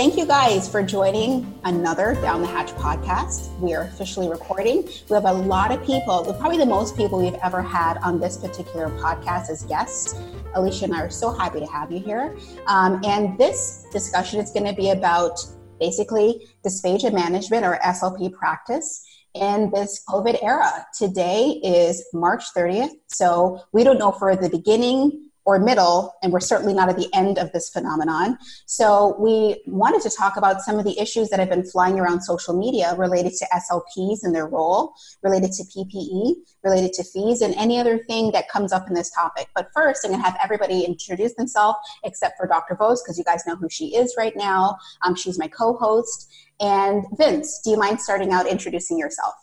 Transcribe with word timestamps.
thank 0.00 0.16
you 0.16 0.24
guys 0.24 0.66
for 0.66 0.82
joining 0.82 1.60
another 1.64 2.14
Down 2.22 2.40
the 2.40 2.46
Hatch 2.46 2.70
podcast. 2.70 3.54
We 3.58 3.74
are 3.74 3.82
officially 3.82 4.30
recording. 4.30 4.88
We 5.10 5.14
have 5.14 5.26
a 5.26 5.32
lot 5.34 5.72
of 5.72 5.84
people, 5.84 6.24
probably 6.40 6.56
the 6.56 6.64
most 6.64 6.96
people 6.96 7.18
we've 7.18 7.38
ever 7.42 7.60
had 7.60 7.98
on 7.98 8.18
this 8.18 8.38
particular 8.38 8.88
podcast 8.98 9.50
as 9.50 9.64
guests. 9.64 10.14
Alicia 10.54 10.86
and 10.86 10.94
I 10.94 11.02
are 11.02 11.10
so 11.10 11.30
happy 11.32 11.60
to 11.60 11.66
have 11.66 11.92
you 11.92 12.00
here. 12.00 12.34
Um, 12.66 13.02
and 13.04 13.36
this 13.36 13.84
discussion 13.92 14.40
is 14.40 14.50
going 14.52 14.64
to 14.64 14.72
be 14.72 14.88
about 14.88 15.38
basically 15.78 16.46
dysphagia 16.64 17.12
management 17.12 17.66
or 17.66 17.78
SLP 17.84 18.32
practice 18.32 19.04
in 19.34 19.70
this 19.70 20.02
COVID 20.08 20.42
era. 20.42 20.86
Today 20.96 21.60
is 21.62 22.02
March 22.14 22.44
30th, 22.56 22.92
so 23.08 23.60
we 23.72 23.84
don't 23.84 23.98
know 23.98 24.12
for 24.12 24.34
the 24.34 24.48
beginning 24.48 25.29
or 25.44 25.58
middle, 25.58 26.14
and 26.22 26.32
we're 26.32 26.40
certainly 26.40 26.74
not 26.74 26.88
at 26.88 26.96
the 26.96 27.08
end 27.14 27.38
of 27.38 27.50
this 27.52 27.70
phenomenon. 27.70 28.38
So, 28.66 29.16
we 29.18 29.62
wanted 29.66 30.02
to 30.02 30.10
talk 30.10 30.36
about 30.36 30.60
some 30.60 30.78
of 30.78 30.84
the 30.84 30.98
issues 30.98 31.28
that 31.30 31.38
have 31.38 31.48
been 31.48 31.64
flying 31.64 31.98
around 31.98 32.22
social 32.22 32.56
media 32.56 32.94
related 32.96 33.32
to 33.34 33.46
SLPs 33.46 34.18
and 34.22 34.34
their 34.34 34.46
role, 34.46 34.92
related 35.22 35.52
to 35.52 35.64
PPE, 35.64 36.34
related 36.62 36.92
to 36.94 37.04
FEES, 37.04 37.42
and 37.42 37.54
any 37.54 37.78
other 37.78 37.98
thing 38.04 38.32
that 38.32 38.48
comes 38.48 38.72
up 38.72 38.88
in 38.88 38.94
this 38.94 39.10
topic. 39.10 39.48
But 39.54 39.68
first, 39.74 40.04
I'm 40.04 40.10
going 40.10 40.22
to 40.22 40.28
have 40.28 40.38
everybody 40.42 40.84
introduce 40.84 41.34
themselves 41.34 41.78
except 42.04 42.36
for 42.36 42.46
Dr. 42.46 42.76
Vose, 42.76 43.02
because 43.02 43.18
you 43.18 43.24
guys 43.24 43.46
know 43.46 43.56
who 43.56 43.68
she 43.68 43.96
is 43.96 44.14
right 44.18 44.36
now. 44.36 44.76
Um, 45.02 45.14
she's 45.14 45.38
my 45.38 45.48
co 45.48 45.74
host. 45.74 46.30
And 46.60 47.04
Vince, 47.16 47.60
do 47.64 47.70
you 47.70 47.78
mind 47.78 48.00
starting 48.00 48.32
out 48.32 48.46
introducing 48.46 48.98
yourself? 48.98 49.34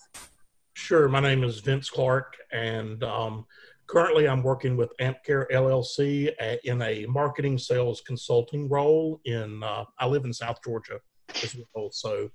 Sure. 0.74 1.08
My 1.10 1.20
name 1.20 1.44
is 1.44 1.60
Vince 1.60 1.90
Clark, 1.90 2.38
and 2.52 3.04
um, 3.04 3.48
Currently, 3.88 4.28
I'm 4.28 4.44
working 4.44 4.76
with 4.76 4.92
AmpCare 5.00 5.50
LLC 5.52 6.32
in 6.66 6.82
a 6.82 7.06
marketing 7.06 7.58
sales 7.58 8.02
consulting 8.02 8.68
role. 8.68 9.22
In 9.26 9.64
uh, 9.64 9.86
I 9.98 10.08
live 10.08 10.26
in 10.26 10.34
South 10.34 10.58
Georgia 10.64 11.00
as 11.42 11.56
well, 11.74 11.90
so 11.92 12.30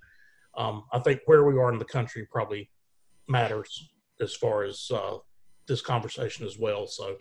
um, 0.56 0.84
I 0.92 0.98
think 0.98 1.20
where 1.26 1.44
we 1.44 1.58
are 1.58 1.72
in 1.72 1.78
the 1.78 1.84
country 1.84 2.26
probably 2.30 2.70
matters 3.28 3.90
as 4.20 4.34
far 4.34 4.64
as 4.64 4.90
uh, 4.92 5.18
this 5.66 5.82
conversation 5.82 6.46
as 6.46 6.58
well. 6.58 6.86
So. 6.86 7.16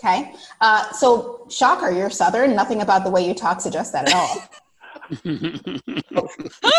Okay. 0.00 0.32
Uh, 0.60 0.90
so, 0.92 1.46
shocker, 1.48 1.90
you're 1.90 2.10
Southern. 2.10 2.56
Nothing 2.56 2.82
about 2.82 3.04
the 3.04 3.10
way 3.10 3.26
you 3.26 3.34
talk 3.34 3.60
suggests 3.60 3.92
that 3.92 4.08
at 4.08 4.14
all. 4.14 4.48
I'll, 6.16 6.28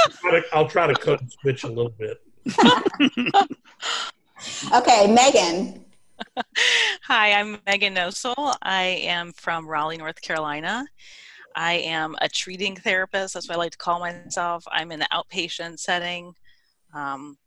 try 0.09 0.31
to, 0.31 0.43
I'll 0.53 0.67
try 0.67 0.87
to 0.87 0.93
cut 0.95 1.21
and 1.21 1.31
switch 1.31 1.63
a 1.63 1.67
little 1.67 1.93
bit. 1.97 2.17
okay, 4.73 5.07
Megan. 5.13 5.84
Hi, 7.03 7.33
I'm 7.33 7.57
Megan 7.65 7.95
Nosel. 7.95 8.55
I 8.61 8.83
am 8.83 9.33
from 9.33 9.67
Raleigh, 9.67 9.97
North 9.97 10.21
Carolina. 10.21 10.85
I 11.55 11.73
am 11.73 12.15
a 12.21 12.27
treating 12.27 12.75
therapist. 12.75 13.33
That's 13.33 13.47
what 13.47 13.55
I 13.55 13.57
like 13.57 13.71
to 13.71 13.77
call 13.77 13.99
myself. 13.99 14.65
I'm 14.71 14.91
in 14.91 14.99
the 14.99 15.07
outpatient 15.13 15.79
setting. 15.79 16.33
Um, 16.93 17.37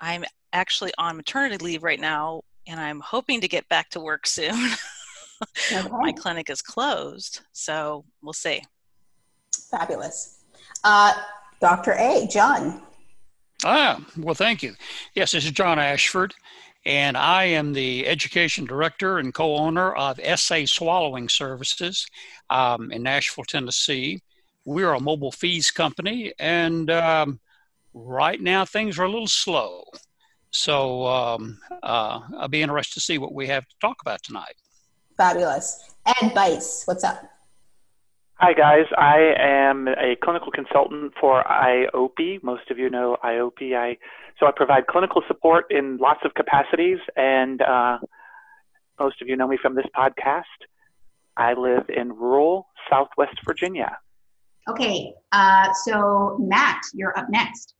I'm 0.00 0.24
actually 0.52 0.92
on 0.98 1.16
maternity 1.16 1.64
leave 1.64 1.82
right 1.82 2.00
now, 2.00 2.42
and 2.66 2.78
I'm 2.78 3.00
hoping 3.00 3.40
to 3.40 3.48
get 3.48 3.68
back 3.68 3.90
to 3.90 4.00
work 4.00 4.26
soon. 4.26 4.54
okay. 5.72 5.88
My 5.88 6.12
clinic 6.12 6.50
is 6.50 6.62
closed, 6.62 7.40
so 7.52 8.04
we'll 8.22 8.32
see. 8.32 8.62
Fabulous. 9.70 10.38
Uh, 10.84 11.14
Dr. 11.60 11.92
A, 11.92 12.28
John. 12.30 12.82
Ah, 13.64 14.04
well, 14.18 14.34
thank 14.34 14.62
you. 14.62 14.74
Yes, 15.14 15.32
this 15.32 15.44
is 15.44 15.50
John 15.50 15.78
Ashford 15.78 16.34
and 16.86 17.16
I 17.16 17.44
am 17.44 17.72
the 17.72 18.06
education 18.06 18.64
director 18.64 19.18
and 19.18 19.34
co 19.34 19.56
owner 19.56 19.92
of 19.94 20.20
SA 20.36 20.66
Swallowing 20.66 21.28
Services 21.28 22.06
um, 22.48 22.92
in 22.92 23.02
Nashville, 23.02 23.44
Tennessee. 23.44 24.22
We're 24.64 24.92
a 24.92 25.00
mobile 25.00 25.32
FEES 25.32 25.72
company, 25.72 26.32
and 26.38 26.88
um, 26.90 27.40
right 27.92 28.40
now 28.40 28.64
things 28.64 28.98
are 28.98 29.04
a 29.04 29.10
little 29.10 29.26
slow. 29.26 29.84
So 30.50 31.06
um, 31.06 31.58
uh, 31.82 32.20
I'll 32.38 32.48
be 32.48 32.62
interested 32.62 32.94
to 32.94 33.00
see 33.00 33.18
what 33.18 33.34
we 33.34 33.48
have 33.48 33.66
to 33.66 33.74
talk 33.80 33.96
about 34.00 34.22
tonight. 34.22 34.54
Fabulous. 35.16 35.90
Ed 36.06 36.34
Bice, 36.34 36.84
what's 36.84 37.02
up? 37.02 37.20
Hi, 38.34 38.52
guys. 38.52 38.84
I 38.96 39.34
am 39.38 39.88
a 39.88 40.14
clinical 40.22 40.52
consultant 40.52 41.14
for 41.18 41.42
IOP. 41.42 42.42
Most 42.44 42.70
of 42.70 42.78
you 42.78 42.90
know 42.90 43.16
IOP. 43.24 43.74
I 43.74 43.96
so 44.38 44.46
I 44.46 44.50
provide 44.54 44.86
clinical 44.86 45.22
support 45.28 45.66
in 45.70 45.96
lots 45.98 46.20
of 46.24 46.34
capacities, 46.34 46.98
and 47.16 47.62
uh, 47.62 47.98
most 49.00 49.20
of 49.22 49.28
you 49.28 49.36
know 49.36 49.48
me 49.48 49.58
from 49.60 49.74
this 49.74 49.86
podcast. 49.96 50.42
I 51.36 51.52
live 51.52 51.84
in 51.88 52.12
rural 52.12 52.68
Southwest 52.90 53.36
Virginia. 53.44 53.98
Okay, 54.68 55.12
uh, 55.32 55.68
so 55.84 56.36
Matt, 56.40 56.82
you're 56.94 57.16
up 57.18 57.26
next. 57.30 57.74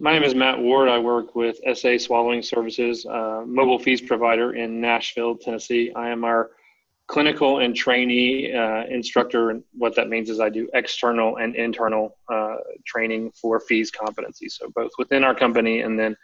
My 0.00 0.12
name 0.12 0.22
is 0.22 0.34
Matt 0.34 0.60
Ward. 0.60 0.88
I 0.88 0.98
work 0.98 1.34
with 1.34 1.58
SA 1.74 1.98
Swallowing 1.98 2.42
Services, 2.42 3.04
uh, 3.06 3.42
mobile 3.46 3.78
FEES 3.80 4.00
provider 4.02 4.54
in 4.54 4.80
Nashville, 4.80 5.36
Tennessee. 5.36 5.92
I 5.96 6.10
am 6.10 6.22
our 6.22 6.50
clinical 7.08 7.60
and 7.60 7.74
trainee 7.74 8.52
uh, 8.52 8.84
instructor. 8.84 9.50
And 9.50 9.64
what 9.72 9.96
that 9.96 10.08
means 10.08 10.30
is 10.30 10.40
I 10.40 10.50
do 10.50 10.68
external 10.74 11.38
and 11.38 11.56
internal 11.56 12.16
uh, 12.32 12.56
training 12.86 13.32
for 13.40 13.58
FEES 13.60 13.90
competency. 13.90 14.48
So 14.48 14.70
both 14.74 14.92
within 14.98 15.24
our 15.24 15.34
company 15.34 15.80
and 15.80 15.98
then 15.98 16.16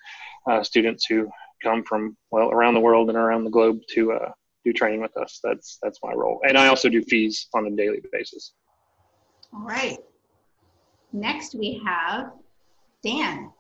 uh, 0.49 0.63
students 0.63 1.07
who 1.07 1.29
come 1.63 1.83
from 1.85 2.17
well 2.31 2.51
around 2.51 2.75
the 2.75 2.81
world 2.81 3.09
and 3.09 3.19
around 3.19 3.45
the 3.45 3.51
globe 3.51 3.81
to 3.95 4.13
uh, 4.13 4.31
do 4.65 4.73
training 4.73 5.01
with 5.01 5.17
us. 5.17 5.41
That's 5.43 5.79
that's 5.83 5.99
my 6.03 6.13
role. 6.13 6.41
And 6.47 6.59
I 6.59 6.69
also 6.69 6.89
do 6.89 7.03
FEES 7.03 7.49
on 7.55 7.67
a 7.67 7.71
daily 7.71 8.03
basis. 8.13 8.53
All 9.55 9.65
right. 9.65 9.99
Next 11.13 11.55
we 11.55 11.81
have 11.87 12.33
Dan. 13.03 13.51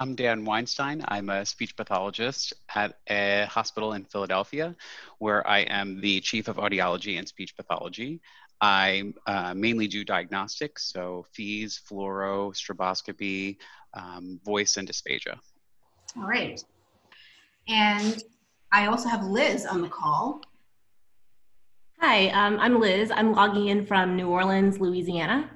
I'm 0.00 0.14
Dan 0.14 0.44
Weinstein. 0.44 1.04
I'm 1.08 1.28
a 1.28 1.44
speech 1.44 1.76
pathologist 1.76 2.52
at 2.72 3.00
a 3.10 3.46
hospital 3.50 3.94
in 3.94 4.04
Philadelphia 4.04 4.76
where 5.18 5.44
I 5.44 5.60
am 5.60 6.00
the 6.00 6.20
chief 6.20 6.46
of 6.46 6.56
audiology 6.56 7.18
and 7.18 7.26
speech 7.26 7.56
pathology. 7.56 8.20
I 8.60 9.12
uh, 9.26 9.54
mainly 9.54 9.88
do 9.88 10.04
diagnostics, 10.04 10.92
so 10.92 11.26
FEES, 11.32 11.80
fluoro, 11.90 12.54
stroboscopy, 12.54 13.56
um, 13.94 14.38
voice, 14.44 14.76
and 14.76 14.88
dysphagia. 14.88 15.36
All 16.16 16.28
right. 16.28 16.62
And 17.66 18.22
I 18.70 18.86
also 18.86 19.08
have 19.08 19.24
Liz 19.24 19.66
on 19.66 19.82
the 19.82 19.88
call. 19.88 20.42
Hi, 22.00 22.28
um, 22.28 22.60
I'm 22.60 22.78
Liz. 22.78 23.10
I'm 23.10 23.32
logging 23.32 23.66
in 23.66 23.84
from 23.84 24.14
New 24.14 24.28
Orleans, 24.28 24.78
Louisiana. 24.78 25.50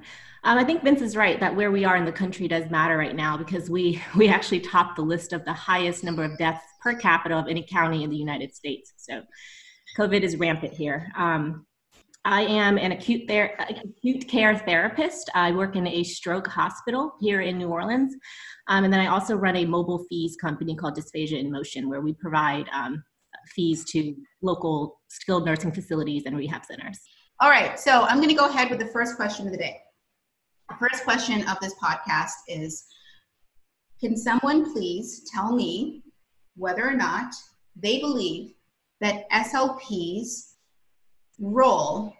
Um, 0.45 0.57
I 0.57 0.63
think 0.63 0.83
Vince 0.83 1.01
is 1.01 1.15
right 1.15 1.39
that 1.39 1.55
where 1.55 1.71
we 1.71 1.85
are 1.85 1.95
in 1.95 2.03
the 2.03 2.11
country 2.11 2.47
does 2.47 2.69
matter 2.69 2.97
right 2.97 3.15
now 3.15 3.37
because 3.37 3.69
we 3.69 4.01
we 4.15 4.27
actually 4.27 4.59
top 4.59 4.95
the 4.95 5.01
list 5.01 5.33
of 5.33 5.45
the 5.45 5.53
highest 5.53 6.03
number 6.03 6.23
of 6.23 6.37
deaths 6.37 6.65
per 6.81 6.93
capita 6.95 7.35
of 7.35 7.47
any 7.47 7.63
county 7.63 8.03
in 8.03 8.09
the 8.09 8.17
United 8.17 8.53
States. 8.53 8.93
So, 8.97 9.21
COVID 9.97 10.21
is 10.21 10.37
rampant 10.37 10.73
here. 10.73 11.11
Um, 11.15 11.65
I 12.25 12.43
am 12.43 12.77
an 12.77 12.93
acute, 12.93 13.27
ther- 13.27 13.53
acute 13.59 14.27
care 14.29 14.57
therapist. 14.57 15.29
I 15.35 15.51
work 15.51 15.75
in 15.75 15.85
a 15.85 16.03
stroke 16.03 16.47
hospital 16.47 17.15
here 17.19 17.41
in 17.41 17.57
New 17.57 17.67
Orleans. 17.67 18.15
Um, 18.69 18.85
and 18.85 18.93
then 18.93 19.01
I 19.01 19.07
also 19.07 19.35
run 19.35 19.57
a 19.57 19.65
mobile 19.65 20.05
FEES 20.09 20.37
company 20.37 20.73
called 20.73 20.97
Dysphagia 20.97 21.39
in 21.39 21.51
Motion, 21.51 21.89
where 21.89 21.99
we 21.99 22.13
provide 22.13 22.65
um, 22.73 23.03
FEES 23.53 23.83
to 23.91 24.15
local 24.41 25.01
skilled 25.09 25.45
nursing 25.45 25.73
facilities 25.73 26.23
and 26.25 26.37
rehab 26.37 26.63
centers. 26.63 26.97
All 27.41 27.49
right, 27.49 27.77
so 27.77 28.03
I'm 28.03 28.17
going 28.17 28.29
to 28.29 28.35
go 28.35 28.47
ahead 28.47 28.69
with 28.69 28.79
the 28.79 28.87
first 28.87 29.17
question 29.17 29.45
of 29.45 29.51
the 29.51 29.57
day. 29.57 29.82
First 30.79 31.03
question 31.03 31.47
of 31.47 31.59
this 31.61 31.75
podcast 31.75 32.31
is 32.47 32.85
Can 33.99 34.17
someone 34.17 34.73
please 34.73 35.29
tell 35.33 35.55
me 35.55 36.03
whether 36.55 36.87
or 36.87 36.93
not 36.93 37.33
they 37.75 37.99
believe 37.99 38.53
that 39.01 39.29
SLP's 39.29 40.55
role 41.39 42.13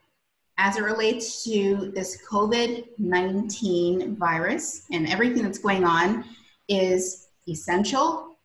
as 0.58 0.78
it 0.78 0.84
relates 0.84 1.44
to 1.44 1.92
this 1.96 2.22
COVID 2.30 2.86
19 2.98 4.16
virus 4.18 4.86
and 4.92 5.08
everything 5.08 5.44
that's 5.44 5.60
going 5.60 5.84
on 5.84 6.26
is 6.68 7.30
essential, 7.48 8.38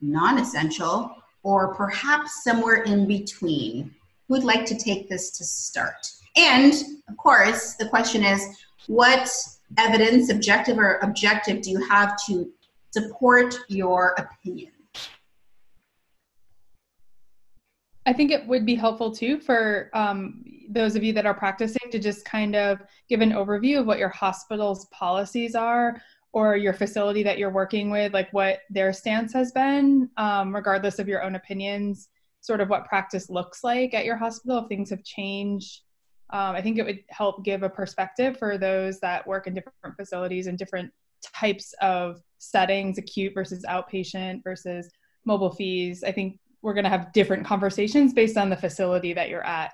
non 0.00 0.38
essential, 0.38 1.14
or 1.42 1.74
perhaps 1.74 2.44
somewhere 2.44 2.82
in 2.82 3.06
between? 3.06 3.94
Who'd 4.28 4.44
like 4.44 4.66
to 4.66 4.76
take 4.76 5.08
this 5.08 5.30
to 5.38 5.44
start? 5.44 6.06
And 6.36 6.74
of 7.08 7.16
course, 7.16 7.74
the 7.74 7.88
question 7.88 8.22
is 8.22 8.46
what 8.88 9.30
evidence, 9.76 10.30
objective 10.30 10.78
or 10.78 10.96
objective, 11.02 11.60
do 11.62 11.70
you 11.70 11.88
have 11.88 12.16
to 12.26 12.50
support 12.90 13.54
your 13.68 14.14
opinion? 14.18 14.72
I 18.06 18.14
think 18.14 18.30
it 18.30 18.46
would 18.46 18.64
be 18.64 18.74
helpful 18.74 19.14
too 19.14 19.38
for 19.38 19.90
um, 19.92 20.42
those 20.70 20.96
of 20.96 21.04
you 21.04 21.12
that 21.12 21.26
are 21.26 21.34
practicing 21.34 21.90
to 21.90 21.98
just 21.98 22.24
kind 22.24 22.56
of 22.56 22.80
give 23.10 23.20
an 23.20 23.32
overview 23.32 23.78
of 23.78 23.86
what 23.86 23.98
your 23.98 24.08
hospital's 24.08 24.86
policies 24.86 25.54
are 25.54 26.00
or 26.32 26.56
your 26.56 26.72
facility 26.72 27.22
that 27.22 27.36
you're 27.36 27.50
working 27.50 27.90
with, 27.90 28.14
like 28.14 28.32
what 28.32 28.60
their 28.70 28.94
stance 28.94 29.34
has 29.34 29.52
been, 29.52 30.08
um, 30.16 30.54
regardless 30.54 30.98
of 30.98 31.08
your 31.08 31.22
own 31.22 31.34
opinions, 31.34 32.08
sort 32.40 32.62
of 32.62 32.70
what 32.70 32.86
practice 32.86 33.28
looks 33.28 33.62
like 33.62 33.92
at 33.92 34.06
your 34.06 34.16
hospital, 34.16 34.58
if 34.58 34.68
things 34.68 34.88
have 34.88 35.04
changed 35.04 35.82
Um, 36.30 36.54
I 36.54 36.60
think 36.60 36.78
it 36.78 36.84
would 36.84 37.00
help 37.08 37.44
give 37.44 37.62
a 37.62 37.70
perspective 37.70 38.38
for 38.38 38.58
those 38.58 39.00
that 39.00 39.26
work 39.26 39.46
in 39.46 39.54
different 39.54 39.96
facilities 39.96 40.46
and 40.46 40.58
different 40.58 40.92
types 41.22 41.74
of 41.80 42.20
settings, 42.38 42.98
acute 42.98 43.32
versus 43.34 43.64
outpatient 43.68 44.44
versus 44.44 44.90
mobile 45.24 45.50
FEES. 45.50 46.04
I 46.04 46.12
think 46.12 46.38
we're 46.62 46.74
going 46.74 46.84
to 46.84 46.90
have 46.90 47.12
different 47.12 47.46
conversations 47.46 48.12
based 48.12 48.36
on 48.36 48.50
the 48.50 48.56
facility 48.56 49.12
that 49.14 49.28
you're 49.28 49.44
at. 49.44 49.72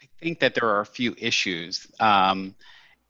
I 0.00 0.06
think 0.20 0.40
that 0.40 0.54
there 0.54 0.68
are 0.68 0.80
a 0.80 0.86
few 0.86 1.14
issues. 1.18 1.86
Um, 2.00 2.54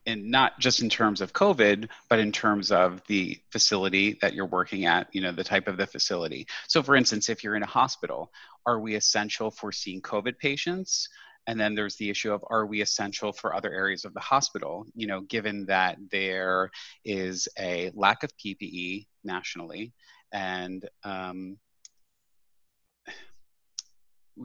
and 0.06 0.30
not 0.30 0.58
just 0.58 0.82
in 0.82 0.88
terms 0.88 1.20
of 1.20 1.32
COVID, 1.32 1.88
but 2.08 2.18
in 2.18 2.32
terms 2.32 2.72
of 2.72 3.02
the 3.06 3.38
facility 3.50 4.18
that 4.20 4.34
you're 4.34 4.46
working 4.46 4.84
at, 4.84 5.08
you 5.12 5.20
know, 5.20 5.32
the 5.32 5.44
type 5.44 5.68
of 5.68 5.76
the 5.76 5.86
facility. 5.86 6.46
So, 6.68 6.82
for 6.82 6.96
instance, 6.96 7.28
if 7.28 7.44
you're 7.44 7.56
in 7.56 7.62
a 7.62 7.66
hospital, 7.66 8.32
are 8.66 8.80
we 8.80 8.94
essential 8.94 9.50
for 9.50 9.72
seeing 9.72 10.02
COVID 10.02 10.38
patients? 10.38 11.08
And 11.46 11.58
then 11.58 11.74
there's 11.74 11.96
the 11.96 12.08
issue 12.08 12.32
of 12.32 12.44
are 12.50 12.66
we 12.66 12.82
essential 12.82 13.32
for 13.32 13.54
other 13.54 13.72
areas 13.72 14.04
of 14.04 14.14
the 14.14 14.20
hospital? 14.20 14.86
You 14.94 15.08
know, 15.08 15.22
given 15.22 15.66
that 15.66 15.98
there 16.10 16.70
is 17.04 17.48
a 17.58 17.90
lack 17.94 18.22
of 18.22 18.30
PPE 18.36 19.06
nationally, 19.24 19.92
and 20.32 20.88
um, 21.04 21.58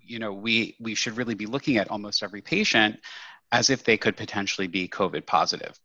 you 0.03 0.19
know, 0.19 0.33
we 0.33 0.75
we 0.80 0.95
should 0.95 1.18
really 1.18 1.36
be 1.36 1.45
looking 1.45 1.77
at 1.77 1.92
almost 1.92 2.24
every 2.24 2.42
patient 2.42 3.00
as 3.52 3.70
if 3.70 3.84
they 3.84 3.98
could 3.98 4.18
potentially 4.18 4.68
be 4.68 4.88
COVID 4.88 5.26
positive. 5.26 5.80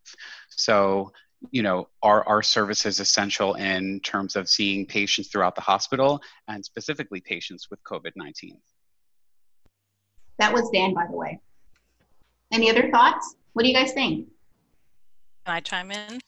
So, 0.51 1.13
you 1.51 1.63
know, 1.63 1.89
are 2.03 2.27
our 2.27 2.43
services 2.43 3.01
essential 3.01 3.55
in 3.55 4.01
terms 4.01 4.37
of 4.37 4.49
seeing 4.49 4.87
patients 4.87 5.29
throughout 5.29 5.55
the 5.55 5.61
hospital 5.61 6.21
and 6.49 6.65
specifically 6.65 7.21
patients 7.21 7.69
with 7.71 7.83
COVID 7.85 8.13
19? 8.17 8.59
That 10.39 10.53
was 10.53 10.71
Dan, 10.71 10.95
by 10.95 11.07
the 11.07 11.17
way. 11.17 11.41
Any 12.53 12.71
other 12.71 12.91
thoughts? 12.91 13.37
What 13.53 13.63
do 13.63 13.69
you 13.69 13.75
guys 13.75 13.93
think? 13.93 14.29
Can 15.45 15.55
I 15.55 15.61
chime 15.61 15.91
in? 15.91 16.21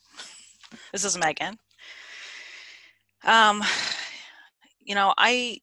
This 0.92 1.04
is 1.04 1.16
Megan. 1.16 1.56
Um, 3.24 3.62
you 4.82 4.94
know, 4.94 5.14
I 5.16 5.60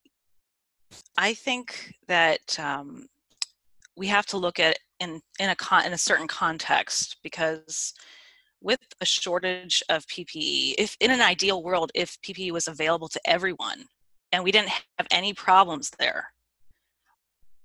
I 1.17 1.33
think 1.33 1.93
that 2.07 2.59
um, 2.59 3.07
we 3.95 4.07
have 4.07 4.25
to 4.27 4.37
look 4.37 4.59
at 4.59 4.77
in 5.01 5.19
in 5.39 5.49
a 5.49 5.55
con- 5.55 5.85
in 5.85 5.91
a 5.91 5.97
certain 5.97 6.27
context 6.27 7.17
because 7.23 7.93
with 8.61 8.79
a 9.01 9.05
shortage 9.05 9.83
of 9.89 10.05
PPE, 10.05 10.75
if 10.77 10.95
in 10.99 11.11
an 11.11 11.19
ideal 11.19 11.63
world, 11.63 11.91
if 11.95 12.21
PPE 12.21 12.51
was 12.51 12.67
available 12.67 13.09
to 13.09 13.19
everyone 13.25 13.85
and 14.31 14.43
we 14.43 14.51
didn't 14.51 14.69
have 14.69 15.07
any 15.09 15.33
problems 15.33 15.89
there, 15.97 16.27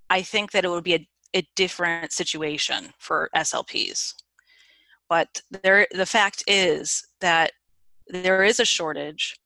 I 0.08 0.22
think 0.22 0.52
that 0.52 0.64
it 0.64 0.70
would 0.70 0.84
be 0.84 0.94
a, 0.94 1.08
a 1.34 1.48
different 1.54 2.12
situation 2.12 2.94
for 2.98 3.28
SLPs. 3.36 4.14
But 5.08 5.42
there, 5.62 5.86
the 5.92 6.06
fact 6.06 6.42
is 6.46 7.06
that 7.20 7.52
there 8.08 8.42
is 8.42 8.58
a 8.58 8.64
shortage, 8.64 9.36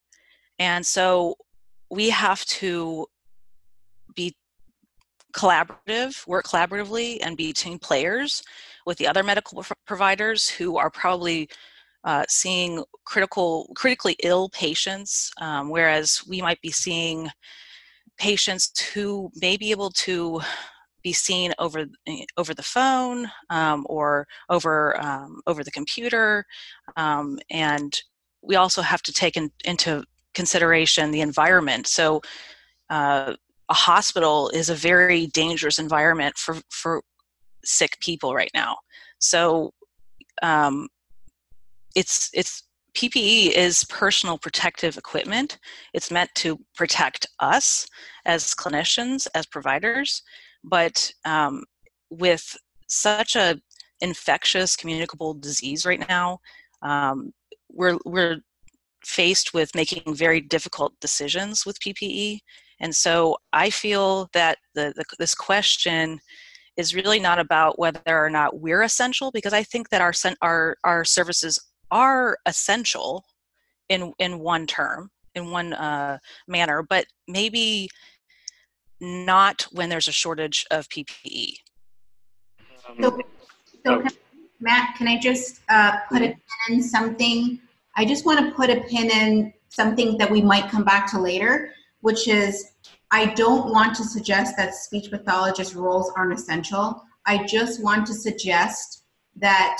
and 0.58 0.86
so 0.86 1.34
we 1.90 2.10
have 2.10 2.44
to 2.44 3.06
collaborative, 5.32 6.26
work 6.26 6.46
collaboratively, 6.46 7.18
and 7.22 7.36
be 7.36 7.52
team 7.52 7.78
players 7.78 8.42
with 8.86 8.98
the 8.98 9.06
other 9.06 9.22
medical 9.22 9.64
providers 9.86 10.48
who 10.48 10.76
are 10.76 10.90
probably 10.90 11.48
uh, 12.04 12.24
seeing 12.28 12.82
critical, 13.04 13.70
critically 13.76 14.16
ill 14.22 14.48
patients, 14.50 15.30
um, 15.40 15.68
whereas 15.68 16.22
we 16.28 16.40
might 16.40 16.60
be 16.62 16.70
seeing 16.70 17.28
patients 18.18 18.72
who 18.92 19.30
may 19.36 19.56
be 19.56 19.70
able 19.70 19.90
to 19.90 20.40
be 21.02 21.12
seen 21.12 21.52
over 21.58 21.86
eh, 22.06 22.24
over 22.36 22.52
the 22.52 22.62
phone 22.62 23.30
um, 23.48 23.86
or 23.88 24.26
over 24.50 25.02
um, 25.02 25.40
over 25.46 25.64
the 25.64 25.70
computer, 25.70 26.44
um, 26.96 27.38
and 27.50 28.00
we 28.42 28.56
also 28.56 28.82
have 28.82 29.02
to 29.02 29.12
take 29.12 29.36
in, 29.36 29.50
into 29.64 30.02
consideration 30.34 31.10
the 31.10 31.20
environment. 31.20 31.86
So. 31.86 32.20
Uh, 32.88 33.34
a 33.70 33.74
hospital 33.74 34.50
is 34.50 34.68
a 34.68 34.74
very 34.74 35.28
dangerous 35.28 35.78
environment 35.78 36.36
for 36.36 36.56
for 36.70 37.02
sick 37.64 37.98
people 38.00 38.34
right 38.34 38.50
now. 38.52 38.76
So 39.18 39.72
um, 40.42 40.88
it's 41.94 42.30
it's 42.34 42.64
PPE 42.94 43.52
is 43.52 43.84
personal 43.84 44.36
protective 44.36 44.98
equipment. 44.98 45.58
It's 45.94 46.10
meant 46.10 46.30
to 46.36 46.58
protect 46.74 47.28
us 47.38 47.86
as 48.26 48.54
clinicians, 48.54 49.28
as 49.34 49.46
providers, 49.46 50.22
but 50.64 51.12
um, 51.24 51.62
with 52.10 52.56
such 52.88 53.36
a 53.36 53.60
infectious 54.00 54.74
communicable 54.74 55.34
disease 55.34 55.86
right 55.86 56.06
now, 56.08 56.40
um, 56.82 57.32
we're 57.70 57.98
we're 58.04 58.38
faced 59.04 59.54
with 59.54 59.74
making 59.76 60.14
very 60.14 60.40
difficult 60.40 60.92
decisions 61.00 61.64
with 61.64 61.80
PPE 61.80 62.40
and 62.80 62.94
so 62.94 63.36
I 63.52 63.70
feel 63.70 64.28
that 64.32 64.58
the, 64.74 64.92
the, 64.96 65.04
this 65.18 65.34
question 65.34 66.18
is 66.76 66.94
really 66.94 67.20
not 67.20 67.38
about 67.38 67.78
whether 67.78 68.00
or 68.06 68.30
not 68.30 68.58
we're 68.58 68.82
essential, 68.82 69.30
because 69.30 69.52
I 69.52 69.62
think 69.62 69.90
that 69.90 70.00
our 70.00 70.14
our 70.40 70.76
our 70.82 71.04
services 71.04 71.58
are 71.90 72.38
essential 72.46 73.24
in 73.90 74.12
in 74.18 74.38
one 74.38 74.66
term, 74.66 75.10
in 75.34 75.50
one 75.50 75.74
uh, 75.74 76.18
manner, 76.48 76.82
but 76.82 77.04
maybe 77.28 77.90
not 78.98 79.66
when 79.72 79.90
there's 79.90 80.08
a 80.08 80.12
shortage 80.12 80.64
of 80.70 80.88
PPE. 80.88 81.54
So, 83.00 83.18
so 83.84 84.00
can, 84.00 84.10
Matt, 84.60 84.96
can 84.96 85.06
I 85.08 85.18
just 85.18 85.60
uh, 85.68 85.98
put 86.08 86.22
a 86.22 86.28
pin 86.28 86.38
in 86.70 86.82
something? 86.82 87.60
I 87.96 88.04
just 88.04 88.24
want 88.24 88.40
to 88.40 88.54
put 88.54 88.70
a 88.70 88.80
pin 88.82 89.10
in 89.10 89.52
something 89.68 90.16
that 90.18 90.30
we 90.30 90.40
might 90.40 90.70
come 90.70 90.84
back 90.84 91.10
to 91.12 91.20
later 91.20 91.72
which 92.00 92.28
is 92.28 92.69
I 93.10 93.34
don't 93.34 93.70
want 93.70 93.96
to 93.96 94.04
suggest 94.04 94.56
that 94.56 94.74
speech 94.74 95.10
pathologist 95.10 95.74
roles 95.74 96.12
aren't 96.16 96.32
essential. 96.32 97.02
I 97.26 97.44
just 97.44 97.82
want 97.82 98.06
to 98.06 98.14
suggest 98.14 99.04
that 99.36 99.78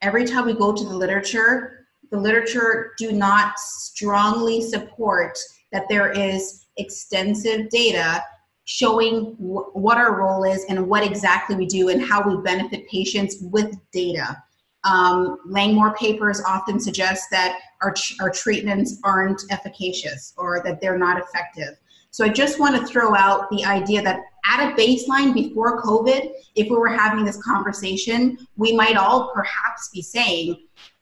every 0.00 0.24
time 0.24 0.46
we 0.46 0.54
go 0.54 0.72
to 0.72 0.84
the 0.84 0.94
literature, 0.94 1.86
the 2.10 2.18
literature 2.18 2.92
do 2.98 3.12
not 3.12 3.58
strongly 3.58 4.62
support 4.62 5.38
that 5.72 5.84
there 5.88 6.10
is 6.10 6.66
extensive 6.76 7.68
data 7.70 8.24
showing 8.64 9.34
w- 9.34 9.70
what 9.72 9.98
our 9.98 10.18
role 10.18 10.44
is 10.44 10.64
and 10.68 10.88
what 10.88 11.04
exactly 11.04 11.56
we 11.56 11.66
do 11.66 11.88
and 11.88 12.02
how 12.02 12.22
we 12.26 12.40
benefit 12.42 12.88
patients 12.88 13.36
with 13.42 13.74
data. 13.92 14.36
Um, 14.84 15.38
Langmore 15.46 15.94
papers 15.94 16.40
often 16.46 16.80
suggest 16.80 17.24
that 17.30 17.58
our, 17.82 17.94
our 18.20 18.30
treatments 18.30 18.98
aren't 19.04 19.42
efficacious 19.50 20.32
or 20.36 20.62
that 20.64 20.80
they're 20.80 20.98
not 20.98 21.20
effective. 21.20 21.76
So 22.10 22.24
I 22.24 22.28
just 22.28 22.58
want 22.58 22.76
to 22.76 22.86
throw 22.86 23.14
out 23.14 23.48
the 23.50 23.64
idea 23.64 24.02
that 24.02 24.20
at 24.46 24.70
a 24.70 24.74
baseline 24.74 25.32
before 25.32 25.80
COVID, 25.82 26.32
if 26.56 26.68
we 26.68 26.76
were 26.76 26.88
having 26.88 27.24
this 27.24 27.40
conversation, 27.42 28.36
we 28.56 28.72
might 28.72 28.96
all 28.96 29.30
perhaps 29.32 29.90
be 29.92 30.02
saying, 30.02 30.56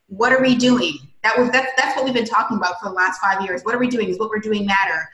what 0.08 0.32
are 0.32 0.42
we 0.42 0.54
doing? 0.54 0.98
That 1.22 1.38
was 1.38 1.50
that's 1.50 1.70
that's 1.76 1.96
what 1.96 2.04
we've 2.04 2.14
been 2.14 2.24
talking 2.24 2.56
about 2.56 2.80
for 2.80 2.88
the 2.88 2.94
last 2.94 3.20
five 3.20 3.42
years. 3.42 3.62
What 3.62 3.74
are 3.74 3.78
we 3.78 3.88
doing? 3.88 4.08
Is 4.08 4.18
what 4.18 4.30
we're 4.30 4.38
doing 4.38 4.66
matter? 4.66 5.08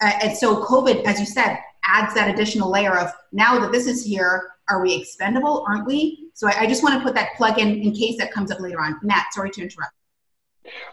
Uh, 0.00 0.12
and 0.22 0.36
so 0.36 0.64
COVID, 0.64 1.04
as 1.04 1.20
you 1.20 1.26
said, 1.26 1.58
adds 1.84 2.14
that 2.14 2.32
additional 2.32 2.70
layer 2.70 2.96
of 2.98 3.10
now 3.32 3.58
that 3.60 3.70
this 3.72 3.86
is 3.86 4.04
here, 4.04 4.50
are 4.68 4.82
we 4.82 4.94
expendable? 4.94 5.64
Aren't 5.68 5.86
we? 5.86 6.30
So 6.34 6.48
I, 6.48 6.60
I 6.60 6.66
just 6.66 6.82
want 6.82 6.96
to 6.96 7.04
put 7.04 7.14
that 7.14 7.34
plug 7.36 7.58
in 7.58 7.80
in 7.82 7.92
case 7.92 8.18
that 8.18 8.32
comes 8.32 8.50
up 8.50 8.60
later 8.60 8.80
on. 8.80 8.98
Matt, 9.02 9.32
sorry 9.32 9.50
to 9.50 9.62
interrupt. 9.62 9.92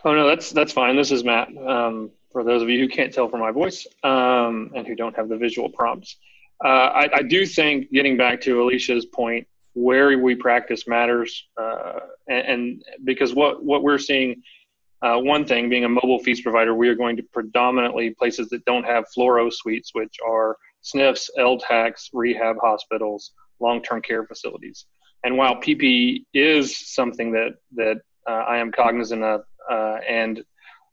Oh 0.05 0.13
no, 0.13 0.27
that's 0.27 0.51
that's 0.51 0.73
fine. 0.73 0.95
This 0.95 1.11
is 1.11 1.23
Matt. 1.23 1.47
Um, 1.57 2.11
for 2.31 2.43
those 2.43 2.61
of 2.61 2.69
you 2.69 2.79
who 2.79 2.87
can't 2.87 3.13
tell 3.13 3.29
from 3.29 3.39
my 3.39 3.51
voice 3.51 3.85
um, 4.03 4.71
and 4.75 4.87
who 4.87 4.95
don't 4.95 5.15
have 5.15 5.29
the 5.29 5.37
visual 5.37 5.69
prompts, 5.69 6.17
uh, 6.63 6.67
I, 6.67 7.09
I, 7.15 7.21
do 7.23 7.45
think 7.45 7.91
getting 7.91 8.17
back 8.17 8.41
to 8.41 8.61
Alicia's 8.61 9.05
point, 9.05 9.47
where 9.73 10.17
we 10.19 10.35
practice 10.35 10.87
matters, 10.87 11.47
uh, 11.59 11.99
and, 12.27 12.47
and, 12.47 12.83
because 13.03 13.33
what 13.33 13.63
what 13.63 13.81
we're 13.83 13.97
seeing, 13.97 14.43
uh, 15.01 15.17
one 15.17 15.45
thing 15.45 15.69
being 15.69 15.85
a 15.85 15.89
mobile 15.89 16.19
FEES 16.19 16.41
provider, 16.41 16.75
we 16.75 16.87
are 16.87 16.95
going 16.95 17.17
to 17.17 17.23
predominantly 17.23 18.11
places 18.11 18.49
that 18.49 18.63
don't 18.65 18.83
have 18.83 19.05
fluoro 19.15 19.51
suites, 19.51 19.91
which 19.93 20.17
are 20.27 20.55
SNFs, 20.83 21.29
LTACs, 21.37 22.09
rehab 22.13 22.57
hospitals, 22.61 23.31
long-term 23.59 24.01
care 24.01 24.25
facilities. 24.25 24.85
And 25.23 25.37
while 25.37 25.55
PPE 25.55 26.25
is 26.33 26.93
something 26.93 27.31
that 27.31 27.55
that 27.75 28.01
uh, 28.27 28.43
I 28.47 28.57
am 28.57 28.71
cognizant 28.71 29.23
of 29.23 29.45
uh, 29.69 29.97
and 30.07 30.43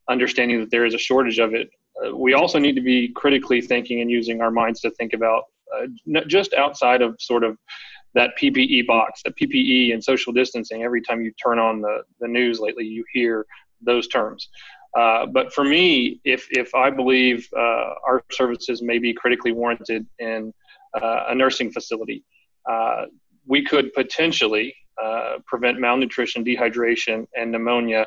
understanding 0.09 0.59
that 0.59 0.71
there 0.71 0.85
is 0.85 0.93
a 0.93 0.97
shortage 0.97 1.39
of 1.39 1.53
it, 1.53 1.69
uh, 2.03 2.15
we 2.15 2.33
also 2.33 2.59
need 2.59 2.75
to 2.75 2.81
be 2.81 3.09
critically 3.09 3.61
thinking 3.61 4.01
and 4.01 4.09
using 4.09 4.41
our 4.41 4.51
minds 4.51 4.81
to 4.81 4.91
think 4.91 5.13
about 5.13 5.43
uh, 5.75 5.85
just 6.27 6.53
outside 6.53 7.01
of 7.01 7.15
sort 7.19 7.43
of 7.43 7.57
that 8.15 8.31
PPE 8.41 8.87
box, 8.87 9.21
the 9.23 9.31
PPE 9.31 9.93
and 9.93 10.03
social 10.03 10.33
distancing. 10.33 10.83
Every 10.83 11.01
time 11.01 11.21
you 11.21 11.31
turn 11.31 11.59
on 11.59 11.81
the, 11.81 12.01
the 12.19 12.27
news 12.27 12.59
lately, 12.59 12.85
you 12.85 13.05
hear 13.13 13.45
those 13.81 14.07
terms. 14.07 14.49
Uh, 14.97 15.27
but 15.27 15.53
for 15.53 15.63
me, 15.63 16.19
if 16.23 16.47
if 16.49 16.73
I 16.73 16.89
believe 16.89 17.47
uh, 17.55 17.93
our 18.07 18.23
services 18.31 18.81
may 18.81 18.97
be 18.97 19.13
critically 19.13 19.51
warranted 19.51 20.07
in 20.17 20.51
uh, 20.99 21.25
a 21.27 21.35
nursing 21.35 21.71
facility, 21.71 22.23
uh, 22.67 23.05
we 23.45 23.63
could 23.63 23.93
potentially 23.93 24.75
prevent 25.45 25.79
malnutrition, 25.79 26.43
dehydration, 26.43 27.25
and 27.35 27.51
pneumonia 27.51 28.05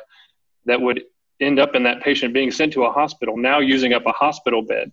that 0.65 0.79
would 0.79 1.03
end 1.43 1.59
up 1.59 1.75
in 1.75 1.83
that 1.83 2.01
patient 2.01 2.33
being 2.33 2.51
sent 2.51 2.73
to 2.73 2.83
a 2.85 2.91
hospital, 2.91 3.37
now 3.37 3.59
using 3.59 3.93
up 3.93 4.05
a 4.05 4.11
hospital 4.11 4.61
bed. 4.61 4.91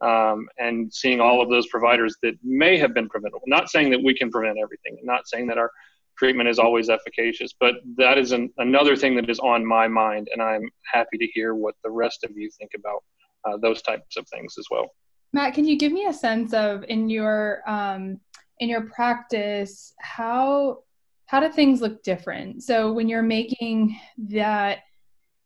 Um, 0.00 0.48
and 0.58 0.92
seeing 0.92 1.20
all 1.20 1.40
of 1.40 1.48
those 1.48 1.68
providers 1.68 2.16
that 2.24 2.34
may 2.42 2.76
have 2.76 2.92
been 2.92 3.08
preventable. 3.08 3.44
Not 3.46 3.70
saying 3.70 3.90
that 3.90 4.02
we 4.02 4.12
can 4.16 4.32
prevent 4.32 4.58
everything, 4.58 4.98
not 5.04 5.28
saying 5.28 5.46
that 5.46 5.58
our 5.58 5.70
treatment 6.18 6.48
is 6.48 6.58
always 6.58 6.88
efficacious, 6.88 7.52
but 7.58 7.76
that 7.96 8.18
is 8.18 8.32
an, 8.32 8.50
another 8.58 8.96
thing 8.96 9.14
that 9.16 9.30
is 9.30 9.38
on 9.38 9.64
my 9.64 9.86
mind, 9.86 10.28
and 10.32 10.42
I'm 10.42 10.68
happy 10.92 11.18
to 11.18 11.26
hear 11.26 11.54
what 11.54 11.76
the 11.84 11.90
rest 11.90 12.24
of 12.24 12.32
you 12.36 12.50
think 12.58 12.72
about 12.76 13.04
uh, 13.44 13.56
those 13.58 13.82
types 13.82 14.16
of 14.16 14.26
things 14.28 14.54
as 14.58 14.66
well. 14.70 14.92
Matt, 15.32 15.54
can 15.54 15.64
you 15.64 15.78
give 15.78 15.92
me 15.92 16.06
a 16.06 16.12
sense 16.12 16.52
of 16.52 16.84
in 16.88 17.08
your 17.08 17.62
um, 17.66 18.20
in 18.58 18.68
your 18.68 18.82
practice 18.82 19.94
how 19.98 20.80
how 21.26 21.40
do 21.40 21.50
things 21.50 21.80
look 21.80 22.02
different? 22.02 22.62
So 22.62 22.92
when 22.92 23.08
you're 23.08 23.22
making 23.22 23.98
that 24.28 24.80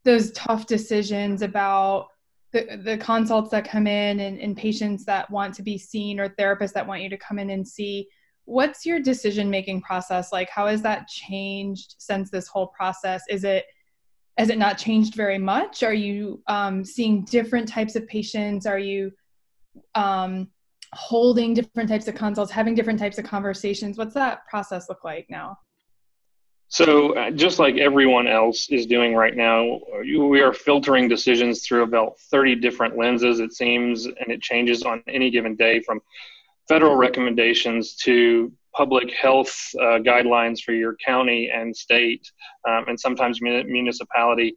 those 0.06 0.30
tough 0.32 0.66
decisions 0.66 1.42
about 1.42 2.06
the, 2.52 2.80
the 2.82 2.96
consults 2.96 3.50
that 3.50 3.68
come 3.68 3.86
in 3.86 4.20
and, 4.20 4.38
and 4.40 4.56
patients 4.56 5.04
that 5.04 5.30
want 5.30 5.52
to 5.56 5.62
be 5.62 5.76
seen 5.76 6.18
or 6.18 6.30
therapists 6.30 6.72
that 6.72 6.86
want 6.86 7.02
you 7.02 7.10
to 7.10 7.18
come 7.18 7.38
in 7.38 7.50
and 7.50 7.66
see. 7.66 8.08
What's 8.44 8.86
your 8.86 9.00
decision 9.00 9.50
making 9.50 9.82
process? 9.82 10.32
Like 10.32 10.48
how 10.48 10.68
has 10.68 10.80
that 10.82 11.08
changed 11.08 11.96
since 11.98 12.30
this 12.30 12.46
whole 12.46 12.68
process? 12.68 13.22
Is 13.28 13.44
it 13.44 13.66
has 14.38 14.50
it 14.50 14.58
not 14.58 14.78
changed 14.78 15.14
very 15.14 15.38
much? 15.38 15.82
Are 15.82 15.94
you 15.94 16.42
um, 16.46 16.84
seeing 16.84 17.24
different 17.24 17.66
types 17.66 17.96
of 17.96 18.06
patients? 18.06 18.66
Are 18.66 18.78
you 18.78 19.10
um, 19.94 20.48
holding 20.92 21.54
different 21.54 21.88
types 21.88 22.06
of 22.06 22.14
consults 22.14 22.52
having 22.52 22.74
different 22.74 22.98
types 22.98 23.18
of 23.18 23.24
conversations? 23.24 23.98
What's 23.98 24.14
that 24.14 24.46
process 24.46 24.88
look 24.88 25.04
like 25.04 25.26
now 25.30 25.56
so, 26.68 27.12
uh, 27.14 27.30
just 27.30 27.60
like 27.60 27.76
everyone 27.76 28.26
else 28.26 28.68
is 28.70 28.86
doing 28.86 29.14
right 29.14 29.36
now, 29.36 29.78
we 30.00 30.40
are 30.40 30.52
filtering 30.52 31.08
decisions 31.08 31.64
through 31.64 31.84
about 31.84 32.18
30 32.30 32.56
different 32.56 32.98
lenses, 32.98 33.38
it 33.38 33.52
seems, 33.52 34.06
and 34.06 34.28
it 34.28 34.42
changes 34.42 34.82
on 34.82 35.02
any 35.06 35.30
given 35.30 35.54
day 35.54 35.80
from 35.80 36.00
federal 36.68 36.96
recommendations 36.96 37.94
to 37.94 38.52
public 38.74 39.12
health 39.12 39.56
uh, 39.80 39.98
guidelines 39.98 40.60
for 40.60 40.72
your 40.72 40.96
county 40.96 41.50
and 41.54 41.74
state, 41.74 42.28
um, 42.68 42.84
and 42.88 42.98
sometimes 42.98 43.40
municipality. 43.40 44.56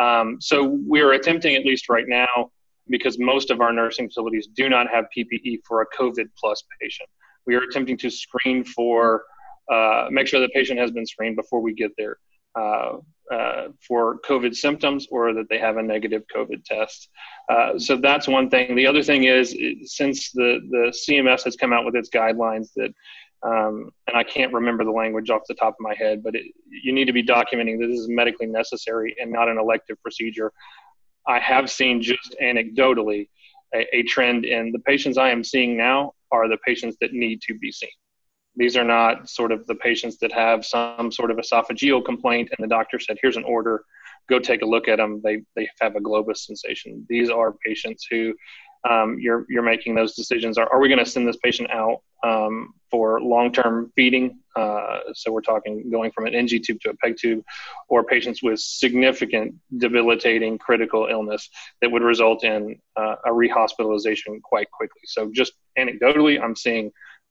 Um, 0.00 0.38
so, 0.40 0.78
we're 0.86 1.12
attempting, 1.12 1.56
at 1.56 1.66
least 1.66 1.90
right 1.90 2.08
now, 2.08 2.50
because 2.88 3.18
most 3.18 3.50
of 3.50 3.60
our 3.60 3.72
nursing 3.72 4.08
facilities 4.08 4.48
do 4.56 4.70
not 4.70 4.88
have 4.90 5.04
PPE 5.16 5.58
for 5.68 5.82
a 5.82 5.86
COVID 5.94 6.26
plus 6.38 6.64
patient. 6.80 7.08
We 7.46 7.54
are 7.54 7.62
attempting 7.62 7.98
to 7.98 8.10
screen 8.10 8.64
for 8.64 9.24
uh, 9.70 10.08
make 10.10 10.26
sure 10.26 10.40
the 10.40 10.48
patient 10.48 10.78
has 10.78 10.90
been 10.90 11.06
screened 11.06 11.36
before 11.36 11.60
we 11.60 11.72
get 11.74 11.92
there 11.96 12.18
uh, 12.58 12.98
uh, 13.30 13.68
for 13.86 14.18
COVID 14.28 14.56
symptoms 14.56 15.06
or 15.10 15.32
that 15.32 15.48
they 15.48 15.58
have 15.58 15.76
a 15.76 15.82
negative 15.82 16.24
COVID 16.34 16.64
test. 16.64 17.08
Uh, 17.48 17.78
so 17.78 17.96
that's 17.96 18.26
one 18.26 18.50
thing. 18.50 18.74
The 18.74 18.86
other 18.86 19.04
thing 19.04 19.24
is, 19.24 19.56
since 19.84 20.32
the, 20.32 20.58
the 20.70 20.92
CMS 20.92 21.44
has 21.44 21.54
come 21.54 21.72
out 21.72 21.84
with 21.84 21.94
its 21.94 22.10
guidelines 22.10 22.70
that, 22.74 22.92
um, 23.42 23.90
and 24.08 24.16
I 24.16 24.24
can't 24.24 24.52
remember 24.52 24.84
the 24.84 24.90
language 24.90 25.30
off 25.30 25.42
the 25.48 25.54
top 25.54 25.74
of 25.74 25.80
my 25.80 25.94
head, 25.94 26.24
but 26.24 26.34
it, 26.34 26.46
you 26.68 26.92
need 26.92 27.04
to 27.04 27.12
be 27.12 27.22
documenting 27.22 27.78
that 27.80 27.86
this 27.86 28.00
is 28.00 28.08
medically 28.08 28.46
necessary 28.46 29.14
and 29.20 29.30
not 29.30 29.48
an 29.48 29.58
elective 29.58 30.02
procedure. 30.02 30.52
I 31.28 31.38
have 31.38 31.70
seen 31.70 32.02
just 32.02 32.34
anecdotally 32.42 33.28
a, 33.74 33.86
a 33.96 34.02
trend 34.02 34.44
in 34.44 34.72
the 34.72 34.80
patients 34.80 35.16
I 35.18 35.30
am 35.30 35.44
seeing 35.44 35.76
now 35.76 36.14
are 36.32 36.48
the 36.48 36.58
patients 36.66 36.96
that 37.00 37.12
need 37.12 37.40
to 37.42 37.56
be 37.56 37.70
seen. 37.70 37.90
These 38.56 38.76
are 38.76 38.84
not 38.84 39.28
sort 39.28 39.52
of 39.52 39.66
the 39.66 39.74
patients 39.76 40.18
that 40.18 40.32
have 40.32 40.64
some 40.64 41.12
sort 41.12 41.30
of 41.30 41.36
esophageal 41.36 42.04
complaint 42.04 42.50
and 42.50 42.64
the 42.64 42.68
doctor 42.68 42.98
said, 42.98 43.18
here's 43.22 43.36
an 43.36 43.44
order, 43.44 43.84
go 44.28 44.38
take 44.38 44.62
a 44.62 44.66
look 44.66 44.88
at 44.88 44.96
them. 44.96 45.20
They, 45.22 45.42
they 45.56 45.68
have 45.80 45.96
a 45.96 46.00
globus 46.00 46.38
sensation. 46.38 47.06
These 47.08 47.30
are 47.30 47.54
patients 47.64 48.06
who 48.10 48.34
um, 48.88 49.18
you're, 49.20 49.44
you're 49.48 49.62
making 49.62 49.94
those 49.94 50.14
decisions. 50.14 50.56
Are, 50.56 50.70
are 50.72 50.80
we 50.80 50.88
going 50.88 51.04
to 51.04 51.10
send 51.10 51.28
this 51.28 51.36
patient 51.36 51.70
out 51.70 51.98
um, 52.24 52.72
for 52.90 53.20
long-term 53.20 53.92
feeding? 53.94 54.38
Uh, 54.56 55.00
so 55.12 55.30
we're 55.30 55.42
talking 55.42 55.90
going 55.90 56.10
from 56.12 56.26
an 56.26 56.34
NG 56.34 56.60
tube 56.62 56.80
to 56.80 56.90
a 56.90 56.96
PEG 56.96 57.16
tube, 57.18 57.44
or 57.88 58.04
patients 58.04 58.42
with 58.42 58.58
significant 58.58 59.54
debilitating 59.76 60.58
critical 60.58 61.06
illness 61.10 61.48
that 61.80 61.90
would 61.90 62.02
result 62.02 62.42
in 62.42 62.78
uh, 62.96 63.16
a 63.26 63.30
rehospitalization 63.30 64.40
quite 64.42 64.70
quickly. 64.70 65.02
So 65.04 65.30
just 65.32 65.52
anecdotally, 65.78 66.42
I'm 66.42 66.56
seeing 66.56 66.90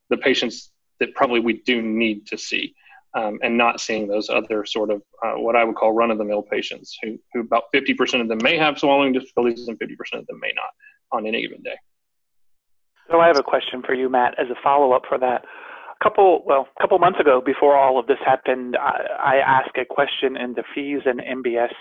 the 0.09 0.17
patients 0.17 0.71
that 0.99 1.13
probably 1.15 1.39
we 1.39 1.61
do 1.61 1.81
need 1.81 2.25
to 2.27 2.37
see. 2.37 2.75
Um, 3.15 3.39
and 3.41 3.57
not 3.57 3.81
seeing 3.81 4.07
those 4.07 4.29
other 4.29 4.67
sort 4.67 4.91
of 4.91 5.01
uh, 5.25 5.33
what 5.33 5.55
I 5.55 5.63
would 5.63 5.75
call 5.75 5.93
run 5.93 6.11
of 6.11 6.19
the 6.19 6.23
mill 6.23 6.43
patients 6.43 6.95
who, 7.01 7.17
who 7.33 7.39
about 7.41 7.63
50% 7.73 8.21
of 8.21 8.27
them 8.27 8.37
may 8.43 8.55
have 8.55 8.77
swallowing 8.77 9.13
difficulties 9.13 9.67
and 9.67 9.79
50% 9.79 9.93
of 10.13 10.27
them 10.27 10.39
may 10.39 10.53
not 10.55 10.69
on 11.11 11.25
any 11.25 11.41
given 11.41 11.63
day. 11.63 11.75
So 13.09 13.19
I 13.19 13.27
have 13.27 13.39
a 13.39 13.43
question 13.43 13.81
for 13.81 13.95
you, 13.95 14.09
Matt, 14.09 14.35
as 14.37 14.47
a 14.51 14.55
follow 14.63 14.91
up 14.91 15.03
for 15.09 15.17
that. 15.17 15.43
A 15.43 16.03
couple, 16.03 16.43
well, 16.45 16.67
a 16.77 16.81
couple 16.81 16.99
months 16.99 17.19
ago, 17.19 17.41
before 17.43 17.75
all 17.75 17.97
of 17.97 18.05
this 18.05 18.19
happened, 18.23 18.77
I, 18.79 19.01
I 19.19 19.35
asked 19.37 19.75
a 19.77 19.85
question 19.85 20.37
in 20.37 20.53
the 20.53 20.63
FEES 20.75 21.01
and 21.05 21.19
MBS 21.19 21.73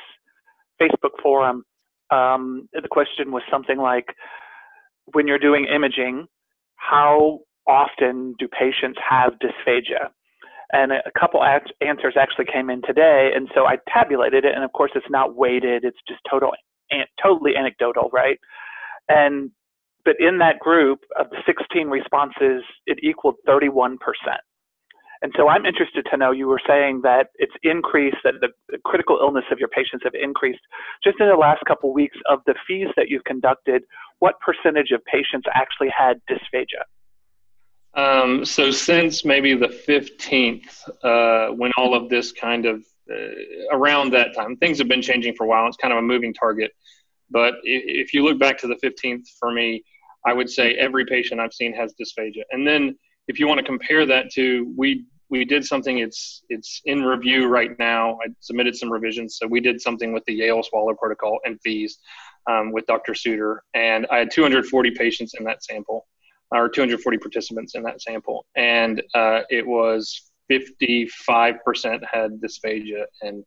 Facebook 0.81 1.21
forum. 1.23 1.65
Um, 2.11 2.69
the 2.73 2.89
question 2.91 3.31
was 3.31 3.43
something 3.51 3.77
like, 3.77 4.07
when 5.13 5.27
you're 5.27 5.39
doing 5.39 5.67
imaging, 5.67 6.27
how 6.77 7.41
often 7.69 8.35
do 8.39 8.49
patients 8.49 8.99
have 9.09 9.35
dysphagia? 9.35 10.09
And 10.73 10.93
a 10.93 11.11
couple 11.19 11.43
answers 11.43 12.15
actually 12.19 12.45
came 12.53 12.69
in 12.69 12.83
today, 12.83 13.31
and 13.35 13.49
so 13.55 13.67
I 13.67 13.79
tabulated 13.89 14.45
it. 14.45 14.55
And 14.55 14.65
of 14.65 14.73
course, 14.73 14.91
it's 14.95 15.09
not 15.09 15.35
weighted; 15.35 15.85
it's 15.85 15.97
just 16.07 16.21
total, 16.29 16.53
totally 17.23 17.57
anecdotal, 17.57 18.11
right? 18.13 18.39
And 19.09 19.51
but 20.05 20.17
in 20.21 20.39
that 20.39 20.59
group 20.59 21.01
of 21.19 21.31
the 21.31 21.39
16 21.47 21.89
responses, 21.89 22.65
it 22.87 22.99
equaled 23.03 23.37
31 23.47 23.97
percent. 23.99 24.41
And 25.23 25.33
so 25.37 25.49
I'm 25.49 25.67
interested 25.67 26.07
to 26.11 26.17
know. 26.17 26.31
You 26.31 26.47
were 26.47 26.61
saying 26.67 27.01
that 27.03 27.29
it's 27.37 27.55
increased, 27.63 28.19
that 28.25 28.35
the, 28.41 28.49
the 28.69 28.79
critical 28.85 29.19
illness 29.21 29.45
of 29.51 29.59
your 29.59 29.69
patients 29.69 30.05
have 30.05 30.15
increased. 30.15 30.61
Just 31.03 31.19
in 31.19 31.29
the 31.29 31.35
last 31.35 31.65
couple 31.67 31.91
of 31.91 31.95
weeks 31.95 32.17
of 32.31 32.41
the 32.47 32.55
FEES 32.67 32.89
that 32.97 33.09
you've 33.09 33.25
conducted, 33.25 33.83
what 34.21 34.35
percentage 34.41 34.93
of 34.93 35.05
patients 35.05 35.47
actually 35.55 35.89
had 35.97 36.21
dysphagia? 36.31 36.85
Um, 37.95 38.45
so 38.45 38.71
since 38.71 39.25
maybe 39.25 39.54
the 39.54 39.68
15th, 39.68 40.88
uh, 41.02 41.52
when 41.54 41.73
all 41.76 41.95
of 41.95 42.09
this 42.09 42.33
kind 42.33 42.66
of 42.66 42.85
uh, 43.11 43.73
around 43.73 44.12
that 44.12 44.35
time, 44.35 44.57
things 44.57 44.78
have 44.78 44.88
been 44.88 45.02
changing 45.02 45.35
for 45.35 45.45
a 45.45 45.49
while. 45.49 45.66
It's 45.66 45.76
kind 45.76 45.92
of 45.92 45.99
a 45.99 46.02
moving 46.02 46.35
target. 46.35 46.73
But 47.30 47.54
if, 47.62 48.14
you 48.14 48.25
look 48.25 48.38
back 48.38 48.59
to 48.59 48.66
the 48.66 48.76
15th, 48.76 49.28
for 49.38 49.50
me, 49.50 49.83
I 50.26 50.33
would 50.33 50.49
say 50.49 50.75
every 50.75 51.04
patient 51.07 51.40
I've 51.40 51.52
seen 51.52 51.73
has 51.75 51.95
dysphagia. 52.00 52.42
And 52.50 52.66
then 52.66 52.97
if 53.28 53.38
you 53.38 53.47
want 53.47 53.59
to 53.59 53.66
compare 53.66 54.07
that 54.07 54.30
to 54.33 54.73
we 54.76 55.04
we 55.30 55.45
did 55.45 55.62
something 55.62 55.99
it's 55.99 56.42
it's 56.49 56.80
in 56.87 57.02
review 57.02 57.49
right 57.49 57.78
now. 57.78 58.18
I 58.25 58.28
submitted 58.40 58.75
some 58.76 58.90
revisions, 58.90 59.37
so 59.37 59.47
we 59.47 59.61
did 59.61 59.80
something 59.80 60.12
with 60.12 60.25
the 60.26 60.33
Yale 60.33 60.62
Swallow 60.62 60.95
Protocol 60.95 61.38
and 61.45 61.61
FEES 61.61 61.99
um, 62.50 62.73
with 62.73 62.87
Dr. 62.87 63.12
Suiter, 63.12 63.59
and 63.75 64.07
I 64.11 64.18
had 64.18 64.30
240 64.30 64.90
patients 64.92 65.35
in 65.38 65.45
that 65.45 65.62
sample 65.62 66.07
or 66.50 66.69
240 66.69 67.19
participants 67.19 67.75
in 67.75 67.83
that 67.83 68.00
sample, 68.00 68.47
and 68.57 69.02
uh, 69.14 69.40
it 69.50 69.67
was 69.67 70.31
55% 70.50 72.05
had 72.11 72.40
dysphagia, 72.40 73.05
and 73.23 73.45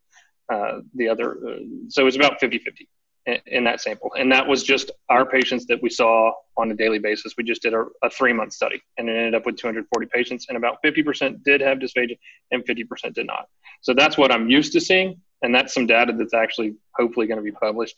uh, 0.52 0.80
the 0.96 1.08
other, 1.08 1.32
uh, 1.32 1.60
so 1.90 2.02
it 2.02 2.06
was 2.06 2.16
about 2.16 2.40
50 2.40 2.60
50 2.60 2.88
in, 3.26 3.38
in, 3.46 3.64
that 3.64 3.82
sample. 3.82 4.12
And 4.18 4.32
that 4.32 4.48
was 4.48 4.64
just 4.64 4.92
our 5.10 5.26
patients 5.26 5.66
that 5.68 5.82
we 5.82 5.90
saw 5.90 6.34
on 6.58 6.72
a 6.72 6.76
daily 6.76 7.00
basis. 7.00 7.34
We 7.38 7.44
just 7.44 7.62
did 7.62 7.74
a, 7.74 7.86
a 8.04 8.10
three 8.10 8.34
month 8.34 8.54
study, 8.54 8.82
and 8.98 9.10
it 9.10 9.14
ended 9.14 9.36
up 9.36 9.46
with 9.46 9.58
240 9.58 10.08
patients, 10.08 10.48
and 10.50 10.58
about 10.58 10.78
50% 10.84 11.44
did 11.44 11.62
have 11.62 11.80
dysphagia, 11.80 12.18
and 12.52 12.64
50% 12.66 13.14
did 13.14 13.28
not. 13.28 13.48
So 13.82 13.94
that's 13.94 14.18
what 14.18 14.32
I'm 14.32 14.50
used 14.50 14.74
to 14.74 14.82
seeing, 14.82 15.22
and 15.42 15.54
that's 15.54 15.74
some 15.74 15.88
data 15.88 16.14
that's 16.18 16.34
actually 16.34 16.76
hopefully 16.96 17.28
going 17.28 17.40
to 17.40 17.44
be 17.44 17.52
published. 17.52 17.96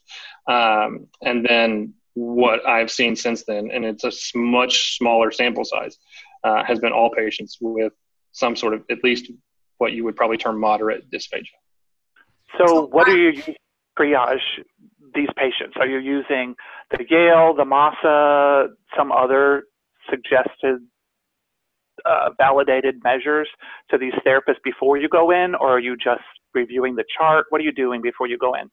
Um, 0.48 1.08
and 1.22 1.46
then 1.46 1.94
what 2.16 2.66
I've 2.66 2.92
seen 2.92 3.16
since 3.16 3.44
then, 3.46 3.70
and 3.72 3.86
it's 3.86 4.04
a 4.04 4.38
much 4.38 4.98
smaller 4.98 5.32
sample 5.32 5.66
size, 5.66 5.98
uh, 6.44 6.64
has 6.64 6.80
been 6.80 6.92
all 6.92 7.10
patients 7.10 7.58
with 7.60 7.94
some 8.32 8.56
sort 8.56 8.74
of 8.74 8.84
at 8.90 9.04
least 9.04 9.32
what 9.78 9.94
you 9.94 10.04
would 10.04 10.16
probably 10.16 10.38
term 10.38 10.60
moderate 10.60 11.10
dysphagia. 11.12 11.48
So, 12.58 12.88
what 12.88 13.08
are 13.10 13.18
you 13.18 13.34
triage 13.98 14.38
these 15.16 15.30
patients? 15.36 15.76
Are 15.80 15.88
you 15.88 15.98
using 15.98 16.56
the 16.92 17.04
Yale, 17.10 17.56
the 17.56 17.66
MASA, 17.66 18.68
some 18.96 19.12
other 19.12 19.64
suggested 20.10 20.80
uh, 22.06 22.30
validated 22.38 22.96
measures 23.04 23.48
to 23.90 23.98
these 23.98 24.14
therapists 24.26 24.62
before 24.64 24.98
you 24.98 25.10
go 25.10 25.32
in, 25.32 25.56
or 25.56 25.78
are 25.78 25.80
you 25.80 25.96
just 25.96 26.24
reviewing 26.54 26.96
the 26.96 27.06
chart? 27.18 27.46
What 27.50 27.62
are 27.62 27.64
you 27.64 27.72
doing 27.72 28.02
before 28.02 28.28
you 28.28 28.38
go 28.38 28.54
in? 28.54 28.70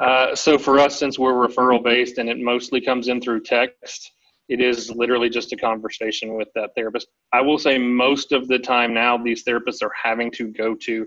Uh, 0.00 0.34
so 0.34 0.58
for 0.58 0.78
us, 0.78 0.98
since 0.98 1.18
we're 1.18 1.32
referral 1.32 1.82
based 1.82 2.18
and 2.18 2.28
it 2.28 2.38
mostly 2.38 2.80
comes 2.80 3.08
in 3.08 3.20
through 3.20 3.42
text, 3.42 4.10
it 4.48 4.60
is 4.60 4.90
literally 4.90 5.28
just 5.28 5.52
a 5.52 5.56
conversation 5.56 6.34
with 6.34 6.48
that 6.54 6.70
therapist. 6.76 7.08
I 7.32 7.40
will 7.40 7.58
say 7.58 7.78
most 7.78 8.32
of 8.32 8.48
the 8.48 8.58
time 8.58 8.94
now, 8.94 9.16
these 9.16 9.44
therapists 9.44 9.82
are 9.82 9.92
having 10.02 10.30
to 10.32 10.48
go 10.48 10.74
to 10.82 11.06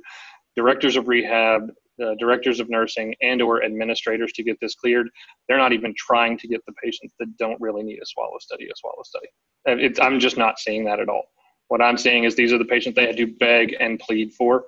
directors 0.55 0.95
of 0.95 1.07
rehab, 1.07 1.69
uh, 2.03 2.15
directors 2.19 2.59
of 2.59 2.69
nursing, 2.69 3.13
and 3.21 3.41
or 3.41 3.63
administrators 3.63 4.31
to 4.33 4.43
get 4.43 4.57
this 4.61 4.75
cleared. 4.75 5.09
They're 5.47 5.57
not 5.57 5.73
even 5.73 5.93
trying 5.97 6.37
to 6.39 6.47
get 6.47 6.61
the 6.65 6.73
patients 6.83 7.13
that 7.19 7.35
don't 7.37 7.59
really 7.59 7.83
need 7.83 7.99
a 8.01 8.05
swallow 8.05 8.37
study 8.39 8.65
a 8.65 8.75
swallow 8.75 9.03
study. 9.03 9.27
It's, 9.65 9.99
I'm 9.99 10.19
just 10.19 10.37
not 10.37 10.59
seeing 10.59 10.85
that 10.85 10.99
at 10.99 11.09
all. 11.09 11.23
What 11.69 11.81
I'm 11.81 11.97
seeing 11.97 12.23
is 12.25 12.35
these 12.35 12.53
are 12.53 12.59
the 12.59 12.65
patients 12.65 12.95
they 12.95 13.07
had 13.07 13.17
to 13.17 13.27
beg 13.27 13.75
and 13.79 13.99
plead 13.99 14.33
for, 14.33 14.65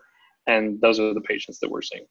and 0.48 0.82
those 0.82 1.00
are 1.00 1.14
the 1.14 1.22
patients 1.22 1.60
that 1.60 1.70
we're 1.70 1.84
seeing. 1.84 2.06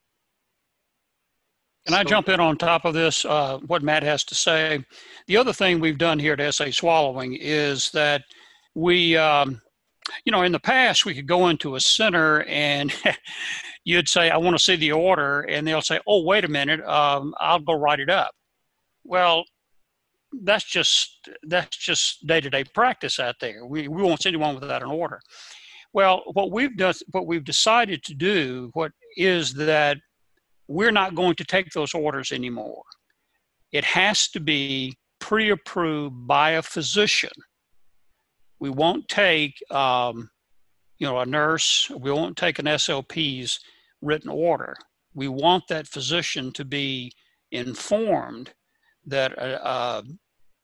Can 1.87 1.95
I 1.95 2.03
jump 2.03 2.27
in 2.27 2.41
on 2.41 2.57
top 2.57 2.83
of 2.83 2.93
this? 2.93 3.23
Uh, 3.23 3.59
what 3.67 3.81
Matt 3.81 4.03
has 4.03 4.25
to 4.25 4.35
say. 4.35 4.83
The 5.27 5.37
other 5.37 5.53
thing 5.53 5.79
we've 5.79 5.97
done 5.97 6.19
here 6.19 6.35
at 6.37 6.53
SA 6.53 6.71
Swallowing 6.71 7.37
is 7.39 7.91
that 7.91 8.23
we, 8.75 9.15
um, 9.15 9.61
you 10.25 10.33
know, 10.33 10.43
in 10.43 10.51
the 10.51 10.59
past 10.59 11.05
we 11.05 11.13
could 11.13 11.27
go 11.27 11.47
into 11.47 11.75
a 11.75 11.79
center 11.79 12.43
and 12.43 12.93
you'd 13.85 14.09
say, 14.09 14.29
"I 14.29 14.35
want 14.35 14.57
to 14.57 14.63
see 14.63 14.75
the 14.75 14.91
order," 14.91 15.43
and 15.43 15.65
they'll 15.65 15.81
say, 15.81 16.01
"Oh, 16.05 16.23
wait 16.23 16.43
a 16.43 16.49
minute, 16.49 16.85
um, 16.85 17.33
I'll 17.39 17.59
go 17.59 17.73
write 17.73 18.01
it 18.01 18.09
up." 18.09 18.31
Well, 19.05 19.45
that's 20.43 20.65
just 20.65 21.29
that's 21.43 21.77
just 21.77 22.27
day 22.27 22.41
to 22.41 22.49
day 22.49 22.65
practice 22.65 23.17
out 23.17 23.35
there. 23.39 23.65
We 23.65 23.87
we 23.87 24.03
won't 24.03 24.21
see 24.21 24.29
anyone 24.29 24.55
without 24.55 24.83
an 24.83 24.89
order. 24.91 25.21
Well, 25.93 26.23
what 26.33 26.51
we've 26.51 26.75
done, 26.75 26.95
what 27.11 27.27
we've 27.27 27.45
decided 27.45 28.03
to 28.03 28.13
do, 28.13 28.71
what 28.73 28.91
is 29.15 29.53
that 29.53 29.99
we're 30.67 30.91
not 30.91 31.15
going 31.15 31.35
to 31.35 31.45
take 31.45 31.71
those 31.71 31.93
orders 31.93 32.31
anymore. 32.31 32.83
It 33.71 33.83
has 33.85 34.27
to 34.29 34.39
be 34.39 34.97
pre 35.19 35.49
approved 35.49 36.27
by 36.27 36.51
a 36.51 36.61
physician. 36.61 37.31
We 38.59 38.69
won't 38.69 39.07
take, 39.07 39.53
um, 39.71 40.29
you 40.97 41.07
know, 41.07 41.19
a 41.19 41.25
nurse, 41.25 41.89
we 41.95 42.11
won't 42.11 42.37
take 42.37 42.59
an 42.59 42.65
SLP's 42.65 43.59
written 44.01 44.29
order. 44.29 44.75
We 45.13 45.27
want 45.27 45.67
that 45.69 45.87
physician 45.87 46.51
to 46.53 46.65
be 46.65 47.11
informed 47.51 48.53
that 49.05 49.31
a, 49.33 49.67
a, 49.67 50.03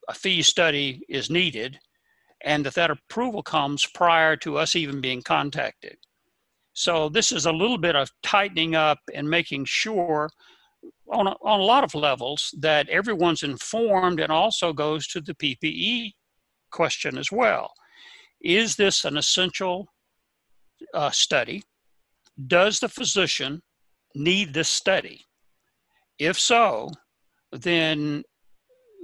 a 0.08 0.14
fee 0.14 0.42
study 0.42 1.02
is 1.08 1.30
needed 1.30 1.78
and 2.44 2.64
that 2.66 2.74
that 2.74 2.90
approval 2.90 3.42
comes 3.42 3.86
prior 3.94 4.36
to 4.36 4.58
us 4.58 4.76
even 4.76 5.00
being 5.00 5.22
contacted. 5.22 5.96
So 6.74 7.08
this 7.08 7.30
is 7.30 7.46
a 7.46 7.52
little 7.52 7.78
bit 7.78 7.94
of 7.94 8.10
tightening 8.22 8.74
up 8.74 8.98
and 9.14 9.30
making 9.30 9.64
sure 9.64 10.28
on 11.10 11.28
a, 11.28 11.36
on 11.42 11.60
a 11.60 11.64
lot 11.64 11.84
of 11.84 11.94
levels 11.94 12.52
that 12.58 12.88
everyone's 12.88 13.44
informed 13.44 14.20
and 14.20 14.32
also 14.32 14.72
goes 14.72 15.06
to 15.08 15.20
the 15.20 15.34
PPE 15.34 16.12
question 16.70 17.16
as 17.16 17.30
well. 17.30 17.72
Is 18.40 18.74
this 18.74 19.04
an 19.04 19.16
essential 19.16 19.86
uh, 20.92 21.10
study? 21.10 21.62
Does 22.48 22.80
the 22.80 22.88
physician 22.88 23.62
need 24.16 24.52
this 24.52 24.68
study? 24.68 25.24
If 26.18 26.38
so, 26.38 26.90
then 27.52 28.24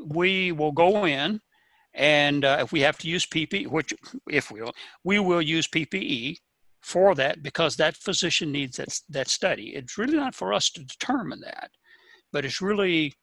we 0.04 0.50
will 0.50 0.72
go 0.72 1.06
in 1.06 1.40
and 1.94 2.44
uh, 2.44 2.58
if 2.60 2.72
we 2.72 2.80
have 2.80 2.98
to 2.98 3.08
use 3.08 3.26
PPE, 3.26 3.68
which 3.68 3.94
if 4.28 4.50
we 4.50 4.60
will, 4.60 4.74
we 5.04 5.18
will 5.20 5.42
use 5.42 5.68
PPE 5.68 6.36
for 6.82 7.14
that 7.14 7.42
because 7.42 7.76
that 7.76 7.96
physician 7.96 8.50
needs 8.52 8.76
that, 8.76 8.98
that 9.08 9.28
study. 9.28 9.74
It's 9.74 9.98
really 9.98 10.16
not 10.16 10.34
for 10.34 10.52
us 10.52 10.70
to 10.70 10.84
determine 10.84 11.40
that, 11.40 11.70
but 12.32 12.44
it's 12.44 12.60
really 12.60 13.14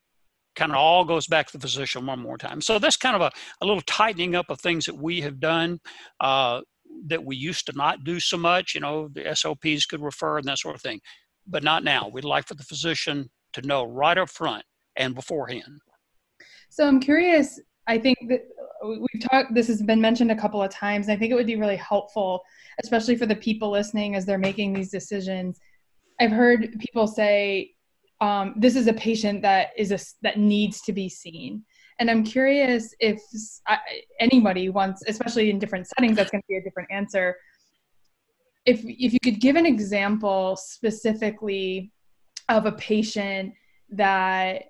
kind 0.56 0.72
of 0.72 0.78
all 0.78 1.06
goes 1.06 1.28
back 1.28 1.48
to 1.48 1.58
the 1.58 1.62
physician 1.62 2.06
one 2.06 2.20
more 2.20 2.38
time. 2.38 2.62
So 2.62 2.80
that's 2.80 2.98
kind 2.98 3.15
of 3.15 3.22
a, 3.22 3.32
a 3.62 3.65
little 3.65 3.82
tightening 3.82 4.36
up 4.36 4.50
of 4.50 4.60
things 4.60 4.86
that 4.86 4.98
we 4.98 5.22
have 5.22 5.39
done 5.39 5.80
uh, 6.20 6.62
that 7.08 7.24
we 7.24 7.36
used 7.36 7.67
to 7.67 7.74
not 7.74 8.04
do 8.04 8.20
so 8.20 8.38
much. 8.38 8.74
You 8.74 8.82
know, 8.82 9.08
the 9.13 9.36
SOPs 9.36 9.86
could 9.86 10.02
refer 10.02 10.38
and 10.38 10.48
that 10.48 10.60
sort 10.60 10.76
of 10.76 10.82
thing, 10.82 11.00
but 11.46 11.63
not 11.63 11.84
now. 11.84 12.10
We'd 12.12 12.24
like 12.24 12.48
for 12.48 12.56
the 12.56 12.63
physician 12.63 13.30
to 13.54 13.62
know 13.62 13.86
right 13.86 14.17
up 14.17 14.30
front 14.30 14.63
and 14.96 15.13
beforehand. 15.13 15.80
So 16.70 16.86
I'm 16.88 17.00
curious. 17.00 17.60
I 17.88 17.97
think 17.97 18.17
that 18.30 18.41
we've 18.84 19.21
talked. 19.30 19.54
This 19.54 19.67
has 19.67 19.82
been 19.82 20.02
mentioned 20.02 20.32
a 20.32 20.36
couple 20.36 20.62
of 20.62 20.69
times. 20.69 21.10
I 21.10 21.15
think 21.15 21.32
it 21.32 21.36
would 21.36 21.47
be 21.47 21.56
really 21.56 21.78
helpful 21.78 22.43
especially 22.84 23.15
for 23.15 23.26
the 23.26 23.36
people 23.36 23.71
listening 23.71 24.15
as 24.15 24.26
they're 24.26 24.38
making 24.38 24.73
these 24.73 24.91
decisions. 24.91 25.60
I've 26.19 26.32
heard 26.32 26.76
people 26.80 27.08
say, 27.08 27.73
um, 28.21 28.56
"This 28.58 28.76
is 28.76 28.88
a 28.88 28.93
patient 28.93 29.41
that 29.43 29.69
is 29.78 29.91
a 29.91 30.00
that 30.21 30.38
needs 30.38 30.82
to 30.82 30.93
be 30.93 31.10
seen," 31.10 31.63
and 32.00 32.10
I'm 32.10 32.23
curious 32.23 32.93
if 33.00 33.21
I, 33.67 33.80
anybody 34.19 34.69
wants, 34.69 35.04
especially 35.08 35.50
in 35.50 35.60
different 35.60 35.88
settings, 35.88 36.17
that's 36.17 36.32
going 36.32 36.41
to 36.41 36.47
be 36.47 36.58
a 36.58 36.63
different 36.63 36.89
answer. 36.91 37.36
If 38.65 38.82
if 38.84 39.13
you 39.13 39.19
could 39.19 39.39
give 39.39 39.56
an 39.56 39.65
example 39.65 40.56
specifically 40.56 41.91
of 42.50 42.65
a 42.65 42.71
patient 42.73 43.54
that 43.89 44.63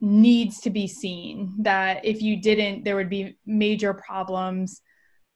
needs 0.00 0.60
to 0.60 0.70
be 0.70 0.86
seen 0.86 1.54
that 1.58 2.04
if 2.04 2.20
you 2.20 2.40
didn't 2.40 2.84
there 2.84 2.96
would 2.96 3.10
be 3.10 3.36
major 3.46 3.94
problems. 3.94 4.82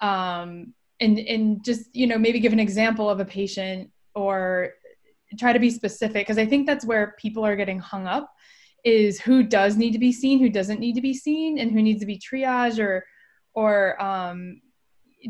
Um, 0.01 0.75
and 1.01 1.19
and 1.19 1.65
just 1.65 1.95
you 1.95 2.07
know 2.07 2.19
maybe 2.19 2.41
give 2.41 2.53
an 2.53 2.61
example 2.61 3.09
of 3.09 3.21
a 3.21 3.25
patient 3.25 3.91
or 4.15 4.71
try 5.39 5.53
to 5.53 5.59
be 5.59 5.71
specific 5.71 6.27
because 6.27 6.39
i 6.39 6.45
think 6.45 6.67
that's 6.67 6.85
where 6.85 7.15
people 7.19 7.45
are 7.45 7.57
getting 7.57 7.79
hung 7.79 8.07
up 8.07 8.31
is 8.85 9.21
who 9.21 9.43
does 9.43 9.77
need 9.77 9.93
to 9.93 9.99
be 9.99 10.13
seen 10.13 10.39
who 10.39 10.51
doesn't 10.51 10.81
need 10.81 10.95
to 10.95 11.01
be 11.01 11.15
seen 11.15 11.59
and 11.59 11.71
who 11.71 11.81
needs 11.81 12.01
to 12.01 12.07
be 12.07 12.19
triage 12.19 12.79
or 12.79 13.05
or 13.55 14.01
um, 14.03 14.61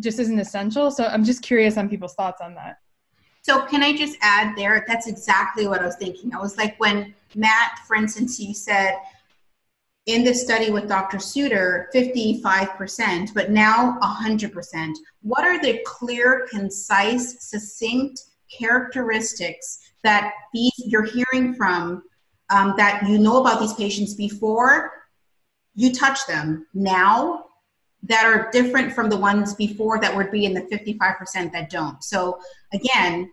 just 0.00 0.18
isn't 0.18 0.38
essential. 0.38 0.90
So 0.90 1.04
i'm 1.06 1.24
just 1.24 1.42
curious 1.42 1.76
on 1.76 1.88
people's 1.88 2.14
thoughts 2.14 2.40
on 2.40 2.54
that. 2.54 2.76
So 3.42 3.62
can 3.66 3.82
i 3.82 3.96
just 3.96 4.16
add 4.22 4.56
there 4.56 4.84
that's 4.86 5.06
exactly 5.06 5.66
what 5.66 5.80
i 5.80 5.86
was 5.86 5.96
thinking. 5.96 6.34
I 6.34 6.38
was 6.38 6.56
like 6.56 6.78
when 6.78 7.14
matt 7.34 7.78
for 7.86 7.96
instance 7.96 8.38
you 8.38 8.54
said 8.54 8.94
in 10.12 10.24
this 10.24 10.42
study 10.42 10.70
with 10.70 10.88
Dr. 10.88 11.18
Suiter, 11.18 11.86
55%, 11.94 13.34
but 13.34 13.50
now 13.50 13.98
100%. 14.02 14.94
What 15.22 15.44
are 15.44 15.60
the 15.60 15.80
clear, 15.84 16.46
concise, 16.50 17.48
succinct 17.48 18.20
characteristics 18.56 19.92
that 20.02 20.32
these 20.52 20.72
you're 20.76 21.04
hearing 21.04 21.54
from 21.54 22.02
um, 22.50 22.74
that 22.76 23.06
you 23.08 23.18
know 23.18 23.40
about 23.40 23.60
these 23.60 23.74
patients 23.74 24.14
before 24.14 24.90
you 25.74 25.92
touch 25.92 26.26
them 26.26 26.66
now 26.74 27.44
that 28.02 28.24
are 28.24 28.50
different 28.50 28.92
from 28.92 29.08
the 29.08 29.16
ones 29.16 29.54
before 29.54 30.00
that 30.00 30.14
would 30.14 30.32
be 30.32 30.46
in 30.46 30.54
the 30.54 30.62
55% 30.62 31.52
that 31.52 31.70
don't? 31.70 32.02
So 32.02 32.38
again, 32.72 33.30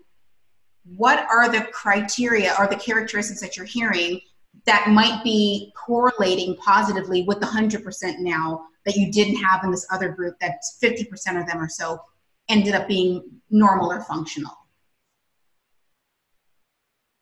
what 0.96 1.26
are 1.30 1.50
the 1.50 1.64
criteria 1.72 2.54
or 2.60 2.68
the 2.68 2.76
characteristics 2.76 3.42
that 3.42 3.58
you're 3.58 3.66
hearing 3.66 4.22
that 4.66 4.90
might 4.90 5.24
be 5.24 5.72
correlating 5.76 6.56
positively 6.58 7.24
with 7.24 7.40
the 7.40 7.46
100% 7.46 8.20
now 8.20 8.66
that 8.86 8.96
you 8.96 9.12
didn't 9.12 9.36
have 9.36 9.64
in 9.64 9.72
this 9.72 9.86
other 9.92 10.10
group 10.10 10.36
that's 10.40 10.78
50% 10.82 11.40
of 11.40 11.48
them 11.48 11.62
or 11.62 11.70
so 11.70 12.02
ended 12.50 12.74
up 12.74 12.88
being 12.88 13.24
normal 13.50 13.92
or 13.92 14.02
functional? 14.02 14.54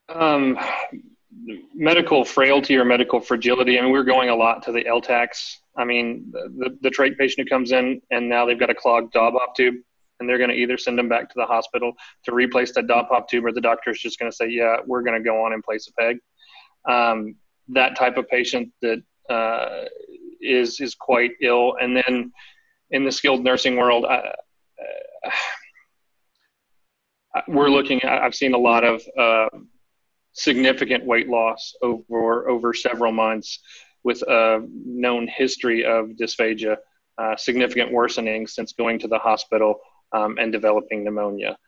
Um, 0.08 0.58
medical 1.74 2.24
frailty 2.24 2.76
or 2.76 2.84
medical 2.84 3.20
fragility. 3.20 3.78
I 3.78 3.82
mean, 3.82 3.90
we're 3.90 4.04
going 4.04 4.30
a 4.30 4.34
lot 4.34 4.62
to 4.64 4.72
the 4.72 4.84
LTACs. 4.84 5.56
I 5.76 5.84
mean, 5.84 6.30
the, 6.32 6.76
the, 6.80 6.90
trach 6.90 7.18
patient 7.18 7.46
who 7.46 7.54
comes 7.54 7.72
in 7.72 8.00
and 8.10 8.28
now 8.28 8.46
they've 8.46 8.58
got 8.58 8.70
a 8.70 8.74
clogged 8.74 9.12
Dobhoff 9.12 9.54
tube 9.56 9.74
and 10.18 10.28
they're 10.28 10.38
going 10.38 10.50
to 10.50 10.56
either 10.56 10.78
send 10.78 10.98
them 10.98 11.08
back 11.08 11.28
to 11.28 11.34
the 11.36 11.44
hospital 11.44 11.92
to 12.24 12.32
replace 12.32 12.72
that 12.74 12.86
Dobhoff 12.86 13.28
tube 13.28 13.44
or 13.44 13.52
the 13.52 13.60
doctor's 13.60 14.00
just 14.00 14.18
going 14.18 14.30
to 14.30 14.34
say, 14.34 14.48
yeah, 14.48 14.76
we're 14.86 15.02
going 15.02 15.20
to 15.20 15.24
go 15.24 15.44
on 15.44 15.52
and 15.52 15.62
place 15.62 15.88
a 15.88 15.92
peg 16.00 16.18
um, 16.88 17.36
that 17.68 17.96
type 17.96 18.16
of 18.16 18.28
patient 18.28 18.72
that 18.82 19.02
uh, 19.28 19.84
is 20.40 20.80
is 20.80 20.94
quite 20.94 21.32
ill. 21.42 21.76
And 21.80 21.96
then 21.96 22.32
in 22.90 23.04
the 23.04 23.12
skilled 23.12 23.42
nursing 23.42 23.76
world, 23.76 24.04
I, 24.04 24.32
uh, 27.34 27.40
we're 27.48 27.68
looking. 27.68 28.00
I've 28.04 28.34
seen 28.34 28.54
a 28.54 28.58
lot 28.58 28.84
of 28.84 29.02
uh, 29.18 29.48
significant 30.32 31.04
weight 31.04 31.28
loss 31.28 31.74
over 31.82 32.48
over 32.48 32.72
several 32.72 33.12
months 33.12 33.58
with 34.04 34.22
a 34.22 34.64
known 34.70 35.26
history 35.26 35.84
of 35.84 36.10
dysphagia, 36.10 36.76
uh, 37.18 37.36
significant 37.36 37.90
worsening 37.92 38.46
since 38.46 38.72
going 38.72 38.98
to 39.00 39.08
the 39.08 39.18
hospital 39.18 39.80
um, 40.12 40.38
and 40.38 40.52
developing 40.52 41.02
pneumonia. 41.02 41.58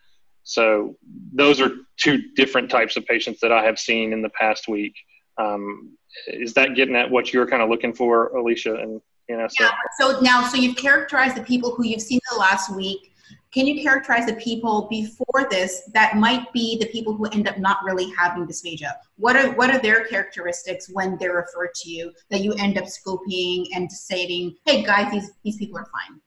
So 0.48 0.96
those 1.32 1.60
are 1.60 1.70
two 1.98 2.22
different 2.34 2.70
types 2.70 2.96
of 2.96 3.04
patients 3.06 3.40
that 3.40 3.52
I 3.52 3.64
have 3.64 3.78
seen 3.78 4.12
in 4.12 4.22
the 4.22 4.30
past 4.30 4.68
week. 4.68 4.94
Um, 5.36 5.96
is 6.26 6.54
that 6.54 6.74
getting 6.74 6.96
at 6.96 7.10
what 7.10 7.32
you're 7.32 7.46
kind 7.46 7.62
of 7.62 7.68
looking 7.68 7.92
for, 7.92 8.28
Alicia? 8.28 8.74
And 8.74 9.00
you 9.28 9.36
know, 9.36 9.46
so. 9.48 9.64
Yeah. 9.64 9.70
So 10.00 10.20
now, 10.20 10.48
so 10.48 10.56
you've 10.56 10.76
characterized 10.76 11.36
the 11.36 11.42
people 11.42 11.74
who 11.74 11.84
you've 11.84 12.02
seen 12.02 12.20
the 12.32 12.38
last 12.38 12.74
week 12.74 13.12
can 13.52 13.66
you 13.66 13.82
characterize 13.82 14.26
the 14.26 14.34
people 14.34 14.88
before 14.90 15.48
this 15.50 15.90
that 15.94 16.16
might 16.16 16.52
be 16.52 16.78
the 16.78 16.86
people 16.86 17.14
who 17.14 17.26
end 17.26 17.48
up 17.48 17.58
not 17.58 17.78
really 17.82 18.12
having 18.18 18.46
dysphagia? 18.46 18.92
What 19.16 19.36
are 19.36 19.52
what 19.52 19.70
are 19.70 19.78
their 19.78 20.04
characteristics 20.04 20.90
when 20.90 21.16
they're 21.18 21.34
referred 21.34 21.74
to 21.76 21.90
you 21.90 22.12
that 22.30 22.40
you 22.40 22.52
end 22.54 22.76
up 22.76 22.84
scoping 22.84 23.66
and 23.74 23.88
deciding, 23.88 24.56
hey 24.66 24.82
guys, 24.82 25.10
these 25.10 25.30
these 25.44 25.56
people 25.56 25.78
are 25.78 25.86
fine? 25.86 26.20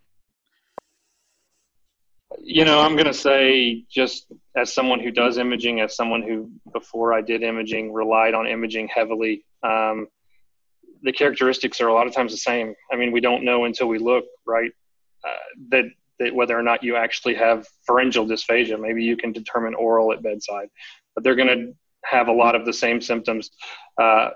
You 2.39 2.65
know, 2.65 2.80
I'm 2.80 2.94
going 2.94 3.08
to 3.08 3.13
say, 3.13 3.84
just 3.89 4.32
as 4.56 4.74
someone 4.74 5.00
who 5.00 5.12
does 5.12 5.38
imaging, 5.38 5.82
as 5.82 5.96
someone 5.96 6.22
who, 6.22 6.52
before 6.72 7.13
I 7.13 7.22
did 7.22 7.44
imaging, 7.44 7.91
relied 7.91 8.34
on 8.34 8.48
imaging 8.48 8.89
heavily, 8.94 9.44
um, 9.63 10.08
the 11.04 11.12
characteristics 11.12 11.82
are 11.82 11.88
a 11.88 11.94
lot 11.94 12.08
of 12.08 12.13
times 12.13 12.32
the 12.32 12.38
same. 12.38 12.74
I 12.91 12.96
mean, 12.96 13.12
we 13.12 13.22
don't 13.22 13.44
know 13.44 13.65
until 13.65 13.88
we 13.88 13.98
look, 13.98 14.26
right? 14.46 14.72
Uh, 15.24 15.44
that 15.70 15.86
that 16.20 16.34
whether 16.36 16.58
or 16.58 16.62
not 16.62 16.84
you 16.84 16.96
actually 16.96 17.36
have 17.36 17.67
pharyngeal 17.88 18.28
dysphagia. 18.28 18.80
Maybe 18.80 19.04
you 19.04 19.17
can 19.17 19.32
determine 19.32 19.74
oral 19.74 20.13
at 20.13 20.22
bedside, 20.22 20.70
but 21.15 21.24
they're 21.24 21.36
going 21.36 21.48
to 21.48 21.74
have 22.06 22.28
a 22.28 22.32
lot 22.32 22.56
of 22.56 22.65
the 22.65 22.74
same 22.74 23.02
symptoms. 23.02 23.50
Uh, 24.00 24.30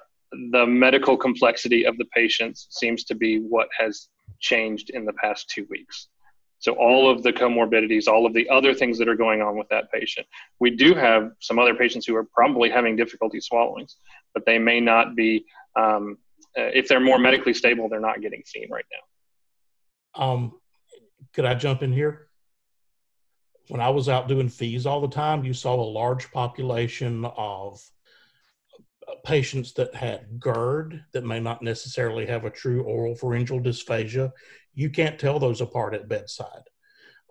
the 0.51 0.65
medical 0.65 1.15
complexity 1.15 1.85
of 1.85 1.97
the 1.97 2.05
patients 2.15 2.67
seems 2.71 3.03
to 3.05 3.15
be 3.15 3.37
what 3.37 3.67
has 3.77 4.07
changed 4.39 4.89
in 4.89 5.05
the 5.05 5.13
past 5.13 5.49
two 5.49 5.65
weeks. 5.69 6.07
So, 6.59 6.73
all 6.73 7.09
of 7.09 7.23
the 7.23 7.33
comorbidities, 7.33 8.07
all 8.07 8.25
of 8.25 8.33
the 8.33 8.49
other 8.49 8.73
things 8.73 8.97
that 8.99 9.07
are 9.07 9.15
going 9.15 9.41
on 9.41 9.57
with 9.57 9.67
that 9.69 9.91
patient. 9.91 10.25
We 10.59 10.71
do 10.71 10.93
have 10.93 11.31
some 11.39 11.59
other 11.59 11.75
patients 11.75 12.05
who 12.05 12.15
are 12.15 12.23
probably 12.23 12.69
having 12.69 12.95
difficulty 12.95 13.39
swallowing, 13.39 13.87
but 14.33 14.45
they 14.45 14.57
may 14.57 14.79
not 14.79 15.15
be, 15.15 15.45
um, 15.75 16.17
uh, 16.57 16.71
if 16.73 16.87
they're 16.87 16.99
more 16.99 17.19
medically 17.19 17.53
stable, 17.53 17.89
they're 17.89 17.99
not 17.99 18.21
getting 18.21 18.43
seen 18.45 18.69
right 18.71 18.85
now. 18.91 20.23
Um, 20.23 20.59
could 21.33 21.45
I 21.45 21.55
jump 21.55 21.83
in 21.83 21.91
here? 21.91 22.27
When 23.67 23.81
I 23.81 23.89
was 23.89 24.07
out 24.09 24.27
doing 24.27 24.47
FEES 24.47 24.85
all 24.85 25.01
the 25.01 25.07
time, 25.07 25.43
you 25.43 25.53
saw 25.53 25.73
a 25.73 25.83
large 25.83 26.31
population 26.31 27.25
of 27.25 27.81
patients 29.23 29.73
that 29.73 29.93
had 29.93 30.39
GERD 30.39 31.03
that 31.13 31.25
may 31.25 31.39
not 31.39 31.61
necessarily 31.61 32.25
have 32.25 32.45
a 32.45 32.49
true 32.49 32.83
oral 32.83 33.15
pharyngeal 33.15 33.59
dysphagia. 33.59 34.31
You 34.73 34.89
can't 34.89 35.19
tell 35.19 35.39
those 35.39 35.61
apart 35.61 35.93
at 35.93 36.07
bedside. 36.09 36.63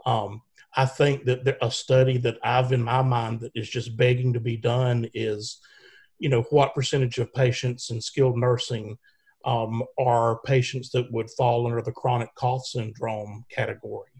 Um, 0.06 0.42
I 0.76 0.86
think 0.86 1.24
that 1.24 1.56
a 1.62 1.70
study 1.70 2.18
that 2.18 2.38
I've 2.42 2.72
in 2.72 2.82
my 2.82 3.02
mind 3.02 3.40
that 3.40 3.52
is 3.54 3.68
just 3.68 3.96
begging 3.96 4.32
to 4.32 4.40
be 4.40 4.56
done 4.56 5.08
is, 5.14 5.60
you 6.18 6.28
know, 6.28 6.42
what 6.50 6.74
percentage 6.74 7.18
of 7.18 7.32
patients 7.32 7.90
in 7.90 8.00
skilled 8.00 8.36
nursing 8.36 8.98
um, 9.44 9.84
are 9.98 10.40
patients 10.44 10.90
that 10.90 11.10
would 11.12 11.30
fall 11.30 11.66
under 11.66 11.82
the 11.82 11.92
chronic 11.92 12.34
cough 12.34 12.64
syndrome 12.66 13.44
category 13.50 14.10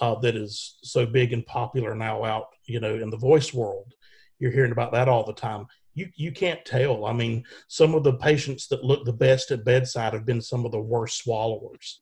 uh, 0.00 0.14
that 0.20 0.36
is 0.36 0.78
so 0.82 1.04
big 1.04 1.32
and 1.32 1.44
popular 1.46 1.94
now 1.94 2.24
out, 2.24 2.46
you 2.66 2.80
know, 2.80 2.94
in 2.94 3.10
the 3.10 3.16
voice 3.16 3.52
world. 3.52 3.92
You're 4.38 4.52
hearing 4.52 4.72
about 4.72 4.92
that 4.92 5.08
all 5.08 5.24
the 5.24 5.32
time. 5.32 5.66
You 5.94 6.08
you 6.16 6.32
can't 6.32 6.64
tell. 6.64 7.04
I 7.04 7.12
mean, 7.12 7.44
some 7.68 7.94
of 7.94 8.04
the 8.04 8.14
patients 8.14 8.68
that 8.68 8.84
look 8.84 9.04
the 9.04 9.12
best 9.12 9.50
at 9.50 9.64
bedside 9.64 10.14
have 10.14 10.24
been 10.24 10.40
some 10.40 10.64
of 10.64 10.72
the 10.72 10.80
worst 10.80 11.18
swallowers. 11.18 12.00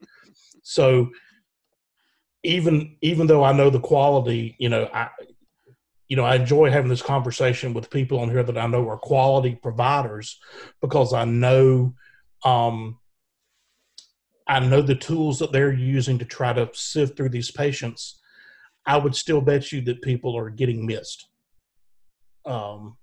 So 0.63 1.11
even 2.43 2.97
even 3.03 3.27
though 3.27 3.45
I 3.45 3.53
know 3.53 3.71
the 3.71 3.81
quality, 3.81 4.57
you 4.59 4.69
know, 4.69 4.89
I 4.93 5.09
you 6.09 6.17
know, 6.17 6.25
I 6.25 6.35
enjoy 6.35 6.71
having 6.71 6.89
this 6.89 7.03
conversation 7.03 7.73
with 7.73 7.89
people 7.89 8.19
on 8.19 8.31
here 8.31 8.43
that 8.43 8.59
I 8.59 8.67
know 8.67 8.89
are 8.89 8.99
quality 8.99 9.55
providers 9.55 10.41
because 10.81 11.15
I 11.15 11.25
know 11.25 11.95
um, 12.45 12.99
I 14.47 14.59
know 14.59 14.83
the 14.83 14.97
tools 14.97 15.39
that 15.39 15.53
they're 15.53 15.73
using 15.73 16.19
to 16.19 16.25
try 16.25 16.53
to 16.53 16.69
sift 16.73 17.17
through 17.17 17.29
these 17.29 17.53
patients. 17.53 18.21
I 18.85 18.97
would 18.97 19.15
still 19.15 19.41
bet 19.41 19.71
you 19.71 19.81
that 19.83 20.03
people 20.03 20.37
are 20.37 20.51
getting 20.51 20.85
missed. 20.85 21.29
Um, 22.45 22.97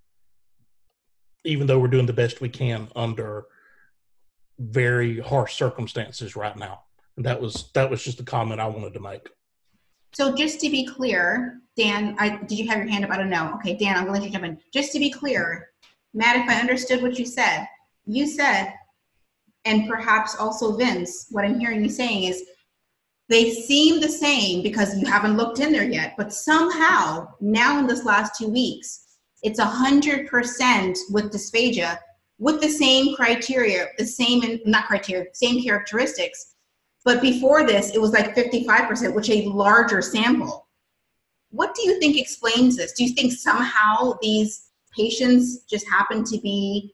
even 1.47 1.65
though 1.65 1.79
we're 1.79 1.87
doing 1.87 2.05
the 2.05 2.13
best 2.13 2.41
we 2.41 2.49
can 2.49 2.87
under 2.95 3.45
very 4.59 5.19
harsh 5.19 5.55
circumstances 5.55 6.35
right 6.35 6.55
now. 6.55 6.83
And 7.15 7.25
that 7.25 7.41
was 7.41 7.71
that 7.73 7.89
was 7.89 8.03
just 8.03 8.19
a 8.19 8.23
comment 8.23 8.61
I 8.61 8.67
wanted 8.67 8.93
to 8.93 8.99
make. 8.99 9.29
So 10.13 10.35
just 10.35 10.59
to 10.61 10.69
be 10.69 10.85
clear, 10.85 11.59
Dan, 11.75 12.15
I, 12.17 12.37
did 12.37 12.57
you 12.57 12.67
have 12.67 12.79
your 12.79 12.87
hand 12.87 13.05
up? 13.05 13.11
I 13.11 13.17
don't 13.17 13.29
know. 13.29 13.53
Okay, 13.55 13.75
Dan, 13.75 13.97
I'm 13.97 14.05
to 14.05 14.11
let 14.11 14.23
you 14.23 14.29
jump 14.29 14.45
in. 14.45 14.59
Just 14.73 14.91
to 14.93 14.99
be 14.99 15.11
clear, 15.11 15.69
Matt, 16.13 16.37
if 16.37 16.49
I 16.49 16.59
understood 16.59 17.01
what 17.01 17.19
you 17.19 17.25
said, 17.25 17.67
you 18.05 18.25
said 18.25 18.73
and 19.65 19.87
perhaps 19.87 20.35
also 20.35 20.77
Vince, 20.77 21.27
what 21.29 21.43
I'm 21.43 21.59
hearing 21.59 21.83
you 21.83 21.89
saying 21.89 22.23
is 22.23 22.43
they 23.29 23.51
seem 23.51 23.99
the 23.99 24.07
same 24.07 24.63
because 24.63 24.97
you 24.97 25.05
haven't 25.05 25.35
looked 25.35 25.59
in 25.59 25.73
there 25.73 25.83
yet, 25.83 26.13
but 26.17 26.33
somehow 26.33 27.27
now 27.41 27.77
in 27.77 27.85
this 27.85 28.05
last 28.05 28.37
two 28.37 28.47
weeks, 28.47 29.06
it's 29.47 29.59
hundred 29.59 30.27
percent 30.27 30.97
with 31.09 31.31
dysphagia 31.31 31.97
with 32.39 32.61
the 32.61 32.69
same 32.69 33.15
criteria, 33.15 33.87
the 33.97 34.05
same 34.05 34.59
not 34.65 34.85
criteria, 34.85 35.25
same 35.33 35.63
characteristics. 35.63 36.55
But 37.03 37.21
before 37.21 37.65
this, 37.65 37.95
it 37.95 38.01
was 38.01 38.11
like 38.11 38.35
55%, 38.35 39.15
which 39.15 39.29
a 39.29 39.47
larger 39.47 40.01
sample. 40.01 40.67
What 41.51 41.73
do 41.73 41.83
you 41.83 41.99
think 41.99 42.17
explains 42.17 42.75
this? 42.75 42.91
Do 42.93 43.05
you 43.05 43.13
think 43.13 43.31
somehow 43.31 44.17
these 44.21 44.69
patients 44.95 45.63
just 45.63 45.87
happen 45.89 46.23
to 46.25 46.37
be 46.39 46.93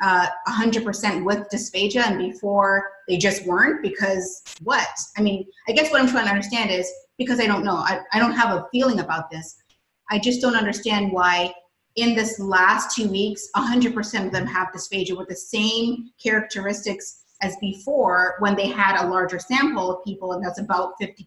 uh, 0.00 0.26
100% 0.48 1.24
with 1.24 1.48
dysphagia 1.52 2.06
and 2.06 2.18
before 2.18 2.90
they 3.08 3.16
just 3.16 3.44
weren't 3.46 3.82
because 3.82 4.42
what 4.62 4.88
i 5.18 5.20
mean 5.20 5.44
i 5.68 5.72
guess 5.72 5.90
what 5.90 6.00
i'm 6.00 6.08
trying 6.08 6.24
to 6.24 6.30
understand 6.30 6.70
is 6.70 6.90
because 7.18 7.40
i 7.40 7.46
don't 7.46 7.64
know 7.64 7.74
I, 7.74 8.00
I 8.12 8.18
don't 8.18 8.32
have 8.32 8.56
a 8.56 8.66
feeling 8.72 9.00
about 9.00 9.28
this 9.30 9.56
i 10.10 10.18
just 10.18 10.40
don't 10.40 10.56
understand 10.56 11.12
why 11.12 11.52
in 11.96 12.14
this 12.14 12.38
last 12.38 12.94
two 12.94 13.08
weeks 13.08 13.48
100% 13.56 14.26
of 14.26 14.32
them 14.32 14.46
have 14.46 14.68
dysphagia 14.68 15.16
with 15.16 15.28
the 15.28 15.36
same 15.36 16.10
characteristics 16.22 17.22
as 17.42 17.56
before 17.60 18.36
when 18.38 18.54
they 18.56 18.68
had 18.68 19.02
a 19.02 19.08
larger 19.08 19.38
sample 19.38 19.90
of 19.90 20.04
people 20.04 20.32
and 20.32 20.44
that's 20.44 20.60
about 20.60 20.92
50% 21.00 21.26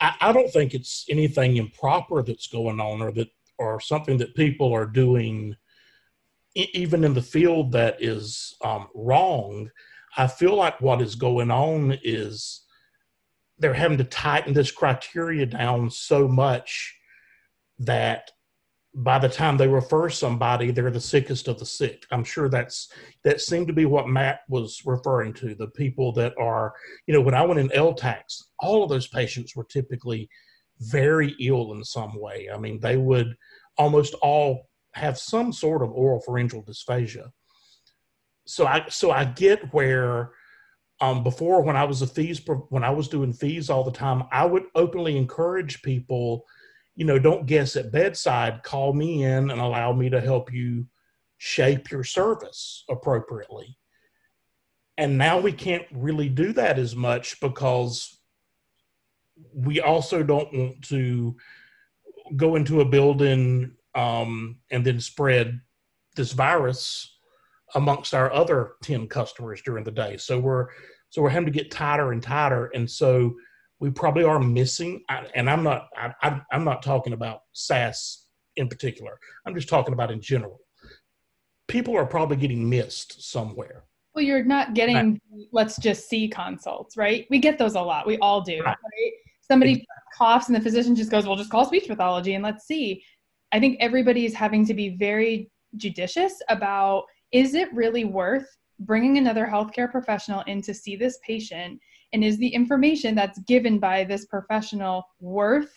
I, 0.00 0.32
don't 0.32 0.52
think 0.52 0.74
it's 0.74 1.06
anything 1.10 1.56
improper 1.56 2.22
that's 2.22 2.46
going 2.46 2.78
on 2.78 3.02
or 3.02 3.10
that 3.12 3.30
or 3.58 3.80
something 3.80 4.16
that 4.18 4.36
people 4.36 4.72
are 4.72 4.86
doing 4.86 5.56
even 6.54 7.04
in 7.04 7.14
the 7.14 7.22
field 7.22 7.72
that 7.72 8.02
is 8.02 8.56
um, 8.64 8.88
wrong, 8.94 9.70
I 10.16 10.26
feel 10.26 10.56
like 10.56 10.80
what 10.80 11.00
is 11.00 11.14
going 11.14 11.50
on 11.50 11.98
is 12.02 12.62
they're 13.58 13.74
having 13.74 13.98
to 13.98 14.04
tighten 14.04 14.54
this 14.54 14.70
criteria 14.70 15.46
down 15.46 15.90
so 15.90 16.26
much 16.26 16.97
that 17.78 18.30
by 18.94 19.18
the 19.18 19.28
time 19.28 19.56
they 19.56 19.68
refer 19.68 20.08
somebody, 20.08 20.70
they're 20.70 20.90
the 20.90 21.00
sickest 21.00 21.46
of 21.46 21.58
the 21.58 21.66
sick. 21.66 22.04
I'm 22.10 22.24
sure 22.24 22.48
that's 22.48 22.90
that 23.22 23.40
seemed 23.40 23.68
to 23.68 23.72
be 23.72 23.84
what 23.84 24.08
Matt 24.08 24.40
was 24.48 24.82
referring 24.84 25.34
to. 25.34 25.54
The 25.54 25.68
people 25.68 26.12
that 26.12 26.34
are, 26.38 26.72
you 27.06 27.14
know, 27.14 27.20
when 27.20 27.34
I 27.34 27.44
went 27.44 27.60
in 27.60 27.68
LTACs, 27.68 28.42
all 28.60 28.82
of 28.82 28.88
those 28.88 29.06
patients 29.06 29.54
were 29.54 29.64
typically 29.64 30.28
very 30.80 31.36
ill 31.40 31.72
in 31.72 31.84
some 31.84 32.18
way. 32.18 32.48
I 32.52 32.58
mean, 32.58 32.80
they 32.80 32.96
would 32.96 33.36
almost 33.76 34.14
all 34.14 34.68
have 34.94 35.18
some 35.18 35.52
sort 35.52 35.82
of 35.82 35.92
oral 35.92 36.20
pharyngeal 36.20 36.64
dysphagia. 36.64 37.30
So 38.46 38.66
I 38.66 38.86
so 38.88 39.10
I 39.10 39.26
get 39.26 39.72
where 39.72 40.32
um, 41.00 41.22
before 41.22 41.62
when 41.62 41.76
I 41.76 41.84
was 41.84 42.02
a 42.02 42.06
FEES 42.06 42.40
when 42.70 42.82
I 42.82 42.90
was 42.90 43.08
doing 43.08 43.32
FEES 43.32 43.70
all 43.70 43.84
the 43.84 43.92
time, 43.92 44.24
I 44.32 44.44
would 44.44 44.64
openly 44.74 45.16
encourage 45.16 45.82
people, 45.82 46.44
you 46.98 47.04
know, 47.04 47.16
don't 47.16 47.46
guess 47.46 47.76
at 47.76 47.92
bedside. 47.92 48.64
Call 48.64 48.92
me 48.92 49.22
in 49.22 49.52
and 49.52 49.60
allow 49.60 49.92
me 49.92 50.10
to 50.10 50.20
help 50.20 50.52
you 50.52 50.84
shape 51.36 51.92
your 51.92 52.02
service 52.02 52.84
appropriately. 52.90 53.78
And 54.96 55.16
now 55.16 55.38
we 55.38 55.52
can't 55.52 55.86
really 55.92 56.28
do 56.28 56.52
that 56.54 56.76
as 56.76 56.96
much 56.96 57.40
because 57.40 58.18
we 59.54 59.80
also 59.80 60.24
don't 60.24 60.52
want 60.52 60.82
to 60.88 61.36
go 62.34 62.56
into 62.56 62.80
a 62.80 62.84
building 62.84 63.76
um, 63.94 64.56
and 64.72 64.84
then 64.84 64.98
spread 64.98 65.60
this 66.16 66.32
virus 66.32 67.16
amongst 67.76 68.12
our 68.12 68.32
other 68.32 68.72
10 68.82 69.06
customers 69.06 69.62
during 69.62 69.84
the 69.84 69.92
day. 69.92 70.16
So 70.16 70.40
we're 70.40 70.66
so 71.10 71.22
we're 71.22 71.30
having 71.30 71.46
to 71.46 71.56
get 71.56 71.70
tighter 71.70 72.10
and 72.10 72.20
tighter. 72.20 72.72
And 72.74 72.90
so 72.90 73.36
we 73.80 73.90
probably 73.90 74.24
are 74.24 74.40
missing, 74.40 75.02
and 75.34 75.48
I'm 75.48 75.62
not 75.62 75.88
I, 75.96 76.40
I'm 76.50 76.64
not 76.64 76.82
talking 76.82 77.12
about 77.12 77.42
SAS 77.52 78.26
in 78.56 78.68
particular. 78.68 79.18
I'm 79.46 79.54
just 79.54 79.68
talking 79.68 79.94
about 79.94 80.10
in 80.10 80.20
general. 80.20 80.60
People 81.68 81.96
are 81.96 82.06
probably 82.06 82.36
getting 82.36 82.68
missed 82.68 83.22
somewhere. 83.30 83.84
Well, 84.14 84.24
you're 84.24 84.44
not 84.44 84.74
getting 84.74 84.96
right. 84.96 85.46
let's 85.52 85.78
just 85.78 86.08
see 86.08 86.28
consults, 86.28 86.96
right? 86.96 87.26
We 87.30 87.38
get 87.38 87.58
those 87.58 87.74
a 87.74 87.80
lot. 87.80 88.06
We 88.06 88.18
all 88.18 88.40
do, 88.40 88.60
right? 88.60 88.66
right? 88.66 89.12
Somebody 89.42 89.72
exactly. 89.72 89.86
coughs 90.16 90.48
and 90.48 90.56
the 90.56 90.60
physician 90.60 90.96
just 90.96 91.10
goes, 91.10 91.26
"Well, 91.26 91.36
just 91.36 91.50
call 91.50 91.64
speech 91.64 91.86
pathology 91.86 92.34
and 92.34 92.42
let's 92.42 92.66
see." 92.66 93.02
I 93.52 93.60
think 93.60 93.78
everybody 93.80 94.24
is 94.24 94.34
having 94.34 94.66
to 94.66 94.74
be 94.74 94.90
very 94.90 95.50
judicious 95.76 96.40
about 96.48 97.04
is 97.32 97.54
it 97.54 97.72
really 97.72 98.04
worth 98.04 98.48
bringing 98.80 99.18
another 99.18 99.46
healthcare 99.46 99.90
professional 99.90 100.42
in 100.42 100.62
to 100.62 100.72
see 100.74 100.96
this 100.96 101.18
patient 101.24 101.80
And 102.12 102.24
is 102.24 102.38
the 102.38 102.48
information 102.48 103.14
that's 103.14 103.38
given 103.40 103.78
by 103.78 104.04
this 104.04 104.26
professional 104.26 105.04
worth 105.20 105.72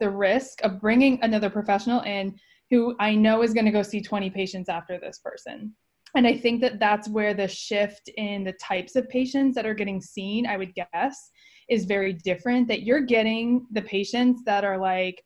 the 0.00 0.10
risk 0.10 0.62
of 0.62 0.80
bringing 0.80 1.18
another 1.22 1.50
professional 1.50 2.00
in 2.02 2.34
who 2.70 2.96
I 2.98 3.14
know 3.14 3.42
is 3.42 3.54
going 3.54 3.66
to 3.66 3.72
go 3.72 3.82
see 3.82 4.00
20 4.00 4.30
patients 4.30 4.68
after 4.68 4.98
this 4.98 5.18
person? 5.18 5.74
And 6.14 6.26
I 6.26 6.36
think 6.36 6.60
that 6.62 6.78
that's 6.78 7.08
where 7.08 7.34
the 7.34 7.46
shift 7.46 8.08
in 8.16 8.42
the 8.42 8.54
types 8.54 8.96
of 8.96 9.08
patients 9.08 9.54
that 9.54 9.66
are 9.66 9.74
getting 9.74 10.00
seen, 10.00 10.46
I 10.46 10.56
would 10.56 10.72
guess, 10.74 11.30
is 11.68 11.84
very 11.84 12.14
different. 12.14 12.68
That 12.68 12.82
you're 12.82 13.02
getting 13.02 13.66
the 13.72 13.82
patients 13.82 14.42
that 14.46 14.64
are 14.64 14.78
like, 14.78 15.22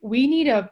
we 0.00 0.26
need 0.26 0.48
a 0.48 0.70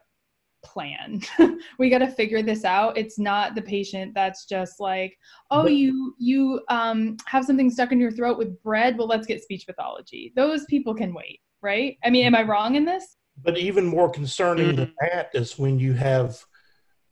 plan. 0.64 1.22
We 1.78 1.90
got 1.90 1.98
to 1.98 2.08
figure 2.08 2.42
this 2.42 2.64
out. 2.64 2.96
It's 2.96 3.18
not 3.18 3.54
the 3.54 3.62
patient 3.62 4.14
that's 4.14 4.46
just 4.46 4.80
like 4.80 5.16
oh 5.50 5.64
but, 5.64 5.74
you 5.74 6.14
you 6.18 6.60
um 6.68 7.16
have 7.26 7.44
something 7.44 7.70
stuck 7.70 7.92
in 7.92 8.00
your 8.00 8.10
throat 8.10 8.38
with 8.38 8.60
bread? 8.62 8.96
Well 8.98 9.06
let's 9.06 9.26
get 9.26 9.42
speech 9.42 9.66
pathology. 9.66 10.32
Those 10.36 10.64
people 10.66 10.94
can 10.94 11.14
wait 11.14 11.40
right? 11.62 11.98
I 12.04 12.10
mean 12.10 12.24
am 12.26 12.34
i 12.34 12.42
wrong 12.42 12.74
in 12.74 12.84
this? 12.84 13.16
But 13.42 13.58
even 13.58 13.86
more 13.86 14.10
concerning 14.10 14.68
mm-hmm. 14.68 14.76
than 14.76 14.94
that 15.00 15.30
is 15.34 15.58
when 15.58 15.78
you 15.78 15.92
have 15.94 16.42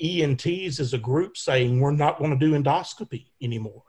ents 0.01 0.81
as 0.81 0.93
a 0.93 0.99
group 0.99 1.37
saying 1.37 1.81
we're 1.81 1.93
not 1.93 2.19
going 2.19 2.31
to 2.31 2.37
do 2.37 2.53
endoscopy 2.53 3.27
anymore. 3.41 3.83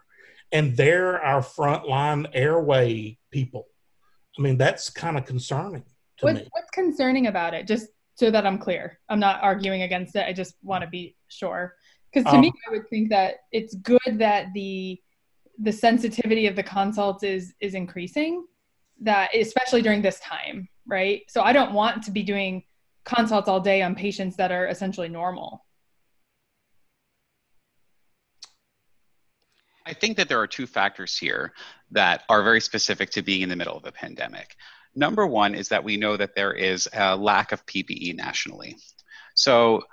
And 0.51 0.77
they're 0.77 1.21
our 1.21 1.41
frontline 1.41 2.27
airway 2.33 3.17
people. 3.31 3.67
I 4.37 4.41
mean 4.41 4.57
that's 4.57 4.89
kind 4.89 5.17
of 5.17 5.25
concerning 5.25 5.83
what, 6.21 6.47
what's 6.51 6.71
concerning 6.71 7.27
about 7.27 7.53
it? 7.53 7.67
Just 7.67 7.87
so 8.17 8.31
that 8.31 8.47
I'm 8.47 8.57
clear. 8.57 8.99
I'm 9.09 9.19
not 9.19 9.43
arguing 9.43 9.83
against 9.83 10.15
it. 10.15 10.25
I 10.27 10.33
just 10.33 10.55
want 10.63 10.83
to 10.83 10.89
be 10.89 11.15
sure. 11.27 11.75
Because 12.11 12.29
to 12.31 12.37
um, 12.37 12.41
me, 12.41 12.51
I 12.67 12.71
would 12.71 12.89
think 12.89 13.09
that 13.09 13.35
it's 13.51 13.75
good 13.75 14.17
that 14.17 14.47
the 14.53 14.99
the 15.59 15.71
sensitivity 15.71 16.47
of 16.47 16.55
the 16.55 16.63
consults 16.63 17.23
is 17.23 17.53
is 17.59 17.75
increasing. 17.75 18.45
That 19.01 19.35
especially 19.35 19.83
during 19.83 20.01
this 20.01 20.19
time, 20.19 20.67
right? 20.87 21.21
So 21.29 21.41
I 21.41 21.53
don't 21.53 21.73
want 21.73 22.03
to 22.03 22.11
be 22.11 22.23
doing 22.23 22.63
consults 23.05 23.47
all 23.47 23.59
day 23.59 23.83
on 23.83 23.93
patients 23.93 24.35
that 24.37 24.51
are 24.51 24.67
essentially 24.67 25.09
normal. 25.09 25.63
I 29.85 29.93
think 29.93 30.17
that 30.17 30.27
there 30.27 30.39
are 30.39 30.47
two 30.47 30.65
factors 30.65 31.17
here 31.17 31.53
that 31.91 32.23
are 32.27 32.43
very 32.43 32.59
specific 32.59 33.11
to 33.11 33.21
being 33.21 33.41
in 33.41 33.49
the 33.49 33.55
middle 33.55 33.77
of 33.77 33.85
a 33.85 33.91
pandemic. 33.91 34.55
Number 34.97 35.27
one 35.27 35.53
is 35.53 35.69
that 35.69 35.83
we 35.83 35.95
know 35.95 36.17
that 36.17 36.33
there 36.33 36.53
is 36.53 36.89
a 36.91 37.15
lack 37.15 37.51
of 37.51 37.63
PPE 37.67 38.15
nationally. 38.15 38.77
So, 39.35 39.83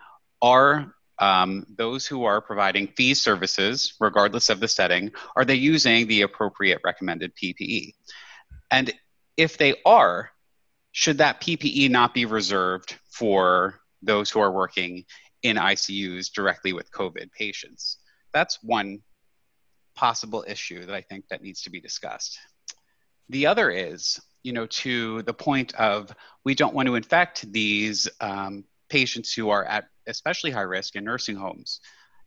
are 0.40 0.94
um, 1.18 1.66
those 1.76 2.06
who 2.06 2.24
are 2.24 2.40
providing 2.40 2.86
fee 2.88 3.12
services, 3.12 3.92
regardless 4.00 4.48
of 4.48 4.60
the 4.60 4.66
setting, 4.66 5.12
are 5.36 5.44
they 5.44 5.56
using 5.56 6.06
the 6.06 6.22
appropriate 6.22 6.80
recommended 6.84 7.32
PPE? 7.36 7.92
And 8.70 8.94
if 9.36 9.58
they 9.58 9.74
are, 9.84 10.30
should 10.92 11.18
that 11.18 11.38
PPE 11.42 11.90
not 11.90 12.14
be 12.14 12.24
reserved 12.24 12.96
for 13.10 13.80
those 14.00 14.30
who 14.30 14.40
are 14.40 14.52
working 14.52 15.04
in 15.42 15.58
ICUs 15.58 16.32
directly 16.32 16.72
with 16.72 16.90
COVID 16.92 17.30
patients? 17.32 17.98
That's 18.32 18.58
one 18.62 19.00
possible 19.94 20.46
issue 20.48 20.86
that 20.86 20.94
I 20.94 21.02
think 21.02 21.28
that 21.28 21.42
needs 21.42 21.60
to 21.64 21.70
be 21.70 21.80
discussed. 21.80 22.38
The 23.28 23.46
other 23.46 23.70
is 23.70 24.18
you 24.44 24.52
know, 24.52 24.66
to 24.66 25.22
the 25.22 25.34
point 25.34 25.74
of 25.74 26.14
we 26.44 26.54
don't 26.54 26.74
want 26.74 26.86
to 26.86 26.94
infect 26.94 27.50
these 27.50 28.08
um, 28.20 28.64
patients 28.88 29.32
who 29.32 29.50
are 29.50 29.64
at 29.64 29.86
especially 30.06 30.52
high 30.52 30.60
risk 30.60 30.94
in 30.94 31.04
nursing 31.04 31.34
homes 31.34 31.80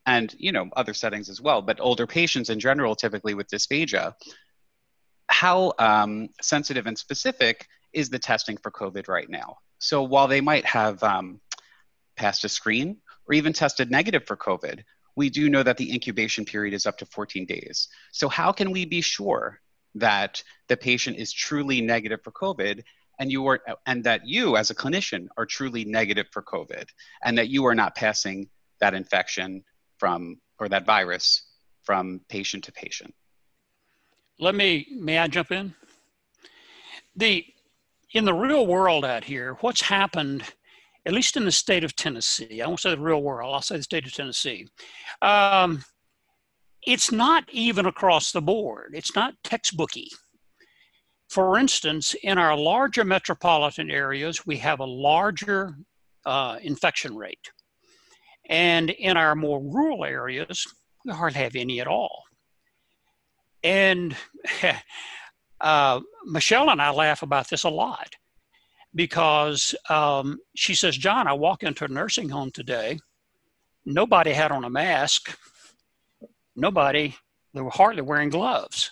and, 0.05 0.35
you 0.37 0.51
know, 0.51 0.69
other 0.75 0.93
settings 0.93 1.29
as 1.29 1.39
well, 1.39 1.61
but 1.61 1.79
older 1.79 2.07
patients 2.07 2.49
in 2.49 2.59
general, 2.59 2.95
typically 2.95 3.35
with 3.35 3.47
dysphagia. 3.47 4.13
How 5.29 5.73
um, 5.77 6.29
sensitive 6.41 6.87
and 6.87 6.97
specific 6.97 7.67
is 7.93 8.09
the 8.09 8.19
testing 8.19 8.57
for 8.57 8.71
COVID 8.71 9.07
right 9.07 9.29
now? 9.29 9.57
So 9.77 10.03
while 10.03 10.27
they 10.27 10.41
might 10.41 10.65
have 10.65 11.03
um, 11.03 11.39
passed 12.15 12.43
a 12.45 12.49
screen 12.49 12.97
or 13.27 13.35
even 13.35 13.53
tested 13.53 13.91
negative 13.91 14.25
for 14.25 14.35
COVID, 14.35 14.83
we 15.15 15.29
do 15.29 15.49
know 15.49 15.61
that 15.63 15.77
the 15.77 15.93
incubation 15.93 16.45
period 16.45 16.73
is 16.73 16.85
up 16.85 16.97
to 16.99 17.05
14 17.05 17.45
days. 17.45 17.89
So, 18.11 18.29
how 18.29 18.51
can 18.51 18.71
we 18.71 18.85
be 18.85 19.01
sure 19.01 19.59
that 19.95 20.41
the 20.67 20.77
patient 20.77 21.17
is 21.17 21.31
truly 21.31 21.81
negative 21.81 22.21
for 22.23 22.31
COVID 22.31 22.83
and 23.19 23.31
you 23.31 23.45
are 23.47 23.59
and 23.85 24.03
that 24.03 24.27
you 24.27 24.57
as 24.57 24.69
a 24.69 24.75
clinician 24.75 25.27
are 25.37 25.45
truly 25.45 25.85
negative 25.85 26.27
for 26.31 26.41
COVID 26.43 26.87
and 27.23 27.37
that 27.37 27.49
you 27.49 27.65
are 27.65 27.75
not 27.75 27.95
passing 27.95 28.49
that 28.79 28.93
infection 28.93 29.63
from 29.97 30.39
or 30.59 30.69
that 30.69 30.85
virus 30.85 31.43
from 31.83 32.21
patient 32.29 32.63
to 32.65 32.71
patient. 32.71 33.13
Let 34.39 34.55
me 34.55 34.87
may 34.91 35.17
I 35.17 35.27
jump 35.27 35.51
in? 35.51 35.73
The 37.15 37.45
in 38.13 38.25
the 38.25 38.33
real 38.33 38.67
world 38.67 39.03
out 39.03 39.23
here, 39.23 39.57
what's 39.61 39.81
happened, 39.81 40.43
at 41.05 41.13
least 41.13 41.35
in 41.35 41.45
the 41.45 41.51
state 41.51 41.83
of 41.83 41.95
Tennessee, 41.95 42.61
I 42.61 42.67
won't 42.67 42.79
say 42.79 42.91
the 42.91 43.01
real 43.01 43.21
world, 43.21 43.53
I'll 43.53 43.61
say 43.61 43.77
the 43.77 43.83
state 43.83 44.05
of 44.05 44.13
Tennessee. 44.13 44.67
Um, 45.21 45.83
it's 46.87 47.11
not 47.11 47.43
even 47.51 47.85
across 47.85 48.31
the 48.31 48.41
board. 48.41 48.93
It's 48.93 49.13
not 49.13 49.33
textbooky. 49.43 50.07
For 51.29 51.59
instance, 51.59 52.15
in 52.23 52.37
our 52.37 52.55
larger 52.55 53.03
metropolitan 53.03 53.91
areas, 53.91 54.47
we 54.47 54.55
have 54.59 54.79
a 54.79 54.85
larger 54.85 55.75
uh, 56.25 56.59
infection 56.61 57.13
rate. 57.13 57.51
And 58.49 58.89
in 58.89 59.17
our 59.17 59.35
more 59.35 59.61
rural 59.61 60.05
areas, 60.05 60.65
we 61.03 61.11
hardly 61.11 61.41
have 61.41 61.57
any 61.57 61.81
at 61.81 61.87
all. 61.87 62.23
And 63.63 64.15
uh, 65.59 65.99
Michelle 66.23 66.69
and 66.69 66.81
I 66.81 66.91
laugh 66.91 67.21
about 67.21 67.49
this 67.49 67.65
a 67.65 67.69
lot 67.69 68.15
because 68.95 69.75
um, 69.89 70.39
she 70.55 70.73
says, 70.73 70.97
John, 70.97 71.27
I 71.27 71.33
walk 71.33 71.63
into 71.63 71.83
a 71.83 71.89
nursing 71.89 72.29
home 72.29 72.51
today. 72.51 72.97
Nobody 73.85 74.31
had 74.31 74.53
on 74.53 74.63
a 74.63 74.69
mask 74.69 75.37
nobody, 76.57 77.15
they 77.53 77.61
were 77.61 77.69
hardly 77.69 78.01
wearing 78.01 78.29
gloves. 78.29 78.91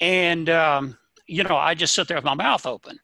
And, 0.00 0.48
um, 0.48 0.96
you 1.26 1.42
know, 1.42 1.56
I 1.56 1.74
just 1.74 1.94
sit 1.94 2.08
there 2.08 2.16
with 2.16 2.24
my 2.24 2.34
mouth 2.34 2.66
open. 2.66 2.98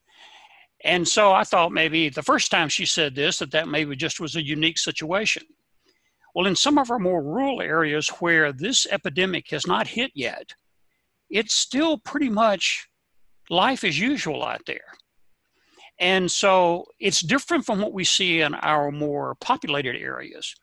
And 0.83 1.07
so 1.07 1.33
I 1.33 1.43
thought 1.43 1.71
maybe 1.71 2.09
the 2.09 2.23
first 2.23 2.51
time 2.51 2.69
she 2.69 2.85
said 2.85 3.15
this, 3.15 3.39
that 3.39 3.51
that 3.51 3.67
maybe 3.67 3.95
just 3.95 4.19
was 4.19 4.35
a 4.35 4.45
unique 4.45 4.77
situation. 4.77 5.43
Well, 6.35 6.45
in 6.45 6.55
some 6.55 6.77
of 6.77 6.91
our 6.91 6.99
more 6.99 7.23
rural 7.23 7.61
areas 7.61 8.09
where 8.19 8.53
this 8.53 8.85
epidemic 8.91 9.49
has 9.49 9.65
not 9.65 9.87
hit 9.87 10.11
yet, 10.13 10.53
it's 11.29 11.55
still 11.55 11.97
pretty 11.97 12.29
much 12.29 12.87
life 13.49 13.83
as 13.83 13.99
usual 13.99 14.43
out 14.43 14.61
there. 14.67 14.85
And 15.99 16.29
so 16.29 16.85
it's 16.99 17.21
different 17.21 17.65
from 17.65 17.81
what 17.81 17.93
we 17.93 18.03
see 18.03 18.41
in 18.41 18.53
our 18.53 18.91
more 18.91 19.35
populated 19.35 19.95
areas. 19.95 20.53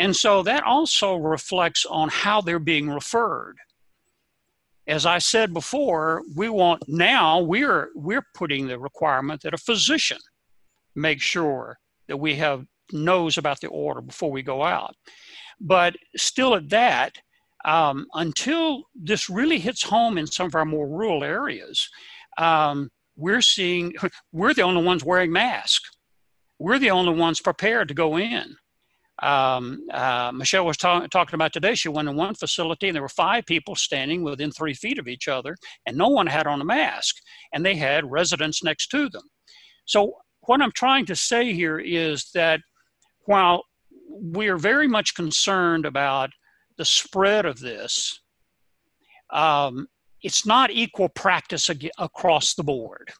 And 0.00 0.16
so 0.16 0.42
that 0.44 0.64
also 0.64 1.16
reflects 1.16 1.84
on 1.84 2.08
how 2.08 2.40
they're 2.40 2.58
being 2.58 2.88
referred. 2.88 3.56
As 4.86 5.04
I 5.04 5.18
said 5.18 5.52
before, 5.52 6.22
we 6.34 6.48
want 6.48 6.82
now 6.88 7.40
we're 7.40 7.90
we're 7.94 8.24
putting 8.34 8.66
the 8.66 8.78
requirement 8.78 9.42
that 9.42 9.52
a 9.52 9.58
physician 9.58 10.16
make 10.96 11.20
sure 11.20 11.78
that 12.08 12.16
we 12.16 12.34
have 12.36 12.64
knows 12.92 13.36
about 13.36 13.60
the 13.60 13.68
order 13.68 14.00
before 14.00 14.32
we 14.32 14.42
go 14.42 14.62
out. 14.62 14.96
But 15.60 15.96
still 16.16 16.54
at 16.54 16.70
that, 16.70 17.18
um, 17.66 18.06
until 18.14 18.84
this 18.94 19.28
really 19.28 19.58
hits 19.58 19.82
home 19.82 20.16
in 20.16 20.26
some 20.26 20.46
of 20.46 20.54
our 20.54 20.64
more 20.64 20.88
rural 20.88 21.22
areas, 21.22 21.86
um, 22.38 22.88
we're 23.16 23.42
seeing 23.42 23.92
we're 24.32 24.54
the 24.54 24.62
only 24.62 24.82
ones 24.82 25.04
wearing 25.04 25.30
masks. 25.30 25.90
We're 26.58 26.78
the 26.78 26.90
only 26.90 27.14
ones 27.14 27.38
prepared 27.42 27.88
to 27.88 27.94
go 27.94 28.18
in 28.18 28.56
um, 29.22 29.86
uh, 29.92 30.32
Michelle 30.34 30.64
was 30.64 30.76
ta- 30.76 31.06
talking 31.08 31.34
about 31.34 31.52
today. 31.52 31.74
She 31.74 31.88
went 31.88 32.08
in 32.08 32.16
one 32.16 32.34
facility 32.34 32.88
and 32.88 32.94
there 32.94 33.02
were 33.02 33.08
five 33.08 33.44
people 33.46 33.74
standing 33.74 34.22
within 34.22 34.50
three 34.50 34.74
feet 34.74 34.98
of 34.98 35.08
each 35.08 35.28
other, 35.28 35.56
and 35.86 35.96
no 35.96 36.08
one 36.08 36.26
had 36.26 36.46
on 36.46 36.60
a 36.60 36.64
mask, 36.64 37.16
and 37.52 37.64
they 37.64 37.76
had 37.76 38.10
residents 38.10 38.64
next 38.64 38.88
to 38.88 39.08
them. 39.10 39.22
So, 39.84 40.14
what 40.42 40.62
I'm 40.62 40.72
trying 40.72 41.06
to 41.06 41.16
say 41.16 41.52
here 41.52 41.78
is 41.78 42.30
that 42.34 42.60
while 43.26 43.62
we 44.08 44.48
are 44.48 44.56
very 44.56 44.88
much 44.88 45.14
concerned 45.14 45.84
about 45.84 46.30
the 46.78 46.84
spread 46.84 47.44
of 47.44 47.60
this, 47.60 48.20
um, 49.32 49.86
it's 50.22 50.46
not 50.46 50.70
equal 50.70 51.08
practice 51.10 51.68
ag- 51.68 51.90
across 51.98 52.54
the 52.54 52.64
board. 52.64 53.12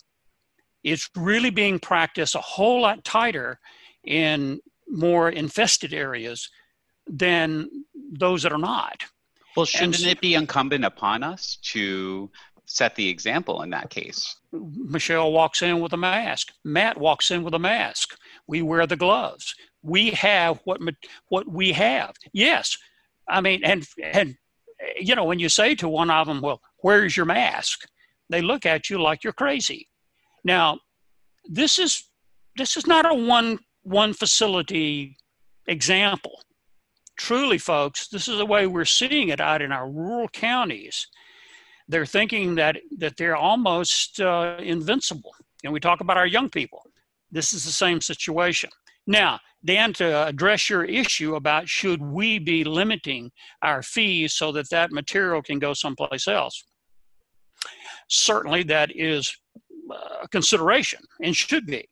It's 0.82 1.10
really 1.14 1.50
being 1.50 1.78
practiced 1.78 2.34
a 2.34 2.40
whole 2.40 2.82
lot 2.82 3.04
tighter 3.04 3.58
in 4.04 4.60
more 4.90 5.30
infested 5.30 5.94
areas 5.94 6.48
than 7.06 7.68
those 8.12 8.42
that 8.42 8.52
are 8.52 8.58
not. 8.58 9.04
Well, 9.56 9.66
shouldn't 9.66 10.06
it 10.06 10.20
be 10.20 10.34
incumbent 10.34 10.84
upon 10.84 11.22
us 11.22 11.58
to 11.62 12.30
set 12.66 12.94
the 12.94 13.08
example 13.08 13.62
in 13.62 13.70
that 13.70 13.90
case? 13.90 14.36
Michelle 14.52 15.32
walks 15.32 15.62
in 15.62 15.80
with 15.80 15.92
a 15.92 15.96
mask. 15.96 16.52
Matt 16.64 16.98
walks 16.98 17.30
in 17.30 17.42
with 17.42 17.54
a 17.54 17.58
mask. 17.58 18.16
We 18.46 18.62
wear 18.62 18.86
the 18.86 18.96
gloves. 18.96 19.54
We 19.82 20.10
have 20.10 20.60
what 20.64 20.80
what 21.28 21.48
we 21.48 21.72
have. 21.72 22.14
Yes, 22.32 22.76
I 23.28 23.40
mean, 23.40 23.62
and 23.64 23.86
and 24.02 24.36
you 25.00 25.14
know, 25.14 25.24
when 25.24 25.38
you 25.38 25.48
say 25.48 25.74
to 25.76 25.88
one 25.88 26.10
of 26.10 26.26
them, 26.26 26.40
"Well, 26.40 26.60
where's 26.78 27.16
your 27.16 27.26
mask?" 27.26 27.86
they 28.30 28.40
look 28.40 28.64
at 28.64 28.88
you 28.88 29.02
like 29.02 29.24
you're 29.24 29.32
crazy. 29.32 29.88
Now, 30.44 30.78
this 31.44 31.78
is 31.78 32.04
this 32.56 32.76
is 32.76 32.86
not 32.86 33.10
a 33.10 33.14
one 33.14 33.58
one 33.82 34.12
facility 34.12 35.16
example. 35.66 36.42
Truly, 37.16 37.58
folks, 37.58 38.08
this 38.08 38.28
is 38.28 38.38
the 38.38 38.46
way 38.46 38.66
we're 38.66 38.84
seeing 38.84 39.28
it 39.28 39.40
out 39.40 39.62
in 39.62 39.72
our 39.72 39.90
rural 39.90 40.28
counties. 40.28 41.06
They're 41.88 42.06
thinking 42.06 42.54
that 42.54 42.78
that 42.98 43.16
they're 43.16 43.36
almost 43.36 44.20
uh, 44.20 44.56
invincible. 44.58 45.34
And 45.64 45.72
we 45.72 45.80
talk 45.80 46.00
about 46.00 46.16
our 46.16 46.26
young 46.26 46.48
people. 46.48 46.82
This 47.30 47.52
is 47.52 47.64
the 47.64 47.72
same 47.72 48.00
situation. 48.00 48.70
Now, 49.06 49.40
Dan, 49.64 49.92
to 49.94 50.26
address 50.26 50.70
your 50.70 50.84
issue 50.84 51.34
about 51.34 51.68
should 51.68 52.00
we 52.00 52.38
be 52.38 52.64
limiting 52.64 53.30
our 53.62 53.82
FEES 53.82 54.34
so 54.34 54.52
that 54.52 54.70
that 54.70 54.92
material 54.92 55.42
can 55.42 55.58
go 55.58 55.74
someplace 55.74 56.26
else, 56.26 56.64
certainly 58.08 58.62
that 58.64 58.90
is 58.94 59.36
a 60.22 60.28
consideration 60.28 61.00
and 61.22 61.36
should 61.36 61.66
be. 61.66 61.88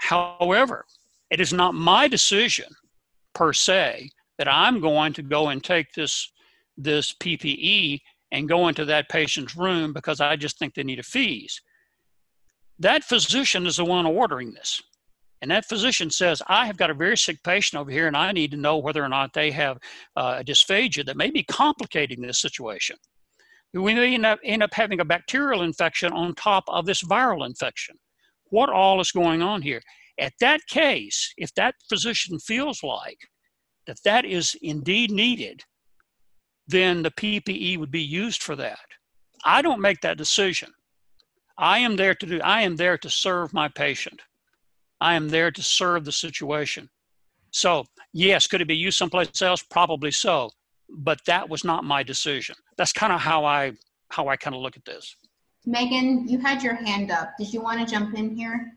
However, 0.00 0.86
it 1.30 1.40
is 1.40 1.52
not 1.52 1.74
my 1.74 2.08
decision 2.08 2.66
per 3.34 3.52
se 3.52 4.10
that 4.38 4.48
I'm 4.48 4.80
going 4.80 5.12
to 5.12 5.22
go 5.22 5.48
and 5.48 5.62
take 5.62 5.92
this 5.92 6.32
this 6.76 7.12
PPE 7.12 8.00
and 8.32 8.48
go 8.48 8.68
into 8.68 8.86
that 8.86 9.10
patient's 9.10 9.56
room 9.56 9.92
because 9.92 10.20
I 10.20 10.36
just 10.36 10.58
think 10.58 10.74
they 10.74 10.82
need 10.82 10.98
a 10.98 11.02
FEES. 11.02 11.60
That 12.78 13.04
physician 13.04 13.66
is 13.66 13.76
the 13.76 13.84
one 13.84 14.06
ordering 14.06 14.54
this. 14.54 14.80
And 15.42 15.50
that 15.50 15.66
physician 15.66 16.10
says, 16.10 16.40
I 16.46 16.64
have 16.64 16.78
got 16.78 16.90
a 16.90 16.94
very 16.94 17.18
sick 17.18 17.42
patient 17.42 17.78
over 17.78 17.90
here 17.90 18.06
and 18.06 18.16
I 18.16 18.32
need 18.32 18.50
to 18.52 18.56
know 18.56 18.78
whether 18.78 19.04
or 19.04 19.08
not 19.08 19.34
they 19.34 19.50
have 19.50 19.76
uh, 20.16 20.36
a 20.38 20.44
dysphagia 20.44 21.04
that 21.04 21.16
may 21.18 21.30
be 21.30 21.42
complicating 21.42 22.22
this 22.22 22.40
situation. 22.40 22.96
We 23.74 23.94
may 23.94 24.14
end 24.14 24.24
up, 24.24 24.38
end 24.42 24.62
up 24.62 24.72
having 24.72 25.00
a 25.00 25.04
bacterial 25.04 25.62
infection 25.62 26.12
on 26.12 26.34
top 26.34 26.64
of 26.68 26.86
this 26.86 27.02
viral 27.02 27.46
infection. 27.46 27.96
What 28.50 28.68
all 28.68 29.00
is 29.00 29.12
going 29.12 29.42
on 29.42 29.62
here? 29.62 29.80
At 30.18 30.34
that 30.40 30.60
case, 30.68 31.32
if 31.36 31.54
that 31.54 31.74
physician 31.88 32.38
feels 32.38 32.82
like 32.82 33.18
that 33.86 34.02
that 34.04 34.24
is 34.24 34.54
indeed 34.60 35.10
needed, 35.10 35.62
then 36.66 37.02
the 37.02 37.10
PPE 37.10 37.78
would 37.78 37.90
be 37.90 38.02
used 38.02 38.42
for 38.42 38.54
that. 38.56 38.78
I 39.44 39.62
don't 39.62 39.80
make 39.80 40.00
that 40.02 40.18
decision. 40.18 40.70
I 41.58 41.78
am 41.78 41.96
there 41.96 42.14
to 42.14 42.26
do, 42.26 42.40
I 42.42 42.62
am 42.62 42.76
there 42.76 42.98
to 42.98 43.10
serve 43.10 43.52
my 43.52 43.68
patient. 43.68 44.20
I 45.00 45.14
am 45.14 45.28
there 45.28 45.50
to 45.50 45.62
serve 45.62 46.04
the 46.04 46.12
situation. 46.12 46.88
So, 47.52 47.84
yes, 48.12 48.46
could 48.46 48.60
it 48.60 48.68
be 48.68 48.76
used 48.76 48.98
someplace 48.98 49.42
else? 49.42 49.62
Probably 49.62 50.10
so. 50.10 50.50
But 50.88 51.20
that 51.26 51.48
was 51.48 51.64
not 51.64 51.84
my 51.84 52.02
decision. 52.02 52.56
That's 52.76 52.92
kind 52.92 53.12
of 53.12 53.20
how 53.20 53.44
I 53.44 53.72
how 54.10 54.26
I 54.26 54.36
kind 54.36 54.56
of 54.56 54.62
look 54.62 54.76
at 54.76 54.84
this. 54.84 55.14
Megan, 55.66 56.26
you 56.26 56.38
had 56.38 56.62
your 56.62 56.74
hand 56.74 57.10
up. 57.10 57.32
Did 57.38 57.52
you 57.52 57.60
want 57.60 57.80
to 57.80 57.92
jump 57.92 58.14
in 58.14 58.34
here? 58.34 58.76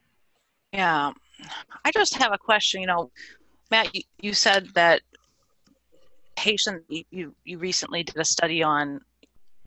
Yeah, 0.72 1.12
I 1.86 1.92
just 1.92 2.16
have 2.16 2.34
a 2.34 2.38
question. 2.38 2.82
You 2.82 2.88
know, 2.88 3.12
Matt, 3.72 3.94
you, 3.96 4.02
you 4.22 4.34
said 4.34 4.68
that 4.76 5.02
patient 6.36 6.84
you 6.90 7.34
you 7.46 7.58
recently 7.58 8.04
did 8.04 8.18
a 8.18 8.26
study 8.26 8.64
on 8.64 9.00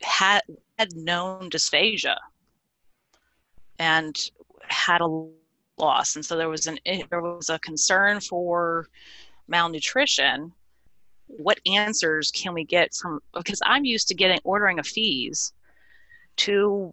had 0.02 0.42
had 0.78 0.94
known 0.94 1.48
dysphagia 1.48 2.16
and 3.78 4.16
had 4.62 5.00
a 5.00 5.26
loss 5.78 6.16
and 6.16 6.24
so 6.24 6.36
there 6.36 6.48
was 6.48 6.66
an 6.66 6.78
there 7.10 7.20
was 7.20 7.48
a 7.50 7.58
concern 7.60 8.20
for 8.20 8.88
malnutrition 9.48 10.52
what 11.28 11.60
answers 11.66 12.30
can 12.32 12.52
we 12.52 12.64
get 12.64 12.92
from 12.94 13.20
because 13.34 13.60
i'm 13.64 13.84
used 13.84 14.08
to 14.08 14.14
getting 14.14 14.40
ordering 14.44 14.78
a 14.78 14.82
FEES 14.82 15.52
to 16.36 16.92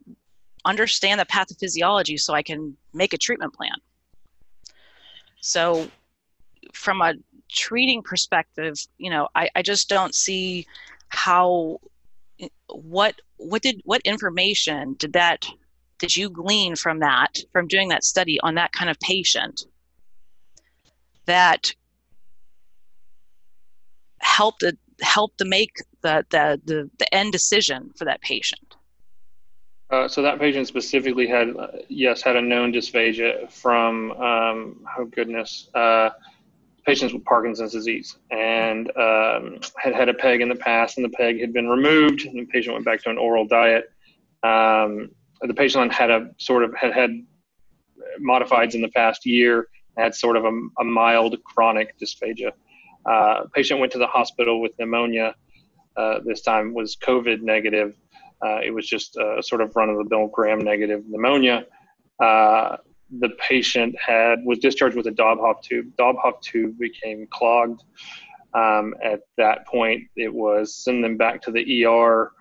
understand 0.66 1.20
the 1.20 1.26
pathophysiology 1.26 2.20
so 2.20 2.34
i 2.34 2.42
can 2.42 2.76
make 2.94 3.14
a 3.14 3.18
treatment 3.18 3.54
plan 3.54 3.76
so 5.42 5.88
from 6.74 7.02
a 7.02 7.14
treating 7.52 8.02
perspective 8.02 8.76
you 8.98 9.10
know 9.10 9.28
i, 9.36 9.50
I 9.56 9.62
just 9.62 9.90
don't 9.90 10.16
see 10.16 10.66
how 11.10 11.80
what 12.70 13.16
what 13.38 13.62
did 13.62 13.82
what 13.84 14.02
information 14.02 14.96
did 14.98 15.14
that 15.14 15.46
did 16.04 16.18
you 16.18 16.30
glean 16.30 16.76
from 16.76 17.00
that, 17.00 17.38
from 17.54 17.66
doing 17.66 17.88
that 17.88 18.04
study 18.04 18.38
on 18.42 18.56
that 18.56 18.74
kind 18.74 18.90
of 18.90 19.00
patient, 19.00 19.66
that 21.28 21.74
helped 24.20 24.66
helped 25.02 25.38
to 25.38 25.46
make 25.46 25.78
the, 26.02 26.26
the, 26.30 26.60
the, 26.66 26.90
the 27.00 27.16
end 27.16 27.32
decision 27.32 27.92
for 27.96 28.04
that 28.04 28.20
patient? 28.20 28.73
Uh, 29.94 30.08
so 30.08 30.24
that 30.24 30.40
patient 30.40 30.68
specifically 30.68 31.28
had, 31.28 31.56
uh, 31.56 31.68
yes, 31.88 32.24
had 32.24 32.36
a 32.36 32.42
known 32.42 32.74
dysphagia 32.74 33.52
from, 33.52 34.12
um, 34.14 34.84
oh 34.98 35.06
goodness, 35.06 35.70
uh, 35.76 36.10
patients 36.84 37.14
with 37.14 37.24
Parkinson's 37.26 37.74
disease 37.74 38.18
and 38.32 38.90
um, 38.98 39.60
had 39.78 39.94
had 39.94 40.10
a 40.10 40.14
PEG 40.16 40.42
in 40.42 40.50
the 40.50 40.56
past, 40.56 40.98
and 40.98 41.06
the 41.06 41.16
PEG 41.16 41.40
had 41.40 41.54
been 41.54 41.68
removed, 41.68 42.26
and 42.26 42.40
the 42.40 42.46
patient 42.46 42.74
went 42.74 42.84
back 42.84 43.04
to 43.04 43.12
an 43.12 43.20
oral 43.20 43.46
diet. 43.46 43.92
Um, 44.42 45.12
the 45.42 45.54
patient 45.54 45.94
had 45.94 46.10
a 46.10 46.32
sort 46.40 46.64
of 46.64 46.74
had 46.74 46.92
had 46.92 47.12
modifieds 48.20 48.74
in 48.74 48.82
the 48.82 48.90
past 48.90 49.28
year, 49.28 49.68
had 49.96 50.16
sort 50.16 50.38
of 50.38 50.46
a, 50.46 50.60
a 50.80 50.84
mild 50.84 51.38
chronic 51.44 51.94
dysphagia. 52.00 52.52
Uh, 53.06 53.44
patient 53.54 53.80
went 53.80 53.92
to 53.92 54.00
the 54.00 54.08
hospital 54.08 54.60
with 54.60 54.72
pneumonia. 54.80 55.36
Uh, 55.96 56.18
this 56.26 56.42
time 56.42 56.74
was 56.74 56.96
COVID 56.96 57.44
negative. 57.44 57.96
Uh, 58.46 58.60
it 58.64 58.74
was 58.74 58.88
just 58.88 59.18
a 59.18 59.42
sort 59.42 59.62
of 59.62 59.76
run 59.76 59.90
of 59.90 59.98
the 59.98 60.06
mill 60.10 60.28
gram 60.28 60.60
negative 60.60 61.04
pneumonia. 61.08 61.66
Uh, 62.22 62.78
the 63.20 63.30
patient 63.48 63.96
had 64.00 64.44
was 64.44 64.60
discharged 64.60 64.96
with 64.96 65.08
a 65.08 65.12
Dobhoff 65.12 65.62
tube. 65.62 65.88
Dobhoff 65.98 66.42
tube 66.42 66.78
became 66.80 67.28
clogged. 67.32 67.84
Um, 68.54 68.94
at 69.04 69.22
that 69.38 69.66
point, 69.68 70.04
it 70.16 70.34
was 70.34 70.76
send 70.76 71.04
them 71.04 71.18
back 71.18 71.42
to 71.44 71.52
the 71.52 71.86
ER 71.86 72.32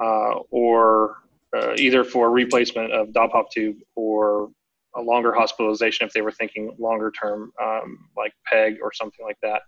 uh, 0.00 0.34
or 0.50 1.18
uh, 1.56 1.74
either 1.76 2.04
for 2.04 2.30
replacement 2.30 2.92
of 2.92 3.08
Dobhoff 3.08 3.50
tube 3.50 3.76
or 3.94 4.50
a 4.96 5.00
longer 5.00 5.32
hospitalization 5.32 6.06
if 6.06 6.12
they 6.12 6.20
were 6.20 6.32
thinking 6.32 6.74
longer 6.78 7.10
term, 7.10 7.52
um, 7.62 7.98
like 8.16 8.32
PEG 8.46 8.78
or 8.82 8.92
something 8.92 9.24
like 9.24 9.38
that. 9.42 9.62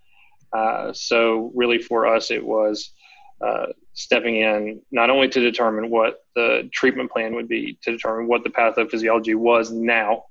Uh, 0.56 0.92
so 0.92 1.50
really 1.54 1.78
for 1.78 2.06
us, 2.06 2.30
it 2.30 2.44
was 2.44 2.92
uh, 3.40 3.66
stepping 3.92 4.36
in 4.36 4.80
not 4.90 5.10
only 5.10 5.28
to 5.28 5.40
determine 5.40 5.90
what 5.90 6.24
the 6.34 6.68
treatment 6.72 7.10
plan 7.10 7.34
would 7.34 7.48
be, 7.48 7.78
to 7.82 7.92
determine 7.92 8.28
what 8.28 8.44
the 8.44 8.50
pathophysiology 8.50 9.34
was 9.34 9.70
now, 9.70 10.24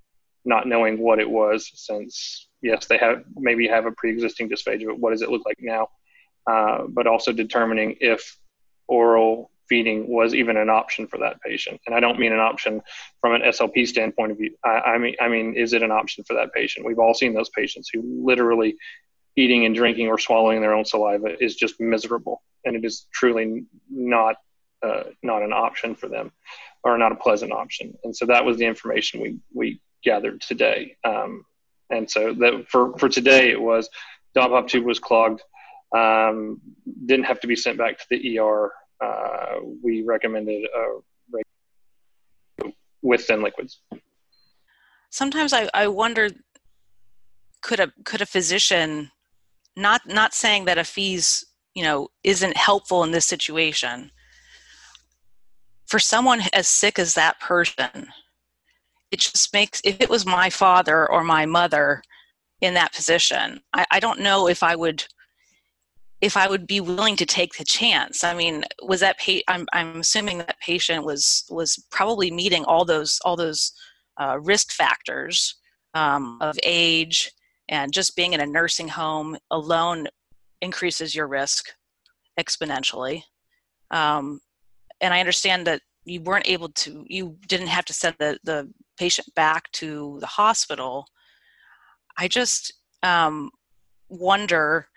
not 0.43 0.67
knowing 0.67 0.99
what 0.99 1.19
it 1.19 1.29
was 1.29 1.71
since 1.75 2.47
yes, 2.61 2.87
they 2.87 2.97
have 2.97 3.23
maybe 3.35 3.67
have 3.67 3.85
a 3.85 3.91
pre-existing 3.91 4.49
dysphagia, 4.49 4.87
but 4.87 4.99
what 4.99 5.11
does 5.11 5.21
it 5.21 5.29
look 5.29 5.45
like 5.45 5.57
now? 5.59 5.87
Uh, 6.47 6.83
but 6.89 7.07
also 7.07 7.31
determining 7.31 7.95
if 8.01 8.37
oral 8.87 9.51
feeding 9.69 10.07
was 10.07 10.35
even 10.35 10.57
an 10.57 10.69
option 10.69 11.07
for 11.07 11.17
that 11.17 11.41
patient. 11.41 11.79
And 11.85 11.95
I 11.95 11.99
don't 11.99 12.19
mean 12.19 12.33
an 12.33 12.39
option 12.39 12.81
from 13.21 13.33
an 13.33 13.41
SLP 13.41 13.87
standpoint 13.87 14.31
of 14.31 14.37
view. 14.37 14.55
I, 14.63 14.69
I, 14.69 14.97
mean, 14.97 15.15
I 15.19 15.27
mean, 15.27 15.55
is 15.55 15.73
it 15.73 15.81
an 15.81 15.91
option 15.91 16.23
for 16.23 16.35
that 16.35 16.53
patient? 16.53 16.85
We've 16.85 16.99
all 16.99 17.13
seen 17.13 17.33
those 17.33 17.49
patients 17.49 17.89
who 17.91 18.01
literally 18.23 18.75
eating 19.35 19.65
and 19.65 19.75
drinking 19.75 20.07
or 20.07 20.17
swallowing 20.17 20.61
their 20.61 20.73
own 20.73 20.85
saliva 20.85 21.41
is 21.43 21.55
just 21.55 21.79
miserable, 21.79 22.41
and 22.63 22.75
it 22.75 22.85
is 22.85 23.07
truly 23.13 23.65
not 23.89 24.35
uh, 24.85 25.03
not 25.23 25.41
an 25.41 25.53
option 25.53 25.95
for 25.95 26.07
them, 26.07 26.31
or 26.83 26.97
not 26.97 27.11
a 27.11 27.15
pleasant 27.15 27.51
option. 27.51 27.97
And 28.03 28.15
so 28.15 28.25
that 28.25 28.45
was 28.45 28.57
the 28.57 28.65
information 28.65 29.21
we 29.21 29.39
we 29.53 29.81
gathered 30.03 30.41
today. 30.41 30.95
Um, 31.03 31.45
and 31.89 32.09
so 32.09 32.33
that 32.33 32.65
for 32.69 32.97
for 32.97 33.09
today 33.09 33.51
it 33.51 33.61
was 33.61 33.89
Dobhoff 34.35 34.67
tube 34.67 34.85
was 34.85 34.99
clogged. 34.99 35.41
Um, 35.95 36.61
didn't 37.05 37.25
have 37.25 37.39
to 37.41 37.47
be 37.47 37.55
sent 37.55 37.77
back 37.77 37.97
to 37.99 38.05
the 38.09 38.39
ER 38.39 38.71
uh, 39.01 39.59
we 39.83 40.03
recommended 40.03 40.65
with 43.05 43.25
thin 43.25 43.41
liquids. 43.41 43.79
Sometimes 45.11 45.53
I, 45.53 45.69
I 45.73 45.87
wonder 45.87 46.29
could 47.61 47.79
a 47.79 47.91
could 48.03 48.21
a 48.21 48.25
physician 48.25 49.11
not 49.75 50.01
not 50.07 50.33
saying 50.33 50.65
that 50.65 50.77
a 50.77 50.83
FEES 50.83 51.45
you 51.73 51.83
know 51.83 52.07
isn't 52.23 52.57
helpful 52.57 53.03
in 53.03 53.11
this 53.11 53.25
situation 53.25 54.11
for 55.87 55.99
someone 55.99 56.41
as 56.53 56.67
sick 56.67 56.97
as 56.97 57.13
that 57.13 57.39
person 57.39 58.07
it 59.11 59.19
just 59.19 59.53
makes 59.53 59.81
if 59.83 60.01
it 60.01 60.09
was 60.09 60.25
my 60.25 60.49
father 60.49 61.09
or 61.11 61.23
my 61.23 61.45
mother 61.45 62.01
in 62.61 62.73
that 62.73 62.93
position 62.93 63.59
I, 63.73 63.85
I 63.91 63.99
don't 63.99 64.19
know 64.19 64.47
if 64.47 64.63
i 64.63 64.75
would 64.75 65.03
if 66.21 66.37
I 66.37 66.47
would 66.47 66.65
be 66.65 66.81
willing 66.81 67.15
to 67.17 67.25
take 67.25 67.53
the 67.53 67.63
chance. 67.63 68.23
I 68.23 68.33
mean, 68.33 68.63
was 68.81 69.01
that 69.01 69.19
pa- 69.19 69.45
I'm 69.47 69.67
I'm 69.73 69.99
assuming 69.99 70.39
that 70.39 70.59
patient 70.59 71.05
was 71.05 71.43
was 71.49 71.83
probably 71.91 72.31
meeting 72.31 72.63
all 72.65 72.85
those 72.85 73.19
all 73.25 73.35
those 73.35 73.73
uh, 74.19 74.39
risk 74.41 74.71
factors 74.71 75.55
um, 75.93 76.37
of 76.41 76.57
age 76.63 77.31
and 77.69 77.93
just 77.93 78.15
being 78.15 78.33
in 78.33 78.41
a 78.41 78.45
nursing 78.45 78.87
home 78.87 79.37
alone 79.51 80.07
increases 80.61 81.15
your 81.15 81.27
risk 81.27 81.67
exponentially. 82.39 83.21
Um, 83.91 84.39
and 85.01 85.13
I 85.13 85.19
understand 85.19 85.67
that 85.67 85.81
you 86.05 86.21
weren't 86.21 86.47
able 86.47 86.69
to 86.69 87.03
you 87.07 87.35
didn't 87.47 87.67
have 87.67 87.85
to 87.85 87.93
send 87.93 88.15
the 88.19 88.37
the 88.43 88.71
patient 88.97 89.27
back 89.35 89.69
to 89.71 90.17
the 90.21 90.27
hospital 90.27 91.05
i 92.17 92.27
just 92.27 92.73
um, 93.03 93.51
wonder 94.09 94.87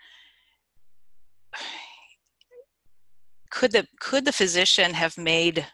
could 3.49 3.71
the 3.71 3.85
could 3.99 4.23
the 4.23 4.31
physician 4.31 4.93
have 4.93 5.17
made 5.17 5.65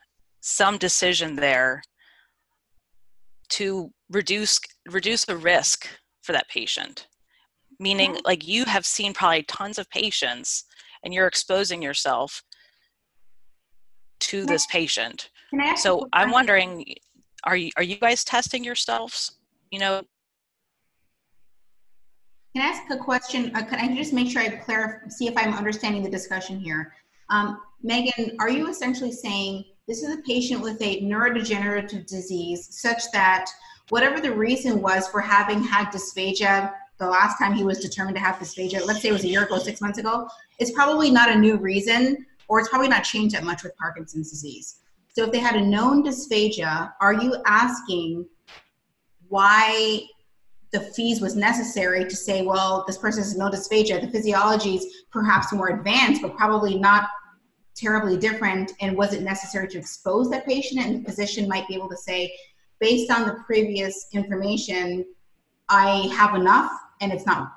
some 0.42 0.78
decision 0.78 1.36
there 1.36 1.82
to 3.50 3.92
reduce 4.10 4.60
reduce 4.90 5.26
the 5.26 5.38
risk 5.38 5.88
for 6.26 6.34
that 6.34 6.50
patient. 6.50 7.08
Meaning 7.80 8.18
like 8.26 8.48
you 8.48 8.66
have 8.66 8.86
seen 8.86 9.14
probably 9.14 9.44
tons 9.44 9.78
of 9.78 9.90
patients 9.90 10.66
and 11.04 11.14
you're 11.14 11.28
exposing 11.28 11.82
yourself 11.82 12.44
to 14.22 14.46
this 14.46 14.66
patient. 14.68 15.30
so 15.76 16.08
i'm 16.14 16.32
wondering 16.32 16.86
are 17.46 17.56
you 17.56 17.72
are 17.78 17.84
you 17.84 17.98
guys 17.98 18.24
testing 18.24 18.64
yourselves? 18.64 19.38
You 19.72 19.80
know? 19.80 20.02
Can 22.56 22.64
i 22.64 22.68
ask 22.68 22.90
a 22.90 22.98
question? 22.98 23.52
Uh, 23.56 23.64
can 23.64 23.80
i 23.80 23.96
just 23.96 24.14
make 24.14 24.30
sure 24.30 24.42
i 24.42 24.50
clarify 24.50 25.08
see 25.10 25.28
if 25.28 25.38
i'm 25.38 25.54
understanding 25.54 26.04
the 26.04 26.10
discussion 26.10 26.60
here? 26.60 26.94
Um, 27.30 27.60
megan 27.84 28.36
are 28.40 28.50
you 28.50 28.68
essentially 28.70 29.12
saying 29.12 29.66
this 29.88 30.02
is 30.02 30.16
a 30.16 30.22
patient 30.24 30.62
with 30.62 30.82
a 30.82 31.02
neurodegenerative 31.02 32.08
disease 32.08 32.68
such 32.72 33.12
that 33.12 33.46
whatever 33.90 34.20
the 34.20 34.32
reason 34.32 34.82
was 34.82 35.08
for 35.08 35.22
having 35.22 35.64
had 35.64 35.88
dysphagia 35.92 36.74
the 36.98 37.08
last 37.08 37.38
time 37.38 37.54
he 37.54 37.64
was 37.64 37.80
determined 37.80 38.16
to 38.16 38.22
have 38.22 38.36
dysphagia, 38.36 38.86
let's 38.86 39.02
say 39.02 39.10
it 39.10 39.14
was 39.14 39.24
a 39.24 39.28
year 39.28 39.44
ago, 39.44 39.58
six 39.58 39.82
months 39.82 39.98
ago, 39.98 40.28
it's 40.60 40.72
probably 40.72 41.12
not 41.12 41.30
a 41.30 41.36
new 41.36 41.58
reason 41.58 42.26
or 42.48 42.60
it's 42.60 42.70
probably 42.70 42.88
not 42.88 43.04
changed 43.04 43.36
that 43.36 43.44
much 43.44 43.64
with 43.64 43.76
Parkinson's 43.78 44.30
disease. 44.30 44.80
So 45.14 45.24
if 45.24 45.32
they 45.32 45.40
had 45.40 45.56
a 45.56 45.62
known 45.62 46.04
dysphagia, 46.04 46.94
are 47.02 47.14
you 47.14 47.36
asking 47.46 48.26
why 49.28 50.02
the 50.72 50.80
FEES 50.80 51.22
was 51.22 51.36
necessary 51.36 52.04
to 52.04 52.16
say, 52.16 52.42
well, 52.42 52.84
this 52.86 52.98
person 52.98 53.24
has 53.24 53.38
no 53.38 53.50
dysphagia. 53.50 54.02
The 54.02 54.10
physiology 54.10 54.76
is 54.76 55.04
perhaps 55.12 55.54
more 55.54 55.70
advanced, 55.70 56.22
but 56.22 56.36
probably 56.36 56.78
not 56.78 57.08
terribly 57.76 58.18
different. 58.18 58.74
And 58.82 58.98
was 58.98 59.14
it 59.14 59.22
necessary 59.22 59.70
to 59.70 59.78
expose 59.78 60.30
that 60.32 60.46
patient? 60.46 60.86
And 60.86 61.02
the 61.02 61.10
physician 61.10 61.48
might 61.48 61.68
be 61.68 61.76
able 61.76 61.90
to 61.90 61.98
say, 61.98 62.34
based 62.80 63.12
on 63.12 63.28
the 63.28 63.36
previous 63.46 64.08
information, 64.14 65.06
I 65.70 66.10
have 66.16 66.36
enough 66.36 66.72
and 67.02 67.12
it's 67.12 67.26
not 67.26 67.52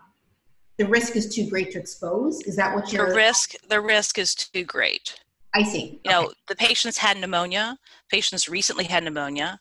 the 0.79 0.87
risk 0.87 1.17
is 1.17 1.35
too 1.35 1.49
great 1.49 1.73
to 1.73 1.79
expose. 1.79 2.41
Is 2.43 2.55
that 2.57 2.75
what 2.75 2.93
you're 2.93 3.09
the 3.09 3.15
risk 3.15 3.55
the 3.69 3.81
risk 3.81 4.19
is 4.19 4.35
too 4.35 4.65
great. 4.65 5.19
I 5.55 5.63
see. 5.63 6.01
You 6.05 6.11
okay. 6.11 6.11
know 6.11 6.33
the 6.49 6.57
patients 6.57 6.99
had 6.99 7.19
pneumonia. 7.19 7.79
Patients 8.11 8.49
recently 8.49 8.85
had 8.85 9.05
pneumonia. 9.05 9.61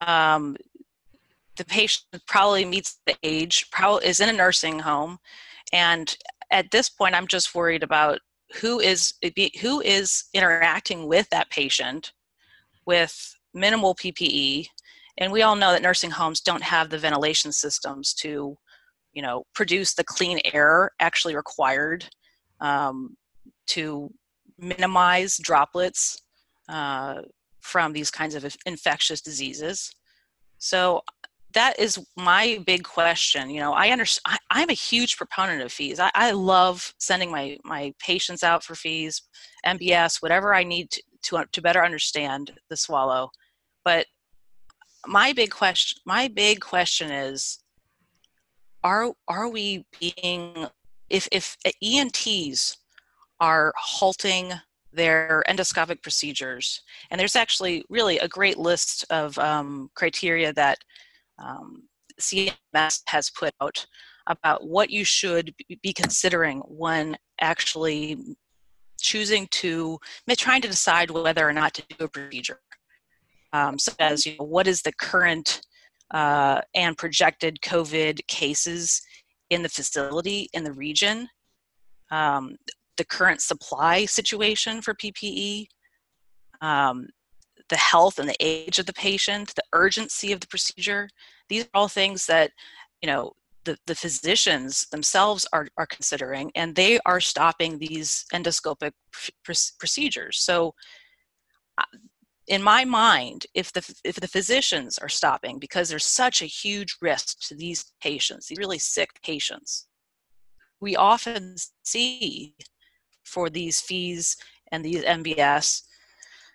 Um, 0.00 0.56
the 1.56 1.64
patient 1.64 2.04
probably 2.26 2.64
meets 2.64 2.98
the 3.06 3.16
age 3.22 3.68
probably 3.70 4.06
is 4.06 4.20
in 4.20 4.28
a 4.28 4.32
nursing 4.32 4.80
home. 4.80 5.18
And 5.72 6.16
at 6.52 6.70
this 6.70 6.88
point 6.88 7.14
i'm 7.16 7.26
just 7.26 7.54
worried 7.54 7.82
about 7.82 8.20
who 8.60 8.78
is 8.78 9.14
who 9.60 9.80
is 9.80 10.24
interacting 10.34 11.08
with 11.08 11.28
that 11.30 11.50
patient 11.50 12.12
with 12.86 13.34
minimal 13.54 13.94
ppe 13.94 14.66
and 15.18 15.32
we 15.32 15.42
all 15.42 15.56
know 15.56 15.72
that 15.72 15.82
nursing 15.82 16.10
homes 16.10 16.40
don't 16.40 16.62
have 16.62 16.90
the 16.90 16.98
ventilation 16.98 17.52
systems 17.52 18.14
to 18.14 18.56
you 19.12 19.22
know 19.22 19.44
produce 19.54 19.94
the 19.94 20.04
clean 20.04 20.40
air 20.52 20.90
actually 21.00 21.36
required 21.36 22.08
um, 22.60 23.16
to 23.66 24.10
minimize 24.58 25.38
droplets 25.38 26.22
uh, 26.68 27.22
from 27.60 27.92
these 27.92 28.10
kinds 28.10 28.34
of 28.34 28.56
infectious 28.66 29.20
diseases. 29.20 29.90
So 30.58 31.02
that 31.54 31.78
is 31.78 31.98
my 32.16 32.58
big 32.66 32.82
question 32.82 33.50
you 33.50 33.60
know 33.60 33.74
i 33.74 33.90
understand 33.90 34.38
I, 34.50 34.62
am 34.62 34.70
a 34.70 34.72
huge 34.72 35.18
proponent 35.18 35.60
of 35.60 35.70
FEES. 35.70 36.00
I, 36.00 36.10
I, 36.14 36.30
love 36.30 36.94
sending 36.98 37.30
my 37.30 37.58
my 37.62 37.92
patients 37.98 38.42
out 38.42 38.64
for 38.64 38.74
FEES 38.74 39.20
mbs 39.66 40.22
whatever 40.22 40.54
i 40.54 40.64
need 40.64 40.90
to, 40.92 41.02
to, 41.22 41.44
to 41.50 41.62
better 41.62 41.84
understand 41.84 42.52
the 42.68 42.76
swallow. 42.76 43.30
But 43.84 44.06
my 45.06 45.32
big 45.32 45.50
question 45.50 46.00
my 46.06 46.28
big 46.28 46.60
question 46.60 47.10
is 47.10 47.58
are 48.84 49.12
are 49.28 49.48
we 49.48 49.84
being 50.00 50.66
if 51.08 51.28
if 51.32 51.56
ENTs 51.82 52.78
are 53.40 53.72
halting 53.76 54.52
their 54.92 55.42
endoscopic 55.48 56.02
procedures 56.02 56.82
and 57.10 57.18
there's 57.18 57.36
actually 57.36 57.84
really 57.88 58.18
a 58.18 58.28
great 58.28 58.58
list 58.58 59.04
of 59.10 59.36
um, 59.38 59.90
criteria 59.94 60.52
that 60.52 60.78
um, 61.38 61.82
CMS 62.20 63.00
has 63.06 63.30
put 63.30 63.52
out 63.60 63.86
about 64.26 64.66
what 64.66 64.90
you 64.90 65.04
should 65.04 65.54
be 65.82 65.92
considering 65.92 66.60
when 66.60 67.16
actually 67.40 68.16
choosing 69.00 69.48
to 69.48 69.98
trying 70.36 70.62
to 70.62 70.68
decide 70.68 71.10
whether 71.10 71.48
or 71.48 71.52
not 71.52 71.74
to 71.74 71.82
do 71.88 72.04
a 72.04 72.08
procedure 72.08 72.60
um, 73.52 73.78
such 73.78 73.96
as 73.98 74.26
you 74.26 74.36
know, 74.38 74.44
what 74.44 74.66
is 74.66 74.82
the 74.82 74.92
current 74.92 75.60
uh, 76.12 76.60
and 76.74 76.96
projected 76.96 77.58
COVID 77.62 78.26
cases 78.28 79.02
in 79.50 79.62
the 79.62 79.68
facility 79.68 80.48
in 80.52 80.64
the 80.64 80.72
region, 80.72 81.28
um, 82.10 82.56
the 82.96 83.04
current 83.04 83.40
supply 83.40 84.04
situation 84.04 84.82
for 84.82 84.94
PPE, 84.94 85.66
um, 86.60 87.06
the 87.68 87.76
health 87.76 88.18
and 88.18 88.28
the 88.28 88.36
age 88.40 88.78
of 88.78 88.86
the 88.86 88.92
patient, 88.92 89.54
the 89.54 89.62
urgency 89.72 90.32
of 90.32 90.40
the 90.40 90.46
procedure. 90.46 91.08
These 91.48 91.64
are 91.64 91.70
all 91.74 91.88
things 91.88 92.26
that 92.26 92.50
you 93.00 93.06
know 93.06 93.32
the, 93.64 93.76
the 93.86 93.94
physicians 93.94 94.86
themselves 94.90 95.46
are, 95.52 95.68
are 95.76 95.86
considering, 95.86 96.50
and 96.54 96.74
they 96.74 96.98
are 97.06 97.20
stopping 97.20 97.78
these 97.78 98.24
endoscopic 98.34 98.92
pr- 99.12 99.52
procedures. 99.78 100.40
So 100.40 100.74
uh, 101.78 101.84
in 102.48 102.62
my 102.62 102.84
mind, 102.84 103.46
if 103.54 103.72
the 103.72 103.94
if 104.04 104.16
the 104.16 104.28
physicians 104.28 104.98
are 104.98 105.08
stopping 105.08 105.58
because 105.58 105.88
there's 105.88 106.04
such 106.04 106.42
a 106.42 106.46
huge 106.46 106.96
risk 107.00 107.40
to 107.48 107.54
these 107.54 107.92
patients, 108.02 108.48
these 108.48 108.58
really 108.58 108.78
sick 108.78 109.10
patients, 109.24 109.86
we 110.80 110.96
often 110.96 111.56
see 111.84 112.56
for 113.24 113.48
these 113.48 113.80
FEES 113.80 114.36
and 114.72 114.84
these 114.84 115.04
MBS 115.04 115.82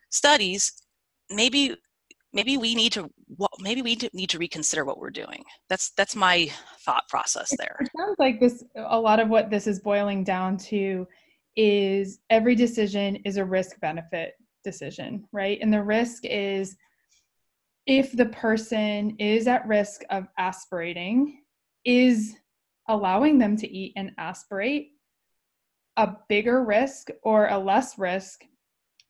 studies, 0.10 0.74
maybe 1.30 1.76
maybe 2.34 2.58
we 2.58 2.76
need 2.76 2.92
to 2.92 3.10
maybe 3.60 3.82
we 3.82 3.98
need 4.14 4.30
to 4.30 4.38
reconsider 4.38 4.84
what 4.84 5.00
we're 5.00 5.10
doing. 5.10 5.44
That's 5.70 5.92
that's 5.92 6.16
my 6.16 6.52
thought 6.82 7.08
process 7.08 7.50
there. 7.58 7.78
It 7.80 7.90
sounds 7.98 8.16
like 8.20 8.40
this. 8.40 8.64
A 8.76 9.00
lot 9.00 9.20
of 9.20 9.30
what 9.30 9.50
this 9.50 9.68
is 9.68 9.80
boiling 9.80 10.24
down 10.24 10.58
to 10.58 11.08
is 11.56 12.20
every 12.30 12.56
decision 12.56 13.16
is 13.26 13.38
a 13.38 13.46
risk 13.46 13.80
benefit 13.80 14.34
decision, 14.68 15.24
right? 15.32 15.58
And 15.62 15.74
the 15.74 15.82
risk 15.82 16.26
is 16.26 16.76
if 17.86 18.12
the 18.12 18.26
person 18.26 19.16
is 19.18 19.48
at 19.48 19.66
risk 19.66 20.02
of 20.10 20.28
aspirating, 20.38 21.44
is 21.86 22.36
allowing 22.90 23.38
them 23.38 23.56
to 23.58 23.68
eat 23.68 23.94
and 23.96 24.12
aspirate 24.18 24.90
a 25.96 26.16
bigger 26.28 26.66
risk 26.66 27.08
or 27.24 27.48
a 27.48 27.58
less 27.58 27.98
risk 27.98 28.44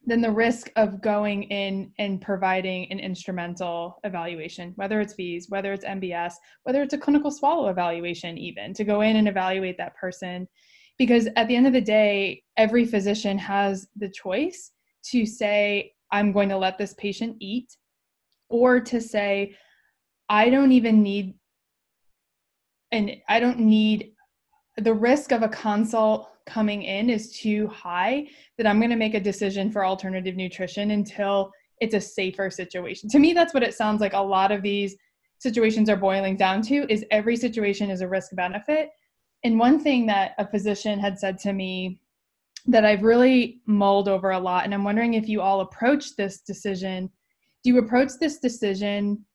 than 0.06 0.22
the 0.22 0.32
risk 0.32 0.72
of 0.76 1.02
going 1.02 1.44
in 1.44 1.92
and 1.98 2.22
providing 2.22 2.90
an 2.92 3.00
instrumental 3.00 4.00
evaluation, 4.04 4.74
whether 4.76 5.02
it's 5.02 5.16
FEES, 5.16 5.48
whether 5.50 5.74
it's 5.74 5.84
MBS, 5.84 6.34
whether 6.64 6.84
it's 6.84 6.94
a 6.94 6.98
clinical 6.98 7.32
swallow 7.32 7.68
evaluation, 7.70 8.38
even 8.38 8.74
to 8.76 8.84
go 8.84 9.02
in 9.02 9.18
and 9.18 9.28
evaluate 9.28 9.78
that 9.80 9.96
person. 9.96 10.48
Because 10.98 11.28
at 11.36 11.48
the 11.48 11.56
end 11.56 11.68
of 11.68 11.74
the 11.74 11.82
day, 11.82 12.44
every 12.56 12.86
physician 12.86 13.38
has 13.38 13.88
the 13.98 14.10
choice 14.10 14.72
to 15.12 15.26
say, 15.26 15.94
I'm 16.12 16.32
going 16.32 16.50
to 16.50 16.58
let 16.58 16.78
this 16.78 16.94
patient 16.94 17.38
eat, 17.40 17.76
or 18.50 18.80
to 18.80 19.02
say, 19.02 19.56
I 20.30 20.50
don't 20.50 20.72
even 20.72 21.02
need, 21.02 21.36
and 22.92 23.12
I 23.28 23.40
don't 23.40 23.60
need 23.60 24.14
the 24.78 24.94
risk 24.94 25.32
of 25.32 25.42
a 25.42 25.50
consult 25.50 26.30
coming 26.46 26.84
in 26.84 27.10
is 27.10 27.38
too 27.38 27.68
high 27.68 28.28
that 28.58 28.66
I'm 28.66 28.80
going 28.80 28.90
to 28.90 28.96
make 28.96 29.16
a 29.16 29.20
decision 29.20 29.72
for 29.72 29.86
alternative 29.86 30.36
nutrition 30.36 30.92
until 30.92 31.52
it's 31.82 31.94
a 31.94 32.02
safer 32.02 32.50
situation. 32.50 33.10
To 33.10 33.20
me, 33.20 33.34
that's 33.34 33.54
what 33.54 33.64
it 33.64 33.74
sounds 33.74 34.02
like 34.02 34.14
a 34.14 34.20
lot 34.20 34.52
of 34.52 34.62
these 34.62 34.96
situations 35.40 35.90
are 35.90 35.98
boiling 35.98 36.36
down 36.36 36.62
to 36.64 36.92
is 36.92 37.06
every 37.12 37.36
situation 37.36 37.90
is 37.90 38.02
a 38.02 38.08
risk 38.08 38.36
benefit. 38.36 38.90
And 39.44 39.60
one 39.60 39.80
thing 39.80 40.06
that 40.08 40.32
a 40.38 40.48
physician 40.48 41.00
had 41.00 41.20
said 41.20 41.38
to 41.40 41.54
me 41.54 42.00
that 42.68 42.86
I've 42.86 43.04
really 43.04 43.62
mulled 43.66 44.10
over 44.10 44.32
a 44.32 44.40
lot. 44.40 44.66
And 44.66 44.74
I'm 44.74 44.84
wondering 44.84 45.14
if 45.14 45.30
you 45.30 45.42
all 45.42 45.62
approach 45.62 46.16
this 46.16 46.42
decision. 46.42 47.10
Do 47.64 47.72
you 47.72 47.80
approach 47.80 48.12
this 48.20 48.40
decision 48.40 49.26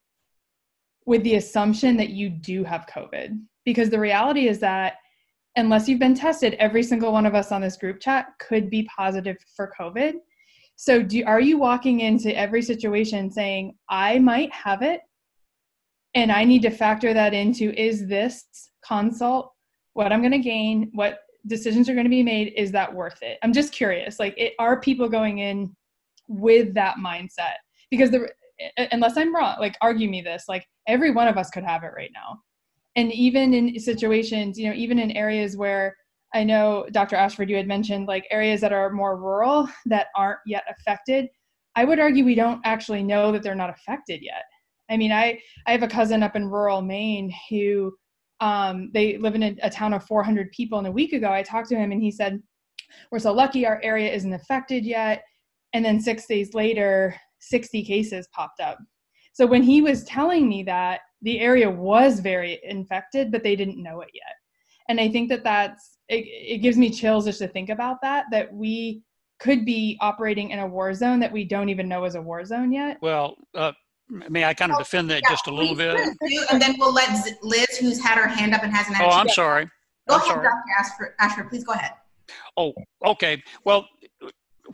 with 1.07 1.23
the 1.25 1.37
assumption 1.37 1.97
that 1.97 2.11
you 2.11 2.29
do 2.29 2.63
have 2.63 2.87
COVID? 2.87 3.41
Because 3.65 3.91
the 3.91 3.99
reality 3.99 4.49
is 4.49 4.59
that 4.61 4.95
unless 5.57 5.89
you've 5.89 5.99
been 5.99 6.15
tested, 6.15 6.55
every 6.55 6.83
single 6.83 7.13
one 7.13 7.27
of 7.27 7.35
us 7.35 7.53
on 7.53 7.61
this 7.61 7.77
group 7.77 8.01
chat 8.01 8.27
could 8.39 8.69
be 8.69 8.89
positive 8.97 9.37
for 9.57 9.73
COVID. 9.79 10.15
So, 10.77 11.03
do 11.03 11.23
are 11.25 11.41
you 11.41 11.59
walking 11.59 12.01
into 12.01 12.37
every 12.37 12.63
situation 12.63 13.31
saying, 13.31 13.77
"I 13.89 14.19
might 14.19 14.53
have 14.53 14.83
it, 14.83 15.01
and 16.15 16.33
I 16.33 16.45
need 16.45 16.63
to 16.63 16.71
factor 16.71 17.15
that 17.15 17.35
into 17.35 17.73
is 17.79 18.09
this 18.09 18.45
consult 18.85 19.53
what 19.93 20.13
I'm 20.13 20.21
going 20.21 20.33
to 20.33 20.39
gain, 20.39 20.91
what 20.95 21.19
decisions 21.47 21.89
are 21.89 21.95
going 21.95 22.05
to 22.05 22.11
be 22.11 22.23
made, 22.23 22.53
is 22.57 22.73
that 22.73 22.93
worth 22.93 23.23
it?" 23.23 23.39
I'm 23.43 23.53
just 23.53 23.73
curious. 23.73 24.19
Like, 24.19 24.35
it, 24.37 24.55
are 24.59 24.81
people 24.81 25.09
going 25.09 25.39
in 25.39 25.75
with 26.29 26.75
that 26.75 26.97
mindset? 26.97 27.57
Because 27.91 28.11
the 28.11 28.29
unless 28.93 29.17
I'm 29.17 29.35
wrong, 29.35 29.57
like 29.59 29.77
argue 29.81 30.09
me 30.09 30.23
this, 30.23 30.45
like 30.49 30.67
every 30.87 31.11
one 31.11 31.29
of 31.29 31.37
us 31.37 31.51
could 31.51 31.65
have 31.65 31.85
it 31.85 31.93
right 31.97 32.11
now. 32.15 32.39
And 32.97 33.13
even 33.13 33.55
in 33.55 33.79
situations, 33.79 34.59
you 34.59 34.69
know, 34.69 34.75
even 34.75 34.99
in 34.99 35.11
areas 35.13 35.57
where 35.57 35.97
I 36.35 36.45
know 36.45 36.87
Dr. 36.93 37.17
Ashford, 37.17 37.51
you 37.51 37.57
had 37.57 37.67
mentioned 37.67 38.07
like 38.07 38.27
areas 38.31 38.61
that 38.61 38.73
are 38.73 38.91
more 38.91 39.17
rural 39.17 39.69
that 39.87 40.09
aren't 40.17 40.41
yet 40.47 40.65
affected. 40.69 41.29
I 41.75 41.85
would 41.85 41.99
argue 41.99 42.25
we 42.25 42.35
don't 42.35 42.61
actually 42.65 43.03
know 43.03 43.33
that 43.33 43.43
they're 43.43 43.55
not 43.55 43.71
affected 43.71 44.21
yet. 44.23 44.45
I 44.91 44.97
mean, 44.97 45.13
I, 45.13 45.41
I 45.67 45.73
have 45.73 45.83
a 45.83 45.89
cousin 45.89 46.23
up 46.23 46.37
in 46.37 46.49
rural 46.49 46.83
Maine 46.83 47.33
who 47.49 47.95
um, 48.43 48.91
they 48.93 49.19
live 49.19 49.37
in 49.37 49.43
a, 49.45 49.57
a 49.63 49.71
town 49.71 49.95
of 49.95 50.05
400 50.05 50.51
people. 50.51 50.79
And 50.79 50.89
a 50.89 50.93
week 50.93 51.13
ago, 51.13 51.33
I 51.33 51.45
talked 51.45 51.69
to 51.69 51.77
him 51.77 51.93
and 51.93 52.03
he 52.03 52.11
said, 52.11 52.43
We're 53.11 53.21
so 53.21 53.33
lucky 53.33 53.65
our 53.65 53.81
area 53.85 54.13
isn't 54.13 54.33
affected 54.33 54.85
yet. 54.85 55.23
And 55.73 55.85
then 55.85 56.01
six 56.01 56.27
days 56.27 56.53
later, 56.53 57.15
60 57.39 57.85
cases 57.85 58.29
popped 58.33 58.61
up. 58.61 58.79
So 59.33 59.47
when 59.47 59.63
he 59.63 59.81
was 59.81 60.05
telling 60.05 60.49
me 60.49 60.65
that, 60.65 61.01
the 61.23 61.39
area 61.39 61.71
was 61.71 62.19
very 62.19 62.61
infected, 62.65 63.31
but 63.31 63.45
they 63.45 63.55
didn't 63.55 63.81
know 63.81 64.01
it 64.01 64.11
yet. 64.13 64.35
And 64.89 65.01
I 65.01 65.09
think 65.09 65.29
that 65.29 65.45
that's, 65.45 65.99
it, 66.09 66.25
it 66.27 66.59
gives 66.59 66.77
me 66.77 66.91
chills 66.91 67.25
just 67.25 67.39
to 67.39 67.49
think 67.49 67.71
about 67.71 67.99
that, 68.03 68.25
that 68.33 68.53
we 68.53 69.03
could 69.39 69.65
be 69.65 69.97
operating 70.01 70.51
in 70.51 70.59
a 70.59 70.67
war 70.67 70.93
zone 70.95 71.21
that 71.21 71.33
we 71.33 71.45
don't 71.45 71.69
even 71.69 71.89
know 71.89 72.05
is 72.05 72.17
a 72.17 72.21
war 72.21 72.45
zone 72.45 72.73
yet. 72.73 72.99
Well, 73.01 73.37
uh, 73.55 73.73
may 74.29 74.45
I 74.45 74.55
kind 74.55 74.73
of 74.73 74.79
defend 74.79 75.11
that 75.11 75.23
yeah, 75.23 75.31
just 75.31 75.47
a 75.47 75.55
little 75.55 75.75
bit? 75.75 75.97
And 76.51 76.61
then 76.61 76.77
we'll 76.79 76.93
let 76.93 77.11
Liz, 77.43 77.67
who's 77.81 78.01
had 78.01 78.19
her 78.19 78.29
hand 78.29 78.55
up 78.55 78.63
and 78.63 78.73
hasn't. 78.73 79.01
Oh, 79.01 79.09
I'm 79.09 79.29
sorry. 79.29 79.65
Go 80.09 80.17
I'm 80.17 80.21
ahead, 80.21 80.33
sorry. 80.33 80.45
Dr. 80.45 80.63
Ashford. 80.79 81.15
Ashford, 81.21 81.49
please 81.49 81.65
go 81.65 81.73
ahead. 81.73 81.93
Oh, 82.57 82.73
okay. 83.05 83.43
Well, 83.65 83.87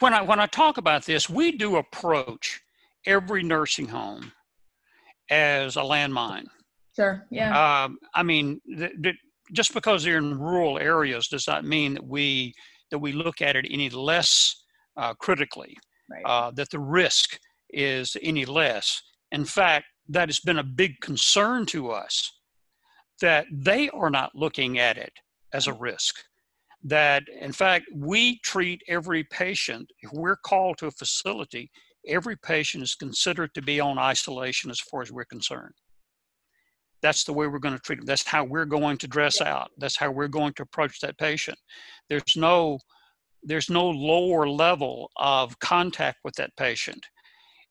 when 0.00 0.14
I 0.14 0.22
when 0.22 0.40
I 0.40 0.46
talk 0.46 0.78
about 0.78 1.04
this, 1.04 1.28
we 1.28 1.52
do 1.52 1.76
approach 1.76 2.60
every 3.06 3.42
nursing 3.42 3.88
home 3.88 4.32
as 5.30 5.76
a 5.76 5.80
landmine. 5.80 6.46
Sure. 6.96 7.26
Yeah. 7.30 7.84
Um, 7.84 7.98
I 8.14 8.22
mean, 8.22 8.60
th- 8.76 8.92
th- 9.02 9.16
just 9.52 9.72
because 9.72 10.02
they're 10.02 10.18
in 10.18 10.38
rural 10.38 10.78
areas 10.78 11.28
does 11.28 11.46
not 11.46 11.64
mean 11.64 11.94
that 11.94 12.06
we 12.06 12.54
that 12.90 12.98
we 12.98 13.12
look 13.12 13.40
at 13.42 13.56
it 13.56 13.66
any 13.70 13.90
less 13.90 14.64
uh, 14.96 15.14
critically. 15.14 15.76
Right. 16.10 16.24
Uh, 16.24 16.50
that 16.52 16.70
the 16.70 16.80
risk 16.80 17.38
is 17.70 18.16
any 18.22 18.46
less. 18.46 19.02
In 19.32 19.44
fact, 19.44 19.86
that 20.08 20.28
has 20.28 20.40
been 20.40 20.58
a 20.58 20.64
big 20.64 21.00
concern 21.00 21.66
to 21.66 21.90
us 21.90 22.32
that 23.20 23.46
they 23.52 23.90
are 23.90 24.10
not 24.10 24.34
looking 24.34 24.78
at 24.78 24.96
it 24.96 25.12
as 25.52 25.66
a 25.66 25.72
risk. 25.72 26.16
That 26.84 27.24
in 27.40 27.52
fact, 27.52 27.86
we 27.94 28.38
treat 28.40 28.82
every 28.88 29.24
patient, 29.24 29.90
if 30.00 30.12
we're 30.12 30.36
called 30.36 30.78
to 30.78 30.86
a 30.86 30.92
facility, 30.92 31.70
every 32.06 32.36
patient 32.36 32.84
is 32.84 32.94
considered 32.94 33.52
to 33.54 33.62
be 33.62 33.80
on 33.80 33.98
isolation 33.98 34.70
as 34.70 34.80
far 34.80 35.02
as 35.02 35.10
we're 35.10 35.24
concerned. 35.24 35.74
That's 37.02 37.24
the 37.24 37.32
way 37.32 37.46
we're 37.46 37.58
going 37.58 37.74
to 37.74 37.80
treat 37.80 37.96
them. 37.96 38.06
That's 38.06 38.26
how 38.26 38.44
we're 38.44 38.64
going 38.64 38.98
to 38.98 39.08
dress 39.08 39.40
out. 39.40 39.70
That's 39.78 39.96
how 39.96 40.10
we're 40.10 40.28
going 40.28 40.52
to 40.54 40.62
approach 40.62 41.00
that 41.00 41.18
patient. 41.18 41.58
There's 42.08 42.36
no 42.36 42.78
there's 43.44 43.70
no 43.70 43.88
lower 43.88 44.48
level 44.48 45.12
of 45.16 45.56
contact 45.60 46.18
with 46.24 46.34
that 46.34 46.50
patient. 46.56 47.06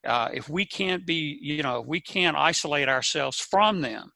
Uh, 0.08 0.30
if 0.34 0.50
we 0.50 0.66
can't 0.66 1.06
be, 1.06 1.38
you 1.42 1.62
know, 1.62 1.82
if 1.82 1.88
we 1.88 2.00
can't 2.00 2.38
isolate 2.38 2.88
ourselves 2.88 3.40
from 3.40 3.82
them, 3.82 4.12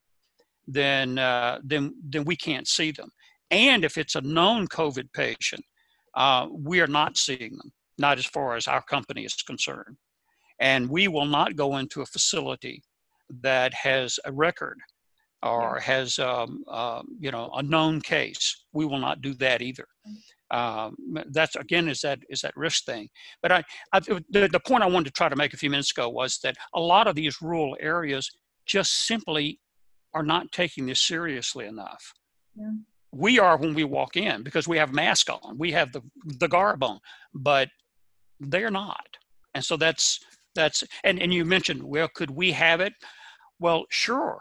then 0.68 1.18
uh, 1.18 1.60
then 1.64 1.94
then 2.04 2.24
we 2.24 2.36
can't 2.36 2.68
see 2.68 2.92
them. 2.92 3.10
And 3.50 3.84
if 3.84 3.98
it's 3.98 4.16
a 4.16 4.22
known 4.22 4.68
COVID 4.68 5.12
patient, 5.14 5.64
uh, 6.16 6.48
we 6.52 6.80
are 6.80 6.88
not 6.88 7.18
seeing 7.18 7.58
them, 7.58 7.72
not 7.98 8.18
as 8.18 8.26
far 8.26 8.56
as 8.56 8.68
our 8.68 8.82
company 8.82 9.26
is 9.26 9.34
concerned. 9.34 9.98
And 10.60 10.90
we 10.90 11.08
will 11.08 11.26
not 11.26 11.56
go 11.56 11.78
into 11.78 12.02
a 12.02 12.06
facility 12.06 12.82
that 13.42 13.74
has 13.74 14.20
a 14.26 14.32
record 14.32 14.78
or 15.44 15.80
has 15.80 16.20
um, 16.20 16.64
uh, 16.68 17.02
you 17.20 17.32
know 17.32 17.50
a 17.56 17.64
known 17.64 18.00
case. 18.02 18.66
We 18.74 18.86
will 18.86 19.00
not 19.00 19.22
do 19.22 19.34
that 19.36 19.62
either. 19.62 19.88
Um, 20.52 20.96
that's 21.32 21.56
again 21.56 21.88
is 21.88 22.02
that 22.02 22.20
is 22.30 22.42
that 22.42 22.56
risk 22.58 22.86
thing. 22.86 23.08
But 23.42 23.52
I, 23.52 23.64
I 23.94 24.00
the, 24.00 24.50
the 24.52 24.60
point 24.60 24.84
I 24.84 24.88
wanted 24.88 25.06
to 25.06 25.12
try 25.12 25.30
to 25.30 25.36
make 25.36 25.54
a 25.54 25.58
few 25.58 25.70
minutes 25.70 25.92
ago 25.92 26.10
was 26.10 26.40
that 26.44 26.56
a 26.76 26.80
lot 26.80 27.08
of 27.08 27.16
these 27.16 27.42
rural 27.42 27.78
areas 27.80 28.30
just 28.66 29.08
simply 29.08 29.60
are 30.14 30.24
not 30.24 30.52
taking 30.52 30.86
this 30.86 31.02
seriously 31.02 31.66
enough. 31.66 32.14
Yeah. 32.56 32.72
We 33.14 33.40
are 33.40 33.58
when 33.58 33.74
we 33.74 33.84
walk 33.84 34.18
in 34.18 34.44
because 34.44 34.68
we 34.68 34.78
have 34.78 34.94
mask 34.94 35.30
on, 35.30 35.58
we 35.58 35.72
have 35.72 35.92
the 35.92 36.02
the 36.26 36.48
garb 36.48 36.84
on, 36.84 37.00
but 37.34 37.70
they're 38.40 38.72
not. 38.72 39.18
And 39.54 39.64
so 39.64 39.78
that's 39.78 40.20
that's 40.56 40.84
and, 41.04 41.22
and 41.22 41.34
you 41.34 41.46
mentioned 41.46 41.84
well 41.84 42.08
could 42.14 42.32
we 42.32 42.52
have 42.52 42.82
it 42.82 42.94
well 43.60 43.86
sure 43.90 44.40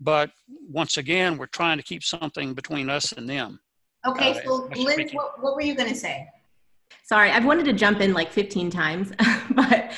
but 0.00 0.30
once 0.68 0.96
again 0.96 1.36
we're 1.36 1.46
trying 1.46 1.76
to 1.76 1.82
keep 1.82 2.02
something 2.02 2.54
between 2.54 2.88
us 2.88 3.12
and 3.12 3.28
them 3.28 3.60
okay 4.06 4.38
uh, 4.38 4.42
so 4.44 4.68
liz 4.76 5.12
what, 5.12 5.42
what 5.42 5.54
were 5.54 5.62
you 5.62 5.74
going 5.74 5.88
to 5.88 5.94
say? 5.94 6.26
Sorry 7.04 7.30
i've 7.30 7.44
wanted 7.44 7.64
to 7.66 7.72
jump 7.72 8.00
in 8.00 8.12
like 8.12 8.32
15 8.32 8.70
times 8.70 9.12
but 9.50 9.92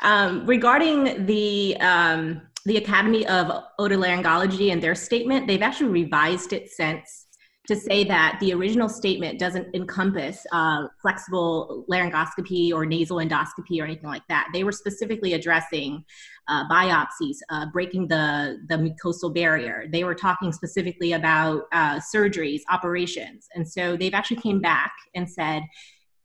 um, 0.00 0.46
regarding 0.46 1.26
the 1.26 1.76
um, 1.80 2.42
the 2.64 2.76
academy 2.76 3.26
of 3.28 3.64
otolaryngology 3.78 4.72
and 4.72 4.82
their 4.82 4.94
statement 4.94 5.46
they've 5.46 5.62
actually 5.62 5.90
revised 5.90 6.52
it 6.52 6.70
since 6.70 7.25
to 7.68 7.76
say 7.76 8.04
that 8.04 8.38
the 8.40 8.52
original 8.52 8.88
statement 8.88 9.38
doesn't 9.38 9.74
encompass 9.74 10.44
uh, 10.52 10.86
flexible 11.02 11.84
laryngoscopy 11.90 12.72
or 12.72 12.86
nasal 12.86 13.18
endoscopy 13.18 13.80
or 13.80 13.84
anything 13.84 14.08
like 14.08 14.26
that. 14.28 14.48
They 14.52 14.64
were 14.64 14.72
specifically 14.72 15.32
addressing 15.34 16.04
uh, 16.48 16.68
biopsies, 16.68 17.36
uh, 17.50 17.66
breaking 17.72 18.08
the, 18.08 18.58
the 18.68 18.76
mucosal 18.76 19.34
barrier. 19.34 19.86
They 19.90 20.04
were 20.04 20.14
talking 20.14 20.52
specifically 20.52 21.12
about 21.12 21.64
uh, 21.72 21.98
surgeries, 22.14 22.60
operations. 22.70 23.48
And 23.54 23.68
so 23.68 23.96
they've 23.96 24.14
actually 24.14 24.40
came 24.40 24.60
back 24.60 24.92
and 25.14 25.28
said, 25.28 25.62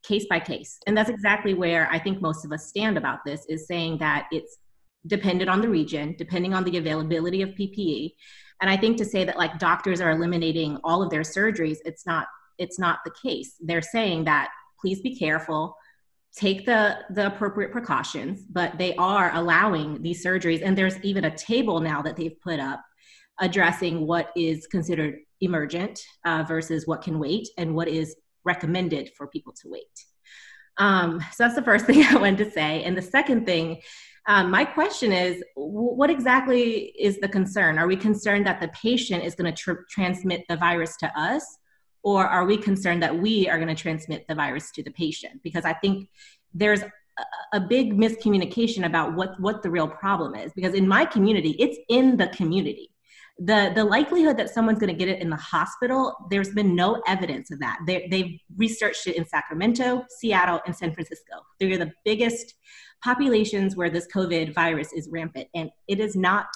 case 0.04 0.26
by 0.30 0.40
case. 0.40 0.80
And 0.88 0.98
that's 0.98 1.10
exactly 1.10 1.54
where 1.54 1.88
I 1.92 2.00
think 2.00 2.22
most 2.22 2.46
of 2.46 2.52
us 2.52 2.68
stand 2.68 2.98
about 2.98 3.20
this 3.26 3.46
is 3.48 3.68
saying 3.68 4.00
that 4.00 4.28
it's 4.32 4.58
dependent 5.08 5.50
on 5.50 5.62
the 5.62 5.70
region, 5.70 6.16
depending 6.18 6.54
on 6.54 6.64
the 6.64 6.78
availability 6.78 7.42
of 7.42 7.50
PPE. 7.50 8.14
And 8.62 8.70
I 8.70 8.78
think 8.78 8.98
to 8.98 9.06
say 9.06 9.24
that 9.26 9.38
like 9.38 9.60
doctors 9.60 10.00
are 10.00 10.12
eliminating 10.12 10.78
all 10.84 11.02
of 11.02 11.10
their 11.10 11.22
surgeries, 11.22 11.78
it's 11.84 12.06
not 12.06 12.28
it's 12.58 12.78
not 12.78 13.00
the 13.04 13.12
case. 13.24 13.56
They're 13.60 13.82
saying 13.82 14.26
that 14.26 14.50
please 14.80 15.02
be 15.02 15.16
careful, 15.16 15.76
take 16.36 16.66
the 16.66 17.00
the 17.10 17.28
appropriate 17.28 17.72
precautions, 17.72 18.44
but 18.50 18.78
they 18.78 18.96
are 18.96 19.32
allowing 19.34 20.02
these 20.02 20.24
surgeries 20.24 20.62
and 20.64 20.78
there's 20.78 21.00
even 21.02 21.26
a 21.26 21.36
table 21.36 21.80
now 21.80 22.02
that 22.04 22.16
they've 22.16 22.40
put 22.42 22.60
up 22.60 22.82
addressing 23.40 24.06
what 24.06 24.32
is 24.36 24.68
considered 24.68 25.16
emergent 25.42 26.00
uh, 26.26 26.44
versus 26.48 26.86
what 26.86 27.02
can 27.02 27.18
wait 27.18 27.48
and 27.58 27.74
what 27.74 27.88
is 27.88 28.16
recommended 28.46 29.10
for 29.18 29.28
people 29.28 29.54
to 29.54 29.70
wait. 29.70 30.06
Um, 30.78 31.20
so 31.34 31.44
that's 31.44 31.56
the 31.56 31.64
first 31.64 31.86
thing 31.88 32.04
I 32.04 32.16
wanted 32.16 32.46
to 32.46 32.52
say. 32.52 32.84
And 32.84 32.96
the 32.96 33.02
second 33.02 33.46
thing 33.46 33.82
um, 34.32 34.50
my 34.50 34.64
question 34.64 35.12
is 35.12 35.44
what 35.56 36.10
exactly 36.10 36.94
is 36.98 37.20
the 37.20 37.28
concern? 37.28 37.78
Are 37.78 37.86
we 37.86 37.98
concerned 37.98 38.46
that 38.48 38.62
the 38.62 38.70
patient 38.70 39.26
is 39.26 39.36
going 39.36 39.54
to 39.54 39.62
tr- 39.62 39.84
transmit 39.90 40.46
the 40.48 40.56
virus 40.56 40.96
to 41.02 41.20
us? 41.20 41.46
Or 42.02 42.26
are 42.26 42.46
we 42.46 42.56
concerned 42.56 43.04
that 43.04 43.14
we 43.14 43.50
are 43.50 43.58
going 43.58 43.68
to 43.68 43.76
transmit 43.76 44.26
the 44.30 44.36
virus 44.36 44.72
to 44.72 44.84
the 44.84 44.92
patient? 44.92 45.44
Because 45.44 45.66
I 45.66 45.74
think 45.74 46.08
there's 46.54 46.82
a 47.52 47.60
big 47.60 47.94
miscommunication 47.94 48.86
about 48.86 49.16
what, 49.16 49.38
what 49.42 49.64
the 49.64 49.70
real 49.70 49.90
problem 49.90 50.34
is. 50.36 50.54
Because 50.54 50.76
in 50.76 50.88
my 50.88 51.04
community, 51.04 51.58
it's 51.60 51.78
in 51.90 52.16
the 52.16 52.28
community. 52.28 52.90
The, 53.38 53.74
the 53.76 53.84
likelihood 53.84 54.38
that 54.38 54.50
someone's 54.50 54.80
going 54.80 54.94
to 54.94 54.98
get 54.98 55.10
it 55.10 55.22
in 55.22 55.30
the 55.30 55.36
hospital, 55.36 56.16
there's 56.30 56.52
been 56.52 56.74
no 56.74 57.02
evidence 57.06 57.52
of 57.52 57.60
that. 57.60 57.80
They, 57.86 58.08
they've 58.10 58.40
researched 58.56 59.08
it 59.08 59.18
in 59.18 59.28
Sacramento, 59.28 60.06
Seattle, 60.20 60.62
and 60.66 60.74
San 60.74 60.94
Francisco. 60.94 61.42
They're 61.60 61.78
the 61.78 61.92
biggest 62.06 62.54
populations 63.04 63.76
where 63.76 63.90
this 63.90 64.08
COVID 64.14 64.54
virus 64.54 64.94
is 64.94 65.10
rampant, 65.12 65.48
and 65.54 65.70
it 65.88 66.00
is 66.00 66.16
not, 66.16 66.48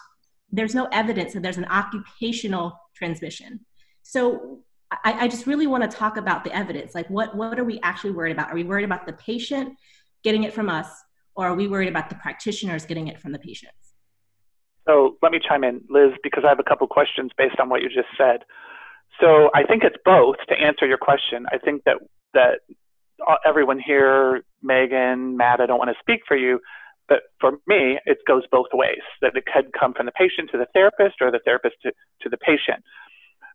there's 0.51 0.75
no 0.75 0.87
evidence 0.91 1.33
that 1.33 1.43
there's 1.43 1.57
an 1.57 1.65
occupational 1.65 2.79
transmission. 2.95 3.59
So 4.03 4.59
I, 4.91 5.25
I 5.25 5.27
just 5.27 5.47
really 5.47 5.67
want 5.67 5.89
to 5.89 5.97
talk 5.97 6.17
about 6.17 6.43
the 6.43 6.55
evidence. 6.55 6.93
Like, 6.93 7.09
what, 7.09 7.35
what 7.35 7.59
are 7.59 7.63
we 7.63 7.79
actually 7.81 8.11
worried 8.11 8.31
about? 8.31 8.51
Are 8.51 8.55
we 8.55 8.63
worried 8.63 8.85
about 8.85 9.05
the 9.05 9.13
patient 9.13 9.75
getting 10.23 10.43
it 10.43 10.53
from 10.53 10.69
us, 10.69 10.87
or 11.35 11.47
are 11.47 11.55
we 11.55 11.67
worried 11.67 11.89
about 11.89 12.09
the 12.09 12.15
practitioners 12.15 12.85
getting 12.85 13.07
it 13.07 13.19
from 13.19 13.31
the 13.31 13.39
patients? 13.39 13.73
So 14.87 15.17
let 15.23 15.31
me 15.31 15.39
chime 15.39 15.63
in, 15.63 15.81
Liz, 15.89 16.11
because 16.21 16.43
I 16.45 16.49
have 16.49 16.59
a 16.59 16.63
couple 16.63 16.87
questions 16.87 17.31
based 17.37 17.59
on 17.59 17.69
what 17.69 17.81
you 17.81 17.89
just 17.89 18.07
said. 18.17 18.43
So 19.19 19.49
I 19.55 19.63
think 19.63 19.83
it's 19.83 19.95
both 20.05 20.35
to 20.49 20.55
answer 20.55 20.85
your 20.85 20.97
question. 20.97 21.45
I 21.51 21.57
think 21.57 21.83
that 21.85 21.97
that 22.33 22.59
Uh, 23.25 23.35
everyone 23.45 23.79
here, 23.79 24.43
Megan, 24.61 25.37
Matt, 25.37 25.61
I 25.61 25.65
don't 25.65 25.79
want 25.79 25.89
to 25.89 25.99
speak 25.99 26.21
for 26.27 26.35
you, 26.35 26.59
but 27.07 27.23
for 27.39 27.51
me, 27.67 27.99
it 28.05 28.17
goes 28.27 28.43
both 28.51 28.67
ways. 28.73 29.01
That 29.21 29.35
it 29.35 29.45
could 29.45 29.71
come 29.77 29.93
from 29.93 30.05
the 30.05 30.11
patient 30.11 30.49
to 30.51 30.57
the 30.57 30.67
therapist, 30.73 31.15
or 31.21 31.31
the 31.31 31.39
therapist 31.45 31.75
to, 31.83 31.91
to 32.21 32.29
the 32.29 32.37
patient. 32.37 32.83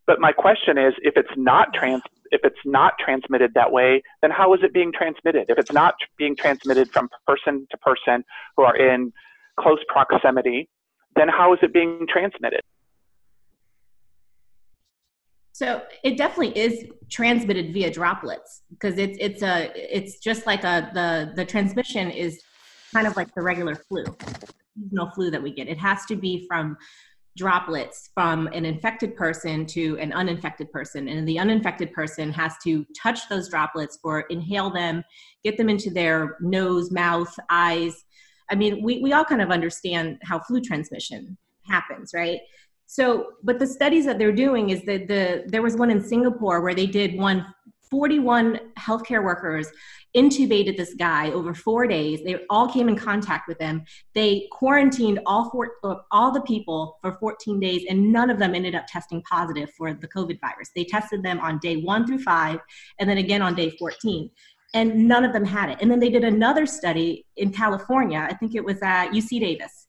But 0.07 0.19
my 0.19 0.31
question 0.31 0.77
is, 0.77 0.93
if 1.03 1.13
it's 1.15 1.31
not 1.37 1.73
trans, 1.73 2.01
if 2.31 2.41
it's 2.43 2.59
not 2.65 2.93
transmitted 2.99 3.53
that 3.53 3.71
way, 3.71 4.01
then 4.21 4.31
how 4.31 4.53
is 4.53 4.61
it 4.63 4.73
being 4.73 4.91
transmitted? 4.91 5.45
If 5.49 5.59
it's 5.59 5.71
not 5.71 5.95
being 6.17 6.35
transmitted 6.35 6.91
from 6.91 7.09
person 7.27 7.67
to 7.69 7.77
person 7.77 8.23
who 8.57 8.63
are 8.63 8.75
in 8.75 9.13
close 9.59 9.79
proximity, 9.87 10.69
then 11.15 11.27
how 11.27 11.53
is 11.53 11.59
it 11.61 11.73
being 11.73 12.07
transmitted? 12.09 12.61
So 15.61 15.83
it 16.03 16.17
definitely 16.17 16.57
is 16.59 16.87
transmitted 17.11 17.71
via 17.71 17.91
droplets 17.91 18.63
because 18.71 18.97
it's 18.97 19.15
it's 19.21 19.43
a 19.43 19.71
it's 19.75 20.17
just 20.17 20.47
like 20.47 20.63
a 20.63 20.89
the 20.95 21.33
the 21.35 21.45
transmission 21.45 22.09
is 22.09 22.41
kind 22.91 23.05
of 23.05 23.15
like 23.15 23.31
the 23.35 23.43
regular 23.43 23.75
flu, 23.75 24.03
seasonal 24.75 25.11
flu 25.11 25.29
that 25.29 25.43
we 25.43 25.53
get. 25.53 25.67
It 25.67 25.77
has 25.77 26.03
to 26.05 26.15
be 26.15 26.47
from 26.47 26.77
droplets 27.37 28.09
from 28.15 28.47
an 28.47 28.65
infected 28.65 29.15
person 29.15 29.67
to 29.67 29.99
an 29.99 30.11
uninfected 30.13 30.71
person 30.71 31.07
and 31.07 31.27
the 31.27 31.37
uninfected 31.37 31.93
person 31.93 32.33
has 32.33 32.55
to 32.63 32.83
touch 32.99 33.29
those 33.29 33.47
droplets 33.47 33.99
or 34.03 34.21
inhale 34.31 34.69
them 34.69 35.01
get 35.45 35.55
them 35.55 35.69
into 35.69 35.89
their 35.89 36.35
nose 36.41 36.91
mouth 36.91 37.33
eyes 37.49 38.03
i 38.49 38.55
mean 38.55 38.83
we, 38.83 39.01
we 39.01 39.13
all 39.13 39.23
kind 39.23 39.41
of 39.41 39.49
understand 39.49 40.17
how 40.23 40.37
flu 40.39 40.59
transmission 40.59 41.37
happens 41.65 42.11
right 42.13 42.41
so 42.91 43.03
but 43.41 43.57
the 43.57 43.65
studies 43.65 44.05
that 44.05 44.17
they're 44.19 44.39
doing 44.45 44.69
is 44.69 44.81
that 44.83 45.07
the 45.07 45.45
there 45.47 45.61
was 45.61 45.75
one 45.77 45.89
in 45.89 46.01
singapore 46.01 46.59
where 46.59 46.75
they 46.75 46.85
did 46.85 47.15
one 47.15 47.45
41 47.89 48.59
healthcare 48.79 49.23
workers 49.23 49.67
intubated 50.15 50.77
this 50.77 50.93
guy 50.93 51.29
over 51.31 51.53
four 51.53 51.85
days. 51.87 52.23
They 52.23 52.37
all 52.49 52.71
came 52.71 52.87
in 52.87 52.95
contact 52.95 53.49
with 53.49 53.59
him. 53.59 53.83
They 54.15 54.47
quarantined 54.49 55.19
all 55.25 55.49
four, 55.49 55.75
all 56.09 56.31
the 56.31 56.41
people 56.41 56.97
for 57.01 57.17
14 57.19 57.59
days, 57.59 57.83
and 57.89 58.11
none 58.11 58.29
of 58.29 58.39
them 58.39 58.55
ended 58.55 58.75
up 58.75 58.85
testing 58.87 59.21
positive 59.29 59.69
for 59.77 59.93
the 59.93 60.07
COVID 60.07 60.39
virus. 60.39 60.71
They 60.73 60.85
tested 60.85 61.21
them 61.21 61.41
on 61.41 61.59
day 61.59 61.77
one 61.77 62.07
through 62.07 62.23
five, 62.23 62.59
and 62.99 63.09
then 63.09 63.17
again 63.17 63.41
on 63.41 63.55
day 63.55 63.71
14 63.71 64.29
and 64.73 65.07
none 65.07 65.25
of 65.25 65.33
them 65.33 65.43
had 65.43 65.69
it. 65.69 65.77
And 65.81 65.91
then 65.91 65.99
they 65.99 66.09
did 66.09 66.23
another 66.23 66.65
study 66.65 67.25
in 67.35 67.51
California. 67.51 68.25
I 68.29 68.33
think 68.33 68.55
it 68.55 68.63
was 68.63 68.81
at 68.81 69.11
UC 69.11 69.41
Davis, 69.41 69.87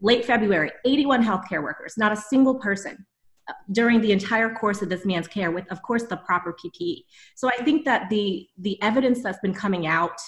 late 0.00 0.24
February. 0.24 0.70
81 0.84 1.24
healthcare 1.24 1.62
workers, 1.62 1.94
not 1.96 2.12
a 2.12 2.16
single 2.16 2.56
person 2.56 3.06
uh, 3.48 3.52
during 3.72 4.00
the 4.00 4.10
entire 4.10 4.52
course 4.52 4.82
of 4.82 4.88
this 4.88 5.04
man's 5.04 5.28
care 5.28 5.52
with 5.52 5.70
of 5.70 5.80
course 5.82 6.02
the 6.04 6.16
proper 6.16 6.52
ppe 6.52 7.04
so 7.36 7.48
i 7.48 7.56
think 7.62 7.84
that 7.84 8.10
the 8.10 8.44
the 8.58 8.80
evidence 8.82 9.22
that's 9.22 9.38
been 9.38 9.54
coming 9.54 9.86
out 9.86 10.18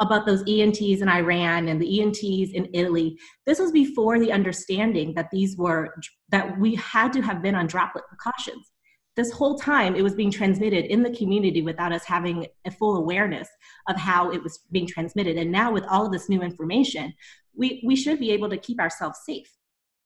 about 0.00 0.24
those 0.24 0.42
ents 0.48 0.80
in 0.80 1.08
iran 1.08 1.68
and 1.68 1.80
the 1.80 2.00
ents 2.00 2.22
in 2.22 2.66
italy 2.72 3.18
this 3.44 3.58
was 3.58 3.70
before 3.70 4.18
the 4.18 4.32
understanding 4.32 5.12
that 5.14 5.28
these 5.30 5.58
were 5.58 5.94
that 6.30 6.58
we 6.58 6.74
had 6.76 7.12
to 7.12 7.20
have 7.20 7.42
been 7.42 7.54
on 7.54 7.66
droplet 7.66 8.04
precautions 8.08 8.70
this 9.16 9.30
whole 9.30 9.58
time 9.58 9.94
it 9.94 10.02
was 10.02 10.14
being 10.14 10.30
transmitted 10.30 10.84
in 10.86 11.02
the 11.02 11.14
community 11.16 11.62
without 11.62 11.92
us 11.92 12.04
having 12.04 12.46
a 12.66 12.70
full 12.70 12.96
awareness 12.96 13.48
of 13.88 13.96
how 13.96 14.30
it 14.30 14.42
was 14.42 14.60
being 14.72 14.86
transmitted 14.86 15.36
and 15.36 15.50
now 15.50 15.72
with 15.72 15.84
all 15.88 16.06
of 16.06 16.12
this 16.12 16.28
new 16.28 16.42
information 16.42 17.12
we, 17.56 17.82
we 17.86 17.94
should 17.94 18.18
be 18.18 18.30
able 18.30 18.48
to 18.48 18.56
keep 18.56 18.80
ourselves 18.80 19.20
safe 19.24 19.50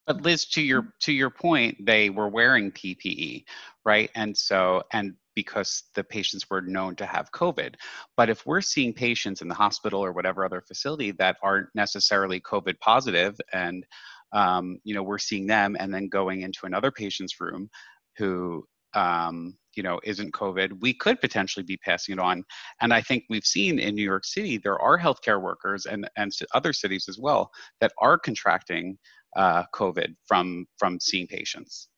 but 0.09 0.23
Liz, 0.23 0.47
to 0.47 0.63
your 0.63 0.95
to 1.03 1.13
your 1.13 1.29
point, 1.29 1.85
they 1.85 2.09
were 2.09 2.31
wearing 2.31 2.73
PPE, 2.73 3.45
right? 3.85 4.11
And 4.15 4.35
so 4.35 4.83
and 4.95 5.13
because 5.35 5.85
the 5.95 6.03
patients 6.03 6.49
were 6.49 6.63
known 6.63 6.97
to 6.97 7.05
have 7.05 7.31
COVID. 7.31 7.75
But 8.17 8.31
if 8.31 8.45
we're 8.47 8.63
seeing 8.63 8.95
patients 8.95 9.43
in 9.43 9.49
the 9.49 9.55
hospital 9.55 10.03
or 10.03 10.13
whatever 10.13 10.45
other 10.45 10.63
facility 10.63 11.11
that 11.13 11.37
aren't 11.43 11.69
necessarily 11.75 12.41
COVID 12.41 12.81
positive, 12.81 13.39
and 13.53 13.85
um, 14.33 14.81
you 14.83 14.95
know 14.95 15.03
we're 15.03 15.19
seeing 15.19 15.47
them, 15.47 15.77
and 15.79 15.93
then 15.93 16.09
going 16.09 16.41
into 16.41 16.65
another 16.65 16.91
patient's 16.91 17.39
room 17.39 17.69
who 18.17 18.67
um, 18.95 19.57
you 19.74 19.82
know 19.82 20.01
isn't 20.05 20.32
COVID, 20.32 20.80
we 20.80 20.93
could 20.93 21.20
potentially 21.20 21.64
be 21.64 21.76
passing 21.78 22.14
it 22.14 22.18
on. 22.18 22.45
And 22.80 22.93
I 22.93 23.01
think 23.01 23.24
we've 23.28 23.45
seen 23.45 23.78
in 23.78 23.95
New 23.95 24.03
York 24.03 24.24
City 24.24 24.59
there 24.59 24.80
are 24.80 24.99
healthcare 24.99 25.41
workers 25.41 25.86
and 25.86 26.09
and 26.16 26.32
other 26.55 26.72
cities 26.72 27.07
as 27.09 27.18
well 27.18 27.51
that 27.80 27.93
are 28.01 28.18
contracting 28.18 28.99
uh, 29.36 29.64
COVID 29.74 30.14
from 30.26 30.66
from 30.78 30.99
seeing 31.01 31.26
patients. 31.26 31.89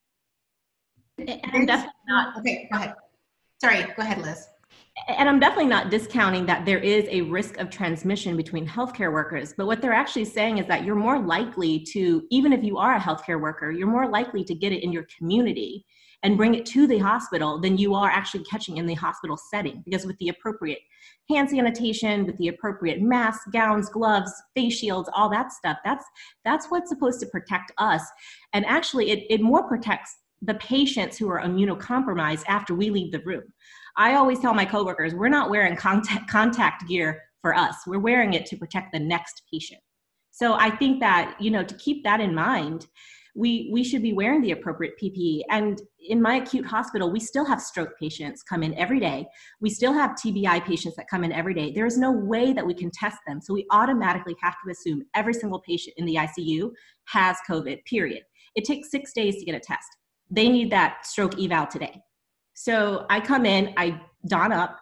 And 1.18 1.40
I'm 1.52 1.66
definitely 1.66 1.92
not. 2.08 2.38
Okay, 2.38 2.68
go 2.72 2.78
ahead. 2.78 2.94
Sorry, 3.60 3.82
go 3.82 4.02
ahead, 4.02 4.18
Liz. 4.22 4.46
And 5.08 5.28
I'm 5.28 5.40
definitely 5.40 5.66
not 5.66 5.90
discounting 5.90 6.46
that 6.46 6.64
there 6.64 6.78
is 6.78 7.06
a 7.10 7.22
risk 7.22 7.58
of 7.58 7.70
transmission 7.70 8.36
between 8.36 8.66
healthcare 8.66 9.12
workers. 9.12 9.54
But 9.56 9.66
what 9.66 9.80
they're 9.80 9.92
actually 9.92 10.24
saying 10.24 10.58
is 10.58 10.66
that 10.66 10.84
you're 10.84 10.94
more 10.94 11.18
likely 11.18 11.80
to, 11.92 12.22
even 12.30 12.52
if 12.52 12.62
you 12.62 12.76
are 12.78 12.96
a 12.96 13.00
healthcare 13.00 13.40
worker, 13.40 13.70
you're 13.70 13.86
more 13.86 14.08
likely 14.08 14.44
to 14.44 14.54
get 14.54 14.72
it 14.72 14.82
in 14.82 14.92
your 14.92 15.06
community 15.16 15.84
and 16.22 16.36
bring 16.36 16.54
it 16.54 16.66
to 16.66 16.86
the 16.86 16.98
hospital 16.98 17.58
than 17.58 17.78
you 17.78 17.94
are 17.94 18.10
actually 18.10 18.44
catching 18.44 18.76
in 18.76 18.86
the 18.86 18.94
hospital 18.94 19.36
setting. 19.36 19.82
Because 19.84 20.04
with 20.04 20.18
the 20.18 20.28
appropriate 20.28 20.80
hand 21.30 21.48
sanitation, 21.48 22.26
with 22.26 22.36
the 22.36 22.48
appropriate 22.48 23.00
masks, 23.00 23.44
gowns, 23.52 23.88
gloves, 23.88 24.32
face 24.54 24.74
shields, 24.74 25.08
all 25.14 25.30
that 25.30 25.52
stuff, 25.52 25.78
that's 25.84 26.04
that's 26.44 26.66
what's 26.70 26.90
supposed 26.90 27.20
to 27.20 27.26
protect 27.26 27.72
us. 27.78 28.02
And 28.52 28.66
actually, 28.66 29.10
it, 29.10 29.26
it 29.30 29.40
more 29.40 29.66
protects 29.66 30.14
the 30.42 30.54
patients 30.54 31.18
who 31.18 31.28
are 31.28 31.40
immunocompromised 31.40 32.44
after 32.48 32.74
we 32.74 32.90
leave 32.90 33.12
the 33.12 33.20
room. 33.20 33.44
I 33.96 34.14
always 34.14 34.40
tell 34.40 34.54
my 34.54 34.64
coworkers, 34.64 35.14
we're 35.14 35.28
not 35.28 35.50
wearing 35.50 35.76
contact, 35.76 36.30
contact 36.30 36.88
gear 36.88 37.22
for 37.42 37.54
us. 37.54 37.76
We're 37.86 37.98
wearing 37.98 38.34
it 38.34 38.46
to 38.46 38.56
protect 38.56 38.92
the 38.92 39.00
next 39.00 39.42
patient. 39.52 39.80
So 40.30 40.54
I 40.54 40.70
think 40.70 41.00
that, 41.00 41.36
you 41.38 41.50
know, 41.50 41.64
to 41.64 41.74
keep 41.74 42.04
that 42.04 42.20
in 42.20 42.34
mind, 42.34 42.86
we 43.34 43.70
we 43.72 43.84
should 43.84 44.02
be 44.02 44.12
wearing 44.12 44.42
the 44.42 44.52
appropriate 44.52 44.94
PPE. 45.00 45.42
And 45.50 45.80
in 46.08 46.20
my 46.20 46.36
acute 46.36 46.66
hospital, 46.66 47.10
we 47.10 47.20
still 47.20 47.44
have 47.44 47.60
stroke 47.60 47.98
patients 47.98 48.42
come 48.42 48.62
in 48.62 48.74
every 48.74 49.00
day. 49.00 49.26
We 49.60 49.70
still 49.70 49.92
have 49.92 50.12
TBI 50.12 50.64
patients 50.64 50.96
that 50.96 51.08
come 51.08 51.24
in 51.24 51.32
every 51.32 51.54
day. 51.54 51.72
There 51.72 51.86
is 51.86 51.98
no 51.98 52.10
way 52.10 52.52
that 52.52 52.66
we 52.66 52.74
can 52.74 52.90
test 52.90 53.18
them. 53.26 53.40
So 53.40 53.54
we 53.54 53.66
automatically 53.70 54.36
have 54.42 54.56
to 54.64 54.70
assume 54.70 55.02
every 55.14 55.34
single 55.34 55.60
patient 55.60 55.94
in 55.96 56.06
the 56.06 56.16
ICU 56.16 56.70
has 57.06 57.36
COVID, 57.48 57.84
period. 57.84 58.22
It 58.54 58.64
takes 58.64 58.90
six 58.90 59.12
days 59.12 59.36
to 59.36 59.44
get 59.44 59.54
a 59.54 59.60
test. 59.60 59.88
They 60.30 60.48
need 60.48 60.70
that 60.72 61.06
stroke 61.06 61.40
eval 61.40 61.66
today. 61.66 62.00
So 62.54 63.06
I 63.10 63.20
come 63.20 63.46
in, 63.46 63.72
I 63.76 64.00
don 64.26 64.52
up, 64.52 64.78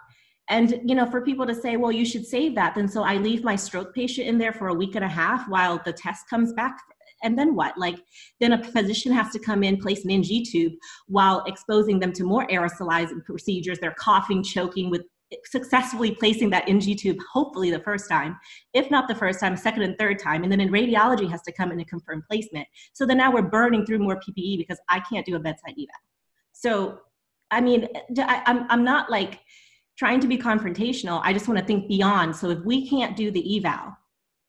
and 0.51 0.80
you 0.84 0.94
know, 0.94 1.07
for 1.11 1.20
people 1.20 1.46
to 1.46 1.55
say, 1.55 1.76
well, 1.76 1.92
you 1.92 2.05
should 2.05 2.26
save 2.26 2.55
that, 2.55 2.74
then 2.74 2.88
so 2.88 3.03
I 3.03 3.16
leave 3.16 3.44
my 3.44 3.55
stroke 3.55 3.94
patient 3.94 4.26
in 4.26 4.38
there 4.38 4.53
for 4.53 4.68
a 4.68 4.74
week 4.74 4.94
and 4.94 5.05
a 5.05 5.09
half 5.09 5.49
while 5.49 5.80
the 5.84 5.92
test 5.92 6.28
comes 6.28 6.53
back 6.55 6.78
and 7.23 7.39
then 7.39 7.55
what? 7.55 7.77
Like, 7.79 7.99
then 8.41 8.53
a 8.53 8.62
physician 8.62 9.12
has 9.12 9.31
to 9.33 9.39
come 9.39 9.62
in, 9.62 9.79
place 9.79 10.05
an 10.05 10.11
NG 10.11 10.45
tube 10.45 10.73
while 11.07 11.45
exposing 11.47 11.99
them 11.99 12.12
to 12.14 12.25
more 12.25 12.47
aerosolizing 12.49 13.25
procedures. 13.25 13.79
They're 13.79 13.97
coughing, 13.99 14.43
choking 14.43 14.91
with 14.91 15.03
successfully 15.45 16.12
placing 16.12 16.51
that 16.51 16.69
NG 16.69 16.97
tube, 16.97 17.19
hopefully 17.31 17.71
the 17.71 17.81
first 17.81 18.09
time, 18.09 18.37
if 18.73 18.91
not 18.91 19.09
the 19.09 19.14
first 19.14 19.41
time, 19.41 19.57
second 19.57 19.83
and 19.83 19.97
third 19.99 20.19
time. 20.19 20.43
And 20.43 20.51
then 20.51 20.61
in 20.61 20.71
radiology 20.71 21.31
has 21.31 21.43
to 21.43 21.53
come 21.53 21.71
in 21.71 21.79
and 21.79 21.89
confirm 21.89 22.23
placement. 22.29 22.66
So 22.93 23.07
then 23.07 23.19
now 23.19 23.33
we're 23.33 23.43
burning 23.43 23.85
through 23.85 23.99
more 23.99 24.16
PPE 24.16 24.59
because 24.59 24.79
I 24.89 25.01
can't 25.01 25.27
do 25.27 25.37
a 25.37 25.39
bedside 25.39 25.73
eval. 25.73 25.87
So, 26.53 27.01
I 27.51 27.61
mean, 27.61 27.89
I, 28.19 28.43
I'm, 28.47 28.66
I'm 28.71 28.85
not 28.85 29.11
like 29.11 29.41
trying 29.99 30.21
to 30.21 30.29
be 30.29 30.39
confrontational. 30.39 31.21
I 31.25 31.33
just 31.33 31.49
want 31.49 31.59
to 31.59 31.66
think 31.66 31.89
beyond. 31.89 32.35
So 32.35 32.51
if 32.51 32.61
we 32.64 32.89
can't 32.89 33.16
do 33.16 33.31
the 33.31 33.59
eval, 33.59 33.97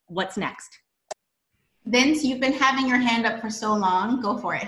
what's 0.08 0.38
next? 0.38 0.80
Vince, 1.86 2.24
you've 2.24 2.40
been 2.40 2.54
having 2.54 2.88
your 2.88 2.98
hand 2.98 3.26
up 3.26 3.42
for 3.42 3.50
so 3.50 3.74
long. 3.74 4.22
Go 4.22 4.38
for 4.38 4.56
it. 4.56 4.68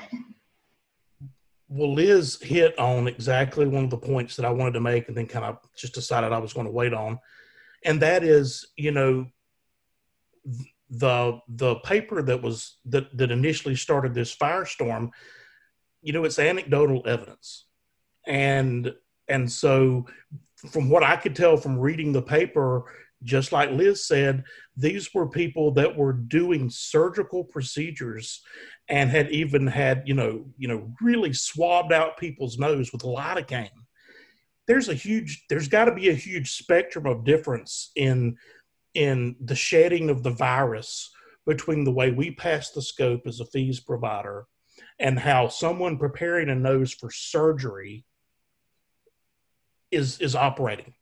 Well, 1.70 1.94
Liz 1.94 2.38
hit 2.42 2.78
on 2.78 3.08
exactly 3.08 3.66
one 3.66 3.86
of 3.86 3.90
the 3.90 3.98
points 3.98 4.36
that 4.36 4.46
I 4.46 4.50
wanted 4.50 4.74
to 4.74 4.82
make 4.82 5.08
and 5.08 5.16
then 5.16 5.28
kind 5.28 5.46
of 5.46 5.60
just 5.76 5.94
decided 5.94 6.34
I 6.34 6.40
was 6.40 6.54
going 6.54 6.66
to 6.66 6.72
wait 6.72 6.94
on. 6.94 7.20
And 7.86 8.02
that 8.02 8.24
is, 8.24 8.68
you 8.76 8.92
know, 8.92 9.28
the 10.90 11.40
the 11.48 11.76
paper 11.76 12.22
that 12.22 12.42
was 12.42 12.78
that 12.86 13.16
that 13.18 13.32
initially 13.32 13.76
started 13.76 14.14
this 14.14 14.36
firestorm, 14.36 15.12
you 16.02 16.12
know, 16.12 16.26
it's 16.26 16.40
anecdotal 16.40 17.02
evidence. 17.06 17.68
And 18.28 18.94
and 19.30 19.50
so 19.50 20.08
from 20.56 20.90
what 20.90 21.04
I 21.04 21.16
could 21.16 21.36
tell 21.36 21.58
from 21.58 21.80
reading 21.80 22.12
the 22.12 22.22
paper, 22.22 22.84
just 23.24 23.52
like 23.52 23.72
Liz 23.72 24.06
said, 24.06 24.44
these 24.76 25.14
were 25.14 25.28
people 25.28 25.72
that 25.72 25.96
were 25.96 26.14
doing 26.14 26.70
surgical 26.70 27.44
procedures 27.44 28.42
and 28.90 29.10
had 29.10 29.30
even 29.32 29.68
had, 29.68 30.04
you 30.06 30.14
know, 30.14 30.46
you 30.58 30.68
know, 30.68 30.92
really 31.02 31.34
swabbed 31.34 31.94
out 31.94 32.18
people's 32.18 32.58
nose 32.58 32.92
with 32.92 33.04
lidocaine. 33.04 33.70
There's 34.68 34.90
a 34.90 34.94
huge, 34.94 35.46
there's 35.50 35.68
got 35.68 35.86
to 35.86 35.94
be 35.94 36.10
a 36.10 36.14
huge 36.14 36.54
spectrum 36.54 37.06
of 37.06 37.24
difference 37.24 37.92
in 37.96 38.38
in 38.94 39.36
the 39.40 39.56
shedding 39.56 40.10
of 40.10 40.22
the 40.22 40.32
virus 40.32 41.12
between 41.46 41.86
the 41.86 41.92
way 41.92 42.12
we 42.12 42.32
pass 42.32 42.72
the 42.72 42.82
scope 42.82 43.26
as 43.26 43.40
a 43.40 43.46
FEES 43.46 43.80
provider 43.80 44.46
and 45.00 45.18
how 45.18 45.48
someone 45.48 45.98
preparing 45.98 46.50
a 46.50 46.56
nose 46.56 46.94
for 46.94 47.10
surgery 47.10 48.06
is 49.92 50.20
is 50.20 50.36
operating 50.36 50.94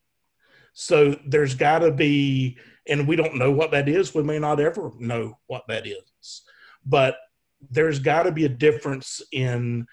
So 0.80 1.20
there's 1.26 1.56
got 1.56 1.80
to 1.80 1.92
be, 1.92 2.58
and 2.88 3.06
we 3.06 3.18
don't 3.18 3.36
know 3.36 3.52
what 3.52 3.70
that 3.72 3.90
is. 3.90 4.16
We 4.16 4.24
may 4.24 4.40
not 4.40 4.62
ever 4.62 4.94
know 4.98 5.38
what 5.48 5.68
that 5.68 5.86
is, 5.86 6.44
but 6.86 7.18
there's 7.70 8.00
got 8.00 8.24
to 8.24 8.32
be 8.32 8.46
a 8.46 8.50
difference 8.50 9.22
in 9.34 9.86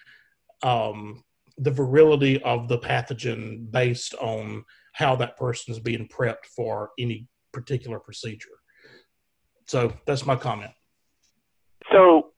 um, 0.62 1.24
the 1.58 1.72
virility 1.72 2.40
of 2.44 2.68
the 2.68 2.78
pathogen 2.78 3.68
based 3.68 4.14
on 4.14 4.64
how 4.92 5.16
that 5.16 5.36
person 5.36 5.74
is 5.74 5.80
being 5.80 6.06
prepped 6.06 6.46
for 6.54 6.90
any 7.00 7.26
particular 7.52 7.98
procedure. 7.98 8.56
So 9.66 9.92
that's 10.06 10.24
my 10.24 10.36
comment. 10.36 10.70
So 11.90 12.30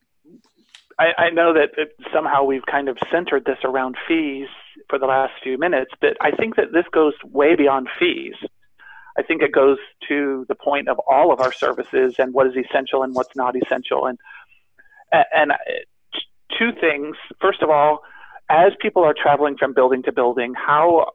I, 0.97 1.25
I 1.25 1.29
know 1.29 1.53
that 1.53 1.69
somehow 2.11 2.45
we've 2.45 2.65
kind 2.65 2.89
of 2.89 2.97
centered 3.11 3.45
this 3.45 3.59
around 3.63 3.95
FEES 4.07 4.47
for 4.89 4.99
the 4.99 5.05
last 5.05 5.33
few 5.43 5.57
minutes, 5.57 5.91
but 6.01 6.17
I 6.21 6.31
think 6.31 6.55
that 6.55 6.71
this 6.73 6.85
goes 6.91 7.13
way 7.23 7.55
beyond 7.55 7.87
FEES. 7.99 8.35
I 9.17 9.23
think 9.23 9.41
it 9.41 9.51
goes 9.51 9.77
to 10.07 10.45
the 10.47 10.55
point 10.55 10.87
of 10.87 10.99
all 10.99 11.33
of 11.33 11.41
our 11.41 11.51
services 11.51 12.15
and 12.19 12.33
what 12.33 12.47
is 12.47 12.53
essential 12.55 13.03
and 13.03 13.13
what's 13.13 13.35
not 13.35 13.55
essential. 13.55 14.05
And 14.05 14.17
and 15.11 15.51
two 16.57 16.71
things. 16.79 17.15
First 17.41 17.61
of 17.61 17.69
all, 17.69 17.99
as 18.49 18.71
people 18.81 19.03
are 19.03 19.15
traveling 19.19 19.57
from 19.57 19.73
building 19.73 20.03
to 20.03 20.11
building, 20.11 20.53
how 20.53 21.11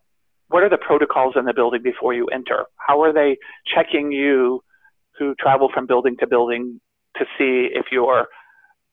what 0.48 0.62
are 0.62 0.68
the 0.68 0.78
protocols 0.78 1.34
in 1.36 1.46
the 1.46 1.54
building 1.54 1.82
before 1.82 2.12
you 2.14 2.26
enter? 2.26 2.66
How 2.76 3.02
are 3.02 3.12
they 3.12 3.38
checking 3.66 4.12
you 4.12 4.62
who 5.18 5.34
travel 5.36 5.70
from 5.72 5.86
building 5.86 6.16
to 6.20 6.26
building 6.26 6.80
to 7.16 7.24
see 7.38 7.68
if 7.72 7.86
you're 7.90 8.20
uh, 8.20 8.24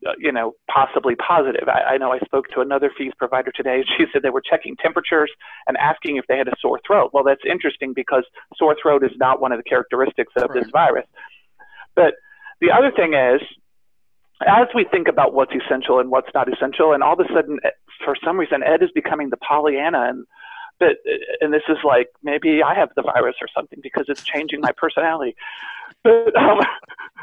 Uh, 0.07 0.13
you 0.17 0.31
know, 0.31 0.53
possibly 0.67 1.13
positive. 1.15 1.69
I, 1.69 1.93
I, 1.93 1.97
know 1.97 2.11
I 2.11 2.17
spoke 2.25 2.47
to 2.55 2.61
another 2.61 2.89
FEES 2.97 3.13
provider 3.19 3.51
today. 3.51 3.83
She 3.97 4.05
said 4.11 4.23
they 4.23 4.31
were 4.31 4.41
checking 4.41 4.75
temperatures 4.77 5.29
and 5.67 5.77
asking 5.77 6.17
if 6.17 6.25
they 6.27 6.39
had 6.39 6.47
a 6.47 6.53
sore 6.59 6.79
throat. 6.87 7.11
Well, 7.13 7.23
that's 7.23 7.43
interesting 7.47 7.93
because 7.93 8.23
sore 8.57 8.75
throat 8.81 9.03
is 9.03 9.11
not 9.17 9.39
one 9.39 9.51
of 9.51 9.59
the 9.59 9.63
characteristics 9.63 10.33
of 10.37 10.53
this 10.53 10.67
virus. 10.71 11.05
But 11.95 12.15
the 12.61 12.71
other 12.71 12.91
thing 12.91 13.13
is, 13.13 13.41
as 14.47 14.67
we 14.73 14.85
think 14.85 15.07
about 15.07 15.33
what's 15.33 15.51
essential 15.53 15.99
and 15.99 16.09
what's 16.09 16.29
not 16.33 16.51
essential, 16.51 16.93
and 16.93 17.03
all 17.03 17.13
of 17.13 17.19
a 17.19 17.33
sudden, 17.33 17.59
eh, 17.63 17.69
for 18.03 18.15
some 18.23 18.39
reason, 18.39 18.63
Ed 18.63 18.81
is 18.81 18.89
becoming 18.95 19.29
the 19.29 19.37
Pollyanna 19.37 20.07
and 20.09 20.25
but 20.79 20.97
eh, 21.07 21.17
and 21.41 21.53
this 21.53 21.63
is 21.69 21.77
like 21.83 22.07
maybe 22.23 22.63
I 22.63 22.73
have 22.73 22.89
the 22.95 23.03
virus 23.03 23.35
or 23.41 23.47
something 23.55 23.79
because 23.83 24.05
it's 24.07 24.23
changing 24.23 24.61
my 24.61 24.71
personality. 24.75 25.35
But 26.03 26.35
um, 26.35 26.59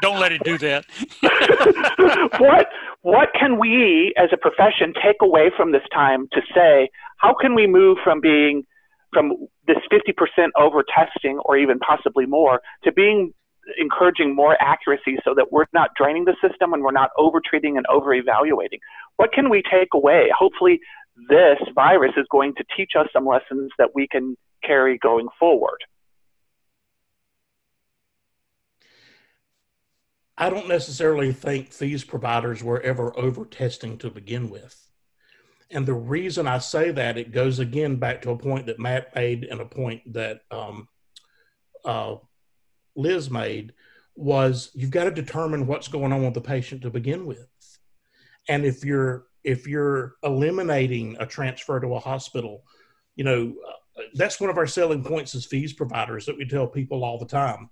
don't 0.01 0.19
let 0.19 0.31
it 0.31 0.43
do 0.43 0.57
that. 0.59 0.85
what 2.39 2.67
what 3.01 3.29
can 3.39 3.59
we 3.59 4.13
as 4.17 4.29
a 4.33 4.37
profession 4.37 4.93
take 4.93 5.17
away 5.21 5.51
from 5.55 5.71
this 5.71 5.83
time 5.93 6.27
to 6.33 6.41
say 6.53 6.89
how 7.17 7.33
can 7.33 7.55
we 7.55 7.67
move 7.67 7.97
from 8.03 8.21
being 8.21 8.63
from 9.11 9.47
this 9.65 9.77
50% 9.91 10.49
over 10.55 10.83
testing 10.83 11.39
or 11.45 11.57
even 11.57 11.79
possibly 11.79 12.27
more 12.27 12.61
to 12.83 12.91
being 12.91 13.33
encouraging 13.79 14.35
more 14.35 14.55
accuracy 14.61 15.17
so 15.23 15.33
that 15.35 15.51
we're 15.51 15.65
not 15.73 15.89
draining 15.97 16.25
the 16.25 16.35
system 16.41 16.73
and 16.73 16.83
we're 16.83 16.91
not 16.91 17.09
over 17.17 17.41
treating 17.43 17.77
and 17.77 17.85
over 17.87 18.13
evaluating. 18.13 18.79
What 19.17 19.31
can 19.31 19.49
we 19.49 19.61
take 19.61 19.89
away? 19.93 20.29
Hopefully 20.37 20.79
this 21.27 21.57
virus 21.75 22.13
is 22.17 22.25
going 22.31 22.53
to 22.55 22.63
teach 22.75 22.91
us 22.97 23.07
some 23.11 23.25
lessons 23.25 23.71
that 23.77 23.89
we 23.93 24.07
can 24.07 24.35
carry 24.63 24.97
going 24.97 25.27
forward. 25.39 25.79
I 30.39 30.49
don't 30.49 30.69
necessarily 30.69 31.33
think 31.33 31.77
these 31.77 32.05
providers 32.05 32.63
were 32.63 32.81
ever 32.81 33.17
over 33.19 33.43
testing 33.43 33.97
to 33.97 34.09
begin 34.09 34.49
with. 34.49 34.89
And 35.69 35.85
the 35.85 35.93
reason 35.93 36.47
I 36.47 36.59
say 36.59 36.91
that, 36.91 37.17
it 37.17 37.33
goes 37.33 37.59
again 37.59 37.97
back 37.97 38.21
to 38.21 38.31
a 38.31 38.37
point 38.37 38.65
that 38.67 38.79
Matt 38.79 39.13
made 39.13 39.43
and 39.43 39.59
a 39.59 39.65
point 39.65 40.13
that 40.13 40.41
um, 40.49 40.87
uh, 41.83 42.15
Liz 42.95 43.29
made 43.29 43.73
was 44.15 44.71
you've 44.73 44.91
got 44.91 45.03
to 45.03 45.11
determine 45.11 45.67
what's 45.67 45.89
going 45.89 46.13
on 46.13 46.23
with 46.23 46.33
the 46.33 46.41
patient 46.41 46.81
to 46.83 46.89
begin 46.89 47.25
with. 47.25 47.47
And 48.47 48.65
if 48.65 48.83
you're 48.85 49.25
if 49.43 49.67
you're 49.67 50.15
eliminating 50.23 51.17
a 51.19 51.25
transfer 51.25 51.79
to 51.79 51.95
a 51.95 51.99
hospital, 51.99 52.63
you 53.15 53.23
know, 53.23 53.53
uh, 53.67 54.01
that's 54.15 54.39
one 54.39 54.49
of 54.49 54.57
our 54.57 54.67
selling 54.67 55.03
points 55.03 55.35
as 55.35 55.45
FEES 55.45 55.73
providers 55.73 56.25
that 56.25 56.37
we 56.37 56.45
tell 56.45 56.67
people 56.67 57.03
all 57.03 57.19
the 57.19 57.25
time. 57.25 57.69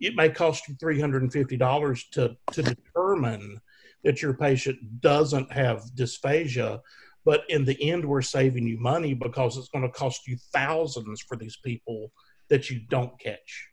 It 0.00 0.14
may 0.14 0.28
cost 0.28 0.68
you 0.68 0.74
$350 0.74 2.10
to, 2.12 2.36
to 2.52 2.62
determine 2.62 3.60
that 4.04 4.22
your 4.22 4.34
patient 4.34 5.00
doesn't 5.00 5.50
have 5.52 5.82
dysphagia, 5.94 6.80
but 7.24 7.42
in 7.48 7.64
the 7.64 7.90
end, 7.90 8.04
we're 8.04 8.22
saving 8.22 8.66
you 8.66 8.78
money 8.78 9.14
because 9.14 9.56
it's 9.56 9.68
going 9.68 9.84
to 9.84 9.90
cost 9.90 10.28
you 10.28 10.36
thousands 10.52 11.20
for 11.20 11.36
these 11.36 11.56
people 11.64 12.12
that 12.48 12.70
you 12.70 12.80
don't 12.88 13.18
catch. 13.18 13.68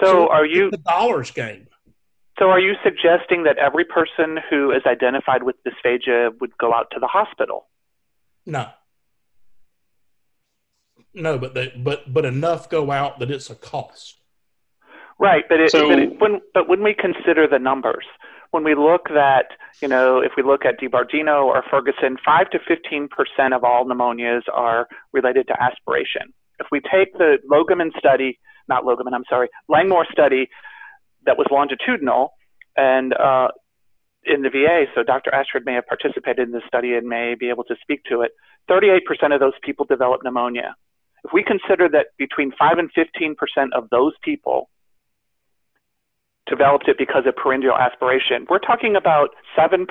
So, 0.00 0.06
so 0.06 0.28
are 0.28 0.46
you 0.46 0.70
the 0.70 0.78
dollars 0.78 1.30
game? 1.30 1.66
So 2.38 2.46
are 2.46 2.60
you 2.60 2.74
suggesting 2.82 3.44
that 3.44 3.58
every 3.58 3.84
person 3.84 4.38
who 4.48 4.70
is 4.70 4.82
identified 4.86 5.42
with 5.42 5.56
dysphagia 5.64 6.30
would 6.40 6.56
go 6.56 6.72
out 6.72 6.86
to 6.92 6.98
the 6.98 7.06
hospital? 7.06 7.68
No. 8.46 8.68
No, 11.14 11.36
but 11.36 11.52
they, 11.52 11.74
but 11.76 12.12
but 12.12 12.24
enough 12.24 12.70
go 12.70 12.90
out 12.90 13.18
that 13.18 13.30
it's 13.30 13.50
a 13.50 13.54
cost. 13.54 14.21
Right, 15.18 15.44
but, 15.48 15.60
it, 15.60 15.70
so, 15.70 15.88
but 15.88 15.98
it, 15.98 16.20
when 16.20 16.40
but 16.54 16.68
when 16.68 16.82
we 16.82 16.94
consider 16.94 17.46
the 17.46 17.58
numbers, 17.58 18.04
when 18.50 18.64
we 18.64 18.74
look 18.74 19.08
that 19.08 19.46
you 19.80 19.88
know 19.88 20.18
if 20.20 20.32
we 20.36 20.42
look 20.42 20.64
at 20.64 20.80
DiBardino 20.80 21.44
or 21.44 21.62
Ferguson, 21.70 22.16
five 22.24 22.50
to 22.50 22.58
fifteen 22.66 23.08
percent 23.08 23.54
of 23.54 23.64
all 23.64 23.84
pneumonias 23.84 24.42
are 24.52 24.88
related 25.12 25.46
to 25.48 25.62
aspiration. 25.62 26.32
If 26.58 26.66
we 26.70 26.80
take 26.80 27.12
the 27.14 27.38
Logemann 27.50 27.90
study, 27.98 28.38
not 28.68 28.84
Logemann, 28.84 29.14
I'm 29.14 29.24
sorry, 29.28 29.48
Langmore 29.68 30.06
study, 30.10 30.48
that 31.26 31.36
was 31.36 31.46
longitudinal 31.50 32.32
and 32.76 33.14
uh, 33.14 33.48
in 34.24 34.42
the 34.42 34.50
VA. 34.50 34.84
So 34.94 35.02
Dr. 35.02 35.34
Ashford 35.34 35.64
may 35.64 35.74
have 35.74 35.86
participated 35.86 36.48
in 36.48 36.52
this 36.52 36.62
study 36.66 36.94
and 36.94 37.06
may 37.06 37.34
be 37.38 37.48
able 37.48 37.64
to 37.64 37.74
speak 37.80 38.02
to 38.10 38.22
it. 38.22 38.32
38% 38.70 39.34
of 39.34 39.40
those 39.40 39.54
people 39.62 39.84
develop 39.84 40.20
pneumonia. 40.22 40.74
If 41.24 41.32
we 41.32 41.44
consider 41.44 41.88
that 41.90 42.06
between 42.18 42.52
5 42.58 42.78
and 42.78 42.90
15% 42.94 43.34
of 43.74 43.88
those 43.90 44.12
people 44.22 44.68
developed 46.46 46.88
it 46.88 46.98
because 46.98 47.24
of 47.26 47.34
pharyngeal 47.42 47.74
aspiration, 47.74 48.46
we're 48.48 48.58
talking 48.58 48.96
about 48.96 49.30
7% 49.56 49.86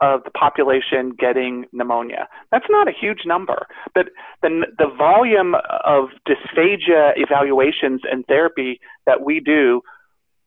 of 0.00 0.24
the 0.24 0.30
population 0.30 1.12
getting 1.18 1.66
pneumonia. 1.72 2.28
That's 2.50 2.66
not 2.68 2.88
a 2.88 2.92
huge 2.92 3.20
number, 3.24 3.66
but 3.94 4.06
the, 4.42 4.66
the 4.78 4.88
volume 4.96 5.54
of 5.84 6.08
dysphagia 6.28 7.12
evaluations 7.16 8.02
and 8.10 8.26
therapy 8.26 8.80
that 9.06 9.22
we 9.22 9.40
do 9.40 9.82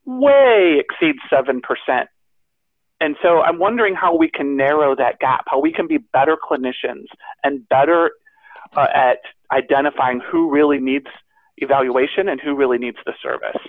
way 0.04 0.80
exceeds 0.80 1.18
7%. 1.32 1.60
And 3.00 3.16
so 3.22 3.40
I'm 3.42 3.58
wondering 3.58 3.94
how 3.94 4.16
we 4.16 4.28
can 4.28 4.56
narrow 4.56 4.96
that 4.96 5.20
gap, 5.20 5.44
how 5.46 5.60
we 5.60 5.72
can 5.72 5.86
be 5.86 5.98
better 5.98 6.36
clinicians 6.36 7.06
and 7.44 7.68
better 7.68 8.10
uh, 8.76 8.86
at 8.94 9.18
identifying 9.52 10.20
who 10.20 10.50
really 10.50 10.78
needs 10.78 11.06
evaluation 11.58 12.28
and 12.28 12.40
who 12.40 12.56
really 12.56 12.78
needs 12.78 12.98
the 13.06 13.12
service. 13.22 13.60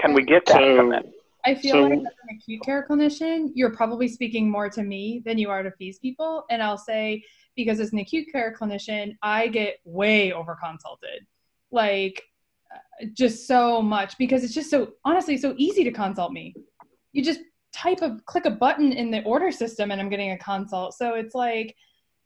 Can 0.00 0.14
we 0.14 0.24
get 0.24 0.46
that 0.46 0.58
so, 0.58 0.76
from 0.76 0.90
them? 0.90 1.04
I 1.44 1.54
feel 1.54 1.72
so, 1.72 1.82
like 1.82 1.92
as 1.92 1.98
an 1.98 2.36
acute 2.36 2.62
care 2.64 2.86
clinician, 2.88 3.50
you're 3.54 3.74
probably 3.74 4.08
speaking 4.08 4.50
more 4.50 4.68
to 4.70 4.82
me 4.82 5.22
than 5.24 5.38
you 5.38 5.50
are 5.50 5.62
to 5.62 5.72
these 5.78 5.98
people. 5.98 6.44
And 6.50 6.62
I'll 6.62 6.78
say, 6.78 7.24
because 7.56 7.80
as 7.80 7.92
an 7.92 7.98
acute 7.98 8.28
care 8.30 8.54
clinician, 8.58 9.16
I 9.22 9.48
get 9.48 9.78
way 9.84 10.32
over 10.32 10.56
consulted. 10.62 11.26
Like, 11.70 12.22
uh, 12.72 13.06
just 13.12 13.46
so 13.46 13.82
much 13.82 14.16
because 14.18 14.44
it's 14.44 14.54
just 14.54 14.70
so 14.70 14.92
honestly 15.04 15.36
so 15.36 15.54
easy 15.56 15.84
to 15.84 15.90
consult 15.90 16.32
me. 16.32 16.54
You 17.12 17.24
just 17.24 17.40
type 17.72 17.98
a 18.02 18.18
click 18.26 18.44
a 18.44 18.50
button 18.50 18.92
in 18.92 19.10
the 19.10 19.22
order 19.24 19.50
system 19.50 19.90
and 19.90 20.00
I'm 20.00 20.08
getting 20.08 20.30
a 20.30 20.38
consult. 20.38 20.94
So 20.94 21.14
it's 21.14 21.34
like 21.34 21.74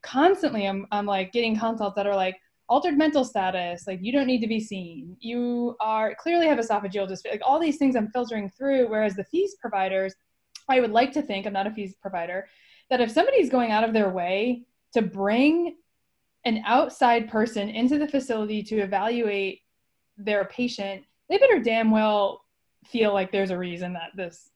constantly 0.02 0.66
I'm 0.66 0.86
I'm 0.92 1.06
like 1.06 1.32
getting 1.32 1.58
consults 1.58 1.96
that 1.96 2.06
are 2.06 2.14
like, 2.14 2.36
altered 2.68 2.98
mental 2.98 3.24
status 3.24 3.86
like 3.86 4.00
you 4.02 4.12
don't 4.12 4.26
need 4.26 4.40
to 4.40 4.48
be 4.48 4.60
seen. 4.60 5.16
You 5.20 5.76
are 5.80 6.14
clearly 6.14 6.46
have 6.46 6.58
esophageal 6.58 7.08
dysphagia 7.08 7.32
like 7.32 7.42
all 7.44 7.60
these 7.60 7.76
things 7.76 7.96
i'm 7.96 8.08
filtering 8.08 8.50
through 8.50 8.88
whereas 8.88 9.14
the 9.14 9.24
FEES 9.24 9.56
providers 9.60 10.14
i 10.68 10.80
would 10.80 10.90
like 10.90 11.12
to 11.12 11.22
think 11.22 11.46
i'm 11.46 11.52
not 11.52 11.66
a 11.66 11.70
FEES 11.70 11.94
provider 11.96 12.46
that 12.90 13.00
if 13.00 13.10
somebody's 13.10 13.50
going 13.50 13.70
out 13.70 13.84
of 13.84 13.92
their 13.92 14.10
way 14.10 14.64
to 14.92 15.02
bring 15.02 15.76
an 16.44 16.62
outside 16.66 17.28
person 17.28 17.68
into 17.68 17.98
the 17.98 18.08
facility 18.08 18.62
to 18.62 18.78
evaluate 18.78 19.60
their 20.16 20.44
patient 20.46 21.04
they 21.28 21.38
better 21.38 21.60
damn 21.60 21.90
well 21.90 22.42
feel 22.84 23.12
like 23.12 23.32
there's 23.32 23.50
a 23.50 23.58
reason 23.58 23.92
that 23.92 24.10
this 24.14 24.50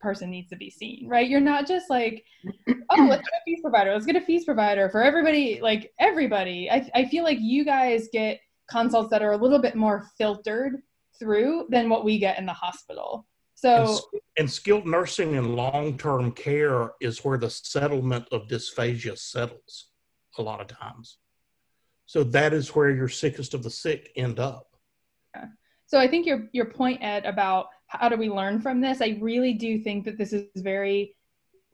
person 0.00 0.30
needs 0.30 0.48
to 0.50 0.56
be 0.56 0.70
seen, 0.70 1.08
right? 1.08 1.28
You're 1.28 1.40
not 1.40 1.66
just 1.66 1.90
like, 1.90 2.24
oh, 2.68 3.06
let's 3.08 3.22
get 3.22 3.32
a 3.32 3.40
FEES 3.44 3.60
provider. 3.62 3.92
Let's 3.92 4.06
get 4.06 4.16
a 4.16 4.20
FEES 4.20 4.44
provider 4.44 4.88
for 4.90 5.02
everybody, 5.02 5.60
like 5.60 5.92
everybody. 5.98 6.70
I, 6.70 6.88
I 6.94 7.04
feel 7.06 7.24
like 7.24 7.38
you 7.40 7.64
guys 7.64 8.08
get 8.12 8.40
consults 8.70 9.10
that 9.10 9.22
are 9.22 9.32
a 9.32 9.36
little 9.36 9.58
bit 9.58 9.74
more 9.74 10.06
filtered 10.16 10.82
through 11.18 11.66
than 11.70 11.88
what 11.88 12.04
we 12.04 12.18
get 12.18 12.38
in 12.38 12.46
the 12.46 12.52
hospital. 12.52 13.26
So, 13.54 13.98
and, 14.12 14.20
and 14.38 14.50
skilled 14.50 14.86
nursing 14.86 15.36
and 15.36 15.56
long 15.56 15.98
term 15.98 16.30
care 16.30 16.92
is 17.00 17.24
where 17.24 17.38
the 17.38 17.50
settlement 17.50 18.28
of 18.30 18.46
dysphagia 18.46 19.18
settles 19.18 19.88
a 20.38 20.42
lot 20.42 20.60
of 20.60 20.68
times. 20.68 21.18
So 22.06 22.22
that 22.24 22.52
is 22.52 22.74
where 22.74 22.90
your 22.90 23.08
sickest 23.08 23.54
of 23.54 23.62
the 23.62 23.70
sick 23.70 24.12
end 24.16 24.38
up. 24.38 24.68
Yeah. 25.34 25.46
So 25.86 25.98
I 25.98 26.06
think 26.06 26.24
your 26.24 26.48
your 26.52 26.66
point, 26.66 27.02
Ed, 27.02 27.26
about 27.26 27.66
how 27.88 28.08
do 28.08 28.16
we 28.16 28.30
learn 28.30 28.60
from 28.60 28.80
this? 28.80 29.02
I 29.02 29.18
really 29.20 29.54
do 29.54 29.78
think 29.78 30.04
that 30.04 30.16
this 30.16 30.32
is 30.32 30.44
very, 30.56 31.16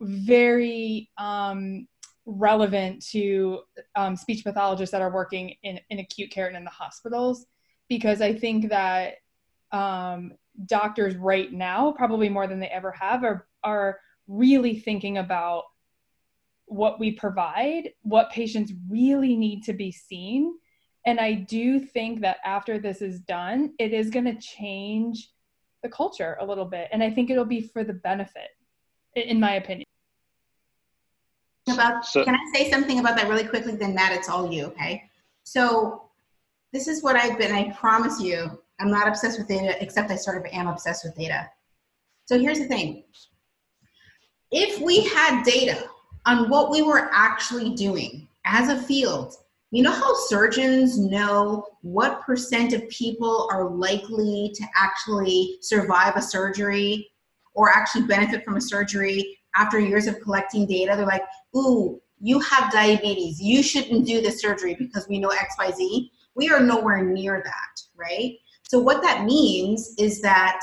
very 0.01 1.11
um, 1.19 1.87
relevant 2.25 3.05
to 3.11 3.61
um, 3.95 4.17
speech 4.17 4.45
pathologists 4.45 4.93
that 4.93 5.03
are 5.03 5.13
working 5.13 5.55
in, 5.63 5.79
in 5.91 5.99
acute 5.99 6.31
care 6.31 6.47
and 6.47 6.57
in 6.57 6.65
the 6.65 6.71
hospitals, 6.71 7.47
because 7.89 8.23
I 8.23 8.33
think 8.33 8.71
that 8.71 9.15
um, 9.73 10.33
doctors 10.67 11.17
right 11.17 11.53
now, 11.53 11.93
probably 11.93 12.29
more 12.29 12.47
than 12.47 12.61
they 12.61 12.69
ever 12.69 12.93
have, 12.93 13.25
are 13.25 13.47
are 13.63 13.99
really 14.29 14.79
thinking 14.79 15.19
about 15.19 15.65
what 16.67 16.99
we 16.99 17.13
provide, 17.13 17.93
what 18.03 18.31
patients 18.31 18.73
really 18.89 19.37
need 19.37 19.63
to 19.65 19.73
be 19.73 19.91
seen. 19.91 20.55
And 21.07 21.21
I 21.21 21.35
do 21.35 21.81
think 21.81 22.21
that 22.21 22.39
after 22.45 22.79
this 22.79 23.03
is 23.03 23.21
done, 23.21 23.75
it 23.79 23.93
is 23.93 24.11
going 24.11 24.25
to 24.25 24.41
change 24.41 25.31
the 25.85 25.89
culture 25.91 26.37
a 26.41 26.45
little 26.45 26.65
bit. 26.65 26.89
And 26.91 27.01
I 27.01 27.11
think 27.11 27.31
it'll 27.31 27.45
be 27.45 27.61
for 27.61 27.85
the 27.85 27.93
benefit, 27.93 28.49
in 29.15 29.39
my 29.39 29.55
opinion. 29.55 29.87
About, 31.73 32.05
so, 32.05 32.25
can 32.25 32.35
I 32.35 32.59
say 32.59 32.71
something 32.71 32.99
about 32.99 33.17
that 33.17 33.29
really 33.29 33.47
quickly? 33.47 33.77
Then, 33.77 33.95
Matt, 33.95 34.13
it's 34.13 34.29
all 34.29 34.51
you, 34.53 34.65
okay? 34.67 35.05
So, 35.45 36.03
this 36.73 36.89
is 36.89 37.03
what 37.03 37.17
I've 37.17 37.39
been, 37.39 37.53
I 37.53 37.71
promise 37.73 38.21
you, 38.21 38.59
I'm 38.81 38.91
not 38.91 39.07
obsessed 39.07 39.39
with 39.39 39.47
data, 39.47 39.81
except 39.81 40.11
I 40.11 40.17
sort 40.17 40.39
of 40.39 40.45
am 40.53 40.67
obsessed 40.67 41.05
with 41.05 41.15
data. 41.15 41.49
So, 42.27 42.39
here's 42.39 42.59
the 42.59 42.67
thing 42.67 43.05
if 44.51 44.81
we 44.81 45.05
had 45.05 45.43
data 45.43 45.89
on 46.27 46.49
what 46.49 46.71
we 46.71 46.83
were 46.83 47.11
actually 47.13 47.75
doing 47.75 48.29
as 48.45 48.69
a 48.69 48.83
field, 48.83 49.35
you 49.75 49.83
know 49.83 49.91
how 49.91 50.15
surgeons 50.15 50.99
know 50.99 51.67
what 51.83 52.23
percent 52.23 52.73
of 52.73 52.89
people 52.91 53.49
are 53.51 53.69
likely 53.69 54.53
to 54.55 54.65
actually 54.77 55.59
survive 55.63 56.15
a 56.15 56.23
surgery 56.23 57.11
or 57.55 57.71
actually 57.71 58.03
benefit 58.03 58.45
from 58.45 58.57
a 58.57 58.61
surgery 58.61 59.37
after 59.57 59.81
years 59.81 60.07
of 60.07 60.21
collecting 60.21 60.65
data? 60.65 60.95
They're 60.97 61.05
like, 61.05 61.25
ooh, 61.57 62.01
you 62.21 62.39
have 62.39 62.71
diabetes. 62.71 63.41
You 63.41 63.65
shouldn't 63.65 64.07
do 64.07 64.21
the 64.21 64.31
surgery 64.31 64.77
because 64.77 65.09
we 65.09 65.19
know 65.19 65.31
XYZ. 65.31 66.09
We 66.37 66.51
are 66.51 66.61
nowhere 66.61 67.03
near 67.03 67.43
that, 67.45 67.81
right? 67.97 68.37
So, 68.69 68.79
what 68.79 69.03
that 69.03 69.25
means 69.25 69.97
is 69.99 70.21
that 70.21 70.61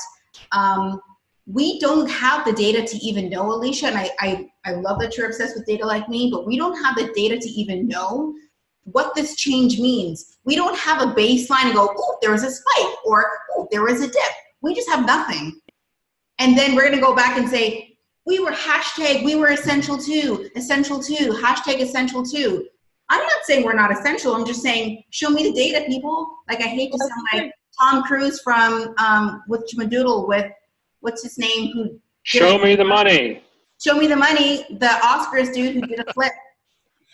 um, 0.54 1.02
we 1.46 1.80
don't 1.80 2.10
have 2.10 2.46
the 2.46 2.54
data 2.54 2.88
to 2.88 2.98
even 3.00 3.30
know, 3.30 3.52
Alicia, 3.52 3.88
and 3.88 3.98
I, 3.98 4.10
I, 4.20 4.50
I 4.64 4.72
love 4.72 5.02
that 5.02 5.18
you're 5.18 5.28
obsessed 5.28 5.58
with 5.58 5.66
data 5.66 5.86
like 5.86 6.08
me, 6.08 6.30
but 6.32 6.48
we 6.48 6.58
don't 6.58 6.82
have 6.82 6.96
the 6.96 7.12
data 7.14 7.38
to 7.38 7.50
even 7.50 7.90
know 7.90 8.34
what 8.84 9.14
this 9.16 9.36
change 9.36 9.80
means. 9.80 10.38
We 10.44 10.56
don't 10.56 10.78
have 10.78 11.02
a 11.02 11.14
baseline 11.14 11.66
and 11.66 11.76
go, 11.76 11.94
oh, 11.96 12.18
there 12.22 12.32
was 12.32 12.44
a 12.44 12.52
spike 12.52 12.96
or 13.06 13.26
oh, 13.56 13.68
there 13.72 13.84
was 13.84 14.02
a 14.02 14.08
dip. 14.08 14.34
We 14.62 14.74
just 14.74 14.90
have 14.90 15.06
nothing. 15.06 15.60
And 16.40 16.58
then 16.58 16.76
we're 16.76 16.84
going 16.84 16.96
to 16.96 17.02
go 17.02 17.16
back 17.16 17.38
and 17.38 17.48
say, 17.48 17.98
we 18.26 18.40
were 18.40 18.52
hashtag, 18.52 19.24
we 19.24 19.36
were 19.36 19.50
essential 19.50 19.98
too, 19.98 20.50
essential 20.56 21.02
too, 21.02 21.32
hashtag 21.42 21.80
essential 21.80 22.24
too. 22.24 22.68
I'm 23.10 23.22
not 23.22 23.44
saying 23.44 23.66
we're 23.66 23.74
not 23.74 23.92
essential. 23.92 24.34
I'm 24.34 24.46
just 24.46 24.62
saying, 24.62 25.04
show 25.10 25.30
me 25.30 25.44
the 25.44 25.54
data, 25.54 25.86
people. 25.88 26.34
Like, 26.50 26.62
I 26.62 26.68
hate 26.68 26.92
to 26.92 26.98
sound 26.98 27.28
like 27.34 27.52
Tom 27.80 28.04
Cruise 28.04 28.40
from 28.42 28.96
um, 29.00 29.44
with 29.48 29.70
Schmadoodle 29.70 30.28
with, 30.28 30.50
what's 31.02 31.24
his 31.24 31.38
name? 31.38 31.74
Who 31.74 32.00
Show 32.24 32.58
me 32.60 32.76
the 32.76 32.86
money. 32.86 33.44
Show 33.84 33.98
me 33.98 34.08
the 34.08 34.16
money. 34.16 34.66
The 34.70 34.88
Oscars 34.88 35.54
dude 35.54 35.76
who 35.76 35.82
did 35.82 36.00
a 36.00 36.14
flip 36.14 36.32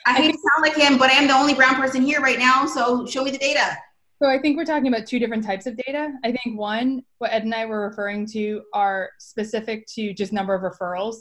I 0.06 0.14
hate 0.14 0.32
to 0.32 0.38
sound 0.38 0.62
like 0.62 0.76
him, 0.76 0.98
but 0.98 1.10
I 1.10 1.16
am 1.16 1.28
the 1.28 1.34
only 1.34 1.54
brown 1.54 1.76
person 1.76 2.02
here 2.02 2.22
right 2.22 2.40
now. 2.40 2.66
So 2.66 3.06
show 3.06 3.24
me 3.24 3.32
the 3.32 3.38
data. 3.38 3.78
So 4.22 4.28
I 4.28 4.40
think 4.40 4.58
we're 4.58 4.66
talking 4.66 4.88
about 4.88 5.06
two 5.06 5.20
different 5.20 5.44
types 5.44 5.68
of 5.68 5.78
data. 5.78 6.14
I 6.24 6.32
think 6.32 6.58
one, 6.58 7.04
what 7.20 7.32
Ed 7.32 7.44
and 7.44 7.54
I 7.54 7.66
were 7.66 7.88
referring 7.88 8.26
to, 8.32 8.64
are 8.74 9.10
specific 9.20 9.86
to 9.96 10.14
just 10.14 10.34
number 10.34 10.56
of 10.56 10.62
referrals, 10.62 11.18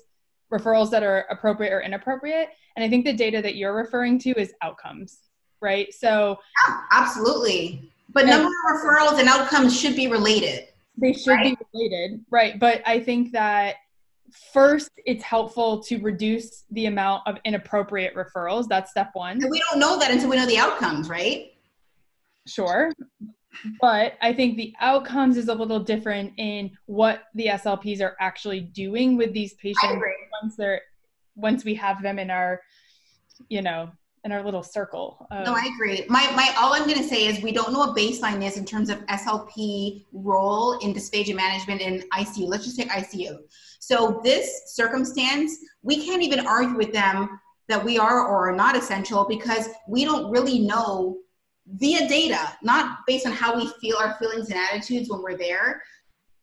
referrals 0.53 0.91
that 0.93 1.03
are 1.03 1.27
appropriate 1.31 1.73
or 1.73 1.83
inappropriate. 1.83 2.49
And 2.77 2.85
I 2.85 2.89
think 2.89 3.05
the 3.05 3.13
data 3.13 3.43
that 3.43 3.57
you're 3.57 3.75
referring 3.75 4.19
to 4.21 4.31
is 4.41 4.55
outcomes, 4.63 5.19
right? 5.61 5.93
So 5.93 6.39
yeah, 6.69 6.81
absolutely. 6.91 7.91
But 8.15 8.27
number 8.27 8.49
of 8.49 8.81
referrals 8.81 9.19
and 9.19 9.29
outcomes 9.29 9.79
should 9.79 9.95
be 9.95 10.07
related. 10.07 10.69
They 10.97 11.13
should 11.13 11.33
right? 11.33 11.59
be 11.59 11.67
related, 11.75 12.25
right? 12.31 12.59
But 12.59 12.81
I 12.87 13.01
think 13.01 13.33
that 13.33 13.77
first 14.53 14.91
it's 15.05 15.23
helpful 15.23 15.83
to 15.83 15.99
reduce 15.99 16.65
the 16.71 16.87
amount 16.87 17.23
of 17.27 17.37
inappropriate 17.45 18.15
referrals 18.15 18.69
that's 18.69 18.91
step 18.91 19.11
one 19.15 19.43
and 19.43 19.51
we 19.51 19.63
don't 19.71 19.79
know 19.79 19.99
that 19.99 20.11
until 20.11 20.29
we 20.29 20.37
know 20.37 20.47
the 20.47 20.59
outcomes 20.59 21.09
right 21.09 21.53
sure 22.47 22.93
but 23.81 24.15
i 24.23 24.33
think 24.33 24.57
the 24.57 24.75
outcomes 24.81 25.37
is 25.37 25.49
a 25.49 25.55
little 25.55 25.81
different 25.81 26.33
in 26.37 26.71
what 26.87 27.25
the 27.35 27.47
slps 27.47 28.01
are 28.01 28.17
actually 28.21 28.61
doing 28.61 29.17
with 29.17 29.33
these 29.33 29.55
patients 29.55 30.03
once 30.43 30.57
they're 30.57 30.83
once 31.35 31.65
we 31.65 31.75
have 31.75 32.03
them 32.03 32.19
in 32.19 32.31
our 32.31 32.61
you 33.49 33.63
know 33.63 33.91
in 34.27 34.33
our 34.33 34.43
little 34.43 34.63
circle. 34.63 35.25
no, 35.31 35.55
I 35.55 35.71
agree. 35.73 36.05
My, 36.09 36.29
my, 36.35 36.53
all 36.59 36.75
I'm 36.75 36.83
going 36.83 36.99
to 36.99 37.05
say 37.05 37.27
is 37.27 37.41
we 37.45 37.53
don't 37.53 37.73
know 37.73 37.79
what 37.79 37.97
baseline 37.97 38.45
is 38.45 38.57
in 38.57 38.65
terms 38.65 38.91
of 38.91 38.99
SLP 39.07 40.05
role 40.13 40.79
in 40.81 40.93
dysphagia 40.93 41.35
management 41.37 41.81
in 41.81 42.03
ICU. 42.13 42.49
Let's 42.49 42.65
just 42.65 42.77
take 42.77 42.89
ICU. 42.89 43.39
So 43.81 44.21
this 44.25 44.63
circumstance, 44.75 45.57
we 45.83 46.05
can't 46.05 46.23
even 46.23 46.47
argue 46.47 46.77
with 46.77 46.93
them 46.93 47.29
that 47.69 47.85
we 47.85 47.99
are 47.99 48.27
or 48.27 48.51
are 48.51 48.57
not 48.57 48.77
essential 48.77 49.27
because 49.29 49.69
we 49.89 50.05
don't 50.05 50.31
really 50.31 50.61
know 50.61 51.19
via 51.67 52.09
data, 52.09 52.57
not 52.63 52.99
based 53.07 53.27
on 53.27 53.33
how 53.33 53.57
we 53.57 53.71
feel 53.81 53.97
our 53.97 54.15
feelings 54.19 54.51
and 54.51 54.59
attitudes 54.59 55.11
when 55.11 55.23
we're 55.23 55.37
there. 55.37 55.83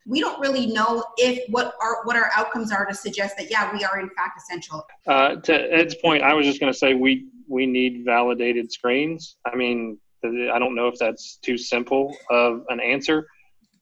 We 0.05 0.19
don't 0.19 0.39
really 0.41 0.67
know 0.67 1.03
if 1.17 1.49
what 1.49 1.75
our 1.81 2.03
what 2.03 2.17
our 2.17 2.29
outcomes 2.35 2.73
are 2.73 2.85
to 2.85 2.93
suggest 2.93 3.37
that 3.37 3.49
yeah 3.49 3.71
we 3.71 3.85
are 3.85 4.01
in 4.01 4.09
fact 4.09 4.37
essential. 4.37 4.85
Uh, 5.07 5.35
to 5.37 5.53
Ed's 5.73 5.95
point, 5.95 6.23
I 6.23 6.33
was 6.33 6.45
just 6.45 6.59
going 6.59 6.71
to 6.71 6.77
say 6.77 6.93
we 6.93 7.27
we 7.47 7.65
need 7.65 8.03
validated 8.03 8.69
screens. 8.69 9.37
I 9.45 9.55
mean, 9.55 9.97
I 10.25 10.59
don't 10.59 10.75
know 10.75 10.87
if 10.87 10.99
that's 10.99 11.37
too 11.37 11.57
simple 11.57 12.15
of 12.29 12.65
an 12.67 12.81
answer, 12.81 13.27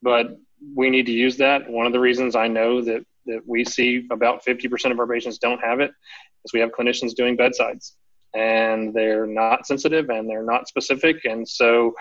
but 0.03 0.37
we 0.75 0.91
need 0.91 1.07
to 1.07 1.11
use 1.11 1.37
that. 1.37 1.67
One 1.67 1.87
of 1.87 1.93
the 1.93 1.99
reasons 1.99 2.35
I 2.35 2.47
know 2.47 2.83
that 2.83 3.03
that 3.25 3.41
we 3.45 3.63
see 3.63 4.07
about 4.11 4.43
50% 4.43 4.91
of 4.91 4.99
our 4.99 5.07
patients 5.07 5.37
don't 5.37 5.59
have 5.59 5.79
it 5.79 5.91
is 6.45 6.53
we 6.53 6.59
have 6.59 6.71
clinicians 6.71 7.13
doing 7.13 7.35
bedsides 7.35 7.95
and 8.33 8.93
they're 8.93 9.27
not 9.27 9.67
sensitive 9.67 10.09
and 10.09 10.29
they're 10.29 10.43
not 10.43 10.67
specific. 10.67 11.25
And 11.25 11.47
so, 11.47 11.93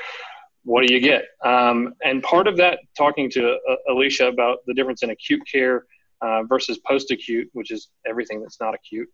what 0.65 0.87
do 0.87 0.93
you 0.93 1.01
get? 1.01 1.25
Um, 1.45 1.95
and 2.05 2.23
part 2.23 2.47
of 2.47 2.57
that, 2.59 2.81
talking 2.97 3.31
to 3.31 3.53
uh, 3.69 3.77
Alicia 3.89 4.29
about 4.29 4.59
the 4.67 4.75
difference 4.75 5.03
in 5.03 5.11
acute 5.11 5.43
care 5.51 5.87
uh, 6.21 6.43
versus 6.45 6.79
post 6.87 7.11
acute, 7.11 7.49
which 7.55 7.71
is 7.71 7.89
everything 8.07 8.43
that's 8.43 8.61
not 8.61 8.75
acute, 8.75 9.09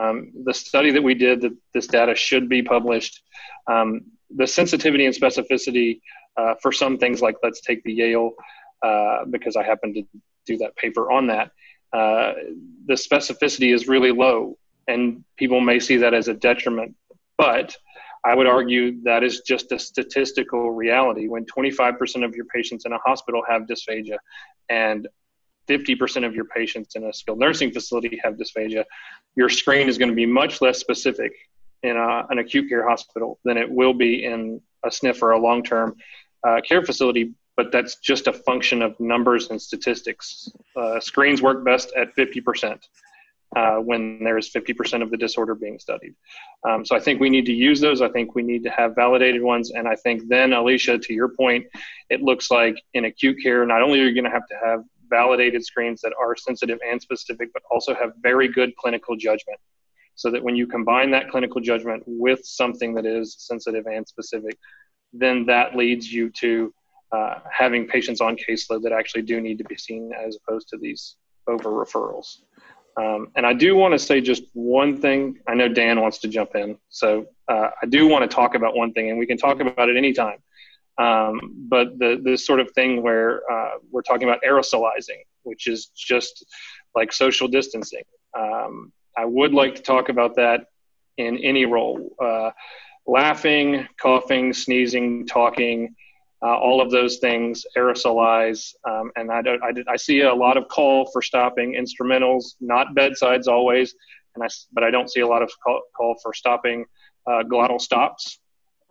um, 0.00 0.32
the 0.44 0.52
study 0.52 0.90
that 0.90 1.02
we 1.02 1.14
did, 1.14 1.40
that 1.42 1.56
this 1.72 1.86
data 1.86 2.14
should 2.14 2.48
be 2.48 2.62
published. 2.62 3.22
Um, 3.70 4.02
the 4.36 4.46
sensitivity 4.46 5.06
and 5.06 5.14
specificity 5.14 6.00
uh, 6.36 6.54
for 6.60 6.72
some 6.72 6.98
things, 6.98 7.22
like 7.22 7.36
let's 7.42 7.60
take 7.60 7.82
the 7.84 7.92
Yale, 7.92 8.32
uh, 8.84 9.24
because 9.30 9.56
I 9.56 9.62
happen 9.62 9.94
to 9.94 10.02
do 10.52 10.58
that 10.58 10.76
paper 10.76 11.10
on 11.10 11.28
that. 11.28 11.52
Uh, 11.92 12.32
the 12.86 12.94
specificity 12.94 13.74
is 13.74 13.88
really 13.88 14.12
low, 14.12 14.58
and 14.86 15.24
people 15.36 15.60
may 15.60 15.78
see 15.78 15.98
that 15.98 16.14
as 16.14 16.28
a 16.28 16.34
detriment. 16.34 16.94
But 17.36 17.76
I 18.24 18.34
would 18.34 18.46
argue 18.46 19.00
that 19.02 19.22
is 19.22 19.42
just 19.46 19.72
a 19.72 19.78
statistical 19.78 20.70
reality. 20.70 21.28
When 21.28 21.44
25% 21.46 22.24
of 22.24 22.34
your 22.34 22.46
patients 22.46 22.84
in 22.84 22.92
a 22.92 22.98
hospital 22.98 23.42
have 23.48 23.62
dysphagia, 23.62 24.18
and 24.68 25.06
50% 25.68 26.26
of 26.26 26.34
your 26.34 26.46
patients 26.46 26.96
in 26.96 27.04
a 27.04 27.12
skilled 27.12 27.38
nursing 27.38 27.70
facility 27.70 28.20
have 28.24 28.34
dysphagia, 28.34 28.84
your 29.36 29.48
screen 29.48 29.88
is 29.88 29.98
going 29.98 30.08
to 30.08 30.14
be 30.14 30.26
much 30.26 30.60
less 30.60 30.78
specific 30.78 31.32
in 31.82 31.96
a, 31.96 32.26
an 32.30 32.38
acute 32.38 32.68
care 32.68 32.88
hospital 32.88 33.38
than 33.44 33.56
it 33.56 33.70
will 33.70 33.94
be 33.94 34.24
in 34.24 34.60
a 34.84 34.88
SNF 34.88 35.22
or 35.22 35.32
a 35.32 35.38
long 35.38 35.62
term 35.62 35.94
uh, 36.46 36.60
care 36.66 36.82
facility. 36.82 37.34
But 37.58 37.72
that's 37.72 37.96
just 37.96 38.28
a 38.28 38.32
function 38.32 38.82
of 38.82 38.98
numbers 39.00 39.50
and 39.50 39.60
statistics. 39.60 40.48
Uh, 40.76 41.00
screens 41.00 41.42
work 41.42 41.64
best 41.64 41.92
at 41.96 42.14
50%. 42.16 42.78
Uh, 43.56 43.76
when 43.76 44.22
there's 44.22 44.52
50% 44.52 45.02
of 45.02 45.10
the 45.10 45.16
disorder 45.16 45.54
being 45.54 45.78
studied. 45.78 46.14
Um, 46.68 46.84
so 46.84 46.94
I 46.94 47.00
think 47.00 47.18
we 47.18 47.30
need 47.30 47.46
to 47.46 47.52
use 47.52 47.80
those. 47.80 48.02
I 48.02 48.10
think 48.10 48.34
we 48.34 48.42
need 48.42 48.62
to 48.64 48.70
have 48.70 48.94
validated 48.94 49.42
ones. 49.42 49.70
And 49.70 49.88
I 49.88 49.96
think 49.96 50.28
then, 50.28 50.52
Alicia, 50.52 50.98
to 50.98 51.14
your 51.14 51.30
point, 51.30 51.64
it 52.10 52.20
looks 52.20 52.50
like 52.50 52.76
in 52.92 53.06
acute 53.06 53.38
care, 53.42 53.64
not 53.64 53.80
only 53.80 54.00
are 54.00 54.04
you 54.04 54.12
going 54.12 54.30
to 54.30 54.30
have 54.30 54.46
to 54.48 54.56
have 54.62 54.84
validated 55.08 55.64
screens 55.64 56.02
that 56.02 56.12
are 56.20 56.36
sensitive 56.36 56.78
and 56.86 57.00
specific, 57.00 57.48
but 57.54 57.62
also 57.70 57.94
have 57.94 58.12
very 58.20 58.48
good 58.48 58.76
clinical 58.76 59.16
judgment. 59.16 59.58
So 60.14 60.30
that 60.30 60.44
when 60.44 60.54
you 60.54 60.66
combine 60.66 61.10
that 61.12 61.30
clinical 61.30 61.62
judgment 61.62 62.02
with 62.06 62.40
something 62.44 62.92
that 62.96 63.06
is 63.06 63.34
sensitive 63.38 63.86
and 63.86 64.06
specific, 64.06 64.58
then 65.14 65.46
that 65.46 65.74
leads 65.74 66.12
you 66.12 66.28
to 66.42 66.74
uh, 67.12 67.40
having 67.50 67.86
patients 67.86 68.20
on 68.20 68.36
caseload 68.36 68.82
that 68.82 68.92
actually 68.92 69.22
do 69.22 69.40
need 69.40 69.58
to 69.58 69.64
be 69.64 69.76
seen 69.76 70.12
as 70.12 70.36
opposed 70.36 70.68
to 70.68 70.78
these 70.78 71.16
over 71.46 71.70
referrals. 71.70 72.38
Um, 72.98 73.28
and 73.36 73.46
I 73.46 73.52
do 73.52 73.76
want 73.76 73.92
to 73.92 73.98
say 73.98 74.20
just 74.20 74.42
one 74.54 75.00
thing. 75.00 75.38
I 75.46 75.54
know 75.54 75.68
Dan 75.68 76.00
wants 76.00 76.18
to 76.18 76.28
jump 76.28 76.56
in, 76.56 76.76
so 76.88 77.26
uh, 77.48 77.70
I 77.80 77.86
do 77.86 78.08
want 78.08 78.28
to 78.28 78.34
talk 78.34 78.54
about 78.54 78.76
one 78.76 78.92
thing, 78.92 79.10
and 79.10 79.18
we 79.18 79.26
can 79.26 79.38
talk 79.38 79.60
about 79.60 79.88
it 79.88 79.96
anytime. 79.96 80.38
Um, 80.98 81.54
but 81.68 81.96
the 81.98 82.20
the 82.24 82.36
sort 82.36 82.58
of 82.58 82.70
thing 82.72 83.02
where 83.02 83.48
uh, 83.50 83.78
we're 83.92 84.02
talking 84.02 84.28
about 84.28 84.42
aerosolizing, 84.42 85.22
which 85.44 85.68
is 85.68 85.86
just 85.94 86.44
like 86.96 87.12
social 87.12 87.46
distancing. 87.46 88.02
Um, 88.36 88.92
I 89.16 89.24
would 89.24 89.54
like 89.54 89.76
to 89.76 89.82
talk 89.82 90.08
about 90.08 90.34
that 90.36 90.66
in 91.18 91.38
any 91.38 91.66
role. 91.66 92.10
Uh, 92.20 92.50
laughing, 93.06 93.86
coughing, 94.00 94.52
sneezing, 94.52 95.26
talking, 95.26 95.94
uh, 96.42 96.56
all 96.56 96.80
of 96.80 96.90
those 96.90 97.18
things 97.18 97.64
aerosolize. 97.76 98.74
Um, 98.88 99.10
and 99.16 99.30
I, 99.30 99.40
I, 99.40 99.72
I, 99.92 99.96
see 99.96 100.20
a 100.20 100.34
lot 100.34 100.56
of 100.56 100.68
call 100.68 101.10
for 101.12 101.20
stopping 101.20 101.74
instrumentals, 101.74 102.54
not 102.60 102.94
bedsides 102.94 103.48
always, 103.48 103.94
and 104.34 104.44
I, 104.44 104.48
but 104.72 104.84
I 104.84 104.90
don't 104.90 105.10
see 105.10 105.20
a 105.20 105.26
lot 105.26 105.42
of 105.42 105.50
call, 105.62 105.82
call 105.96 106.16
for 106.22 106.32
stopping 106.32 106.84
uh, 107.26 107.42
glottal 107.42 107.80
stops 107.80 108.38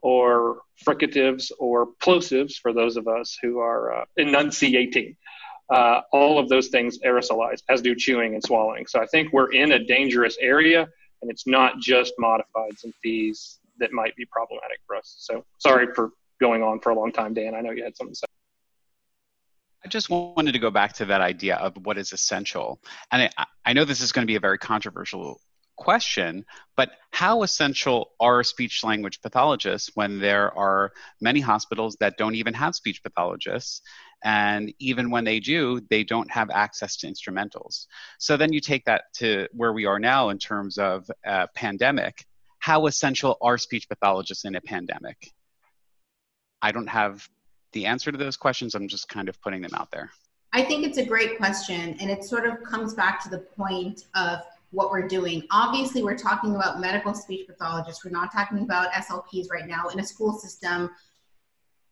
or 0.02 0.60
fricatives 0.86 1.52
or 1.58 1.88
plosives 2.04 2.56
for 2.56 2.74
those 2.74 2.98
of 2.98 3.08
us 3.08 3.38
who 3.42 3.60
are 3.60 4.02
uh, 4.02 4.06
enunciating. 4.18 5.16
Uh, 5.70 6.02
all 6.14 6.40
of 6.40 6.48
those 6.50 6.68
things 6.68 7.00
aerosolize, 7.00 7.62
as 7.70 7.82
do 7.82 7.94
chewing 7.96 8.34
and 8.34 8.44
swallowing. 8.44 8.88
So 8.88 9.02
I 9.02 9.06
think 9.06 9.34
we're 9.34 9.52
in 9.52 9.74
a 9.74 9.84
dangerous 9.84 10.38
area, 10.40 10.88
and 11.22 11.32
it's 11.32 11.48
not 11.48 11.80
just 11.80 12.14
modifieds 12.22 12.84
and 12.84 12.94
FEES 13.04 13.60
that 13.80 13.92
might 13.92 14.16
be 14.16 14.26
problematic 14.26 14.80
for 14.86 14.96
us. 14.96 15.16
So 15.20 15.44
sorry 15.58 15.88
for 15.94 16.12
going 16.40 16.64
on 16.64 16.80
for 16.80 16.92
a 16.92 16.96
long 16.96 17.12
time, 17.12 17.34
Dan. 17.34 17.56
I 17.56 17.62
know 17.62 17.72
you 17.72 17.84
had 17.84 17.96
something 17.96 18.14
to 18.14 18.20
say. 18.20 18.26
I 19.86 19.90
just 19.90 20.10
wanted 20.10 20.52
to 20.52 20.60
go 20.60 20.72
back 20.72 20.94
to 20.94 21.06
that 21.06 21.22
idea 21.22 21.56
of 21.56 21.74
what 21.86 21.98
is 21.98 22.12
essential. 22.12 22.82
And 23.12 23.30
I, 23.38 23.46
I 23.66 23.74
know 23.74 23.86
this 23.86 24.02
is 24.02 24.12
going 24.12 24.24
to 24.24 24.32
be 24.32 24.36
a 24.36 24.40
very 24.40 24.58
controversial 24.58 25.40
question, 25.78 26.44
but 26.76 26.90
how 27.12 27.44
essential 27.44 28.10
are 28.20 28.44
speech 28.44 28.84
language 28.84 29.22
pathologists 29.22 29.92
when 29.94 30.20
there 30.20 30.52
are 30.58 30.92
many 31.22 31.40
hospitals 31.40 31.96
that 32.00 32.18
don't 32.18 32.36
even 32.36 32.54
have 32.54 32.76
speech 32.76 33.02
pathologists? 33.04 33.82
And 34.24 34.74
even 34.80 35.12
when 35.12 35.24
they 35.24 35.40
do, 35.40 35.80
they 35.90 36.04
don't 36.04 36.30
have 36.32 36.50
access 36.50 36.98
to 36.98 37.08
instrumentals. 37.08 37.86
So 38.18 38.36
then 38.36 38.52
you 38.52 38.60
take 38.60 38.84
that 38.86 39.04
to 39.18 39.48
where 39.54 39.72
we 39.72 39.86
are 39.86 40.00
now 40.00 40.30
in 40.30 40.40
terms 40.40 40.80
of 40.80 41.10
a 41.24 41.48
pandemic. 41.56 42.26
How 42.60 42.88
essential 42.88 43.38
are 43.42 43.60
speech 43.60 43.88
pathologists 43.88 44.44
in 44.44 44.56
a 44.56 44.62
pandemic? 44.62 45.32
I 46.62 46.72
don't 46.72 46.88
have 46.88 47.28
the 47.74 47.86
answer 47.86 48.12
to 48.12 48.18
those 48.18 48.38
questions. 48.38 48.76
I'm 48.76 48.88
just 48.88 49.10
kind 49.10 49.30
of 49.30 49.40
putting 49.42 49.62
them 49.62 49.74
out 49.74 49.92
there. 49.92 50.12
I 50.54 50.64
think 50.64 50.86
it's 50.86 50.98
a 50.98 51.06
great 51.06 51.38
question. 51.38 51.96
And 52.00 52.10
it 52.10 52.24
sort 52.24 52.46
of 52.48 52.64
comes 52.64 52.94
back 52.94 53.22
to 53.24 53.30
the 53.30 53.40
point 53.40 54.06
of 54.16 54.40
what 54.72 54.92
we're 54.92 55.08
doing. 55.08 55.44
Obviously, 55.52 56.04
we're 56.04 56.18
talking 56.18 56.56
about 56.56 56.80
medical 56.80 57.14
speech 57.14 57.48
pathologists. 57.48 58.04
We're 58.04 58.12
not 58.12 58.32
talking 58.32 58.60
about 58.60 58.92
SLPs 58.92 59.50
right 59.52 59.68
now 59.68 59.90
in 59.90 60.00
a 60.00 60.04
school 60.04 60.34
system 60.34 60.90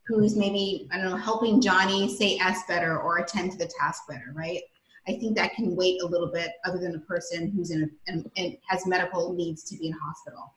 who's 0.08 0.36
maybe, 0.36 0.88
I 0.92 0.98
don't 0.98 1.10
know, 1.10 1.16
helping 1.16 1.62
Johnny 1.62 2.14
say 2.16 2.38
S 2.38 2.64
better 2.68 3.00
or 3.00 3.18
attend 3.18 3.52
to 3.54 3.58
the 3.58 3.70
task 3.80 4.04
better, 4.08 4.34
right? 4.34 4.62
I 5.08 5.14
think 5.14 5.36
that 5.38 5.54
can 5.54 5.76
wait 5.76 6.02
a 6.02 6.06
little 6.06 6.32
bit 6.32 6.52
other 6.66 6.80
than 6.80 6.96
a 6.96 7.00
person 7.00 7.52
who's 7.52 7.72
in, 7.72 7.84
a, 7.84 8.12
in, 8.12 8.32
in 8.36 8.58
has 8.68 8.86
medical 8.88 9.34
needs 9.34 9.64
to 9.66 9.78
be 9.78 9.88
in 9.88 9.94
hospital. 9.94 10.54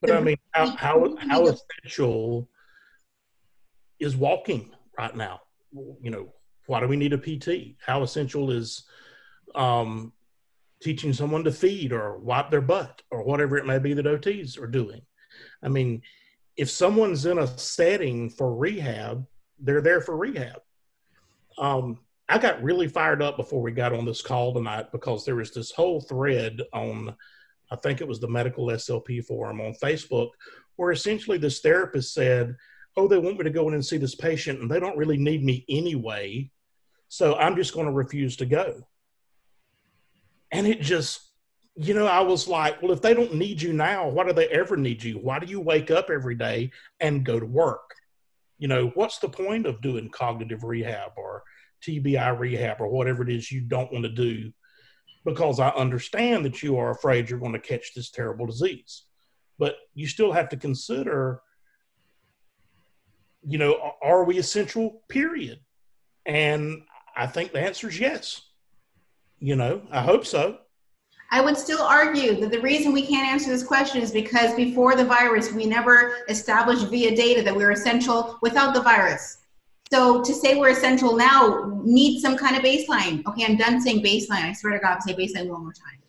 But 0.00 0.10
the, 0.10 0.16
I 0.16 0.20
mean, 0.20 0.36
how, 0.52 0.76
how, 0.76 1.16
how 1.18 1.46
essential 1.46 2.48
is 4.00 4.16
walking 4.16 4.70
right 4.98 5.14
now? 5.14 5.40
You 5.72 6.10
know, 6.10 6.34
why 6.66 6.80
do 6.80 6.88
we 6.88 6.96
need 6.96 7.12
a 7.12 7.18
PT? 7.18 7.76
How 7.84 8.02
essential 8.02 8.50
is 8.50 8.84
um, 9.54 10.12
teaching 10.82 11.12
someone 11.12 11.44
to 11.44 11.52
feed 11.52 11.92
or 11.92 12.18
wipe 12.18 12.50
their 12.50 12.60
butt 12.60 13.02
or 13.10 13.22
whatever 13.22 13.56
it 13.56 13.66
may 13.66 13.78
be 13.78 13.94
that 13.94 14.06
OTs 14.06 14.60
are 14.60 14.66
doing? 14.66 15.02
I 15.62 15.68
mean, 15.68 16.02
if 16.56 16.70
someone's 16.70 17.26
in 17.26 17.38
a 17.38 17.46
setting 17.58 18.30
for 18.30 18.54
rehab, 18.54 19.26
they're 19.58 19.80
there 19.80 20.00
for 20.00 20.16
rehab. 20.16 20.60
Um, 21.58 21.98
I 22.28 22.38
got 22.38 22.62
really 22.62 22.86
fired 22.86 23.22
up 23.22 23.36
before 23.36 23.60
we 23.60 23.72
got 23.72 23.92
on 23.92 24.04
this 24.04 24.22
call 24.22 24.54
tonight 24.54 24.92
because 24.92 25.24
there 25.24 25.36
was 25.36 25.52
this 25.52 25.72
whole 25.72 26.00
thread 26.00 26.62
on, 26.72 27.14
I 27.70 27.76
think 27.76 28.00
it 28.00 28.08
was 28.08 28.20
the 28.20 28.28
Medical 28.28 28.66
SLP 28.66 29.24
Forum 29.24 29.60
on 29.60 29.74
Facebook, 29.82 30.30
where 30.76 30.92
essentially 30.92 31.38
this 31.38 31.60
therapist 31.60 32.14
said, 32.14 32.56
oh, 32.96 33.08
they 33.08 33.18
want 33.18 33.38
me 33.38 33.44
to 33.44 33.50
go 33.50 33.68
in 33.68 33.74
and 33.74 33.84
see 33.84 33.96
this 33.96 34.14
patient 34.14 34.60
and 34.60 34.70
they 34.70 34.80
don't 34.80 34.96
really 34.96 35.16
need 35.16 35.44
me 35.44 35.64
anyway. 35.68 36.50
So 37.08 37.36
I'm 37.36 37.56
just 37.56 37.74
going 37.74 37.86
to 37.86 37.92
refuse 37.92 38.36
to 38.36 38.46
go. 38.46 38.86
And 40.52 40.66
it 40.66 40.80
just, 40.80 41.20
you 41.76 41.94
know, 41.94 42.06
I 42.06 42.20
was 42.20 42.48
like, 42.48 42.82
well, 42.82 42.92
if 42.92 43.02
they 43.02 43.14
don't 43.14 43.34
need 43.34 43.62
you 43.62 43.72
now, 43.72 44.08
why 44.08 44.24
do 44.24 44.32
they 44.32 44.48
ever 44.48 44.76
need 44.76 45.02
you? 45.02 45.14
Why 45.14 45.38
do 45.38 45.46
you 45.46 45.60
wake 45.60 45.90
up 45.90 46.10
every 46.10 46.34
day 46.34 46.72
and 46.98 47.24
go 47.24 47.38
to 47.38 47.46
work? 47.46 47.94
You 48.58 48.68
know, 48.68 48.88
what's 48.94 49.18
the 49.18 49.28
point 49.28 49.66
of 49.66 49.80
doing 49.80 50.10
cognitive 50.10 50.64
rehab 50.64 51.12
or 51.16 51.42
TBI 51.86 52.38
rehab 52.38 52.80
or 52.80 52.88
whatever 52.88 53.22
it 53.22 53.30
is 53.30 53.50
you 53.50 53.62
don't 53.62 53.92
want 53.92 54.04
to 54.04 54.10
do? 54.10 54.52
Because 55.24 55.60
I 55.60 55.70
understand 55.70 56.44
that 56.44 56.62
you 56.62 56.76
are 56.78 56.90
afraid 56.90 57.30
you're 57.30 57.38
going 57.38 57.52
to 57.52 57.58
catch 57.58 57.94
this 57.94 58.10
terrible 58.10 58.46
disease. 58.46 59.04
But 59.58 59.76
you 59.94 60.06
still 60.06 60.32
have 60.32 60.48
to 60.50 60.56
consider 60.56 61.42
you 63.46 63.58
know, 63.58 63.94
are 64.02 64.24
we 64.24 64.38
essential? 64.38 65.02
Period. 65.08 65.60
And 66.26 66.82
I 67.16 67.26
think 67.26 67.52
the 67.52 67.60
answer 67.60 67.88
is 67.88 67.98
yes. 67.98 68.42
You 69.38 69.56
know, 69.56 69.82
I 69.90 70.02
hope 70.02 70.26
so. 70.26 70.58
I 71.32 71.40
would 71.40 71.56
still 71.56 71.82
argue 71.82 72.40
that 72.40 72.50
the 72.50 72.60
reason 72.60 72.92
we 72.92 73.06
can't 73.06 73.26
answer 73.26 73.50
this 73.50 73.62
question 73.62 74.02
is 74.02 74.10
because 74.10 74.54
before 74.54 74.96
the 74.96 75.04
virus, 75.04 75.52
we 75.52 75.64
never 75.64 76.16
established 76.28 76.88
via 76.88 77.14
data 77.14 77.42
that 77.42 77.54
we 77.54 77.62
we're 77.62 77.70
essential 77.70 78.38
without 78.42 78.74
the 78.74 78.82
virus. 78.82 79.38
So 79.92 80.22
to 80.22 80.34
say 80.34 80.56
we're 80.56 80.70
essential 80.70 81.16
now 81.16 81.80
needs 81.84 82.22
some 82.22 82.36
kind 82.36 82.56
of 82.56 82.62
baseline. 82.62 83.24
Okay, 83.26 83.44
I'm 83.44 83.56
done 83.56 83.80
saying 83.80 84.04
baseline. 84.04 84.44
I 84.44 84.52
swear 84.52 84.72
to 84.74 84.78
God, 84.80 84.98
i 84.98 85.00
say 85.00 85.14
baseline 85.14 85.48
one 85.48 85.62
more 85.62 85.72
time. 85.72 86.00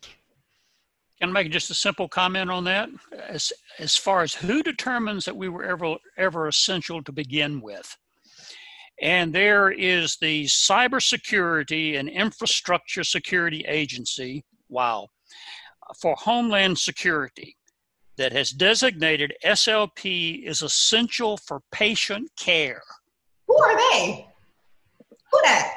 Can 1.22 1.30
I 1.30 1.34
make 1.34 1.52
just 1.52 1.70
a 1.70 1.76
simple 1.76 2.10
comment 2.10 2.50
on 2.50 2.64
that? 2.64 2.90
As, 3.30 3.54
as 3.78 3.96
far 3.96 4.24
as 4.24 4.34
who 4.34 4.64
determines 4.64 5.24
that 5.26 5.38
we 5.38 5.50
were 5.50 5.64
ever, 5.64 5.98
ever 6.18 6.48
essential 6.48 7.04
to 7.04 7.12
begin 7.12 7.62
with? 7.62 7.96
And 9.04 9.32
there 9.32 9.70
is 9.70 10.18
the 10.20 10.46
Cybersecurity 10.46 12.00
and 12.00 12.10
Infrastructure 12.10 13.04
Security 13.04 13.64
Agency, 13.68 14.44
wow, 14.68 15.10
for 16.02 16.16
Homeland 16.16 16.80
Security 16.80 17.56
that 18.18 18.32
has 18.32 18.50
designated 18.50 19.32
SLP 19.46 20.44
is 20.44 20.64
essential 20.64 21.38
for 21.38 21.62
patient 21.72 22.32
care. 22.36 22.82
Who 23.48 23.62
are 23.62 23.78
they? 23.78 24.28
Who 25.32 25.42
that? 25.44 25.72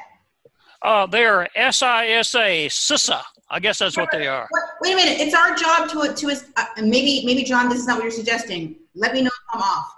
Uh, 0.81 1.07
they're 1.07 1.49
SISA, 1.55 2.69
CISA, 2.69 3.23
I 3.51 3.61
guess 3.61 3.79
that's 3.79 3.97
what 3.97 4.11
they 4.11 4.27
are. 4.27 4.49
Wait 4.81 4.93
a 4.93 4.97
minute. 4.97 5.21
It's 5.21 5.35
our 5.35 5.55
job 5.55 5.89
to 5.91 6.15
to 6.15 6.43
uh, 6.57 6.65
maybe 6.79 7.23
maybe 7.25 7.45
John, 7.45 7.69
this 7.69 7.79
is 7.79 7.87
not 7.87 7.97
what 7.97 8.05
you're 8.05 8.11
suggesting. 8.11 8.77
Let 8.95 9.13
me 9.13 9.23
know 9.23 9.29
if 9.29 9.55
I'm 9.55 9.63
off. 9.63 9.95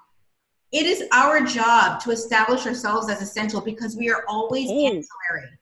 It 0.73 0.85
is 0.85 1.05
our 1.13 1.41
job 1.43 2.01
to 2.03 2.11
establish 2.11 2.67
ourselves 2.67 3.09
as 3.09 3.23
essential 3.23 3.61
because 3.61 3.97
we 3.97 4.11
are 4.11 4.25
always 4.29 4.69
Ooh. 4.69 4.87
ancillary. 4.87 5.59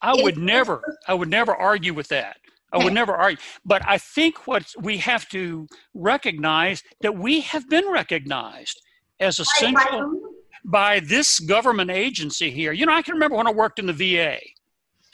I 0.00 0.14
it 0.16 0.24
would 0.24 0.38
never. 0.38 0.82
I 1.06 1.14
would 1.14 1.28
never 1.28 1.54
argue 1.54 1.92
with 1.92 2.08
that. 2.08 2.38
I 2.72 2.84
would 2.84 2.92
never 2.92 3.14
argue. 3.14 3.38
But 3.64 3.82
I 3.86 3.98
think 3.98 4.46
what 4.46 4.74
we 4.80 4.98
have 4.98 5.28
to 5.30 5.66
recognize 5.94 6.82
that 7.00 7.16
we 7.16 7.40
have 7.40 7.68
been 7.68 7.90
recognized 7.90 8.80
as 9.20 9.40
essential 9.40 10.20
by 10.64 11.00
this 11.00 11.40
government 11.40 11.90
agency 11.90 12.50
here. 12.50 12.72
You 12.72 12.84
know, 12.86 12.92
I 12.92 13.02
can 13.02 13.14
remember 13.14 13.36
when 13.36 13.46
I 13.46 13.52
worked 13.52 13.78
in 13.78 13.86
the 13.86 13.92
VA. 13.92 14.38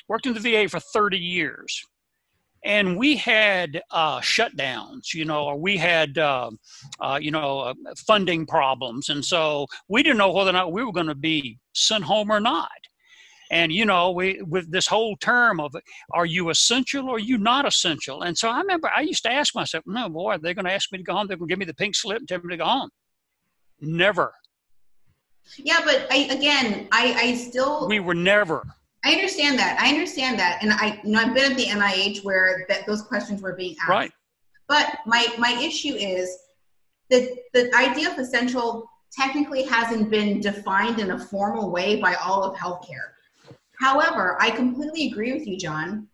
Worked 0.09 0.27
in 0.27 0.35
the 0.35 0.41
VA 0.41 0.69
for 0.69 0.81
30 0.81 1.17
years 1.17 1.85
and 2.65 2.97
we 2.97 3.17
had 3.17 3.83
uh, 3.91 4.21
shutdowns, 4.21 5.13
you 5.13 5.25
know, 5.25 5.45
or 5.45 5.57
we 5.57 5.77
had, 5.77 6.17
uh, 6.17 6.51
uh, 6.99 7.19
you 7.21 7.31
know, 7.31 7.61
uh, 7.61 7.75
funding 8.07 8.47
problems, 8.47 9.11
and 9.11 9.25
so 9.25 9.67
we 9.89 10.03
didn't 10.03 10.19
know 10.19 10.33
whether 10.33 10.51
or 10.51 10.55
not 10.55 10.73
we 10.73 10.83
were 10.83 10.93
going 10.93 11.07
to 11.07 11.15
be 11.15 11.59
sent 11.75 12.05
home 12.05 12.31
or 12.31 12.41
not. 12.41 12.71
And 13.51 13.71
you 13.71 13.85
know, 13.85 14.11
we 14.11 14.41
with 14.43 14.73
this 14.73 14.87
whole 14.87 15.17
term 15.17 15.61
of 15.61 15.75
are 16.13 16.27
you 16.27 16.49
essential 16.49 17.09
or 17.09 17.17
are 17.17 17.21
you 17.21 17.39
not 17.39 17.67
essential? 17.67 18.23
And 18.23 18.37
so 18.37 18.49
I 18.49 18.59
remember 18.59 18.91
I 18.95 19.03
used 19.03 19.23
to 19.25 19.33
ask 19.33 19.55
myself, 19.55 19.85
no, 19.87 20.09
boy, 20.09 20.39
they're 20.39 20.55
going 20.55 20.65
to 20.65 20.73
ask 20.73 20.91
me 20.91 20.99
to 20.99 21.05
go 21.05 21.13
home. 21.13 21.27
They're 21.29 21.37
going 21.37 21.49
to 21.49 21.53
give 21.53 21.59
me 21.59 21.67
the 21.67 21.75
pink 21.75 21.95
slip 21.95 22.19
and 22.19 22.29
tell 22.29 22.41
me 22.43 22.55
to 22.55 22.57
go 22.57 22.65
home. 22.65 22.91
Never. 23.81 24.33
Yeah, 25.59 25.81
but 25.85 26.07
I, 26.11 26.17
again, 26.31 26.89
I, 26.91 27.15
I 27.17 27.35
still. 27.35 27.87
We 27.87 28.01
were 28.01 28.15
never. 28.15 28.65
I 29.05 29.13
understand 29.13 29.59
that. 29.59 29.79
I 29.81 29.91
understand 29.91 30.39
that, 30.39 30.59
and 30.63 30.73
I, 30.73 31.01
you 31.05 31.11
know, 31.11 31.21
I've 31.21 31.35
been 31.35 31.53
at 31.53 31.57
the 31.57 31.67
NIH 31.67 32.25
where 32.25 32.65
that 32.69 32.87
those 32.87 33.03
questions 33.03 33.43
were 33.43 33.53
being 33.53 33.77
asked. 33.81 33.91
Right. 33.91 34.13
But 34.67 34.99
my 35.07 35.27
my 35.39 35.53
issue 35.63 35.95
is 35.95 36.37
that 37.11 37.29
the 37.53 37.75
idea 37.77 38.11
of 38.11 38.19
essential 38.19 38.89
technically 39.13 39.63
hasn't 39.63 40.11
been 40.11 40.41
defined 40.41 41.01
in 41.01 41.13
a 41.13 41.19
formal 41.19 41.71
way 41.71 42.01
by 42.01 42.15
all 42.15 42.43
of 42.43 42.57
healthcare. 42.57 43.13
However, 43.79 44.37
I 44.41 44.51
completely 44.51 45.09
agree 45.09 45.33
with 45.33 45.47
you, 45.47 45.57
John, 45.57 46.09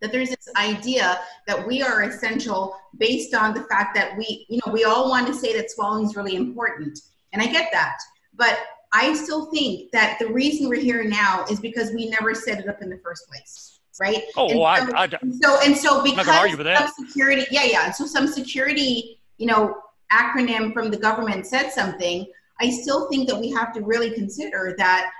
that 0.00 0.12
there's 0.12 0.30
this 0.30 0.48
idea 0.56 1.20
that 1.46 1.66
we 1.66 1.82
are 1.82 2.02
essential 2.02 2.76
based 2.98 3.34
on 3.34 3.54
the 3.54 3.62
fact 3.64 3.94
that 3.94 4.16
we, 4.16 4.46
you 4.48 4.60
know, 4.64 4.72
we 4.72 4.84
all 4.84 5.08
want 5.08 5.26
to 5.26 5.34
say 5.34 5.54
that 5.56 5.70
swallowing 5.70 6.06
is 6.06 6.16
really 6.16 6.36
important. 6.36 6.98
And 7.32 7.42
I 7.42 7.46
get 7.46 7.70
that. 7.72 7.98
But 8.34 8.58
I 8.92 9.14
still 9.14 9.46
think 9.46 9.90
that 9.92 10.18
the 10.18 10.28
reason 10.28 10.68
we're 10.68 10.80
here 10.80 11.02
now 11.04 11.44
is 11.50 11.60
because 11.60 11.92
we 11.92 12.10
never 12.10 12.34
set 12.34 12.60
it 12.60 12.68
up 12.68 12.82
in 12.82 12.90
the 12.90 12.98
first 12.98 13.26
place. 13.28 13.80
Right. 14.00 14.22
Oh, 14.36 14.48
and 14.48 14.58
well, 14.58 14.76
so, 14.76 14.92
I, 14.94 15.02
I, 15.02 15.08
and 15.20 15.34
so 15.42 15.60
and 15.62 15.76
so 15.76 16.02
because 16.02 16.26
argue 16.26 16.56
with 16.56 16.66
that. 16.66 16.92
some 16.94 17.06
security, 17.06 17.44
yeah, 17.50 17.64
yeah. 17.64 17.90
So 17.92 18.06
some 18.06 18.26
security, 18.26 19.20
you 19.36 19.46
know, 19.46 19.76
acronym 20.10 20.72
from 20.72 20.90
the 20.90 20.96
government 20.96 21.46
said 21.46 21.70
something. 21.70 22.26
I 22.60 22.70
still 22.70 23.08
think 23.10 23.28
that 23.28 23.38
we 23.38 23.50
have 23.50 23.72
to 23.74 23.82
really 23.82 24.10
consider 24.10 24.74
that 24.78 25.10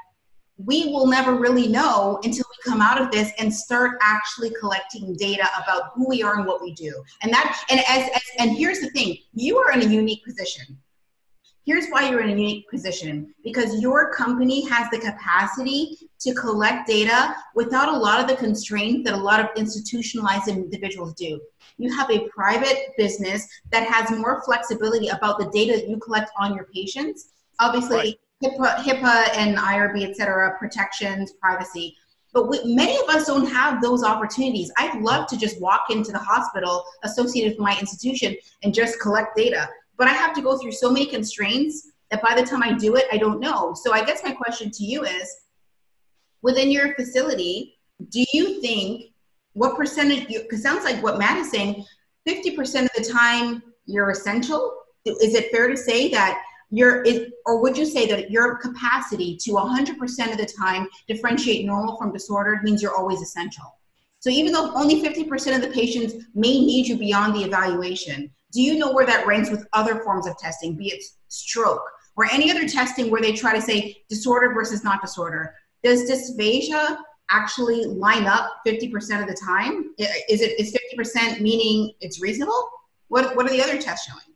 we 0.57 0.87
will 0.87 1.07
never 1.07 1.35
really 1.35 1.66
know 1.68 2.20
until 2.25 2.45
we 2.49 2.70
come 2.70 2.81
out 2.81 3.01
of 3.01 3.11
this 3.11 3.31
and 3.39 3.53
start 3.53 3.99
actually 4.01 4.53
collecting 4.59 5.16
data 5.16 5.49
about 5.62 5.93
who 5.95 6.09
we 6.09 6.23
are 6.23 6.37
and 6.37 6.47
what 6.47 6.62
we 6.62 6.73
do. 6.75 7.03
And 7.23 7.33
that 7.33 7.62
and 7.70 7.81
as, 7.81 8.11
as 8.14 8.23
and 8.39 8.57
here's 8.57 8.81
the 8.81 8.91
thing, 8.91 9.18
you 9.35 9.59
are 9.59 9.73
in 9.73 9.83
a 9.83 9.87
unique 9.87 10.25
position. 10.25 10.79
Here's 11.64 11.88
why 11.88 12.08
you're 12.08 12.20
in 12.20 12.30
a 12.30 12.32
unique 12.32 12.68
position 12.68 13.32
because 13.44 13.80
your 13.80 14.12
company 14.12 14.68
has 14.68 14.90
the 14.90 14.98
capacity 14.98 15.96
to 16.20 16.34
collect 16.34 16.88
data 16.88 17.34
without 17.54 17.88
a 17.88 17.96
lot 17.96 18.20
of 18.20 18.28
the 18.28 18.36
constraints 18.36 19.04
that 19.04 19.14
a 19.14 19.22
lot 19.22 19.38
of 19.38 19.46
institutionalized 19.56 20.48
individuals 20.48 21.14
do. 21.14 21.40
You 21.78 21.96
have 21.96 22.10
a 22.10 22.28
private 22.28 22.92
business 22.96 23.46
that 23.70 23.86
has 23.86 24.10
more 24.10 24.42
flexibility 24.44 25.08
about 25.08 25.38
the 25.38 25.50
data 25.50 25.78
that 25.78 25.88
you 25.88 25.98
collect 25.98 26.30
on 26.38 26.54
your 26.54 26.66
patients. 26.72 27.28
Obviously, 27.60 27.96
right 27.96 28.18
HIPAA, 28.42 28.76
HIPAA 28.76 29.36
and 29.36 29.56
IRB, 29.56 30.08
et 30.08 30.16
cetera, 30.16 30.56
protections, 30.58 31.32
privacy. 31.40 31.96
But 32.32 32.48
we, 32.48 32.60
many 32.74 32.96
of 32.96 33.08
us 33.08 33.26
don't 33.26 33.46
have 33.46 33.82
those 33.82 34.02
opportunities. 34.02 34.72
I'd 34.78 35.00
love 35.00 35.26
to 35.28 35.36
just 35.36 35.60
walk 35.60 35.86
into 35.90 36.12
the 36.12 36.18
hospital 36.18 36.84
associated 37.04 37.52
with 37.52 37.60
my 37.60 37.76
institution 37.78 38.36
and 38.62 38.74
just 38.74 39.00
collect 39.00 39.36
data. 39.36 39.68
But 40.03 40.11
I 40.11 40.14
have 40.14 40.34
to 40.34 40.42
go 40.42 40.59
through 40.59 40.72
so 40.72 40.90
many 40.90 41.07
constraints 41.07 41.92
that 42.11 42.20
by 42.20 42.34
the 42.34 42.42
time 42.44 42.61
I 42.61 42.72
do 42.72 42.96
it, 42.96 43.05
I 43.12 43.18
don't 43.18 43.38
know. 43.38 43.72
So 43.72 43.92
I 43.92 44.05
guess 44.05 44.24
my 44.24 44.32
question 44.32 44.68
to 44.72 44.82
you 44.82 45.05
is 45.05 45.32
within 46.42 46.72
your 46.72 46.92
facility, 46.96 47.78
do 48.09 48.24
you 48.32 48.61
think 48.61 49.12
what 49.53 49.76
percentage, 49.76 50.26
because 50.26 50.61
sounds 50.61 50.82
like 50.82 51.00
what 51.05 51.20
Matt 51.20 51.38
is 51.38 51.53
saying, 51.53 51.84
50% 52.28 52.86
of 52.86 52.90
the 52.96 53.12
time 53.12 53.62
you're 53.86 54.11
essential? 54.11 54.76
Is 55.05 55.36
it 55.36 55.53
fair 55.53 55.68
to 55.68 55.76
say 55.76 56.09
that 56.09 56.42
your 56.72 57.03
is, 57.03 57.30
or 57.46 57.62
would 57.62 57.78
you 57.78 57.86
say 57.86 58.05
that 58.09 58.28
your 58.28 58.57
capacity 58.57 59.36
to 59.36 59.53
100% 59.53 60.32
of 60.32 60.36
the 60.36 60.53
time 60.59 60.88
differentiate 61.07 61.64
normal 61.64 61.96
from 61.96 62.12
disordered 62.12 62.64
means 62.64 62.82
you're 62.82 62.96
always 62.96 63.20
essential 63.20 63.78
so 64.20 64.30
even 64.30 64.53
though 64.53 64.72
only 64.74 65.03
50% 65.03 65.57
of 65.57 65.62
the 65.62 65.68
patients 65.68 66.14
may 66.34 66.61
need 66.61 66.86
you 66.86 66.96
beyond 66.96 67.34
the 67.34 67.42
evaluation 67.42 68.30
do 68.53 68.61
you 68.62 68.78
know 68.78 68.92
where 68.92 69.07
that 69.07 69.26
ranks 69.26 69.50
with 69.50 69.66
other 69.72 70.00
forms 70.00 70.26
of 70.26 70.36
testing 70.38 70.76
be 70.76 70.88
it 70.88 71.03
stroke 71.28 71.82
or 72.16 72.26
any 72.30 72.50
other 72.50 72.68
testing 72.68 73.11
where 73.11 73.22
they 73.22 73.32
try 73.32 73.55
to 73.55 73.62
say 73.62 74.03
disorder 74.09 74.53
versus 74.53 74.84
not 74.84 75.00
disorder 75.00 75.55
does 75.82 76.11
dysphagia 76.11 76.98
actually 77.30 77.84
line 77.86 78.26
up 78.26 78.61
50% 78.66 79.22
of 79.22 79.28
the 79.28 79.34
time 79.34 79.94
is 79.98 80.40
it 80.40 80.59
is 80.61 80.76
50% 80.98 81.40
meaning 81.40 81.92
it's 82.00 82.20
reasonable 82.20 82.68
what, 83.09 83.36
what 83.36 83.46
are 83.46 83.50
the 83.50 83.62
other 83.62 83.80
tests 83.80 84.07
showing 84.07 84.32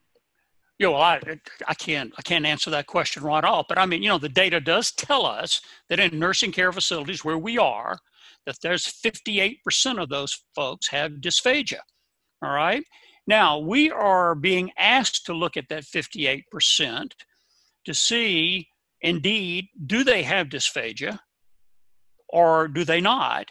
you 0.78 0.86
know, 0.86 0.96
I, 0.96 1.20
I 1.66 1.74
can't 1.74 2.12
I 2.18 2.22
can't 2.22 2.44
answer 2.44 2.70
that 2.70 2.86
question 2.86 3.22
right 3.22 3.44
off, 3.44 3.66
but 3.68 3.78
I 3.78 3.86
mean, 3.86 4.02
you 4.02 4.08
know, 4.10 4.18
the 4.18 4.28
data 4.28 4.60
does 4.60 4.92
tell 4.92 5.24
us 5.24 5.62
that 5.88 6.00
in 6.00 6.18
nursing 6.18 6.52
care 6.52 6.70
facilities 6.70 7.24
where 7.24 7.38
we 7.38 7.56
are, 7.56 7.98
that 8.44 8.60
there's 8.62 8.86
58% 8.86 9.58
of 10.02 10.08
those 10.08 10.38
folks 10.54 10.88
have 10.88 11.12
dysphagia. 11.12 11.80
All 12.42 12.52
right. 12.52 12.84
Now 13.26 13.58
we 13.58 13.90
are 13.90 14.34
being 14.34 14.70
asked 14.78 15.26
to 15.26 15.32
look 15.32 15.56
at 15.56 15.68
that 15.68 15.84
58% 15.84 17.12
to 17.84 17.94
see 17.94 18.68
indeed 19.00 19.68
do 19.84 20.04
they 20.04 20.22
have 20.22 20.48
dysphagia 20.48 21.18
or 22.28 22.68
do 22.68 22.84
they 22.84 23.00
not? 23.00 23.50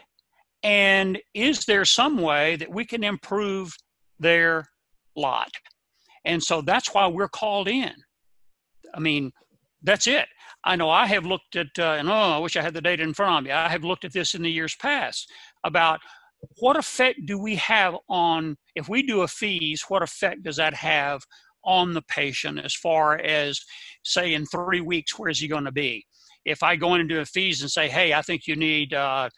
And 0.63 1.19
is 1.33 1.65
there 1.65 1.85
some 1.85 2.17
way 2.17 2.55
that 2.55 2.71
we 2.71 2.85
can 2.85 3.03
improve 3.03 3.75
their 4.19 4.67
lot? 5.15 5.51
And 6.25 6.41
so 6.41 6.61
that's 6.61 6.93
why 6.93 7.07
we're 7.07 7.27
called 7.27 7.67
in. 7.67 7.93
I 8.93 8.99
mean, 8.99 9.31
that's 9.83 10.07
it. 10.07 10.27
I 10.63 10.75
know 10.75 10.89
I 10.89 11.05
have 11.05 11.25
looked 11.25 11.55
at, 11.55 11.67
uh, 11.77 11.95
and 11.99 12.09
oh, 12.09 12.13
I 12.13 12.39
wish 12.39 12.57
I 12.57 12.63
had 12.63 12.73
the 12.73 12.81
data 12.81 13.03
in 13.03 13.13
front 13.13 13.37
of 13.37 13.43
me. 13.43 13.51
I 13.51 13.69
have 13.69 13.83
looked 13.83 14.03
at 14.03 14.13
this 14.13 14.33
in 14.33 14.41
the 14.41 14.51
years 14.51 14.75
past 14.75 15.31
about 15.63 15.99
what 16.57 16.77
effect 16.77 17.25
do 17.25 17.37
we 17.37 17.55
have 17.55 17.95
on, 18.09 18.57
if 18.75 18.89
we 18.89 19.03
do 19.03 19.21
a 19.21 19.27
FEES, 19.27 19.83
what 19.87 20.01
effect 20.01 20.43
does 20.43 20.57
that 20.57 20.73
have 20.73 21.21
on 21.63 21.93
the 21.93 22.01
patient 22.03 22.59
as 22.59 22.73
far 22.73 23.17
as, 23.19 23.59
say, 24.03 24.33
in 24.33 24.45
three 24.45 24.81
weeks, 24.81 25.17
where 25.17 25.29
is 25.29 25.39
he 25.39 25.47
going 25.47 25.65
to 25.65 25.71
be? 25.71 26.05
If 26.45 26.61
I 26.61 26.75
go 26.75 26.93
in 26.93 27.01
and 27.01 27.09
do 27.09 27.19
a 27.19 27.25
FEES 27.25 27.61
and 27.61 27.71
say, 27.71 27.87
hey, 27.87 28.13
I 28.13 28.21
think 28.21 28.47
you 28.47 28.55
need 28.55 28.93
uh, 28.93 29.29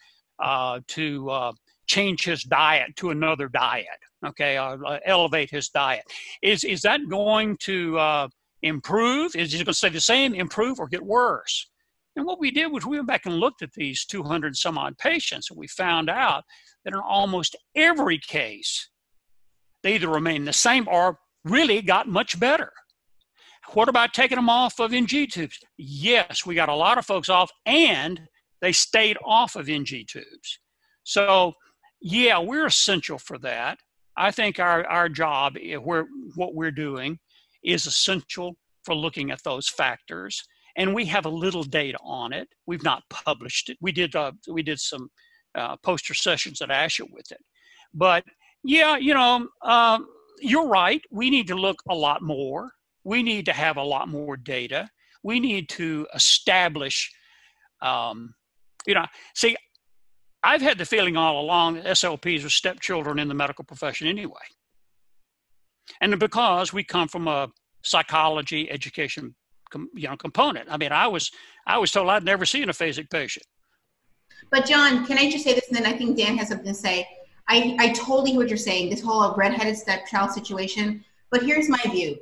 uh, 0.42 0.80
to 0.88 1.30
uh, 1.30 1.52
change 1.86 2.24
his 2.24 2.42
diet 2.42 2.94
to 2.96 3.10
another 3.10 3.48
diet, 3.48 3.86
okay, 4.26 4.56
uh, 4.58 4.76
elevate 5.06 5.50
his 5.50 5.70
diet. 5.70 6.04
Is, 6.42 6.64
is 6.64 6.82
that 6.82 7.00
going 7.08 7.56
to 7.60 7.98
uh, 7.98 8.28
improve? 8.62 9.34
Is 9.34 9.52
he 9.52 9.58
going 9.58 9.66
to 9.66 9.74
stay 9.74 9.88
the 9.88 10.00
same, 10.00 10.34
improve, 10.34 10.78
or 10.78 10.86
get 10.86 11.02
worse? 11.02 11.70
And 12.18 12.26
what 12.26 12.40
we 12.40 12.50
did 12.50 12.72
was 12.72 12.84
we 12.84 12.96
went 12.96 13.06
back 13.06 13.26
and 13.26 13.36
looked 13.36 13.62
at 13.62 13.74
these 13.74 14.04
200 14.04 14.56
some 14.56 14.76
odd 14.76 14.98
patients, 14.98 15.50
and 15.50 15.58
we 15.58 15.68
found 15.68 16.10
out 16.10 16.42
that 16.84 16.92
in 16.92 16.98
almost 16.98 17.54
every 17.76 18.18
case, 18.18 18.90
they 19.84 19.94
either 19.94 20.08
remained 20.08 20.48
the 20.48 20.52
same 20.52 20.88
or 20.88 21.20
really 21.44 21.80
got 21.80 22.08
much 22.08 22.40
better. 22.40 22.72
What 23.74 23.88
about 23.88 24.14
taking 24.14 24.34
them 24.34 24.50
off 24.50 24.80
of 24.80 24.92
NG 24.92 25.28
tubes? 25.28 25.60
Yes, 25.76 26.44
we 26.44 26.56
got 26.56 26.68
a 26.68 26.74
lot 26.74 26.98
of 26.98 27.06
folks 27.06 27.28
off, 27.28 27.52
and 27.66 28.20
they 28.60 28.72
stayed 28.72 29.16
off 29.24 29.54
of 29.54 29.68
NG 29.68 30.04
tubes. 30.08 30.58
So, 31.04 31.52
yeah, 32.00 32.40
we're 32.40 32.66
essential 32.66 33.18
for 33.18 33.38
that. 33.38 33.78
I 34.16 34.32
think 34.32 34.58
our, 34.58 34.84
our 34.86 35.08
job, 35.08 35.56
eh, 35.62 35.76
where, 35.76 36.08
what 36.34 36.56
we're 36.56 36.72
doing, 36.72 37.20
is 37.62 37.86
essential 37.86 38.56
for 38.82 38.96
looking 38.96 39.30
at 39.30 39.44
those 39.44 39.68
factors. 39.68 40.42
And 40.78 40.94
we 40.94 41.04
have 41.06 41.26
a 41.26 41.28
little 41.28 41.64
data 41.64 41.98
on 42.02 42.32
it. 42.32 42.48
We've 42.66 42.84
not 42.84 43.02
published 43.10 43.68
it. 43.68 43.76
We 43.80 43.92
did, 43.92 44.14
uh, 44.14 44.32
we 44.48 44.62
did 44.62 44.78
some 44.80 45.10
uh, 45.54 45.76
poster 45.78 46.14
sessions 46.14 46.62
at 46.62 46.70
ASHA 46.70 47.10
with 47.10 47.30
it. 47.32 47.40
But 47.92 48.24
yeah, 48.62 48.96
you 48.96 49.12
know, 49.12 49.48
um, 49.62 50.06
you're 50.40 50.68
right. 50.68 51.02
We 51.10 51.30
need 51.30 51.48
to 51.48 51.56
look 51.56 51.82
a 51.90 51.94
lot 51.94 52.22
more. 52.22 52.70
We 53.02 53.22
need 53.22 53.44
to 53.46 53.52
have 53.52 53.76
a 53.76 53.82
lot 53.82 54.08
more 54.08 54.36
data. 54.36 54.88
We 55.24 55.40
need 55.40 55.68
to 55.70 56.06
establish, 56.14 57.12
um, 57.82 58.34
you 58.86 58.94
know, 58.94 59.06
see, 59.34 59.56
I've 60.44 60.62
had 60.62 60.78
the 60.78 60.86
feeling 60.86 61.16
all 61.16 61.40
along 61.40 61.74
that 61.74 61.86
SLPs 61.86 62.44
are 62.46 62.50
stepchildren 62.50 63.18
in 63.18 63.26
the 63.26 63.34
medical 63.34 63.64
profession 63.64 64.06
anyway. 64.06 64.46
And 66.00 66.18
because 66.20 66.72
we 66.72 66.84
come 66.84 67.08
from 67.08 67.26
a 67.26 67.48
psychology 67.82 68.70
education 68.70 69.34
you 69.94 70.08
know, 70.08 70.16
component. 70.16 70.68
I 70.70 70.76
mean, 70.76 70.92
I 70.92 71.06
was 71.06 71.30
I 71.66 71.78
was 71.78 71.90
told 71.90 72.08
I'd 72.08 72.24
never 72.24 72.46
see 72.46 72.62
an 72.62 72.68
aphasic 72.68 73.10
patient. 73.10 73.46
But 74.50 74.66
John, 74.66 75.04
can 75.06 75.18
I 75.18 75.30
just 75.30 75.44
say 75.44 75.54
this, 75.54 75.68
and 75.68 75.76
then 75.76 75.86
I 75.86 75.96
think 75.96 76.16
Dan 76.16 76.36
has 76.38 76.48
something 76.48 76.66
to 76.66 76.74
say. 76.74 77.06
I, 77.50 77.76
I 77.78 77.92
totally 77.92 78.32
hear 78.32 78.40
what 78.40 78.48
you're 78.48 78.58
saying, 78.58 78.90
this 78.90 79.02
whole 79.02 79.20
uh, 79.20 79.34
redheaded 79.34 79.76
stepchild 79.76 80.32
situation. 80.32 81.02
But 81.30 81.42
here's 81.42 81.68
my 81.68 81.80
view. 81.90 82.18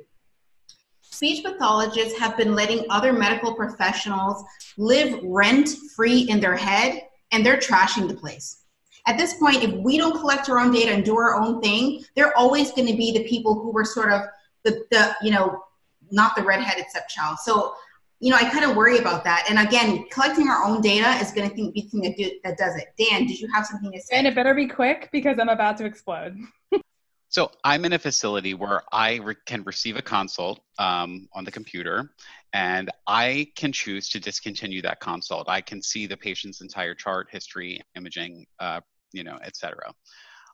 Speech 1.01 1.43
pathologists 1.43 2.17
have 2.19 2.37
been 2.37 2.55
letting 2.55 2.85
other 2.89 3.11
medical 3.11 3.53
professionals 3.53 4.43
live 4.77 5.19
rent 5.23 5.69
free 5.95 6.21
in 6.29 6.39
their 6.39 6.55
head 6.55 7.01
and 7.31 7.45
they're 7.45 7.57
trashing 7.57 8.07
the 8.07 8.13
place. 8.13 8.63
At 9.05 9.17
this 9.17 9.35
point, 9.35 9.63
if 9.63 9.71
we 9.71 9.97
don't 9.97 10.19
collect 10.19 10.49
our 10.49 10.59
own 10.59 10.71
data 10.71 10.91
and 10.91 11.03
do 11.03 11.17
our 11.17 11.35
own 11.35 11.61
thing, 11.61 12.03
they're 12.15 12.37
always 12.37 12.71
going 12.71 12.87
to 12.87 12.95
be 12.95 13.11
the 13.11 13.27
people 13.27 13.55
who 13.55 13.71
were 13.71 13.85
sort 13.85 14.11
of 14.11 14.21
the, 14.63 14.85
the 14.91 15.15
you 15.21 15.31
know, 15.31 15.63
not 16.11 16.35
the 16.35 16.43
redheaded 16.43 16.85
stepchild. 16.89 17.37
So, 17.39 17.75
you 18.19 18.31
know, 18.31 18.37
I 18.37 18.49
kind 18.49 18.65
of 18.65 18.75
worry 18.75 18.97
about 18.97 19.23
that. 19.25 19.45
And 19.49 19.59
again, 19.59 20.05
collecting 20.11 20.47
our 20.47 20.63
own 20.63 20.81
data 20.81 21.09
is 21.21 21.31
going 21.31 21.49
to 21.49 21.55
be 21.55 21.71
the 21.75 21.81
thing 21.81 22.01
that, 22.01 22.17
do, 22.17 22.31
that 22.43 22.57
does 22.57 22.75
it. 22.75 22.87
Dan, 22.97 23.27
did 23.27 23.39
you 23.39 23.47
have 23.53 23.65
something 23.65 23.91
to 23.91 24.01
say? 24.01 24.15
And 24.15 24.25
it 24.27 24.35
better 24.35 24.53
be 24.53 24.67
quick 24.67 25.09
because 25.11 25.37
I'm 25.39 25.49
about 25.49 25.77
to 25.77 25.85
explode. 25.85 26.37
So 27.29 27.51
I'm 27.63 27.83
in 27.83 27.93
a 27.93 27.99
facility 27.99 28.53
where 28.53 28.83
I 28.91 29.15
re- 29.15 29.35
can 29.45 29.63
receive 29.63 29.97
a 29.97 30.01
consult 30.01 30.61
um, 30.79 31.27
on 31.33 31.43
the 31.43 31.51
computer, 31.51 32.09
and 32.53 32.89
I 33.05 33.51
can 33.55 33.73
choose 33.73 34.07
to 34.09 34.19
discontinue 34.19 34.81
that 34.83 35.01
consult. 35.01 35.49
I 35.49 35.59
can 35.59 35.81
see 35.81 36.07
the 36.07 36.15
patient's 36.15 36.61
entire 36.61 36.95
chart, 36.95 37.27
history, 37.29 37.81
imaging, 37.95 38.45
uh, 38.59 38.79
you 39.11 39.25
know, 39.25 39.37
et 39.43 39.57
cetera. 39.57 39.93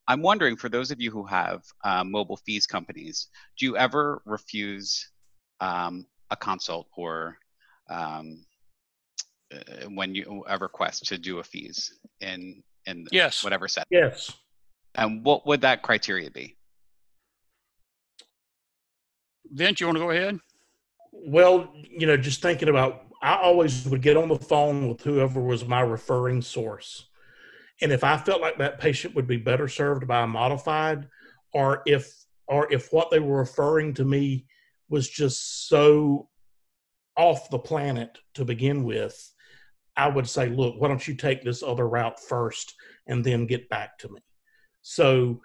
I'm 0.08 0.22
wondering, 0.22 0.58
for 0.58 0.68
those 0.68 0.90
of 0.90 1.00
you 1.00 1.12
who 1.12 1.26
have 1.26 1.64
uh, 1.84 2.04
mobile 2.04 2.38
FEES 2.38 2.66
companies, 2.66 3.28
do 3.58 3.68
you 3.68 3.78
ever 3.78 4.22
refuse 4.26 5.12
um, 5.60 6.06
a 6.30 6.36
consult 6.36 6.88
or 6.96 7.38
um, 7.90 8.46
uh, 9.54 9.90
when 9.90 10.16
you 10.16 10.44
a 10.48 10.58
request 10.58 11.06
to 11.06 11.18
do 11.18 11.40
a 11.40 11.44
FEES 11.44 12.00
in 12.22 12.64
in 12.86 13.06
yes. 13.12 13.44
whatever 13.44 13.68
setting? 13.68 13.88
Yes. 13.92 14.32
And 14.96 15.24
what 15.24 15.46
would 15.48 15.62
that 15.62 15.82
criteria 15.82 16.30
be? 16.30 16.58
Vince, 19.52 19.80
you 19.80 19.88
want 19.88 19.98
to 19.98 20.04
go 20.04 20.12
ahead? 20.12 20.40
Well, 21.12 21.74
you 21.76 22.08
know, 22.08 22.18
just 22.18 22.42
thinking 22.42 22.70
about, 22.70 23.04
I 23.22 23.36
always 23.36 23.88
would 23.88 24.02
get 24.02 24.18
on 24.18 24.30
the 24.30 24.38
phone 24.38 24.88
with 24.88 25.02
whoever 25.02 25.42
was 25.42 25.66
my 25.66 25.82
referring 25.82 26.42
source. 26.42 27.08
And 27.82 27.92
if 27.92 28.04
I 28.04 28.18
felt 28.18 28.42
like 28.42 28.58
that 28.58 28.80
patient 28.80 29.16
would 29.16 29.28
be 29.28 29.38
better 29.38 29.68
served 29.68 30.08
by 30.08 30.24
a 30.24 30.28
modified, 30.28 31.08
or 31.54 31.82
if 31.86 32.12
or 32.48 32.72
if 32.72 32.92
what 32.92 33.10
they 33.10 33.20
were 33.20 33.38
referring 33.38 33.94
to 33.96 34.06
me 34.06 34.46
was 34.94 35.10
just 35.10 35.68
so 35.68 36.30
off 37.18 37.49
the 37.49 37.57
planet 37.57 38.20
to 38.36 38.45
begin 38.45 38.84
with, 38.84 39.34
I 39.98 40.07
would 40.07 40.30
say, 40.30 40.49
look, 40.49 40.76
why 40.80 40.88
don't 40.88 41.07
you 41.07 41.15
take 41.15 41.41
this 41.41 41.64
other 41.64 41.90
route 41.90 42.20
first 42.20 42.76
and 43.07 43.26
then 43.26 43.48
get 43.48 43.68
back 43.70 43.98
to 43.99 44.10
me? 44.10 44.22
So 44.84 45.41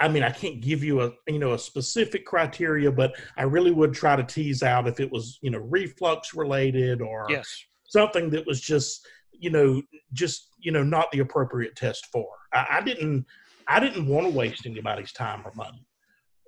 I 0.00 0.08
mean, 0.08 0.24
I 0.24 0.30
can't 0.30 0.60
give 0.60 0.82
you 0.82 1.00
a 1.02 1.12
you 1.28 1.38
know 1.38 1.54
a 1.54 1.58
specific 1.58 2.26
criteria, 2.26 2.90
but 2.90 3.14
I 3.36 3.44
really 3.44 3.70
would 3.70 3.94
try 3.94 4.16
to 4.16 4.24
tease 4.24 4.64
out 4.64 4.88
if 4.88 4.98
it 4.98 5.10
was 5.10 5.38
you 5.42 5.50
know 5.52 5.58
reflux 5.58 6.34
related 6.34 7.00
or 7.00 7.26
yes. 7.30 7.46
something 7.84 8.28
that 8.30 8.46
was 8.46 8.60
just 8.60 9.06
you 9.30 9.50
know 9.50 9.80
just 10.12 10.48
you 10.58 10.72
know 10.72 10.82
not 10.82 11.10
the 11.12 11.20
appropriate 11.20 11.76
test 11.76 12.06
for. 12.12 12.28
I, 12.52 12.66
I 12.72 12.80
didn't 12.82 13.26
I 13.68 13.78
didn't 13.78 14.08
want 14.08 14.26
to 14.26 14.32
waste 14.32 14.66
anybody's 14.66 15.12
time 15.12 15.42
or 15.44 15.52
money. 15.54 15.86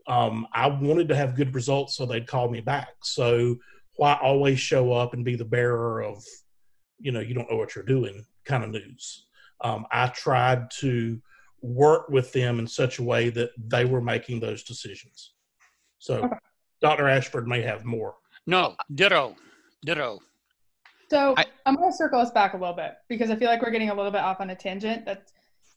Um, 0.08 0.46
I 0.52 0.66
wanted 0.66 1.08
to 1.08 1.16
have 1.16 1.36
good 1.36 1.54
results, 1.54 1.96
so 1.96 2.06
they'd 2.06 2.26
call 2.26 2.48
me 2.48 2.60
back. 2.60 2.94
So 3.02 3.56
why 3.96 4.18
always 4.22 4.58
show 4.58 4.92
up 4.92 5.12
and 5.12 5.24
be 5.24 5.36
the 5.36 5.44
bearer 5.44 6.02
of 6.02 6.24
you 6.98 7.12
know 7.12 7.20
you 7.20 7.34
don't 7.34 7.50
know 7.50 7.56
what 7.56 7.74
you're 7.74 7.84
doing 7.84 8.24
kind 8.44 8.64
of 8.64 8.70
news? 8.70 9.26
Um, 9.60 9.86
I 9.92 10.08
tried 10.08 10.70
to 10.80 11.20
work 11.60 12.08
with 12.08 12.32
them 12.32 12.58
in 12.58 12.66
such 12.66 12.98
a 12.98 13.02
way 13.02 13.28
that 13.30 13.50
they 13.58 13.84
were 13.84 14.00
making 14.00 14.40
those 14.40 14.62
decisions. 14.62 15.32
So 15.98 16.24
okay. 16.24 16.36
Dr. 16.80 17.08
Ashford 17.08 17.48
may 17.48 17.60
have 17.62 17.84
more. 17.84 18.14
No, 18.46 18.76
ditto, 18.94 19.34
ditto. 19.84 20.20
So 21.10 21.34
I, 21.36 21.46
am 21.66 21.76
going 21.76 21.90
to 21.90 21.96
circle 21.96 22.20
us 22.20 22.30
back 22.30 22.54
a 22.54 22.56
little 22.56 22.74
bit 22.74 22.94
because 23.08 23.30
I 23.30 23.36
feel 23.36 23.48
like 23.48 23.62
we're 23.62 23.70
getting 23.70 23.90
a 23.90 23.94
little 23.94 24.12
bit 24.12 24.20
off 24.20 24.40
on 24.40 24.50
a 24.50 24.54
tangent. 24.54 25.06
That 25.06 25.30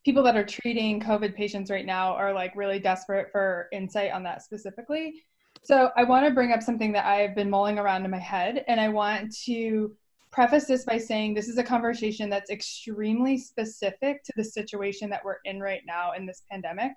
people 0.04 0.24
that 0.24 0.36
are 0.36 0.46
treating 0.46 1.00
COVID 1.00 1.36
patients 1.36 1.70
right 1.70 1.86
now 1.86 2.14
are 2.14 2.34
like 2.34 2.56
really 2.56 2.80
desperate 2.80 3.32
for 3.32 3.68
insight 3.72 4.12
on 4.12 4.24
that 4.24 4.42
specifically. 4.42 5.24
So 5.64 5.92
I 5.96 6.04
want 6.04 6.26
to 6.26 6.34
bring 6.34 6.52
up 6.52 6.64
something 6.64 6.92
that 6.94 7.06
I've 7.06 7.36
been 7.36 7.50
mulling 7.50 7.78
around 7.78 8.04
in 8.04 8.12
my 8.12 8.18
head, 8.18 8.64
and 8.68 8.80
I 8.80 8.90
want 8.90 9.36
to 9.46 9.96
preface 10.32 10.66
this 10.66 10.86
by 10.86 10.98
saying 10.98 11.34
this 11.34 11.50
is 11.50 11.58
a 11.58 11.64
conversation 11.64 12.30
that's 12.30 12.50
extremely 12.50 13.38
specific 13.38 14.24
to 14.24 14.34
the 14.36 14.44
situation 14.44 15.10
that 15.10 15.24
we're 15.24 15.38
in 15.46 15.60
right 15.60 15.82
now 15.86 16.14
in 16.14 16.26
this 16.26 16.44
pandemic. 16.50 16.94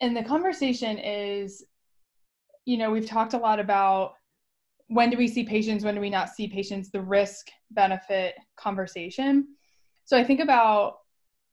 And 0.00 0.16
the 0.16 0.24
conversation 0.24 0.98
is, 0.98 1.64
you 2.66 2.76
know, 2.76 2.90
we've 2.90 3.06
talked 3.06 3.34
a 3.34 3.38
lot 3.38 3.60
about 3.60 4.12
when 4.88 5.10
do 5.10 5.16
we 5.16 5.28
see 5.28 5.44
patients, 5.44 5.84
when 5.84 5.94
do 5.94 6.00
we 6.00 6.10
not 6.10 6.28
see 6.28 6.48
patients, 6.48 6.90
the 6.90 7.00
risk 7.00 7.46
benefit 7.70 8.34
conversation. 8.56 9.46
So 10.04 10.16
I 10.16 10.24
think 10.24 10.40
about 10.40 10.96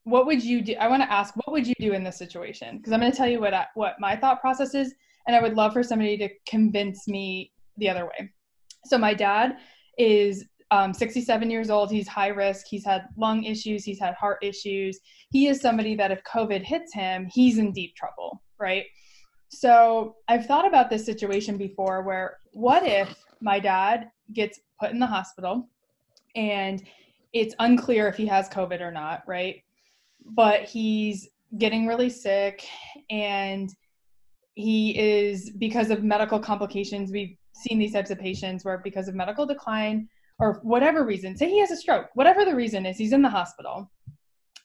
what 0.05 0.27
would 0.27 0.41
you 0.41 0.61
do? 0.61 0.75
I 0.79 0.87
want 0.87 1.01
to 1.01 1.11
ask, 1.11 1.35
what 1.35 1.51
would 1.51 1.67
you 1.67 1.73
do 1.79 1.93
in 1.93 2.03
this 2.03 2.17
situation? 2.17 2.77
Because 2.77 2.93
I'm 2.93 2.99
going 2.99 3.11
to 3.11 3.17
tell 3.17 3.27
you 3.27 3.41
what 3.41 3.53
I, 3.53 3.65
what 3.73 3.95
my 3.99 4.15
thought 4.15 4.39
process 4.39 4.73
is, 4.75 4.93
and 5.27 5.35
I 5.35 5.41
would 5.41 5.55
love 5.55 5.73
for 5.73 5.83
somebody 5.83 6.15
to 6.19 6.29
convince 6.47 7.07
me 7.07 7.51
the 7.77 7.89
other 7.89 8.05
way. 8.05 8.31
So 8.85 8.99
my 8.99 9.15
dad 9.15 9.57
is 9.97 10.45
um, 10.69 10.93
67 10.93 11.49
years 11.49 11.71
old. 11.71 11.91
He's 11.91 12.07
high 12.07 12.27
risk. 12.27 12.67
He's 12.69 12.85
had 12.85 13.07
lung 13.17 13.43
issues. 13.43 13.83
He's 13.83 13.99
had 13.99 14.13
heart 14.13 14.37
issues. 14.43 14.99
He 15.31 15.47
is 15.47 15.59
somebody 15.59 15.95
that 15.95 16.11
if 16.11 16.23
COVID 16.23 16.61
hits 16.61 16.93
him, 16.93 17.27
he's 17.31 17.57
in 17.57 17.71
deep 17.71 17.95
trouble, 17.95 18.43
right? 18.59 18.85
So 19.49 20.17
I've 20.27 20.45
thought 20.45 20.67
about 20.67 20.91
this 20.91 21.03
situation 21.03 21.57
before 21.57 22.03
where 22.03 22.37
what 22.53 22.83
if 22.83 23.15
my 23.41 23.59
dad 23.59 24.09
gets 24.33 24.59
put 24.79 24.91
in 24.91 24.99
the 24.99 25.07
hospital 25.07 25.67
and 26.35 26.83
it's 27.33 27.55
unclear 27.59 28.07
if 28.07 28.15
he 28.17 28.27
has 28.27 28.49
COVID 28.49 28.81
or 28.81 28.91
not, 28.91 29.23
right? 29.27 29.63
But 30.25 30.63
he's 30.63 31.29
getting 31.57 31.87
really 31.87 32.09
sick 32.09 32.67
and 33.09 33.69
he 34.55 34.97
is 34.97 35.51
because 35.51 35.89
of 35.89 36.03
medical 36.03 36.39
complications 36.39 37.11
we've 37.11 37.37
seen 37.53 37.77
these 37.77 37.93
types 37.93 38.09
of 38.09 38.19
patients 38.19 38.65
where 38.65 38.79
because 38.79 39.07
of 39.07 39.15
medical 39.15 39.45
decline 39.45 40.07
or 40.39 40.59
whatever 40.63 41.05
reason, 41.05 41.37
say 41.37 41.49
he 41.49 41.59
has 41.59 41.71
a 41.71 41.77
stroke, 41.77 42.07
whatever 42.13 42.43
the 42.43 42.55
reason 42.55 42.85
is, 42.85 42.97
he's 42.97 43.13
in 43.13 43.21
the 43.21 43.29
hospital 43.29 43.91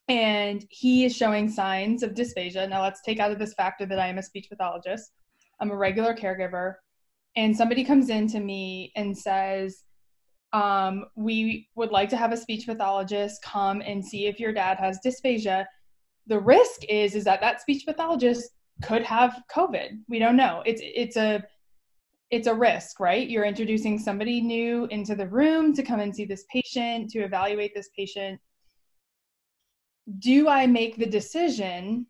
and 0.08 0.64
he 0.70 1.04
is 1.04 1.16
showing 1.16 1.48
signs 1.48 2.02
of 2.02 2.14
dysphagia. 2.14 2.68
Now, 2.68 2.82
let's 2.82 3.02
take 3.02 3.20
out 3.20 3.30
of 3.30 3.38
this 3.38 3.54
factor 3.54 3.86
that 3.86 4.00
I 4.00 4.08
am 4.08 4.18
a 4.18 4.22
speech 4.22 4.48
pathologist, 4.50 5.12
I'm 5.60 5.70
a 5.70 5.76
regular 5.76 6.14
caregiver, 6.14 6.74
and 7.36 7.56
somebody 7.56 7.84
comes 7.84 8.10
in 8.10 8.26
to 8.28 8.40
me 8.40 8.90
and 8.96 9.16
says, 9.16 9.84
um, 10.52 11.06
We 11.16 11.68
would 11.74 11.90
like 11.90 12.08
to 12.10 12.16
have 12.16 12.32
a 12.32 12.36
speech 12.36 12.66
pathologist 12.66 13.42
come 13.42 13.82
and 13.82 14.04
see 14.04 14.26
if 14.26 14.40
your 14.40 14.52
dad 14.52 14.78
has 14.78 14.98
dysphagia. 15.04 15.66
The 16.26 16.40
risk 16.40 16.84
is 16.88 17.14
is 17.14 17.24
that 17.24 17.40
that 17.40 17.60
speech 17.60 17.84
pathologist 17.86 18.50
could 18.82 19.02
have 19.02 19.42
COVID. 19.54 20.00
We 20.08 20.18
don't 20.18 20.36
know. 20.36 20.62
It's 20.66 20.80
it's 20.84 21.16
a 21.16 21.44
it's 22.30 22.46
a 22.46 22.54
risk, 22.54 23.00
right? 23.00 23.28
You're 23.28 23.44
introducing 23.44 23.98
somebody 23.98 24.40
new 24.40 24.86
into 24.86 25.16
the 25.16 25.26
room 25.26 25.74
to 25.74 25.82
come 25.82 26.00
and 26.00 26.14
see 26.14 26.24
this 26.24 26.44
patient, 26.52 27.10
to 27.10 27.20
evaluate 27.20 27.74
this 27.74 27.90
patient. 27.96 28.40
Do 30.20 30.48
I 30.48 30.66
make 30.66 30.96
the 30.96 31.06
decision 31.06 32.06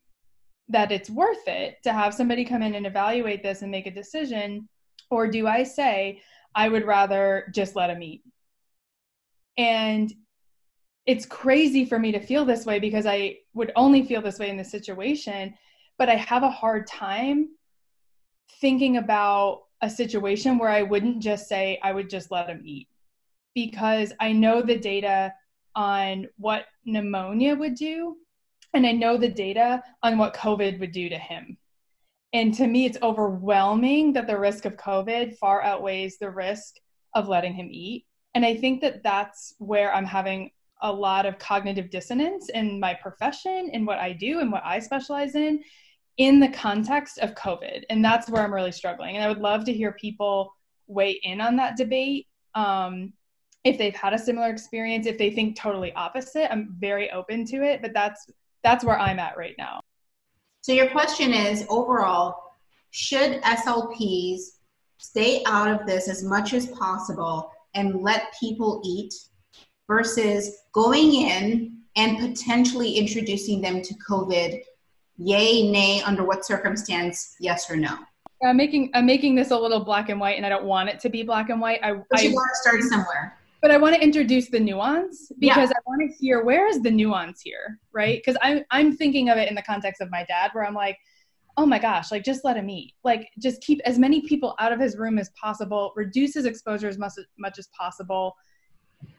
that 0.69 0.93
it's 0.93 1.11
worth 1.11 1.47
it 1.47 1.77
to 1.85 1.93
have 1.93 2.15
somebody 2.15 2.45
come 2.45 2.63
in 2.63 2.75
and 2.75 2.87
evaluate 2.87 3.43
this 3.43 3.63
and 3.63 3.71
make 3.71 3.87
a 3.87 3.91
decision? 3.91 4.69
Or 5.11 5.27
do 5.27 5.47
I 5.47 5.65
say, 5.65 6.23
I 6.55 6.69
would 6.69 6.87
rather 6.87 7.51
just 7.55 7.77
let 7.77 7.91
him 7.91 8.03
eat? 8.03 8.23
And 9.57 10.13
it's 11.07 11.27
crazy 11.27 11.85
for 11.85 11.99
me 11.99 12.13
to 12.13 12.21
feel 12.21 12.45
this 12.45 12.67
way 12.67 12.79
because 12.79 13.07
I 13.07 13.39
would 13.55 13.73
only 13.77 14.05
feel 14.05 14.23
this 14.23 14.39
way 14.39 14.51
in 14.51 14.57
this 14.57 14.71
situation, 14.71 15.55
but 15.99 16.09
I 16.09 16.17
have 16.17 16.43
a 16.43 16.51
hard 16.51 16.87
time 16.87 17.49
thinking 18.61 18.97
about 18.97 19.63
a 19.81 19.89
situation 19.91 20.59
where 20.59 20.69
I 20.69 20.83
wouldn't 20.83 21.23
just 21.23 21.49
say 21.49 21.79
I 21.83 21.93
would 21.93 22.11
just 22.11 22.31
let 22.31 22.49
him 22.49 22.63
eat 22.65 22.89
because 23.55 24.13
I 24.21 24.33
know 24.33 24.63
the 24.63 24.79
data 24.79 25.33
on 25.75 26.27
what 26.37 26.67
pneumonia 26.85 27.55
would 27.55 27.75
do 27.75 28.17
and 28.75 28.87
I 28.87 28.93
know 28.93 29.17
the 29.17 29.29
data 29.29 29.83
on 30.03 30.19
what 30.19 30.35
COVID 30.35 30.79
would 30.81 30.93
do 30.93 31.09
to 31.09 31.19
him. 31.19 31.57
And 32.33 32.55
to 32.55 32.67
me, 32.67 32.87
it's 32.87 32.99
overwhelming 33.03 34.13
that 34.13 34.27
the 34.27 34.39
risk 34.39 34.65
of 34.65 34.77
COVID 34.77 35.37
far 35.39 35.63
outweighs 35.63 36.19
the 36.19 36.31
risk 36.31 36.77
of 37.15 37.29
letting 37.29 37.55
him 37.55 37.69
eat. 37.71 38.07
And 38.35 38.45
I 38.45 38.57
think 38.57 38.81
that 38.83 39.03
that's 39.03 39.55
where 39.59 39.93
I'm 39.93 40.05
having 40.05 40.51
a 40.83 40.93
lot 40.93 41.27
of 41.27 41.39
cognitive 41.39 41.91
dissonance 41.91 42.49
in 42.51 42.79
my 42.79 42.95
profession, 42.95 43.71
in 43.73 43.85
what 43.85 43.99
I 43.99 44.13
do, 44.13 44.39
and 44.41 44.53
what 44.53 44.65
I 44.65 44.79
specialize 44.79 45.35
in, 45.35 45.63
in 46.17 46.39
the 46.39 46.49
context 46.49 47.19
of 47.19 47.35
COVID. 47.35 47.83
And 47.91 48.05
that's 48.05 48.31
where 48.31 48.43
I'm 48.43 48.55
really 48.55 48.73
struggling. 48.73 49.17
And 49.17 49.25
I 49.25 49.29
would 49.29 49.41
love 49.41 49.65
to 49.65 49.73
hear 49.73 49.93
people 49.93 50.55
weigh 50.87 51.21
in 51.23 51.41
on 51.41 51.57
that 51.57 51.77
debate. 51.77 52.29
Um, 52.55 53.13
if 53.65 53.77
they've 53.77 53.95
had 53.95 54.15
a 54.15 54.19
similar 54.19 54.49
experience, 54.49 55.07
if 55.07 55.19
they 55.19 55.31
think 55.31 55.57
totally 55.57 55.93
opposite, 55.95 56.51
I'm 56.51 56.77
very 56.79 57.11
open 57.11 57.45
to 57.47 57.63
it. 57.63 57.83
But 57.83 57.93
that's 57.93 58.27
that's 58.63 58.85
where 58.85 58.99
I'm 58.99 59.19
at 59.19 59.37
right 59.37 59.55
now. 59.59 59.81
So 60.63 60.73
your 60.73 60.91
question 60.91 61.33
is 61.33 61.65
overall, 61.69 62.37
should 62.91 63.41
SLPs 63.43 64.41
stay 64.99 65.43
out 65.47 65.69
of 65.69 65.87
this 65.87 66.09
as 66.09 66.23
much 66.23 66.53
as 66.53 66.67
possible 66.67 67.51
and 67.75 68.03
let 68.03 68.35
people 68.39 68.83
eat 68.85 69.15
versus 69.87 70.59
going 70.73 71.15
in 71.15 71.79
and 71.97 72.19
potentially 72.19 72.93
introducing 72.93 73.61
them 73.61 73.81
to 73.83 73.95
COVID 74.09 74.61
yay, 75.17 75.71
nay, 75.71 76.03
under 76.03 76.25
what 76.25 76.45
circumstance, 76.45 77.37
yes 77.41 77.71
or 77.71 77.77
no? 77.77 77.97
I'm 78.43 78.57
making 78.57 78.91
I'm 78.95 79.05
making 79.05 79.35
this 79.35 79.51
a 79.51 79.59
little 79.59 79.81
black 79.81 80.09
and 80.09 80.19
white, 80.19 80.37
and 80.39 80.47
I 80.47 80.49
don't 80.49 80.65
want 80.65 80.89
it 80.89 80.99
to 81.01 81.11
be 81.11 81.23
black 81.23 81.51
and 81.51 81.61
white. 81.61 81.81
I, 81.83 81.93
but 82.09 82.23
you 82.23 82.31
I, 82.31 82.33
want 82.33 82.51
to 82.51 82.57
start 82.57 82.83
somewhere. 82.83 83.39
But 83.63 83.71
I 83.71 83.77
want 83.77 83.95
to 83.95 84.03
introduce 84.03 84.49
the 84.49 84.61
nuance 84.61 85.31
because 85.39 85.71
yeah. 85.71 85.77
I 85.77 85.81
want 85.87 86.01
to 86.11 86.17
hear 86.19 86.43
where 86.43 86.67
is 86.67 86.83
the 86.83 86.91
nuance 86.91 87.43
here, 87.43 87.79
right? 87.93 88.17
Mm-hmm. 88.17 88.33
Because 88.33 88.37
I'm 88.43 88.65
I'm 88.71 88.97
thinking 88.97 89.29
of 89.29 89.39
it 89.39 89.49
in 89.49 89.55
the 89.55 89.63
context 89.63 90.01
of 90.01 90.11
my 90.11 90.25
dad, 90.25 90.51
where 90.53 90.67
I'm 90.67 90.75
like, 90.75 90.99
oh 91.57 91.67
my 91.67 91.79
gosh, 91.79 92.11
like 92.11 92.25
just 92.25 92.45
let 92.45 92.57
him 92.57 92.71
eat, 92.71 92.95
like 93.05 93.29
just 93.39 93.61
keep 93.61 93.81
as 93.85 93.99
many 93.99 94.23
people 94.23 94.55
out 94.59 94.73
of 94.73 94.81
his 94.81 94.97
room 94.97 95.19
as 95.19 95.31
possible, 95.31 95.93
reduce 95.95 96.35
his 96.35 96.47
exposure 96.47 96.89
as 96.89 96.97
much, 96.97 97.13
much 97.39 97.59
as 97.59 97.69
possible, 97.79 98.35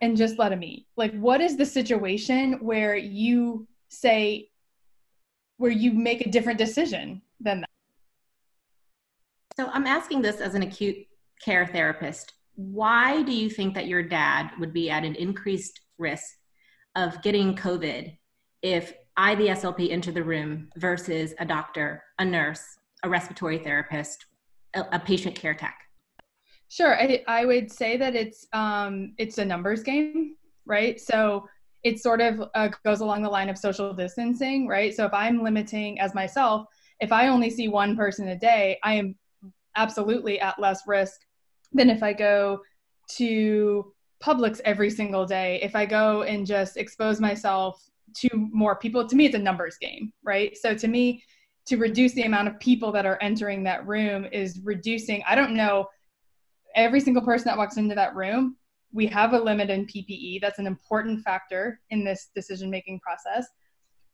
and 0.01 0.17
just 0.17 0.39
let 0.39 0.51
him 0.51 0.63
eat. 0.63 0.87
Like, 0.95 1.13
what 1.19 1.41
is 1.41 1.55
the 1.55 1.65
situation 1.65 2.53
where 2.61 2.95
you 2.95 3.67
say 3.89 4.49
where 5.61 5.71
you 5.71 5.91
make 5.93 6.25
a 6.25 6.29
different 6.29 6.57
decision 6.57 7.21
than 7.39 7.61
that. 7.61 7.69
So 9.57 9.69
I'm 9.71 9.85
asking 9.85 10.23
this 10.23 10.41
as 10.41 10.55
an 10.55 10.63
acute 10.63 10.97
care 11.43 11.67
therapist. 11.67 12.33
Why 12.55 13.23
do 13.23 13.31
you 13.31 13.49
think 13.49 13.73
that 13.75 13.87
your 13.87 14.03
dad 14.03 14.51
would 14.59 14.73
be 14.73 14.89
at 14.89 15.03
an 15.03 15.15
increased 15.15 15.81
risk 15.97 16.37
of 16.95 17.21
getting 17.21 17.55
COVID 17.55 18.17
if 18.61 18.93
I, 19.17 19.35
the 19.35 19.47
SLP, 19.47 19.91
enter 19.91 20.11
the 20.11 20.23
room 20.23 20.69
versus 20.77 21.33
a 21.39 21.45
doctor, 21.45 22.03
a 22.19 22.25
nurse, 22.25 22.63
a 23.03 23.09
respiratory 23.09 23.57
therapist, 23.57 24.25
a, 24.73 24.83
a 24.93 24.99
patient 24.99 25.35
care 25.35 25.53
tech? 25.53 25.77
Sure, 26.69 26.95
I, 26.97 27.23
I 27.27 27.45
would 27.45 27.71
say 27.71 27.97
that 27.97 28.15
it's 28.15 28.47
um, 28.53 29.13
it's 29.17 29.37
a 29.37 29.45
numbers 29.45 29.83
game, 29.83 30.35
right? 30.65 30.99
So 30.99 31.45
it 31.83 31.99
sort 31.99 32.21
of 32.21 32.49
uh, 32.55 32.69
goes 32.85 33.01
along 33.01 33.23
the 33.23 33.29
line 33.29 33.49
of 33.49 33.57
social 33.57 33.93
distancing, 33.93 34.67
right? 34.67 34.93
So 34.93 35.05
if 35.05 35.13
I'm 35.13 35.43
limiting 35.43 35.99
as 35.99 36.13
myself, 36.13 36.67
if 36.99 37.11
I 37.11 37.27
only 37.27 37.49
see 37.49 37.67
one 37.67 37.97
person 37.97 38.29
a 38.29 38.37
day, 38.37 38.79
I 38.83 38.93
am 38.93 39.15
absolutely 39.75 40.39
at 40.39 40.59
less 40.59 40.81
risk 40.85 41.19
than 41.73 41.89
if 41.89 42.03
I 42.03 42.13
go 42.13 42.61
to 43.17 43.93
Publix 44.21 44.61
every 44.65 44.89
single 44.89 45.25
day. 45.25 45.59
If 45.61 45.75
I 45.75 45.85
go 45.85 46.23
and 46.23 46.45
just 46.45 46.77
expose 46.77 47.19
myself 47.19 47.83
to 48.17 48.29
more 48.33 48.75
people, 48.75 49.07
to 49.07 49.15
me, 49.15 49.25
it's 49.25 49.35
a 49.35 49.39
numbers 49.39 49.77
game, 49.81 50.11
right? 50.23 50.55
So 50.57 50.75
to 50.75 50.87
me, 50.87 51.23
to 51.67 51.77
reduce 51.77 52.13
the 52.13 52.23
amount 52.23 52.47
of 52.47 52.59
people 52.59 52.91
that 52.91 53.05
are 53.05 53.17
entering 53.21 53.63
that 53.63 53.87
room 53.87 54.25
is 54.31 54.59
reducing, 54.63 55.23
I 55.27 55.35
don't 55.35 55.55
know, 55.55 55.87
every 56.75 56.99
single 56.99 57.23
person 57.23 57.45
that 57.45 57.57
walks 57.57 57.77
into 57.77 57.95
that 57.95 58.15
room, 58.15 58.57
we 58.93 59.07
have 59.07 59.33
a 59.33 59.39
limit 59.39 59.69
in 59.69 59.85
PPE. 59.85 60.41
That's 60.41 60.59
an 60.59 60.67
important 60.67 61.23
factor 61.23 61.79
in 61.89 62.03
this 62.03 62.29
decision 62.35 62.69
making 62.69 62.99
process. 62.99 63.47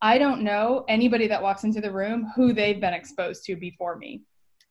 I 0.01 0.17
don't 0.17 0.41
know 0.41 0.85
anybody 0.88 1.27
that 1.27 1.41
walks 1.41 1.63
into 1.63 1.81
the 1.81 1.91
room 1.91 2.31
who 2.35 2.53
they've 2.53 2.79
been 2.79 2.93
exposed 2.93 3.43
to 3.45 3.55
before 3.55 3.97
me. 3.97 4.21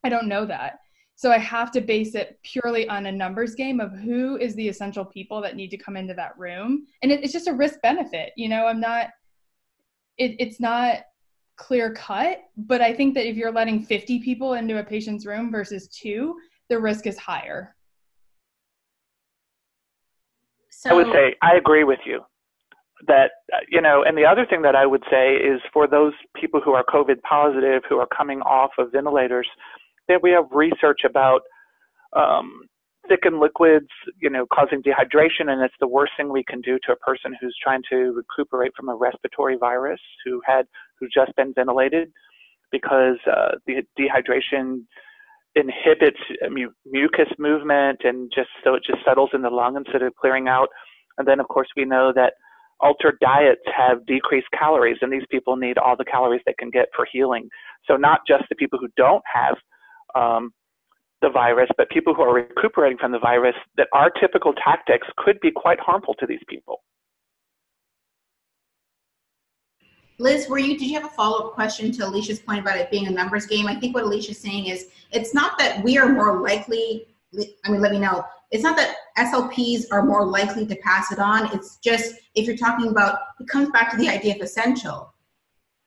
I 0.05 0.09
don't 0.09 0.29
know 0.29 0.47
that. 0.47 0.79
So 1.17 1.33
I 1.33 1.39
have 1.39 1.71
to 1.73 1.81
base 1.81 2.15
it 2.15 2.39
purely 2.43 2.87
on 2.89 3.07
a 3.07 3.13
numbers 3.13 3.55
game 3.55 3.81
of 3.81 3.91
who 3.93 4.37
is 4.37 4.55
the 4.55 4.69
essential 4.69 5.05
people 5.05 5.41
that 5.41 5.57
need 5.57 5.71
to 5.71 5.79
come 5.79 5.97
into 5.97 6.13
that 6.13 6.39
room. 6.39 6.87
And 7.03 7.11
it, 7.11 7.25
it's 7.25 7.33
just 7.33 7.49
a 7.49 7.55
risk 7.55 7.81
benefit. 7.83 8.33
You 8.37 8.51
know, 8.51 8.67
I'm 8.67 8.81
not, 8.81 9.09
it, 10.19 10.37
it's 10.39 10.61
not 10.61 10.99
clear 11.57 11.95
cut, 11.95 12.43
but 12.59 12.83
I 12.83 12.93
think 12.93 13.15
that 13.15 13.27
if 13.27 13.35
you're 13.35 13.51
letting 13.51 13.83
50 13.83 14.21
people 14.21 14.53
into 14.53 14.79
a 14.79 14.85
patient's 14.85 15.25
room 15.25 15.51
versus 15.51 15.89
two, 15.89 16.37
the 16.69 16.79
risk 16.79 17.07
is 17.07 17.17
higher. 17.17 17.75
So, 20.71 20.91
I 20.91 20.93
would 20.93 21.13
say 21.15 21.35
I 21.41 21.55
agree 21.57 21.85
with 21.85 22.01
you 22.05 22.21
that 23.07 23.31
uh, 23.53 23.59
you 23.69 23.81
know 23.81 24.05
and 24.07 24.17
the 24.17 24.25
other 24.25 24.47
thing 24.47 24.63
that 24.63 24.75
i 24.75 24.87
would 24.87 25.03
say 25.11 25.35
is 25.35 25.61
for 25.73 25.87
those 25.87 26.15
people 26.35 26.61
who 26.63 26.73
are 26.73 26.83
covid 26.85 27.21
positive 27.23 27.83
who 27.89 27.99
are 27.99 28.07
coming 28.07 28.41
off 28.41 28.71
of 28.79 28.91
ventilators 28.91 29.47
that 30.09 30.23
we 30.23 30.31
have 30.31 30.45
research 30.53 31.01
about 31.05 31.43
um, 32.15 32.63
thickened 33.09 33.39
liquids 33.39 33.89
you 34.21 34.29
know 34.29 34.47
causing 34.53 34.83
dehydration 34.83 35.49
and 35.51 35.63
it's 35.63 35.75
the 35.81 35.87
worst 35.87 36.13
thing 36.17 36.33
we 36.33 36.45
can 36.45 36.61
do 36.61 36.79
to 36.85 36.93
a 36.93 36.97
person 36.97 37.35
who's 37.41 37.57
trying 37.63 37.83
to 37.89 38.13
recuperate 38.13 38.73
from 38.77 38.89
a 38.89 38.95
respiratory 38.97 39.57
virus 39.57 40.01
who 40.25 40.41
had 40.45 40.67
who's 40.99 41.13
just 41.15 41.35
been 41.37 41.53
ventilated 41.55 42.11
because 42.73 43.17
uh, 43.31 43.53
the 43.67 43.83
dehydration 43.99 44.83
inhibits 45.55 46.19
mu- 46.51 46.73
mucus 46.85 47.29
movement 47.39 48.01
and 48.03 48.31
just 48.35 48.49
so 48.65 48.75
it 48.75 48.83
just 48.85 48.99
settles 49.05 49.31
in 49.33 49.43
the 49.43 49.51
lung 49.51 49.77
instead 49.77 50.03
of 50.03 50.13
clearing 50.17 50.49
out 50.49 50.69
and 51.19 51.29
then 51.29 51.39
of 51.39 51.47
course 51.47 51.69
we 51.77 51.85
know 51.85 52.13
that 52.13 52.33
altered 52.81 53.19
diets 53.21 53.63
have 53.75 54.05
decreased 54.07 54.49
calories, 54.59 54.99
and 55.01 55.13
these 55.13 55.27
people 55.31 55.57
need 55.57 55.79
all 55.79 55.97
the 55.97 56.05
calories 56.05 56.43
they 56.47 56.55
can 56.59 56.71
get 56.71 56.89
for 56.95 57.07
healing. 57.11 57.49
So, 57.87 57.97
not 57.97 58.21
just 58.27 58.45
the 58.49 58.55
people 58.55 58.79
who 58.79 58.89
don't 58.97 59.23
have 59.33 59.57
um, 60.17 60.53
the 61.23 61.31
virus, 61.31 61.69
but 61.77 61.89
people 61.91 62.15
who 62.15 62.23
are 62.23 62.35
recuperating 62.35 62.99
from 62.99 63.13
the 63.13 63.19
virus, 63.19 63.55
that 63.77 63.89
our 63.93 64.11
typical 64.11 64.53
tactics 64.55 65.07
could 65.17 65.39
be 65.41 65.51
quite 65.51 65.81
harmful 65.81 66.15
to 66.15 66.27
these 66.27 66.41
people. 66.49 66.83
Liz, 70.19 70.49
were 70.49 70.59
you? 70.59 70.79
Did 70.79 70.89
you 70.89 70.95
have 70.95 71.05
a 71.05 71.15
follow 71.15 71.49
up 71.49 71.55
question 71.55 71.93
to 71.93 72.07
Alicia's 72.07 72.39
point 72.39 72.61
about 72.61 72.79
it 72.79 72.91
being 72.91 73.07
a 73.07 73.11
numbers 73.11 73.47
game? 73.47 73.67
I 73.67 73.75
think 73.75 73.95
what 73.95 74.05
Alicia's 74.05 74.39
saying 74.39 74.67
is 74.67 74.89
it's 75.13 75.35
not 75.35 75.59
that 75.59 75.85
we 75.85 75.99
are 75.99 76.09
more 76.09 76.41
likely. 76.41 77.07
I 77.65 77.71
mean, 77.71 77.83
let 77.83 77.93
me 77.93 77.99
know 77.99 78.25
it's 78.51 78.63
not 78.63 78.77
that 78.77 78.97
SLPs 79.19 79.87
are 79.91 80.05
more 80.05 80.25
likely 80.25 80.67
to 80.67 80.77
pass 80.77 81.11
it 81.11 81.19
on. 81.19 81.53
It's 81.53 81.79
just 81.79 82.15
if 82.35 82.47
you're 82.47 82.57
talking 82.57 82.89
about, 82.89 83.19
it 83.41 83.49
comes 83.49 83.71
back 83.71 83.91
to 83.91 83.97
the 83.97 84.09
idea 84.09 84.35
of 84.35 84.41
essential. 84.41 85.13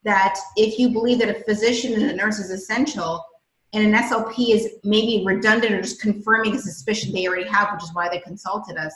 That 0.04 0.38
if 0.56 0.80
you 0.80 0.90
believe 0.90 1.20
that 1.20 1.30
a 1.30 1.44
physician 1.44 1.94
and 1.94 2.04
a 2.12 2.16
nurse 2.16 2.40
is 2.40 2.52
essential, 2.52 3.26
and 3.74 3.86
an 3.86 4.02
SLP 4.02 4.50
is 4.50 4.76
maybe 4.84 5.24
redundant 5.26 5.74
or 5.74 5.82
just 5.82 6.02
confirming 6.02 6.56
a 6.56 6.60
suspicion 6.60 7.14
they 7.14 7.28
already 7.28 7.48
have, 7.48 7.72
which 7.74 7.84
is 7.84 7.94
why 7.94 8.10
they 8.10 8.20
consulted 8.20 8.78
us. 8.78 8.94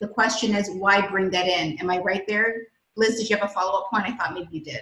The 0.00 0.08
question 0.08 0.54
is, 0.54 0.70
why 0.70 1.06
bring 1.06 1.30
that 1.30 1.46
in? 1.46 1.78
Am 1.78 1.90
I 1.90 1.98
right 1.98 2.24
there? 2.26 2.62
Liz, 2.96 3.16
did 3.16 3.30
you 3.30 3.36
have 3.36 3.48
a 3.48 3.52
follow 3.52 3.78
up 3.78 3.90
point? 3.90 4.06
I 4.06 4.16
thought 4.16 4.34
maybe 4.34 4.48
you 4.50 4.64
did. 4.64 4.80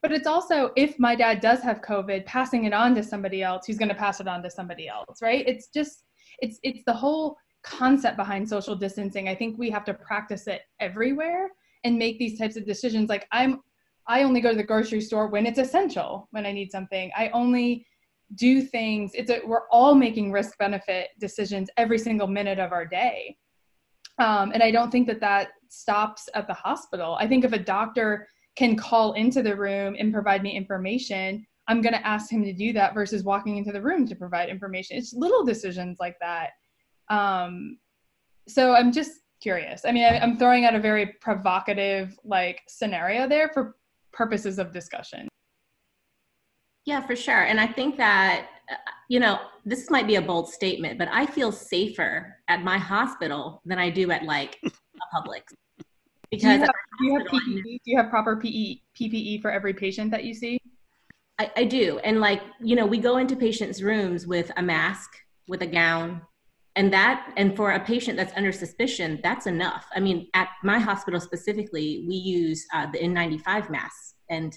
But 0.00 0.12
it's 0.12 0.26
also 0.26 0.70
if 0.76 0.98
my 0.98 1.14
dad 1.14 1.40
does 1.40 1.60
have 1.62 1.80
COVID, 1.80 2.24
passing 2.24 2.64
it 2.64 2.72
on 2.72 2.94
to 2.94 3.02
somebody 3.02 3.42
else 3.42 3.66
who's 3.66 3.78
going 3.78 3.88
to 3.88 3.94
pass 3.94 4.20
it 4.20 4.28
on 4.28 4.42
to 4.42 4.50
somebody 4.50 4.88
else, 4.88 5.20
right? 5.20 5.44
It's 5.46 5.68
just 5.68 6.04
it's 6.40 6.60
it's 6.62 6.84
the 6.86 6.92
whole 6.92 7.36
concept 7.64 8.16
behind 8.16 8.48
social 8.48 8.76
distancing. 8.76 9.28
I 9.28 9.34
think 9.34 9.58
we 9.58 9.70
have 9.70 9.84
to 9.86 9.94
practice 9.94 10.46
it 10.46 10.62
everywhere 10.78 11.50
and 11.84 11.98
make 11.98 12.18
these 12.18 12.38
types 12.38 12.56
of 12.56 12.64
decisions. 12.64 13.08
Like 13.08 13.26
I'm 13.32 13.60
I 14.08 14.22
only 14.22 14.40
go 14.40 14.50
to 14.50 14.56
the 14.56 14.62
grocery 14.62 15.00
store 15.00 15.28
when 15.28 15.46
it's 15.46 15.58
essential, 15.58 16.28
when 16.30 16.46
I 16.46 16.52
need 16.52 16.72
something. 16.72 17.10
I 17.16 17.28
only 17.28 17.86
do 18.34 18.60
things 18.60 19.12
it's 19.14 19.30
a, 19.30 19.40
we're 19.46 19.68
all 19.70 19.94
making 19.94 20.30
risk 20.30 20.58
benefit 20.58 21.08
decisions 21.18 21.70
every 21.78 21.98
single 21.98 22.26
minute 22.26 22.58
of 22.58 22.72
our 22.72 22.84
day 22.84 23.34
um, 24.18 24.52
and 24.52 24.62
i 24.62 24.70
don't 24.70 24.90
think 24.90 25.06
that 25.06 25.18
that 25.18 25.48
stops 25.70 26.28
at 26.34 26.46
the 26.46 26.52
hospital 26.52 27.16
i 27.20 27.26
think 27.26 27.42
if 27.42 27.54
a 27.54 27.58
doctor 27.58 28.28
can 28.54 28.76
call 28.76 29.14
into 29.14 29.42
the 29.42 29.56
room 29.56 29.96
and 29.98 30.12
provide 30.12 30.42
me 30.42 30.54
information 30.54 31.42
I'm 31.68 31.82
going 31.82 31.92
to 31.92 32.06
ask 32.06 32.32
him 32.32 32.42
to 32.44 32.52
do 32.52 32.72
that 32.72 32.94
versus 32.94 33.22
walking 33.22 33.58
into 33.58 33.72
the 33.72 33.82
room 33.82 34.06
to 34.08 34.16
provide 34.16 34.48
information. 34.48 34.96
It's 34.96 35.12
little 35.12 35.44
decisions 35.44 35.98
like 36.00 36.16
that. 36.20 36.52
Um, 37.10 37.78
so 38.48 38.72
I'm 38.72 38.90
just 38.90 39.12
curious. 39.42 39.82
I 39.84 39.92
mean, 39.92 40.04
I, 40.04 40.18
I'm 40.18 40.38
throwing 40.38 40.64
out 40.64 40.74
a 40.74 40.80
very 40.80 41.14
provocative 41.20 42.18
like 42.24 42.62
scenario 42.68 43.28
there 43.28 43.50
for 43.52 43.76
purposes 44.18 44.58
of 44.58 44.72
discussion. 44.72 45.28
Yeah, 46.84 47.06
for 47.06 47.14
sure. 47.14 47.42
And 47.44 47.60
I 47.60 47.68
think 47.68 47.96
that, 47.98 48.48
uh, 48.70 48.74
you 49.08 49.20
know, 49.20 49.38
this 49.64 49.88
might 49.90 50.08
be 50.08 50.16
a 50.16 50.22
bold 50.22 50.52
statement, 50.52 50.98
but 50.98 51.08
I 51.12 51.24
feel 51.24 51.52
safer 51.52 52.36
at 52.48 52.62
my 52.64 52.78
hospital 52.78 53.62
than 53.64 53.78
I 53.78 53.90
do 53.90 54.10
at 54.10 54.24
like 54.24 54.58
a 54.64 54.70
Publix. 55.14 55.42
Because 56.30 56.42
do 56.42 56.48
you 56.52 56.58
have, 56.58 56.70
do 56.98 57.06
you 57.06 57.18
have, 57.18 57.26
PPE, 57.28 57.62
do 57.62 57.90
you 57.92 57.96
have 57.96 58.10
proper 58.10 58.36
PE, 58.36 58.80
PPE 58.98 59.40
for 59.40 59.50
every 59.50 59.72
patient 59.72 60.10
that 60.10 60.24
you 60.24 60.34
see? 60.34 60.58
I, 61.38 61.50
I 61.56 61.64
do. 61.64 62.00
And 62.00 62.20
like, 62.20 62.42
you 62.60 62.74
know, 62.74 62.86
we 62.86 62.98
go 62.98 63.18
into 63.18 63.36
patients' 63.36 63.80
rooms 63.80 64.26
with 64.26 64.50
a 64.56 64.62
mask, 64.62 65.10
with 65.46 65.62
a 65.62 65.66
gown, 65.66 66.20
and 66.78 66.92
that 66.92 67.32
and 67.36 67.56
for 67.56 67.72
a 67.72 67.80
patient 67.80 68.16
that's 68.16 68.32
under 68.36 68.52
suspicion 68.52 69.18
that's 69.22 69.46
enough. 69.46 69.86
I 69.94 70.00
mean 70.00 70.28
at 70.32 70.48
my 70.62 70.78
hospital 70.78 71.20
specifically 71.20 72.04
we 72.06 72.14
use 72.14 72.64
uh, 72.72 72.86
the 72.90 72.98
n95 72.98 73.68
masks. 73.68 74.14
And 74.30 74.56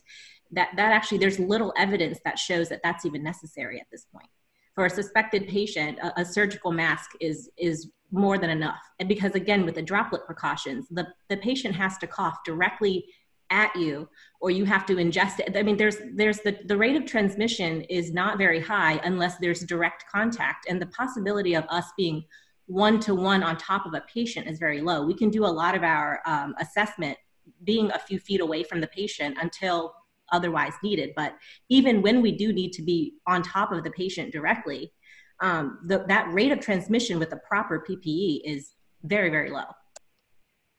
that 0.52 0.70
that 0.78 0.92
actually 0.92 1.18
there's 1.18 1.40
little 1.40 1.74
evidence 1.78 2.20
that 2.24 2.38
shows 2.38 2.70
that 2.70 2.82
that's 2.84 3.06
even 3.06 3.24
necessary 3.24 3.80
at 3.80 3.88
this 3.92 4.06
point. 4.14 4.30
For 4.76 4.86
a 4.86 4.90
suspected 4.90 5.48
patient 5.48 5.98
a, 6.00 6.22
a 6.22 6.26
surgical 6.26 6.72
mask 6.72 7.10
is 7.20 7.50
is 7.58 7.90
more 8.12 8.38
than 8.38 8.52
enough. 8.52 8.82
And 9.00 9.10
because 9.10 9.34
again 9.34 9.66
with 9.66 9.76
the 9.76 9.82
droplet 9.82 10.26
precautions 10.28 10.88
the 10.92 11.08
the 11.28 11.38
patient 11.38 11.76
has 11.76 11.98
to 11.98 12.08
cough 12.08 12.38
directly 12.46 13.06
at 13.52 13.76
you 13.76 14.08
or 14.40 14.50
you 14.50 14.66
have 14.66 14.86
to 14.88 14.96
ingest 14.96 15.40
it. 15.40 15.56
I 15.56 15.62
mean 15.62 15.78
there's 15.78 15.98
there's 16.16 16.40
the, 16.40 16.58
the 16.66 16.78
rate 16.78 16.96
of 16.96 17.06
transmission 17.06 17.82
is 17.82 18.12
not 18.12 18.38
very 18.38 18.60
high 18.60 19.00
unless 19.04 19.38
there's 19.38 19.62
direct 19.62 20.06
contact 20.12 20.66
and 20.68 20.82
the 20.82 20.88
possibility 20.88 21.54
of 21.56 21.66
us 21.70 21.86
being 21.98 22.24
one 22.66 23.00
to 23.02 23.14
one 23.14 23.44
on 23.44 23.58
top 23.58 23.86
of 23.86 23.94
a 23.94 24.04
patient 24.12 24.48
is 24.48 24.58
very 24.58 24.82
low. 24.82 25.06
We 25.06 25.14
can 25.14 25.30
do 25.30 25.46
a 25.46 25.48
lot 25.48 25.76
of 25.76 25.84
our 25.84 26.22
um, 26.26 26.56
assessment 26.60 27.18
being 27.64 27.92
a 27.92 28.00
few 28.00 28.20
feet 28.20 28.42
away 28.42 28.64
from 28.64 28.82
the 28.82 28.88
patient 28.88 29.38
until 29.42 29.94
otherwise 30.32 30.74
needed 30.82 31.12
but 31.16 31.36
even 31.70 32.02
when 32.02 32.22
we 32.22 32.32
do 32.32 32.54
need 32.54 32.72
to 32.72 32.82
be 32.82 33.16
on 33.28 33.42
top 33.42 33.72
of 33.72 33.84
the 33.84 33.92
patient 33.92 34.32
directly 34.32 34.94
um, 35.42 35.80
the, 35.88 36.06
that 36.08 36.32
rate 36.32 36.52
of 36.52 36.60
transmission 36.60 37.20
with 37.20 37.30
the 37.30 37.38
proper 37.48 37.84
ppe 37.88 38.40
is 38.46 38.74
very 39.04 39.30
very 39.30 39.52
low 39.52 39.66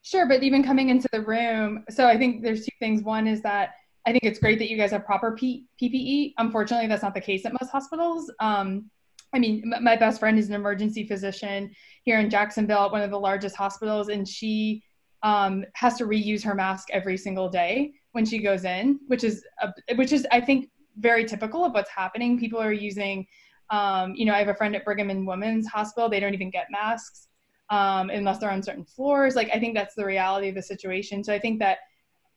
Sure, 0.03 0.27
but 0.27 0.43
even 0.43 0.65
coming 0.65 0.89
into 0.89 1.09
the 1.13 1.21
room, 1.21 1.85
so 1.89 2.09
I 2.09 2.19
think 2.19 2.43
there's 2.43 2.65
two 2.65 2.77
things. 2.81 3.03
One 3.03 3.29
is 3.29 3.41
that 3.43 3.71
I 4.05 4.11
think 4.11 4.25
it's 4.25 4.41
great 4.41 4.59
that 4.59 4.69
you 4.69 4.77
guys 4.77 4.91
have 4.91 5.05
proper 5.05 5.37
P- 5.37 5.67
PPE. 5.81 6.35
Unfortunately, 6.39 6.89
that's 6.89 7.05
not 7.05 7.15
the 7.15 7.21
case 7.21 7.47
at 7.47 7.53
most 7.53 7.71
hospitals. 7.71 8.31
Um, 8.41 8.91
I 9.33 9.39
mean, 9.39 9.73
m- 9.73 9.85
my 9.85 9.95
best 9.95 10.19
friend 10.19 10.39
is 10.39 10.49
an 10.49 10.55
emergency 10.55 11.07
physician 11.07 11.71
here 12.03 12.19
in 12.19 12.29
Jacksonville, 12.31 12.91
one 12.91 13.03
of 13.03 13.11
the 13.13 13.19
largest 13.19 13.55
hospitals, 13.55 14.09
and 14.09 14.27
she 14.27 14.83
um, 15.23 15.65
has 15.75 15.97
to 15.99 16.05
reuse 16.05 16.43
her 16.43 16.55
mask 16.57 16.89
every 16.91 17.17
single 17.17 17.49
day 17.49 17.93
when 18.11 18.25
she 18.25 18.41
goes 18.43 18.65
in, 18.65 18.99
which 19.07 19.23
is 19.23 19.45
a, 19.63 19.73
which 19.95 20.11
is 20.11 20.27
I 20.33 20.41
think 20.41 20.69
very 20.99 21.25
typical 21.25 21.65
of 21.65 21.75
what's 21.75 21.91
happening. 21.91 22.41
People 22.41 22.61
are 22.61 22.73
using, 22.73 23.25
um, 23.71 24.15
you 24.17 24.25
know, 24.25 24.35
I 24.35 24.39
have 24.39 24.49
a 24.49 24.55
friend 24.55 24.75
at 24.75 24.85
Brigham 24.85 25.11
and 25.11 25.25
Women's 25.29 25.69
Hospital; 25.69 26.09
they 26.09 26.19
don't 26.19 26.35
even 26.35 26.51
get 26.51 26.67
masks 26.73 27.29
um, 27.73 28.11
unless 28.11 28.39
they're 28.39 28.51
on 28.51 28.63
certain 28.63 28.85
floors. 28.85 29.35
Like 29.35 29.49
I 29.53 29.59
think 29.59 29.75
that's 29.75 29.95
the 29.95 30.05
reality 30.05 30.51
of 30.51 30.55
the 30.55 30.63
situation. 30.63 31.25
So 31.25 31.33
I 31.33 31.39
think 31.39 31.59
that 31.61 31.79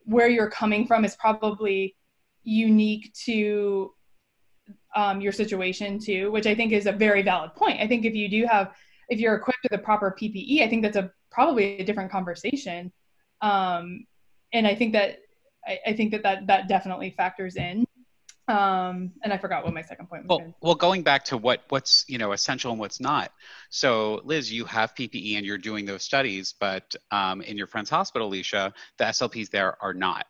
where 0.05 0.29
you're 0.29 0.49
coming 0.49 0.87
from 0.87 1.03
is 1.03 1.15
probably 1.17 1.97
unique 2.43 3.13
to 3.25 3.91
um, 4.95 5.19
your 5.19 5.33
situation 5.33 5.99
too, 5.99 6.31
which 6.31 6.47
I 6.47 6.55
think 6.55 6.71
is 6.71 6.85
a 6.85 6.93
very 6.93 7.21
valid 7.21 7.53
point. 7.53 7.81
I 7.81 7.87
think 7.87 8.05
if 8.05 8.15
you 8.15 8.29
do 8.29 8.45
have, 8.49 8.73
if 9.09 9.19
you're 9.19 9.35
equipped 9.35 9.59
with 9.63 9.73
the 9.73 9.77
proper 9.77 10.15
PPE, 10.17 10.63
I 10.63 10.69
think 10.69 10.83
that's 10.83 10.95
a 10.95 11.11
probably 11.31 11.79
a 11.79 11.83
different 11.83 12.11
conversation. 12.11 12.93
Um, 13.41 14.05
and 14.53 14.65
I 14.65 14.73
think 14.73 14.93
that 14.93 15.17
I, 15.67 15.79
I, 15.87 15.93
think 15.93 16.13
that, 16.13 16.23
that 16.23 16.47
that 16.47 16.69
definitely 16.69 17.11
factors 17.11 17.57
in. 17.57 17.85
Um, 18.47 19.13
and 19.23 19.33
I 19.33 19.37
forgot 19.37 19.63
what 19.63 19.73
my 19.73 19.81
second 19.81 20.07
point 20.07 20.27
was. 20.27 20.39
Well, 20.39 20.55
well, 20.61 20.75
going 20.75 21.01
back 21.01 21.25
to 21.25 21.37
what 21.37 21.63
what's 21.69 22.05
you 22.07 22.17
know 22.17 22.31
essential 22.31 22.71
and 22.71 22.79
what's 22.79 22.99
not. 22.99 23.31
So, 23.69 24.21
Liz, 24.23 24.51
you 24.51 24.65
have 24.65 24.93
PPE 24.93 25.37
and 25.37 25.45
you're 25.45 25.57
doing 25.57 25.85
those 25.85 26.03
studies, 26.03 26.53
but 26.59 26.95
um, 27.11 27.41
in 27.41 27.57
your 27.57 27.67
friend's 27.67 27.89
hospital, 27.89 28.27
Alicia, 28.27 28.73
the 28.97 29.05
SLPs 29.05 29.49
there 29.49 29.81
are 29.81 29.93
not, 29.93 30.27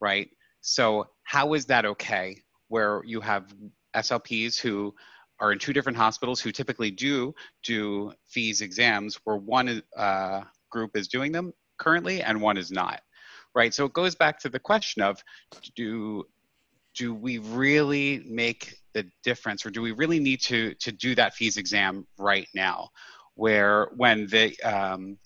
right? 0.00 0.28
So, 0.60 1.08
how 1.24 1.54
is 1.54 1.66
that 1.66 1.84
okay? 1.84 2.38
Where 2.68 3.02
you 3.04 3.20
have 3.20 3.52
SLPs 3.96 4.60
who 4.60 4.94
are 5.40 5.52
in 5.52 5.58
two 5.58 5.72
different 5.72 5.98
hospitals 5.98 6.40
who 6.40 6.52
typically 6.52 6.92
do 6.92 7.34
do 7.64 8.12
FEES 8.28 8.60
exams, 8.60 9.18
where 9.24 9.36
one 9.36 9.82
uh, 9.96 10.42
group 10.70 10.96
is 10.96 11.08
doing 11.08 11.32
them 11.32 11.52
currently 11.78 12.22
and 12.22 12.40
one 12.40 12.56
is 12.56 12.70
not, 12.70 13.00
right? 13.56 13.74
So 13.74 13.86
it 13.86 13.92
goes 13.92 14.14
back 14.14 14.38
to 14.40 14.48
the 14.48 14.60
question 14.60 15.02
of 15.02 15.20
do 15.74 16.26
do 17.00 17.14
we 17.14 17.38
really 17.38 18.22
make 18.28 18.76
the 18.92 19.06
difference, 19.24 19.64
or 19.64 19.70
do 19.70 19.80
we 19.80 19.92
really 19.92 20.20
need 20.20 20.38
to 20.42 20.74
to 20.74 20.92
do 20.92 21.14
that 21.14 21.32
FEES 21.34 21.56
exam 21.56 22.06
right 22.18 22.46
now, 22.54 22.90
where 23.36 23.88
when 23.96 24.26
the 24.26 24.54
um, 24.60 25.16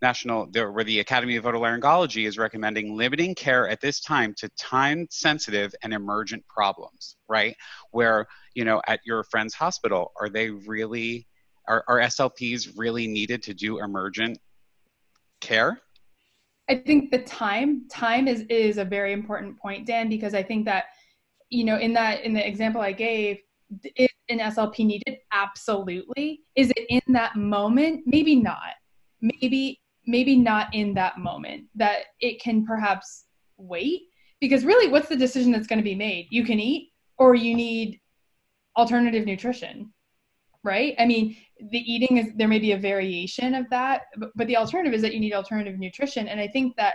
national 0.00 0.46
where 0.46 0.84
the 0.84 1.00
academy 1.00 1.36
of 1.36 1.44
otolaryngology 1.44 2.26
is 2.26 2.38
recommending 2.38 2.96
limiting 2.96 3.34
care 3.34 3.68
at 3.68 3.78
this 3.82 4.00
time 4.00 4.32
to 4.38 4.48
time 4.58 5.06
sensitive 5.10 5.74
and 5.82 5.92
emergent 5.92 6.42
problems 6.48 7.16
right? 7.28 7.54
Where 7.90 8.26
you 8.54 8.64
know 8.64 8.80
at 8.86 9.00
your 9.04 9.22
friend's 9.24 9.52
hospital 9.52 10.12
are 10.18 10.30
they 10.30 10.48
really 10.48 11.26
are, 11.68 11.84
are 11.88 12.00
slps 12.00 12.72
really 12.74 13.06
needed 13.06 13.42
to 13.42 13.52
do 13.52 13.80
emergent 13.80 14.38
care? 15.42 15.78
I 16.70 16.76
think 16.76 17.10
the 17.10 17.22
time 17.24 17.86
time 17.90 18.28
is 18.28 18.46
is 18.48 18.78
a 18.78 18.84
very 18.86 19.12
important 19.12 19.58
point 19.58 19.86
dan 19.86 20.08
because 20.08 20.34
i 20.34 20.42
think 20.42 20.64
that 20.64 20.84
you 21.50 21.64
know 21.64 21.78
in 21.78 21.92
that 21.92 22.22
in 22.22 22.34
the 22.34 22.46
example 22.46 22.80
i 22.80 22.92
gave 22.92 23.38
is 23.96 24.08
an 24.28 24.38
slp 24.38 24.84
needed? 24.84 25.18
Absolutely. 25.32 26.40
Is 26.54 26.70
it 26.76 26.86
in 26.88 27.12
that 27.14 27.36
moment? 27.36 28.02
Maybe 28.06 28.34
not. 28.34 28.74
Maybe 29.20 29.80
maybe 30.06 30.36
not 30.36 30.74
in 30.74 30.94
that 30.94 31.18
moment 31.18 31.64
that 31.74 31.98
it 32.20 32.40
can 32.40 32.64
perhaps 32.64 33.26
wait. 33.58 34.02
Because 34.40 34.64
really 34.64 34.88
what's 34.88 35.08
the 35.08 35.16
decision 35.16 35.52
that's 35.52 35.66
going 35.66 35.78
to 35.78 35.84
be 35.84 35.94
made? 35.94 36.28
You 36.30 36.44
can 36.44 36.60
eat 36.60 36.92
or 37.18 37.34
you 37.34 37.54
need 37.54 38.00
alternative 38.76 39.26
nutrition 39.26 39.92
right? 40.64 40.94
I 40.98 41.06
mean 41.06 41.36
the 41.70 41.78
eating 41.78 42.18
is 42.18 42.32
there 42.36 42.48
may 42.48 42.58
be 42.58 42.72
a 42.72 42.78
variation 42.78 43.54
of 43.54 43.70
that 43.70 44.02
but, 44.16 44.30
but 44.34 44.46
the 44.48 44.56
alternative 44.56 44.92
is 44.92 45.02
that 45.02 45.14
you 45.14 45.20
need 45.20 45.32
alternative 45.32 45.78
nutrition. 45.78 46.28
And 46.28 46.40
i 46.40 46.48
think 46.48 46.76
that 46.76 46.94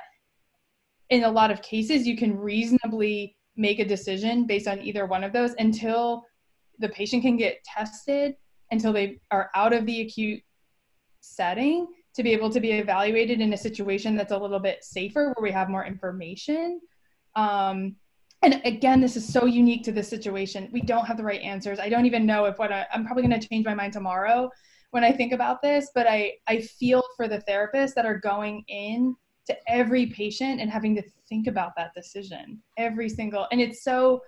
in 1.10 1.24
a 1.24 1.32
lot 1.32 1.52
of 1.52 1.62
cases 1.62 2.08
you 2.08 2.18
can 2.18 2.38
reasonably 2.38 3.36
make 3.56 3.80
a 3.80 3.86
decision 3.86 4.46
based 4.46 4.68
on 4.68 4.82
either 4.82 5.06
one 5.06 5.24
of 5.24 5.34
those 5.34 5.54
until 5.60 6.24
the 6.80 6.90
patient 6.90 7.22
can 7.22 7.38
get 7.38 7.64
tested 7.64 8.36
until 8.72 8.92
they 8.92 9.20
are 9.32 9.50
out 9.56 9.74
of 9.74 9.86
the 9.86 10.02
acute 10.02 10.42
setting 11.22 11.88
to 12.16 12.24
be 12.24 12.32
able 12.32 12.50
to 12.50 12.60
be 12.60 12.72
evaluated 12.72 13.42
in 13.42 13.54
a 13.54 13.58
situation 13.58 14.16
that's 14.16 14.32
a 14.32 14.38
little 14.38 14.60
bit 14.60 14.84
safer 14.84 15.34
where 15.36 15.44
we 15.44 15.52
have 15.52 15.70
more 15.70 15.86
information. 15.86 16.80
Um, 17.36 17.96
and 18.44 18.62
again 18.66 19.00
this 19.00 19.16
is 19.16 19.28
so 19.32 19.46
unique 19.46 19.84
to 19.84 19.92
this 19.92 20.10
situation. 20.10 20.70
We 20.72 20.82
don't 20.82 21.06
have 21.06 21.18
the 21.18 21.24
right 21.24 21.42
answers. 21.42 21.80
I 21.80 21.90
don't 21.90 22.06
even 22.06 22.26
know 22.26 22.46
if 22.46 22.60
what 22.60 22.72
I, 22.72 22.86
i'm 22.92 23.06
probably 23.06 23.24
going 23.24 23.40
to 23.40 23.48
change 23.48 23.66
my 23.66 23.74
mind 23.74 23.94
tomorrow 23.94 24.50
when 24.92 25.04
i 25.04 25.12
think 25.12 25.34
about 25.34 25.62
this 25.62 25.90
but 25.96 26.06
i 26.08 26.34
i 26.48 26.60
feel 26.60 27.02
for 27.16 27.28
the 27.28 27.40
therapists 27.50 27.94
that 27.96 28.06
are 28.06 28.18
going 28.18 28.64
in 28.68 29.16
to 29.48 29.56
every 29.68 30.08
patient 30.08 30.62
and 30.62 30.70
having 30.70 30.96
to 30.96 31.04
think 31.34 31.48
about 31.48 31.72
that 31.76 31.92
decision 31.96 32.62
every 32.78 33.10
single 33.10 33.48
and 33.52 33.60
it's 33.60 33.84
so 33.84 34.22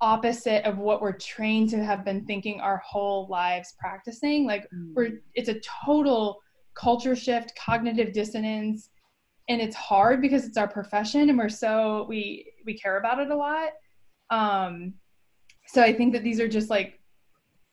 opposite 0.00 0.64
of 0.64 0.78
what 0.78 1.02
we're 1.02 1.18
trained 1.34 1.68
to 1.68 1.84
have 1.84 2.04
been 2.04 2.24
thinking 2.24 2.60
our 2.60 2.78
whole 2.78 3.26
lives 3.28 3.74
practicing 3.78 4.46
like 4.46 4.62
mm. 4.74 4.92
we're 4.94 5.20
it's 5.34 5.48
a 5.48 5.60
total 5.84 6.38
culture 6.78 7.16
shift, 7.16 7.52
cognitive 7.56 8.12
dissonance, 8.12 8.90
and 9.48 9.60
it's 9.60 9.74
hard 9.74 10.22
because 10.22 10.44
it's 10.44 10.56
our 10.56 10.68
profession 10.68 11.28
and 11.28 11.38
we're 11.38 11.48
so 11.48 12.06
we 12.08 12.52
we 12.64 12.78
care 12.78 12.98
about 12.98 13.18
it 13.18 13.30
a 13.30 13.36
lot. 13.36 13.70
Um, 14.30 14.94
so 15.66 15.82
I 15.82 15.92
think 15.92 16.12
that 16.12 16.22
these 16.22 16.40
are 16.40 16.48
just 16.48 16.70
like 16.70 17.00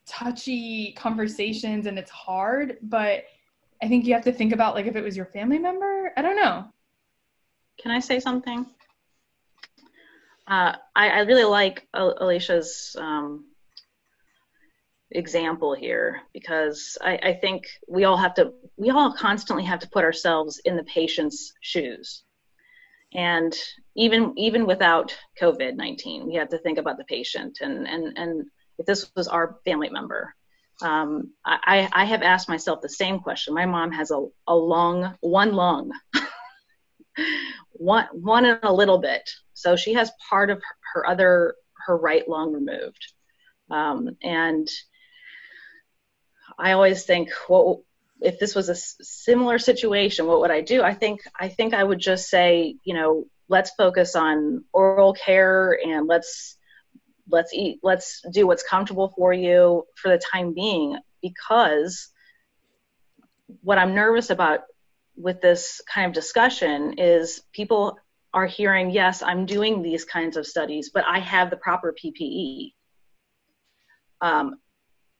touchy 0.07 0.93
conversations 0.93 1.85
and 1.85 1.99
it's 1.99 2.11
hard, 2.11 2.77
but 2.81 3.23
I 3.83 3.87
think 3.87 4.05
you 4.05 4.13
have 4.13 4.23
to 4.23 4.31
think 4.31 4.53
about 4.53 4.73
like 4.73 4.87
if 4.87 4.95
it 4.95 5.03
was 5.03 5.15
your 5.15 5.27
family 5.27 5.59
member. 5.59 6.11
I 6.17 6.21
don't 6.21 6.37
know. 6.37 6.65
Can 7.81 7.91
I 7.91 7.99
say 7.99 8.19
something? 8.19 8.65
Uh, 10.47 10.75
I, 10.95 11.09
I, 11.09 11.19
really 11.21 11.43
like 11.43 11.87
Alicia's 11.93 12.95
um, 12.99 13.45
example 15.11 15.73
here 15.73 16.21
because 16.33 16.97
I, 17.01 17.17
I, 17.23 17.33
think 17.33 17.65
we 17.87 18.03
all 18.03 18.17
have 18.17 18.35
to 18.35 18.53
we 18.77 18.91
all 18.91 19.11
constantly 19.11 19.63
have 19.65 19.79
to 19.79 19.89
put 19.89 20.03
ourselves 20.03 20.61
in 20.63 20.75
the 20.75 20.83
patient's 20.83 21.53
shoes. 21.61 22.23
And 23.13 23.55
even 23.95 24.33
even 24.37 24.65
without 24.67 25.17
covid-19 25.41 26.25
we 26.27 26.35
have 26.35 26.49
to 26.49 26.59
think 26.59 26.77
about 26.77 26.97
the 26.97 27.05
patient 27.05 27.59
and 27.61 27.87
and 27.87 28.17
and 28.17 28.45
if 28.77 28.85
this 28.85 29.09
was 29.15 29.27
our 29.27 29.57
family 29.65 29.89
member. 29.89 30.35
Um, 30.81 31.31
I, 31.45 31.87
I 31.93 32.03
have 32.03 32.21
asked 32.21 32.49
myself 32.49 32.81
the 32.81 32.89
same 32.89 33.19
question. 33.19 33.53
My 33.53 33.65
mom 33.65 33.93
has 33.93 34.11
a, 34.11 34.25
a 34.45 34.55
lung 34.55 35.15
one 35.21 35.53
lung 35.53 35.91
one 37.77 38.07
one 38.13 38.45
and 38.45 38.59
a 38.63 38.73
little 38.73 38.97
bit 38.97 39.29
so 39.53 39.75
she 39.75 39.93
has 39.93 40.11
part 40.29 40.49
of 40.49 40.61
her 40.93 41.05
other 41.07 41.55
her 41.85 41.97
right 41.97 42.27
lung 42.27 42.53
removed 42.53 43.13
um, 43.69 44.15
and 44.21 44.67
I 46.57 46.71
always 46.73 47.03
think, 47.03 47.29
well, 47.49 47.83
if 48.21 48.39
this 48.39 48.55
was 48.55 48.69
a 48.69 48.75
similar 48.75 49.59
situation, 49.59 50.25
what 50.25 50.39
would 50.41 50.51
I 50.51 50.61
do? 50.61 50.81
I 50.81 50.93
think 50.93 51.21
I 51.37 51.49
think 51.49 51.73
I 51.73 51.83
would 51.83 51.99
just 51.99 52.29
say, 52.29 52.77
you 52.83 52.93
know, 52.93 53.25
let's 53.49 53.71
focus 53.71 54.15
on 54.15 54.63
oral 54.71 55.13
care 55.13 55.77
and 55.83 56.07
let's 56.07 56.57
let's 57.29 57.53
eat 57.53 57.79
let's 57.83 58.21
do 58.31 58.47
what's 58.47 58.63
comfortable 58.63 59.13
for 59.17 59.33
you 59.33 59.83
for 59.95 60.09
the 60.09 60.17
time 60.17 60.53
being 60.53 60.97
because 61.21 62.09
what 63.61 63.77
I'm 63.77 63.95
nervous 63.95 64.29
about 64.29 64.61
with 65.17 65.41
this 65.41 65.81
kind 65.91 66.07
of 66.07 66.13
discussion 66.13 66.95
is 66.97 67.41
people 67.53 67.97
are 68.33 68.45
hearing, 68.45 68.89
yes, 68.89 69.21
I'm 69.21 69.45
doing 69.45 69.81
these 69.81 70.03
kinds 70.03 70.35
of 70.35 70.45
studies, 70.45 70.91
but 70.93 71.05
I 71.07 71.19
have 71.19 71.49
the 71.49 71.57
proper 71.57 71.93
PPE. 71.93 72.73
Um, 74.21 74.55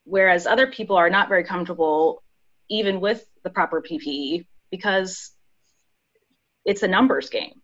whereas 0.04 0.46
other 0.46 0.68
people 0.68 0.98
are 0.98 1.10
not 1.10 1.30
very 1.30 1.44
comfortable 1.44 2.24
even 2.70 3.00
with 3.00 3.26
the 3.44 3.50
proper 3.50 3.82
PPE 3.82 4.46
because 4.72 5.32
it's 6.66 6.84
a 6.84 6.88
numbers 6.88 7.30
game. 7.30 7.62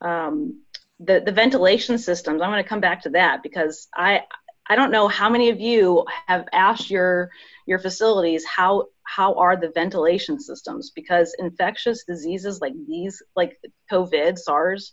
Um, 0.00 0.62
the 1.00 1.20
the 1.20 1.32
ventilation 1.32 1.98
systems. 1.98 2.40
I'm 2.40 2.50
going 2.50 2.62
to 2.62 2.68
come 2.68 2.80
back 2.80 3.02
to 3.02 3.10
that 3.10 3.42
because 3.42 3.88
I 3.94 4.22
I 4.68 4.76
don't 4.76 4.90
know 4.90 5.08
how 5.08 5.28
many 5.28 5.50
of 5.50 5.60
you 5.60 6.04
have 6.26 6.46
asked 6.52 6.90
your 6.90 7.30
your 7.66 7.78
facilities 7.78 8.44
how 8.44 8.86
how 9.06 9.34
are 9.34 9.56
the 9.56 9.70
ventilation 9.74 10.38
systems 10.38 10.90
because 10.94 11.34
infectious 11.38 12.04
diseases 12.04 12.60
like 12.60 12.74
these 12.86 13.22
like 13.34 13.56
COVID 13.90 14.36
SARS 14.38 14.92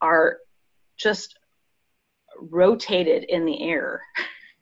are 0.00 0.38
just 0.96 1.38
rotated 2.40 3.24
in 3.24 3.44
the 3.44 3.62
air. 3.62 4.02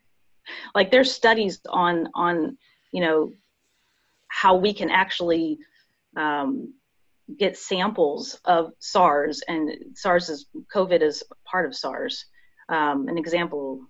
like 0.74 0.90
there's 0.90 1.12
studies 1.12 1.60
on 1.68 2.08
on 2.14 2.56
you 2.92 3.00
know 3.00 3.32
how 4.28 4.56
we 4.56 4.72
can 4.72 4.90
actually 4.90 5.58
um, 6.16 6.72
get 7.38 7.56
samples 7.56 8.38
of 8.44 8.72
SARS 8.78 9.42
and 9.48 9.70
SARS 9.94 10.28
is 10.28 10.46
COVID 10.74 11.02
is 11.02 11.22
part 11.44 11.66
of 11.66 11.74
SARS. 11.74 12.24
Um, 12.68 13.08
an 13.08 13.18
example, 13.18 13.80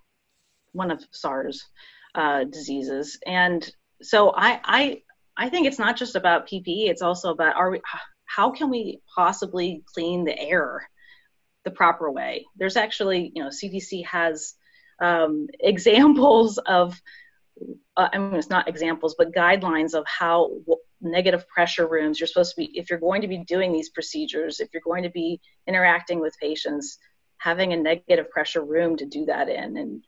one 0.73 0.91
of 0.91 1.05
SARS 1.11 1.65
uh, 2.15 2.45
diseases, 2.45 3.19
and 3.27 3.71
so 4.03 4.33
I, 4.35 4.61
I 4.65 5.03
I 5.37 5.49
think 5.51 5.67
it's 5.67 5.79
not 5.79 5.97
just 5.97 6.17
about 6.17 6.49
PPE. 6.49 6.89
It's 6.89 7.03
also 7.03 7.31
about 7.31 7.57
are 7.57 7.71
we 7.71 7.81
how 8.25 8.51
can 8.51 8.71
we 8.71 9.01
possibly 9.15 9.83
clean 9.95 10.25
the 10.25 10.39
air 10.39 10.89
the 11.65 11.71
proper 11.71 12.11
way? 12.11 12.47
There's 12.57 12.77
actually 12.77 13.33
you 13.35 13.43
know 13.43 13.51
CDC 13.51 14.07
has 14.07 14.55
um, 15.01 15.49
examples 15.61 16.59
of 16.59 17.01
uh, 17.97 18.09
I 18.13 18.19
mean, 18.19 18.35
it's 18.35 18.51
not 18.51 18.69
examples, 18.69 19.15
but 19.17 19.33
guidelines 19.33 19.95
of 19.95 20.05
how 20.07 20.51
negative 21.01 21.49
pressure 21.49 21.89
rooms. 21.89 22.21
You're 22.21 22.27
supposed 22.27 22.55
to 22.55 22.61
be, 22.61 22.79
if 22.79 22.91
you're 22.91 22.99
going 22.99 23.23
to 23.23 23.29
be 23.29 23.45
doing 23.45 23.73
these 23.73 23.89
procedures, 23.89 24.61
if 24.61 24.69
you're 24.73 24.83
going 24.85 25.05
to 25.05 25.11
be 25.11 25.41
interacting 25.67 26.21
with 26.21 26.37
patients, 26.39 26.99
having 27.39 27.73
a 27.73 27.77
negative 27.77 28.31
pressure 28.31 28.63
room 28.63 28.97
to 28.97 29.07
do 29.07 29.25
that 29.27 29.49
in 29.49 29.77
and 29.77 30.05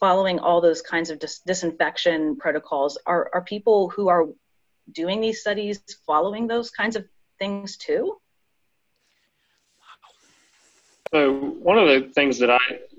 following 0.00 0.38
all 0.38 0.60
those 0.60 0.82
kinds 0.82 1.10
of 1.10 1.18
dis- 1.18 1.40
disinfection 1.40 2.36
protocols. 2.36 2.98
Are, 3.06 3.30
are 3.34 3.42
people 3.42 3.88
who 3.90 4.08
are 4.08 4.26
doing 4.92 5.20
these 5.20 5.40
studies 5.40 5.80
following 6.06 6.46
those 6.46 6.70
kinds 6.70 6.96
of 6.96 7.04
things 7.38 7.76
too? 7.76 8.16
So 11.14 11.32
one 11.32 11.78
of 11.78 11.86
the 11.86 12.10
things 12.12 12.40
that 12.40 12.50
I 12.50 12.58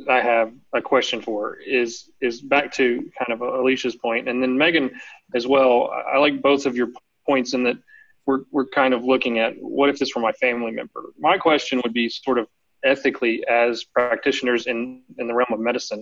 I 0.10 0.22
have 0.22 0.54
a 0.74 0.82
question 0.82 1.22
for 1.22 1.58
is 1.58 2.12
is 2.22 2.40
back 2.40 2.72
to 2.76 3.12
kind 3.20 3.34
of 3.34 3.42
Alicia's 3.42 3.98
point, 3.98 4.30
and 4.30 4.42
then 4.42 4.58
Megan 4.58 4.92
as 5.36 5.46
well. 5.48 5.92
I 5.92 6.18
like 6.18 6.42
both 6.42 6.66
of 6.66 6.78
your 6.78 6.90
points 7.26 7.54
in 7.54 7.64
that 7.64 7.78
we're 8.26 8.44
we're 8.52 8.68
kind 8.68 8.94
of 8.94 9.04
looking 9.04 9.40
at 9.40 9.56
what 9.60 9.90
if 9.90 10.00
this 10.00 10.16
were 10.16 10.22
my 10.22 10.32
family 10.32 10.72
member. 10.72 11.12
My 11.20 11.38
question 11.38 11.82
would 11.84 11.94
be 11.94 12.08
sort 12.08 12.38
of 12.38 12.48
ethically 12.86 13.46
as 13.48 13.84
practitioners 13.84 14.68
in 14.68 15.02
in 15.18 15.28
the 15.28 15.34
realm 15.34 15.52
of 15.52 15.60
medicine. 15.60 16.02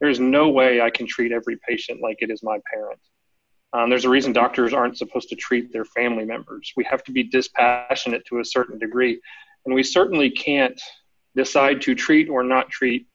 There's 0.00 0.20
no 0.20 0.48
way 0.48 0.80
I 0.80 0.90
can 0.90 1.06
treat 1.06 1.32
every 1.32 1.58
patient 1.68 2.00
like 2.00 2.18
it 2.20 2.30
is 2.30 2.42
my 2.42 2.58
parent. 2.72 3.00
Um, 3.72 3.90
there's 3.90 4.04
a 4.04 4.10
reason 4.10 4.32
doctors 4.32 4.72
aren't 4.72 4.96
supposed 4.96 5.28
to 5.28 5.36
treat 5.36 5.72
their 5.72 5.84
family 5.84 6.24
members. 6.24 6.72
We 6.76 6.84
have 6.84 7.02
to 7.04 7.12
be 7.12 7.22
dispassionate 7.22 8.24
to 8.26 8.40
a 8.40 8.44
certain 8.44 8.78
degree, 8.78 9.20
and 9.66 9.74
we 9.74 9.82
certainly 9.82 10.30
can't 10.30 10.80
decide 11.36 11.82
to 11.82 11.94
treat 11.94 12.28
or 12.28 12.42
not 12.42 12.70
treat 12.70 13.06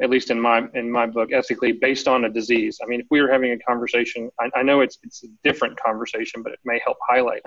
at 0.00 0.08
least 0.08 0.30
in 0.30 0.40
my 0.40 0.66
in 0.74 0.90
my 0.90 1.06
book 1.06 1.30
ethically 1.32 1.72
based 1.72 2.08
on 2.08 2.24
a 2.24 2.30
disease 2.30 2.78
i 2.82 2.86
mean 2.86 3.00
if 3.00 3.06
we 3.10 3.20
were 3.20 3.30
having 3.30 3.52
a 3.52 3.58
conversation 3.58 4.30
i, 4.40 4.48
I 4.56 4.62
know 4.62 4.80
it's 4.80 4.98
it's 5.02 5.22
a 5.24 5.28
different 5.44 5.78
conversation 5.78 6.42
but 6.42 6.52
it 6.52 6.58
may 6.64 6.80
help 6.84 6.96
highlight 7.06 7.42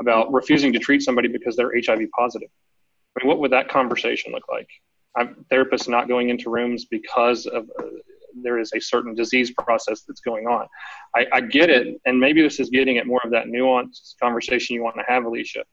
about 0.00 0.32
refusing 0.32 0.72
to 0.72 0.78
treat 0.78 1.02
somebody 1.02 1.28
because 1.28 1.56
they're 1.56 1.72
hiv 1.86 2.00
positive 2.16 2.48
i 3.16 3.22
mean 3.22 3.28
what 3.28 3.38
would 3.40 3.52
that 3.52 3.68
conversation 3.68 4.32
look 4.32 4.48
like 4.48 4.68
I'm, 5.16 5.44
therapists 5.50 5.88
not 5.88 6.08
going 6.08 6.28
into 6.28 6.50
rooms 6.50 6.84
because 6.84 7.46
of 7.46 7.68
uh, 7.78 7.84
there 8.42 8.58
is 8.58 8.72
a 8.74 8.80
certain 8.80 9.14
disease 9.14 9.50
process 9.50 10.02
that's 10.06 10.20
going 10.20 10.46
on 10.46 10.66
I, 11.16 11.26
I 11.32 11.40
get 11.40 11.68
it 11.68 12.00
and 12.04 12.18
maybe 12.18 12.42
this 12.42 12.60
is 12.60 12.70
getting 12.70 12.98
at 12.98 13.06
more 13.06 13.20
of 13.24 13.32
that 13.32 13.46
nuanced 13.46 14.14
conversation 14.22 14.76
you 14.76 14.84
want 14.84 14.96
to 14.96 15.04
have 15.08 15.24
alicia 15.24 15.64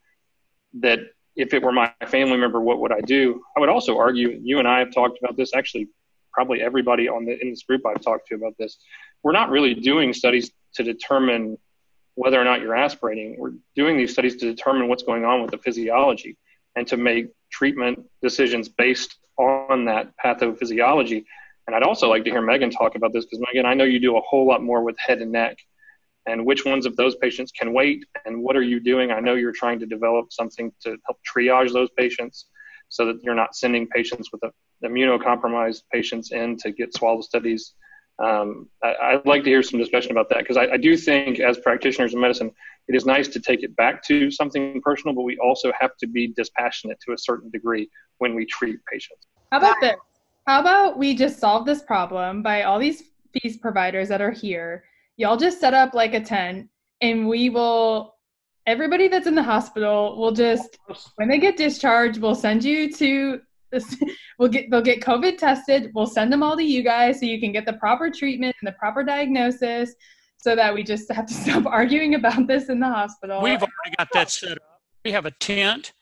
that 0.81 0.99
if 1.37 1.53
it 1.53 1.61
were 1.61 1.71
my 1.71 1.93
family 2.07 2.35
member, 2.35 2.59
what 2.59 2.79
would 2.79 2.91
I 2.91 2.99
do? 3.01 3.41
I 3.55 3.59
would 3.59 3.69
also 3.69 3.97
argue, 3.97 4.39
you 4.41 4.57
and 4.59 4.67
I 4.67 4.79
have 4.79 4.91
talked 4.91 5.19
about 5.23 5.37
this, 5.37 5.53
actually, 5.55 5.87
probably 6.33 6.61
everybody 6.61 7.07
on 7.07 7.25
the, 7.25 7.39
in 7.39 7.51
this 7.51 7.63
group 7.63 7.83
I've 7.85 8.01
talked 8.01 8.27
to 8.27 8.35
about 8.35 8.55
this. 8.57 8.77
We're 9.23 9.31
not 9.31 9.49
really 9.49 9.75
doing 9.75 10.13
studies 10.13 10.51
to 10.75 10.83
determine 10.83 11.57
whether 12.15 12.41
or 12.41 12.43
not 12.43 12.61
you're 12.61 12.75
aspirating. 12.75 13.35
We're 13.37 13.53
doing 13.75 13.97
these 13.97 14.11
studies 14.11 14.35
to 14.37 14.49
determine 14.49 14.87
what's 14.87 15.03
going 15.03 15.25
on 15.25 15.41
with 15.41 15.51
the 15.51 15.59
physiology 15.59 16.37
and 16.77 16.87
to 16.87 16.95
make 16.95 17.27
treatment 17.51 17.99
decisions 18.21 18.69
based 18.69 19.17
on 19.37 19.85
that 19.85 20.13
pathophysiology. 20.23 21.25
And 21.65 21.75
I'd 21.75 21.83
also 21.83 22.07
like 22.07 22.23
to 22.23 22.29
hear 22.29 22.41
Megan 22.41 22.69
talk 22.69 22.95
about 22.95 23.11
this 23.11 23.25
because, 23.25 23.43
Megan, 23.45 23.65
I 23.65 23.73
know 23.73 23.83
you 23.83 23.99
do 23.99 24.15
a 24.15 24.21
whole 24.21 24.47
lot 24.47 24.63
more 24.63 24.83
with 24.83 24.95
head 24.97 25.21
and 25.21 25.31
neck 25.31 25.57
and 26.27 26.45
which 26.45 26.65
ones 26.65 26.85
of 26.85 26.95
those 26.97 27.15
patients 27.15 27.51
can 27.51 27.73
wait 27.73 28.05
and 28.25 28.43
what 28.43 28.55
are 28.55 28.61
you 28.61 28.79
doing 28.79 29.11
i 29.11 29.19
know 29.19 29.33
you're 29.35 29.53
trying 29.53 29.79
to 29.79 29.85
develop 29.85 30.31
something 30.31 30.71
to 30.81 30.97
help 31.05 31.17
triage 31.25 31.73
those 31.73 31.89
patients 31.97 32.45
so 32.89 33.05
that 33.05 33.21
you're 33.23 33.35
not 33.35 33.55
sending 33.55 33.87
patients 33.87 34.29
with 34.31 34.41
immunocompromised 34.83 35.83
patients 35.91 36.31
in 36.31 36.55
to 36.57 36.71
get 36.71 36.93
swallow 36.93 37.21
studies 37.21 37.73
um, 38.19 38.67
I, 38.83 39.15
would 39.15 39.27
like 39.27 39.43
to 39.43 39.49
hear 39.49 39.61
some 39.61 39.79
discussion 39.79 40.11
about 40.11 40.29
that 40.29 40.39
because 40.39 40.57
I, 40.57 40.67
I, 40.73 40.77
do 40.77 40.97
think 40.97 41.39
as 41.39 41.59
practitioners 41.59 42.15
in 42.15 42.19
medicine 42.19 42.51
it 42.87 42.95
is 42.95 43.05
nice 43.05 43.27
to 43.27 43.39
take 43.39 43.61
it 43.61 43.75
back 43.75 44.03
to 44.05 44.31
something 44.31 44.81
personal 44.81 45.13
but 45.13 45.21
we 45.21 45.37
also 45.37 45.71
have 45.79 45.95
to 45.97 46.07
be 46.07 46.33
dispassionate 46.35 46.99
to 47.05 47.13
a 47.13 47.17
certain 47.17 47.51
degree 47.51 47.87
when 48.17 48.33
we 48.33 48.45
treat 48.45 48.79
patients. 48.91 49.27
How 49.51 49.59
about 49.59 49.75
this? 49.81 49.95
How 50.47 50.61
about 50.61 50.97
we 50.97 51.13
just 51.13 51.39
solve 51.39 51.65
this 51.65 51.83
problem 51.83 52.41
by 52.41 52.63
all 52.63 52.79
these 52.79 53.03
FEES 53.33 53.57
providers 53.57 54.09
that 54.09 54.21
are 54.21 54.31
here. 54.31 54.83
Y'all 55.17 55.37
just 55.37 55.59
set 55.59 55.73
up 55.73 55.93
like 55.93 56.13
a 56.13 56.21
tent 56.21 56.69
and 57.01 57.27
we 57.27 57.49
will 57.49 58.15
everybody 58.65 59.07
that's 59.07 59.27
in 59.27 59.35
the 59.35 59.43
hospital 59.43 60.17
will 60.17 60.31
just 60.31 60.77
when 61.15 61.27
they 61.27 61.37
get 61.37 61.55
discharged 61.55 62.19
we'll 62.19 62.35
send 62.35 62.63
you 62.63 62.91
to 62.91 63.39
this, 63.71 63.95
we'll 64.39 64.49
get 64.49 64.69
they'll 64.69 64.81
get 64.81 65.01
covid 65.01 65.37
tested 65.37 65.91
we'll 65.93 66.05
send 66.07 66.31
them 66.31 66.43
all 66.43 66.55
to 66.55 66.63
you 66.63 66.83
guys 66.83 67.19
so 67.19 67.25
you 67.25 67.39
can 67.39 67.51
get 67.51 67.65
the 67.65 67.73
proper 67.73 68.09
treatment 68.09 68.55
and 68.61 68.67
the 68.67 68.73
proper 68.73 69.03
diagnosis 69.03 69.93
so 70.37 70.55
that 70.55 70.73
we 70.73 70.83
just 70.83 71.11
have 71.11 71.25
to 71.25 71.33
stop 71.43 71.65
arguing 71.65 72.15
about 72.15 72.47
this 72.47 72.69
in 72.69 72.79
the 72.79 72.87
hospital 72.87 73.41
we've 73.41 73.59
already 73.59 73.95
got 73.97 74.07
that 74.13 74.29
set 74.29 74.53
up 74.53 74.81
we 75.03 75.11
have 75.11 75.25
a 75.25 75.31
tent 75.39 75.93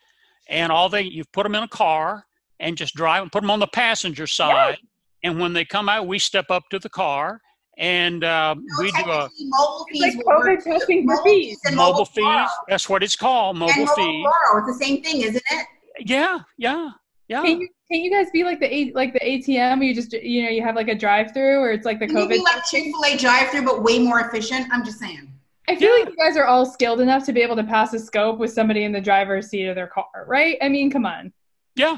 and 0.47 0.71
all 0.71 0.89
they 0.89 1.01
you 1.01 1.23
put 1.33 1.43
them 1.43 1.55
in 1.55 1.63
a 1.63 1.67
car 1.67 2.25
and 2.59 2.77
just 2.77 2.95
drive 2.95 3.21
and 3.21 3.31
put 3.31 3.41
them 3.41 3.51
on 3.51 3.59
the 3.59 3.67
passenger 3.67 4.27
side 4.27 4.77
yeah. 4.81 5.29
and 5.29 5.39
when 5.39 5.53
they 5.53 5.65
come 5.65 5.89
out 5.89 6.07
we 6.07 6.19
step 6.19 6.45
up 6.49 6.63
to 6.69 6.79
the 6.79 6.89
car 6.89 7.39
and 7.77 8.23
uh, 8.23 8.55
we 8.79 8.91
do 8.91 9.01
a 9.01 9.29
mobile 9.39 9.85
FEES. 9.91 10.01
Like 10.01 10.25
COVID 10.25 10.63
testing 10.63 11.05
for 11.05 11.21
FEES. 11.23 11.59
Mobile, 11.73 11.75
mobile 11.75 12.05
FEES. 12.05 12.49
That's 12.69 12.87
what 12.87 13.03
it's 13.03 13.17
called. 13.17 13.57
Mobile, 13.57 13.73
mobile 13.73 13.93
FEES. 13.95 14.23
Borrow. 14.23 14.65
It's 14.65 14.77
the 14.77 14.85
same 14.85 15.03
thing, 15.03 15.21
isn't 15.21 15.43
it? 15.51 15.67
Yeah, 15.99 16.39
yeah, 16.57 16.91
yeah. 17.27 17.41
Can 17.41 17.61
you, 17.61 17.69
can 17.91 18.01
you 18.01 18.11
guys 18.11 18.27
be 18.31 18.43
like 18.43 18.59
the 18.59 18.91
like 18.93 19.13
the 19.13 19.19
ATM? 19.19 19.85
You 19.85 19.93
just 19.95 20.13
you 20.13 20.43
know 20.43 20.49
you 20.49 20.61
have 20.63 20.75
like 20.75 20.87
a 20.87 20.95
drive 20.95 21.33
through, 21.33 21.59
or 21.59 21.71
it's 21.71 21.85
like 21.85 21.99
the 21.99 22.07
can 22.07 22.15
COVID. 22.15 22.21
You 22.23 22.29
be 22.29 22.39
like 22.39 22.63
Chick 22.65 22.83
Fil 22.83 23.03
A 23.05 23.17
drive 23.17 23.49
through, 23.49 23.65
but 23.65 23.83
way 23.83 23.99
more 23.99 24.21
efficient. 24.21 24.67
I'm 24.71 24.83
just 24.85 24.99
saying. 24.99 25.31
I 25.67 25.75
feel 25.75 25.97
yeah. 25.97 26.03
like 26.03 26.13
you 26.13 26.17
guys 26.17 26.37
are 26.37 26.45
all 26.45 26.65
skilled 26.65 27.01
enough 27.01 27.25
to 27.25 27.33
be 27.33 27.41
able 27.41 27.55
to 27.55 27.63
pass 27.63 27.93
a 27.93 27.99
scope 27.99 28.37
with 28.37 28.51
somebody 28.51 28.83
in 28.83 28.91
the 28.91 29.01
driver's 29.01 29.49
seat 29.49 29.65
of 29.65 29.75
their 29.75 29.87
car, 29.87 30.25
right? 30.27 30.57
I 30.61 30.69
mean, 30.69 30.91
come 30.91 31.07
on. 31.07 31.33
Yeah. 31.75 31.97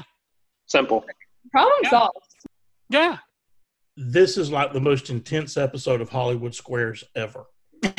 Simple. 0.66 1.04
Problem 1.52 1.78
yeah. 1.82 1.90
solved. 1.90 2.16
Yeah 2.88 3.18
this 3.98 4.38
is 4.38 4.50
like 4.52 4.72
the 4.72 4.80
most 4.80 5.10
intense 5.10 5.56
episode 5.56 6.00
of 6.00 6.08
Hollywood 6.08 6.54
Squares 6.54 7.02
ever. 7.16 7.46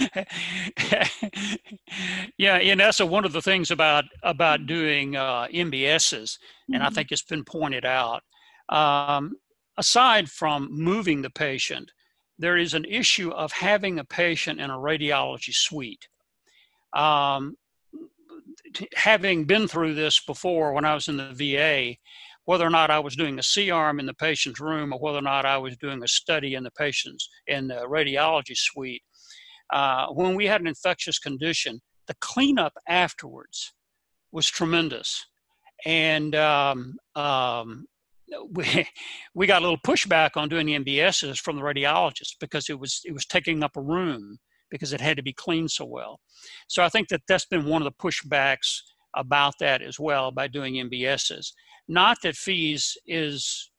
yeah, 2.38 2.56
and 2.56 2.80
that's 2.80 3.00
one 3.00 3.24
of 3.24 3.32
the 3.32 3.42
things 3.42 3.70
about 3.70 4.04
about 4.22 4.66
doing 4.66 5.16
uh, 5.16 5.46
MBSs, 5.52 6.38
and 6.68 6.76
mm-hmm. 6.76 6.86
I 6.86 6.90
think 6.90 7.08
it's 7.10 7.22
been 7.22 7.44
pointed 7.44 7.84
out. 7.84 8.22
Um, 8.68 9.34
aside 9.76 10.30
from 10.30 10.68
moving 10.70 11.22
the 11.22 11.30
patient, 11.30 11.90
there 12.38 12.56
is 12.56 12.74
an 12.74 12.84
issue 12.86 13.30
of 13.30 13.52
having 13.52 13.98
a 13.98 14.04
patient 14.04 14.60
in 14.60 14.70
a 14.70 14.78
radiology 14.78 15.54
suite. 15.54 16.08
Um, 16.94 17.56
having 18.94 19.44
been 19.44 19.68
through 19.68 19.94
this 19.94 20.20
before 20.20 20.72
when 20.72 20.84
I 20.84 20.94
was 20.94 21.08
in 21.08 21.16
the 21.16 21.32
VA, 21.34 21.96
whether 22.44 22.66
or 22.66 22.70
not 22.70 22.90
I 22.90 22.98
was 22.98 23.16
doing 23.16 23.38
a 23.38 23.42
C-arm 23.42 24.00
in 24.00 24.06
the 24.06 24.14
patient's 24.14 24.60
room 24.60 24.92
or 24.92 24.98
whether 24.98 25.18
or 25.18 25.22
not 25.22 25.44
I 25.44 25.58
was 25.58 25.76
doing 25.76 26.02
a 26.02 26.08
study 26.08 26.54
in 26.54 26.64
the 26.64 26.70
patient's 26.72 27.28
in 27.46 27.68
the 27.68 27.86
radiology 27.86 28.56
suite, 28.56 29.02
uh, 29.72 30.06
when 30.08 30.34
we 30.34 30.46
had 30.46 30.60
an 30.60 30.66
infectious 30.66 31.18
condition, 31.18 31.80
the 32.06 32.14
cleanup 32.20 32.72
afterwards 32.88 33.72
was 34.32 34.48
tremendous. 34.48 35.26
And 35.84 36.34
um, 36.34 36.96
um, 37.14 37.86
we, 38.50 38.86
we 39.34 39.46
got 39.46 39.62
a 39.62 39.64
little 39.64 39.78
pushback 39.78 40.30
on 40.36 40.48
doing 40.48 40.66
the 40.66 40.78
MBSs 40.78 41.38
from 41.38 41.56
the 41.56 41.62
radiologist 41.62 42.36
because 42.40 42.68
it 42.68 42.78
was 42.78 43.00
it 43.04 43.12
was 43.12 43.26
taking 43.26 43.62
up 43.62 43.76
a 43.76 43.82
room 43.82 44.38
because 44.70 44.92
it 44.92 45.00
had 45.00 45.16
to 45.16 45.22
be 45.22 45.32
cleaned 45.32 45.70
so 45.70 45.84
well. 45.84 46.20
So 46.68 46.82
I 46.82 46.88
think 46.88 47.08
that 47.08 47.22
that's 47.28 47.46
been 47.46 47.66
one 47.66 47.82
of 47.82 47.86
the 47.86 48.08
pushbacks 48.08 48.78
about 49.16 49.54
that 49.58 49.82
as 49.82 49.98
well 49.98 50.30
by 50.30 50.46
doing 50.46 50.74
MBSs. 50.74 51.48
Not 51.88 52.18
that 52.22 52.36
FEES 52.36 52.96
is, 53.06 53.70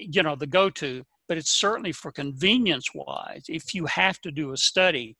you 0.00 0.22
know, 0.22 0.36
the 0.36 0.46
go-to, 0.46 1.04
but 1.28 1.36
it's 1.36 1.50
certainly 1.50 1.92
for 1.92 2.10
convenience 2.10 2.88
wise. 2.94 3.44
If 3.48 3.74
you 3.74 3.86
have 3.86 4.20
to 4.22 4.30
do 4.30 4.52
a 4.52 4.56
study, 4.56 5.16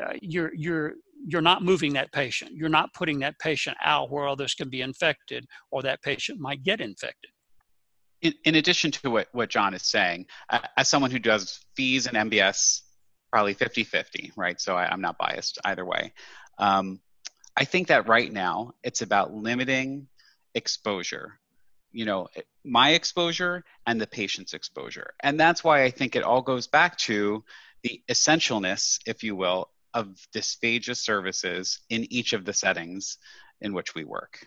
uh, 0.00 0.14
you're 0.22 0.54
you're 0.54 0.94
you're 1.26 1.42
not 1.42 1.62
moving 1.62 1.92
that 1.94 2.12
patient. 2.12 2.52
You're 2.52 2.68
not 2.68 2.92
putting 2.94 3.20
that 3.20 3.38
patient 3.38 3.76
out 3.84 4.10
where 4.10 4.26
others 4.26 4.54
can 4.54 4.68
be 4.68 4.80
infected 4.80 5.46
or 5.70 5.82
that 5.82 6.02
patient 6.02 6.40
might 6.40 6.62
get 6.62 6.80
infected. 6.80 7.30
In, 8.22 8.34
in 8.44 8.54
addition 8.56 8.90
to 8.92 9.10
what, 9.10 9.28
what 9.32 9.48
John 9.48 9.74
is 9.74 9.82
saying, 9.82 10.26
uh, 10.48 10.60
as 10.76 10.88
someone 10.88 11.10
who 11.10 11.18
does 11.18 11.60
FEES 11.76 12.06
and 12.06 12.30
MBS 12.30 12.80
probably 13.30 13.54
50 13.54 13.84
50, 13.84 14.32
right? 14.36 14.60
So 14.60 14.76
I, 14.76 14.92
am 14.92 15.00
not 15.00 15.16
biased 15.18 15.58
either 15.64 15.84
way. 15.84 16.12
Um, 16.58 17.00
I 17.56 17.64
think 17.64 17.88
that 17.88 18.08
right 18.08 18.32
now 18.32 18.72
it's 18.82 19.02
about 19.02 19.32
limiting 19.32 20.08
exposure. 20.54 21.38
You 21.92 22.04
know, 22.04 22.28
my 22.64 22.90
exposure 22.90 23.64
and 23.86 24.00
the 24.00 24.06
patient's 24.06 24.54
exposure. 24.54 25.14
And 25.20 25.38
that's 25.38 25.64
why 25.64 25.84
I 25.84 25.90
think 25.90 26.16
it 26.16 26.22
all 26.22 26.42
goes 26.42 26.66
back 26.66 26.96
to 26.98 27.44
the 27.82 28.02
essentialness, 28.08 28.98
if 29.06 29.22
you 29.22 29.34
will, 29.36 29.70
of 29.94 30.16
dysphagia 30.34 30.96
services 30.96 31.80
in 31.90 32.06
each 32.12 32.32
of 32.32 32.44
the 32.44 32.52
settings 32.52 33.18
in 33.60 33.74
which 33.74 33.94
we 33.94 34.04
work. 34.04 34.46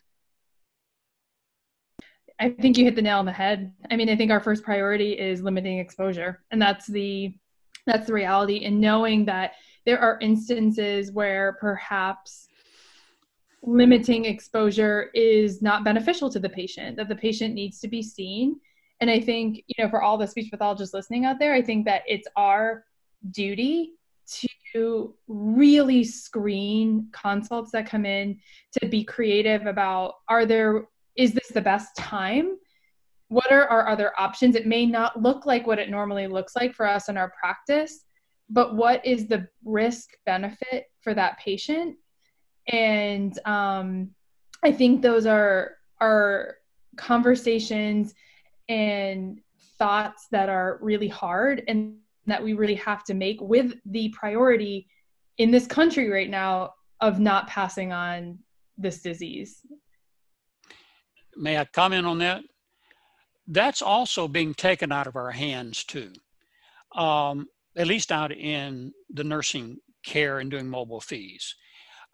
I 2.40 2.50
think 2.50 2.78
you 2.78 2.86
hit 2.86 2.96
the 2.96 3.02
nail 3.02 3.20
on 3.20 3.26
the 3.26 3.32
head. 3.32 3.74
I 3.90 3.96
mean, 3.96 4.10
I 4.10 4.16
think 4.16 4.32
our 4.32 4.42
first 4.42 4.64
priority 4.64 5.14
is 5.14 5.42
limiting 5.42 5.80
exposure, 5.80 6.44
and 6.52 6.62
that's 6.62 6.88
the 6.88 7.34
That's 7.86 8.08
the 8.08 8.14
reality. 8.14 8.66
And 8.66 8.82
knowing 8.82 9.26
that 9.26 9.54
there 9.86 10.00
are 10.00 10.18
instances 10.20 11.12
where 11.12 11.58
perhaps 11.62 12.48
limiting 13.66 14.26
exposure 14.26 15.10
is 15.14 15.62
not 15.62 15.84
beneficial 15.84 16.30
to 16.30 16.40
the 16.40 16.50
patient, 16.50 16.98
that 16.98 17.10
the 17.10 17.16
patient 17.16 17.54
needs 17.54 17.80
to 17.80 17.88
be 17.88 18.02
seen. 18.02 18.60
And 19.02 19.10
I 19.10 19.20
think, 19.20 19.64
you 19.68 19.84
know, 19.84 19.90
for 19.90 20.02
all 20.02 20.18
the 20.18 20.28
speech 20.28 20.52
pathologists 20.52 20.94
listening 20.94 21.26
out 21.26 21.40
there, 21.40 21.54
I 21.54 21.62
think 21.62 21.86
that 21.86 22.04
it's 22.08 22.28
our 22.36 22.86
duty 23.32 23.94
to 24.74 25.16
really 25.28 26.04
screen 26.04 27.08
consults 27.12 27.72
that 27.72 27.90
come 27.90 28.06
in 28.06 28.40
to 28.80 28.88
be 28.88 29.04
creative 29.04 29.66
about 29.66 30.16
are 30.28 30.46
there 30.46 30.88
is 31.16 31.34
this 31.34 31.48
the 31.54 31.62
best 31.62 31.96
time? 31.96 32.58
What 33.30 33.52
are 33.52 33.68
our 33.68 33.88
other 33.88 34.12
options? 34.20 34.56
It 34.56 34.68
may 34.68 34.86
not 34.86 35.22
look 35.22 35.46
like 35.46 35.66
what 35.66 35.80
it 35.80 35.90
normally 35.90 36.28
looks 36.28 36.56
like 36.56 36.74
for 36.74 36.86
us 36.88 37.08
in 37.08 37.18
our 37.18 37.32
practice 37.40 38.06
but 38.50 38.76
what 38.76 39.06
is 39.06 39.28
the 39.28 39.48
risk 39.64 40.10
benefit 40.26 40.86
for 41.02 41.14
that 41.14 41.40
patient 41.40 41.96
and 42.68 43.40
um, 43.46 44.10
i 44.64 44.72
think 44.72 45.02
those 45.02 45.26
are 45.26 45.78
are 46.02 46.58
conversations 46.96 48.14
and 48.70 49.40
thoughts 49.78 50.28
that 50.32 50.50
are 50.50 50.80
really 50.82 51.08
hard 51.08 51.64
and 51.68 51.98
that 52.26 52.44
we 52.44 52.54
really 52.54 52.76
have 52.76 53.04
to 53.04 53.14
make 53.14 53.40
with 53.42 53.74
the 53.86 54.10
priority 54.10 54.88
in 55.38 55.52
this 55.52 55.68
country 55.68 56.10
right 56.10 56.30
now 56.30 56.74
of 57.02 57.20
not 57.20 57.48
passing 57.48 57.92
on 57.92 58.40
this 58.78 59.02
disease. 59.02 59.62
May 61.36 61.58
I 61.58 61.66
comment 61.66 62.06
on 62.06 62.20
that? 62.20 62.44
That's 63.48 63.82
also 63.82 64.28
being 64.28 64.54
taken 64.54 64.92
out 64.92 65.08
of 65.08 65.16
our 65.16 65.32
hands 65.32 65.84
too, 65.84 66.14
um, 66.96 67.48
at 67.76 67.88
least 67.88 68.12
out 68.12 68.32
in 68.32 68.92
the 69.10 69.24
nursing 69.24 69.78
care 70.04 70.40
and 70.40 70.50
doing 70.50 70.68
mobile 70.68 71.02
FEES 71.02 71.56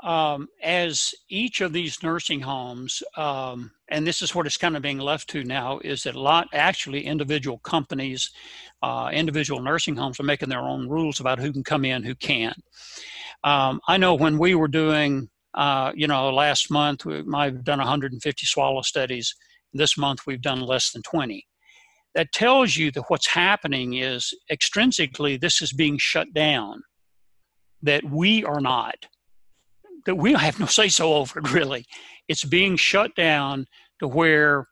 um, 0.03 0.47
as 0.63 1.13
each 1.29 1.61
of 1.61 1.73
these 1.73 2.01
nursing 2.01 2.41
homes, 2.41 3.03
um, 3.17 3.71
and 3.89 4.05
this 4.05 4.21
is 4.21 4.33
what 4.33 4.45
it's 4.45 4.57
kind 4.57 4.75
of 4.75 4.81
being 4.81 4.97
left 4.97 5.29
to 5.29 5.43
now, 5.43 5.79
is 5.79 6.03
that 6.03 6.15
a 6.15 6.19
lot 6.19 6.47
actually 6.53 7.05
individual 7.05 7.59
companies, 7.59 8.31
uh, 8.81 9.09
individual 9.13 9.61
nursing 9.61 9.95
homes 9.95 10.19
are 10.19 10.23
making 10.23 10.49
their 10.49 10.61
own 10.61 10.89
rules 10.89 11.19
about 11.19 11.39
who 11.39 11.53
can 11.53 11.63
come 11.63 11.85
in, 11.85 12.03
who 12.03 12.15
can't. 12.15 12.57
Um, 13.43 13.79
I 13.87 13.97
know 13.97 14.15
when 14.15 14.37
we 14.37 14.55
were 14.55 14.67
doing, 14.67 15.29
uh, 15.53 15.91
you 15.95 16.07
know, 16.07 16.29
last 16.31 16.71
month 16.71 17.05
we 17.05 17.21
might 17.23 17.53
have 17.53 17.63
done 17.63 17.79
150 17.79 18.45
swallow 18.45 18.81
studies. 18.81 19.35
This 19.73 19.97
month 19.97 20.21
we've 20.25 20.41
done 20.41 20.61
less 20.61 20.91
than 20.91 21.03
20. 21.03 21.45
That 22.15 22.31
tells 22.31 22.75
you 22.75 22.91
that 22.91 23.05
what's 23.07 23.27
happening 23.27 23.93
is 23.93 24.33
extrinsically 24.51 25.39
this 25.39 25.61
is 25.61 25.73
being 25.73 25.97
shut 25.97 26.33
down. 26.33 26.81
That 27.83 28.03
we 28.03 28.43
are 28.43 28.61
not 28.61 28.95
that 30.05 30.15
we 30.15 30.33
have 30.33 30.59
no 30.59 30.65
say 30.79 30.89
so 30.89 31.13
over 31.13 31.39
it 31.39 31.51
really. 31.51 31.85
It's 32.27 32.43
being 32.43 32.75
shut 32.75 33.15
down 33.15 33.65
to 33.99 34.07
where 34.07 34.67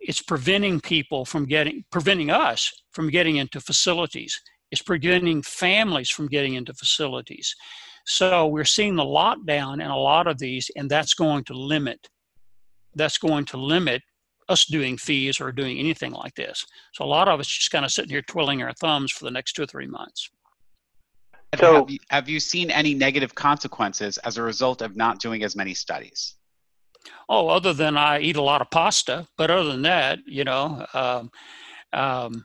it's 0.00 0.22
preventing 0.22 0.80
people 0.80 1.24
from 1.24 1.46
getting 1.46 1.84
preventing 1.90 2.30
us 2.30 2.72
from 2.92 3.10
getting 3.10 3.36
into 3.36 3.60
facilities. 3.60 4.40
It's 4.70 4.82
preventing 4.82 5.42
families 5.42 6.10
from 6.10 6.26
getting 6.28 6.54
into 6.54 6.74
facilities. 6.74 7.54
So 8.06 8.46
we're 8.46 8.64
seeing 8.64 8.96
the 8.96 9.02
lockdown 9.04 9.74
in 9.74 9.90
a 9.90 9.96
lot 9.96 10.26
of 10.26 10.38
these, 10.38 10.70
and 10.76 10.90
that's 10.90 11.14
going 11.14 11.44
to 11.44 11.54
limit 11.54 12.08
that's 12.94 13.18
going 13.18 13.44
to 13.46 13.56
limit 13.56 14.02
us 14.48 14.66
doing 14.66 14.96
FEES 14.96 15.40
or 15.40 15.50
doing 15.52 15.78
anything 15.78 16.12
like 16.12 16.34
this. 16.34 16.64
So 16.92 17.04
a 17.04 17.06
lot 17.06 17.28
of 17.28 17.40
us 17.40 17.46
just 17.46 17.70
kind 17.70 17.84
of 17.84 17.90
sitting 17.90 18.10
here 18.10 18.22
twiddling 18.22 18.62
our 18.62 18.72
thumbs 18.74 19.10
for 19.10 19.24
the 19.24 19.30
next 19.30 19.54
two 19.54 19.62
or 19.62 19.66
three 19.66 19.86
months. 19.86 20.30
So, 21.58 21.74
have 21.74 21.90
you, 21.90 21.98
have 22.10 22.28
you 22.28 22.40
seen 22.40 22.70
any 22.70 22.94
negative 22.94 23.34
consequences 23.34 24.18
as 24.18 24.38
a 24.38 24.42
result 24.42 24.82
of 24.82 24.96
not 24.96 25.20
doing 25.20 25.42
as 25.44 25.56
many 25.56 25.74
studies? 25.74 26.34
Oh, 27.28 27.48
other 27.48 27.72
than 27.72 27.96
I 27.96 28.20
eat 28.20 28.36
a 28.36 28.42
lot 28.42 28.62
of 28.62 28.70
pasta, 28.70 29.26
but 29.36 29.50
other 29.50 29.70
than 29.70 29.82
that, 29.82 30.18
you 30.26 30.44
know, 30.44 30.86
um, 30.94 31.30
um, 31.92 32.44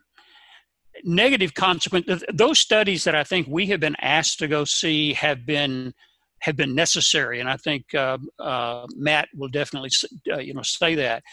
negative 1.04 1.54
consequences. 1.54 2.24
Those 2.34 2.60
studies 2.60 3.04
that 3.04 3.16
I 3.16 3.24
think 3.24 3.48
we 3.50 3.68
have 3.68 3.80
been 3.80 3.96
asked 4.02 4.40
to 4.40 4.48
go 4.48 4.66
see 4.66 5.14
have 5.14 5.46
been 5.46 5.94
have 6.42 6.56
been 6.56 6.74
necessary, 6.74 7.42
and 7.42 7.50
I 7.50 7.58
think 7.58 7.94
uh, 7.94 8.18
uh, 8.40 8.88
Matt 8.96 9.28
will 9.36 9.50
definitely 9.50 9.90
uh, 10.32 10.38
you 10.38 10.54
know 10.54 10.62
say 10.62 10.96
that. 10.96 11.24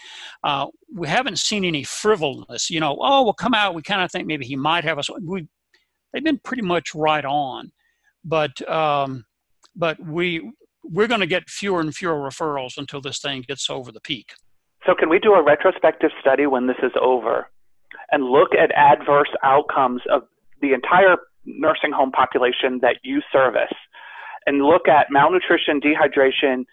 Uh, 0.43 0.67
we 0.93 1.07
haven't 1.07 1.39
seen 1.39 1.63
any 1.63 1.83
frivolous. 1.83 2.69
You 2.69 2.79
know, 2.79 2.97
oh, 2.99 3.23
we'll 3.23 3.33
come 3.33 3.53
out. 3.53 3.75
We 3.75 3.81
kind 3.81 4.01
of 4.01 4.11
think 4.11 4.27
maybe 4.27 4.45
he 4.45 4.55
might 4.55 4.83
have 4.83 4.99
us. 4.99 5.09
We 5.21 5.47
they've 6.11 6.23
been 6.23 6.39
pretty 6.39 6.63
much 6.63 6.93
right 6.95 7.25
on. 7.25 7.71
But 8.23 8.67
um, 8.69 9.25
but 9.75 9.99
we 9.99 10.51
we're 10.83 11.07
going 11.07 11.21
to 11.21 11.27
get 11.27 11.49
fewer 11.49 11.81
and 11.81 11.93
fewer 11.93 12.15
referrals 12.15 12.77
until 12.77 13.01
this 13.01 13.19
thing 13.19 13.43
gets 13.47 13.69
over 13.69 13.91
the 13.91 13.99
peak. 13.99 14.33
So 14.85 14.95
can 14.95 15.09
we 15.09 15.19
do 15.19 15.33
a 15.33 15.43
retrospective 15.43 16.11
study 16.21 16.45
when 16.45 16.67
this 16.67 16.77
is 16.81 16.91
over 17.01 17.49
and 18.11 18.23
look 18.23 18.49
at 18.53 18.71
adverse 18.71 19.29
outcomes 19.43 20.01
of 20.09 20.23
the 20.61 20.73
entire 20.73 21.17
nursing 21.45 21.91
home 21.91 22.11
population 22.11 22.79
that 22.81 22.97
you 23.03 23.21
service 23.31 23.73
and 24.45 24.63
look 24.63 24.87
at 24.87 25.07
malnutrition, 25.09 25.81
dehydration, 25.81 26.63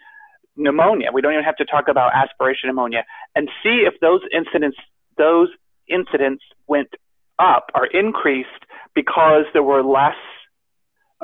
pneumonia. 0.57 1.11
We 1.13 1.21
don't 1.21 1.33
even 1.33 1.45
have 1.45 1.57
to 1.57 1.65
talk 1.65 1.89
about 1.89 2.13
aspiration 2.15 2.69
pneumonia 2.69 3.05
and 3.35 3.49
see 3.63 3.85
if 3.87 3.95
those 4.01 4.21
incidents 4.33 4.77
those 5.17 5.49
incidents 5.89 6.43
went 6.67 6.89
up 7.39 7.67
or 7.75 7.87
increased 7.87 8.49
because 8.95 9.45
there 9.53 9.63
were 9.63 9.83
less 9.83 10.17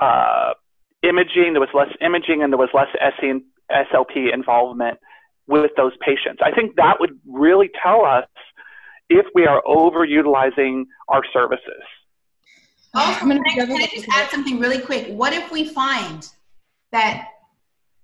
uh, 0.00 0.52
imaging, 1.02 1.52
there 1.52 1.60
was 1.60 1.68
less 1.74 1.92
imaging, 2.00 2.42
and 2.42 2.52
there 2.52 2.58
was 2.58 2.70
less 2.74 2.88
SLP 3.70 4.32
involvement 4.32 4.98
with 5.46 5.70
those 5.76 5.92
patients. 6.04 6.40
I 6.44 6.52
think 6.52 6.76
that 6.76 6.98
would 7.00 7.18
really 7.26 7.70
tell 7.82 8.04
us 8.04 8.26
if 9.08 9.26
we 9.34 9.46
are 9.46 9.62
overutilizing 9.66 10.84
our 11.08 11.22
services. 11.32 11.82
Also, 12.94 13.20
can 13.20 13.32
I, 13.32 13.54
can 13.54 13.70
I 13.70 13.86
just 13.86 14.08
add 14.12 14.30
something 14.30 14.58
really 14.58 14.80
quick? 14.80 15.08
What 15.08 15.32
if 15.32 15.50
we 15.52 15.68
find 15.68 16.28
that 16.92 17.28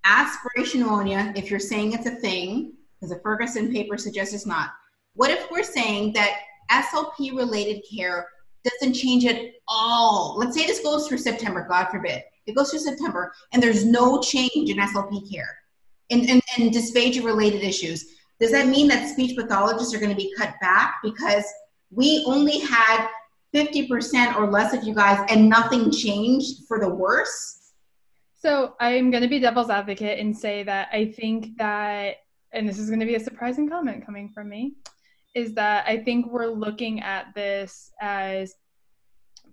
aspiration 0.05 0.81
pneumonia, 0.81 1.33
if 1.37 1.51
you're 1.51 1.61
saying 1.61 1.93
it's 1.93 2.07
a 2.07 2.15
thing, 2.16 2.74
because 2.95 3.15
the 3.15 3.20
Ferguson 3.20 3.73
paper 3.73 3.99
suggests 3.99 4.33
it's 4.33 4.47
not, 4.47 4.70
what 5.15 5.31
if 5.31 5.51
we're 5.51 5.65
saying 5.65 6.12
that 6.12 6.41
SLP 6.71 7.37
related 7.37 7.83
care 7.93 8.29
doesn't 8.65 8.95
change 8.95 9.25
at 9.25 9.41
all. 9.69 10.37
Let's 10.39 10.57
say 10.57 10.67
this 10.67 10.81
goes 10.81 11.07
through 11.07 11.19
September, 11.19 11.67
God 11.69 11.89
forbid. 11.91 12.23
It 12.47 12.55
goes 12.55 12.71
through 12.71 12.81
September 12.81 13.33
and 13.53 13.63
there's 13.63 13.85
no 13.85 14.21
change 14.21 14.71
in 14.71 14.77
SLP 14.77 15.31
care 15.31 15.57
and, 16.11 16.29
and, 16.29 16.43
and 16.59 16.73
dysphagia 16.73 17.25
related 17.25 17.63
issues. 17.63 18.15
Does 18.41 18.53
that 18.53 18.69
mean 18.69 18.89
that 18.89 19.09
speech 19.09 19.37
pathologists 19.37 19.95
are 19.95 19.99
going 19.99 20.11
to 20.11 20.17
be 20.17 20.33
cut 20.37 20.55
back 20.61 20.97
because 21.03 21.45
we 21.91 22.25
only 22.27 22.59
had 22.59 23.09
50% 23.55 24.37
or 24.37 24.51
less 24.51 24.75
of 24.75 24.85
you 24.85 24.95
guys 24.95 25.25
and 25.31 25.49
nothing 25.49 25.91
changed 25.91 26.67
for 26.69 26.79
the 26.79 26.89
worse? 26.89 27.73
So 28.39 28.75
I'm 28.79 29.11
going 29.11 29.23
to 29.23 29.29
be 29.29 29.41
devil's 29.41 29.71
advocate 29.71 30.19
and 30.19 30.37
say 30.37 30.63
that 30.65 30.89
I 30.93 31.07
think 31.07 31.57
that, 31.57 32.17
and 32.53 32.69
this 32.69 32.79
is 32.79 32.89
going 32.89 33.01
to 33.01 33.07
be 33.07 33.15
a 33.15 33.21
surprising 33.21 33.69
comment 33.69 34.05
coming 34.05 34.29
from 34.29 34.49
me, 34.49 34.75
is 35.37 35.53
that 35.53 35.87
I 35.87 35.99
think 35.99 36.27
we're 36.27 36.47
looking 36.47 37.01
at 37.03 37.35
this 37.35 37.93
as 38.01 38.55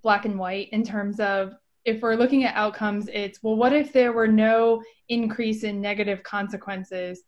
black 0.02 0.24
and 0.24 0.40
white 0.40 0.70
in 0.72 0.82
terms 0.84 1.20
of 1.20 1.54
if 1.84 2.02
we're 2.02 2.16
looking 2.16 2.46
at 2.46 2.56
outcomes, 2.56 3.10
it's 3.12 3.44
well, 3.44 3.58
what 3.58 3.74
if 3.74 3.92
there 3.92 4.14
were 4.14 4.28
no 4.28 4.82
increase 5.10 5.64
in 5.64 5.82
negative 5.82 6.24
consequences? 6.24 7.24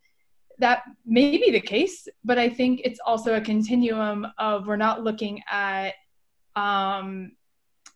That 0.60 0.84
may 1.06 1.32
be 1.32 1.52
the 1.52 1.60
case, 1.60 2.07
but 2.23 2.40
I 2.40 2.48
think 2.48 2.80
it's 2.86 3.02
also 3.06 3.36
a 3.36 3.41
continuum 3.41 4.26
of 4.38 4.68
we're 4.68 4.77
not 4.77 5.03
looking 5.03 5.41
at, 5.52 5.95
um, 6.56 7.34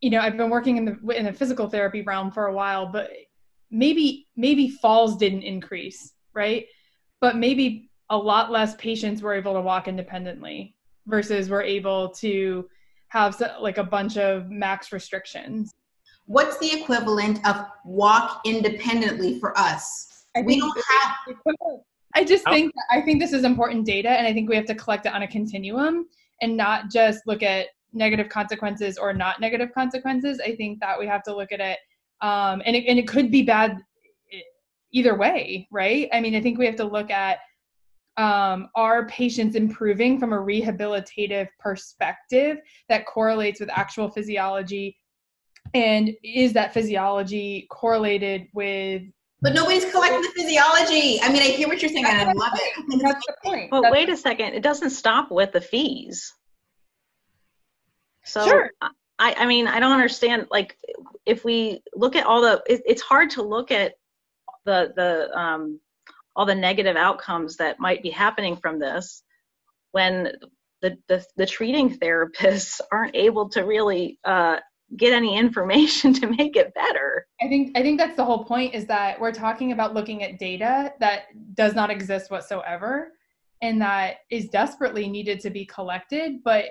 you 0.02 0.10
know, 0.10 0.19
I've 0.19 0.36
been 0.36 0.49
working 0.49 0.76
in 0.76 0.84
the 0.84 1.10
in 1.18 1.26
the 1.26 1.31
physical 1.31 1.69
therapy 1.69 2.02
realm 2.02 2.31
for 2.31 2.48
a 2.48 2.53
while, 2.53 2.86
but 2.86 3.11
maybe 3.72 4.27
maybe 4.36 4.68
falls 4.68 5.15
didn't 5.15 5.44
increase, 5.44 6.11
right? 6.34 6.65
But 7.22 7.38
maybe 7.38 7.89
a 8.10 8.18
lot 8.18 8.52
less 8.52 8.76
patients 8.76 9.22
were 9.22 9.34
able 9.34 9.53
to 9.53 9.61
walk 9.61 9.88
independently 9.88 10.76
versus 11.07 11.49
we're 11.49 11.64
able 11.64 12.10
to 12.10 12.68
have 13.10 13.41
like 13.60 13.77
a 13.77 13.84
bunch 13.84 14.18
of 14.18 14.49
max 14.49 14.91
restrictions. 14.91 15.73
What's 16.26 16.57
the 16.60 16.72
equivalent 16.80 17.45
of 17.48 17.65
walk 17.86 18.41
independently 18.45 19.40
for 19.40 19.57
us? 19.57 20.26
I 20.36 20.41
we 20.41 20.60
don't 20.60 20.77
have. 20.77 21.36
I 22.15 22.23
just 22.23 22.44
think 22.45 22.72
I 22.91 23.02
think 23.02 23.19
this 23.19 23.34
is 23.34 23.44
important 23.44 23.86
data, 23.86 24.10
and 24.10 24.27
I 24.27 24.34
think 24.34 24.49
we 24.49 24.56
have 24.56 24.65
to 24.65 24.76
collect 24.76 25.06
it 25.06 25.14
on 25.14 25.23
a 25.23 25.27
continuum 25.27 26.06
and 26.41 26.56
not 26.56 26.91
just 26.91 27.26
look 27.26 27.44
at 27.44 27.68
negative 27.94 28.30
consequences 28.30 28.98
or 28.98 29.14
not 29.14 29.41
negative 29.41 29.69
consequences. 29.73 30.40
I 30.44 30.56
think 30.56 30.80
that 30.80 30.99
we 30.99 31.07
have 31.07 31.23
to 31.23 31.36
look 31.36 31.52
at 31.52 31.60
it, 31.60 31.80
um, 32.22 32.61
and 32.65 32.76
it, 32.76 32.86
and 32.88 32.99
it 32.99 33.07
could 33.07 33.31
be 33.31 33.41
bad 33.44 33.77
either 34.91 35.15
way, 35.15 35.68
right? 35.72 36.10
I 36.14 36.19
mean, 36.19 36.36
I 36.36 36.41
think 36.41 36.57
we 36.57 36.65
have 36.65 36.76
to 36.77 36.86
look 36.86 37.11
at 37.11 37.40
um, 38.19 38.67
are 38.75 39.07
patients 39.07 39.55
improving 39.55 40.19
from 40.19 40.33
a 40.33 40.37
rehabilitative 40.37 41.47
perspective 41.57 42.57
that 42.89 43.05
correlates 43.05 43.61
with 43.61 43.69
actual 43.71 44.09
physiology 44.09 44.97
and 45.73 46.11
is 46.21 46.51
that 46.51 46.73
physiology 46.73 47.65
correlated 47.71 48.47
with 48.53 49.03
but 49.41 49.53
nobody's 49.53 49.89
collecting 49.89 50.21
the 50.21 50.33
physiology. 50.35 51.21
I 51.21 51.31
mean, 51.31 51.41
I 51.41 51.45
hear 51.45 51.69
what 51.69 51.81
you're 51.81 51.87
saying, 51.87 52.05
and 52.05 52.29
I 52.29 52.33
love 52.33 52.51
it. 52.55 53.01
That's 53.01 53.25
the 53.25 53.35
point. 53.41 53.71
But 53.71 53.83
That's 53.83 53.93
wait 53.93 54.09
a 54.09 54.17
second, 54.17 54.53
it 54.53 54.61
doesn't 54.61 54.89
stop 54.89 55.31
with 55.31 55.53
the 55.53 55.61
FEES. 55.61 56.33
So 58.25 58.45
Sure. 58.45 58.71
I, 58.81 58.91
I 59.37 59.45
mean, 59.45 59.65
I 59.67 59.79
don't 59.79 59.93
understand. 59.93 60.47
Like, 60.51 60.77
if 61.25 61.45
we 61.45 61.81
look 61.95 62.17
at 62.17 62.25
all 62.25 62.41
the, 62.41 62.61
it, 62.67 62.81
it's 62.85 63.01
hard 63.01 63.29
to 63.31 63.41
look 63.41 63.71
at 63.71 63.93
the 64.65 64.91
the 64.93 65.39
um, 65.39 65.79
all 66.40 66.45
the 66.45 66.56
negative 66.56 66.95
outcomes 66.95 67.57
that 67.57 67.82
might 67.82 68.02
be 68.02 68.10
happening 68.10 68.56
from 68.56 68.80
this 68.80 69.24
when 69.91 70.32
the 70.82 70.98
the, 71.10 71.26
the 71.36 71.45
treating 71.45 71.98
therapists 71.99 72.80
aren't 72.94 73.14
able 73.14 73.49
to 73.49 73.64
really 73.64 74.18
uh, 74.24 74.57
get 74.95 75.11
any 75.11 75.38
information 75.38 76.14
to 76.22 76.28
make 76.28 76.56
it 76.56 76.74
better. 76.74 77.28
I 77.41 77.49
think 77.49 77.78
I 77.78 77.82
think 77.82 77.99
that's 77.99 78.16
the 78.16 78.24
whole 78.24 78.45
point 78.45 78.74
is 78.74 78.86
that 78.86 79.20
we're 79.20 79.34
talking 79.34 79.74
about 79.74 79.94
looking 79.94 80.24
at 80.24 80.40
data 80.40 80.94
that 81.02 81.24
does 81.56 81.76
not 81.76 81.91
exist 81.91 82.32
whatsoever 82.32 83.11
and 83.61 83.82
that 83.82 84.20
is 84.32 84.48
desperately 84.48 85.10
needed 85.10 85.41
to 85.41 85.49
be 85.49 85.66
collected 85.66 86.41
but 86.45 86.64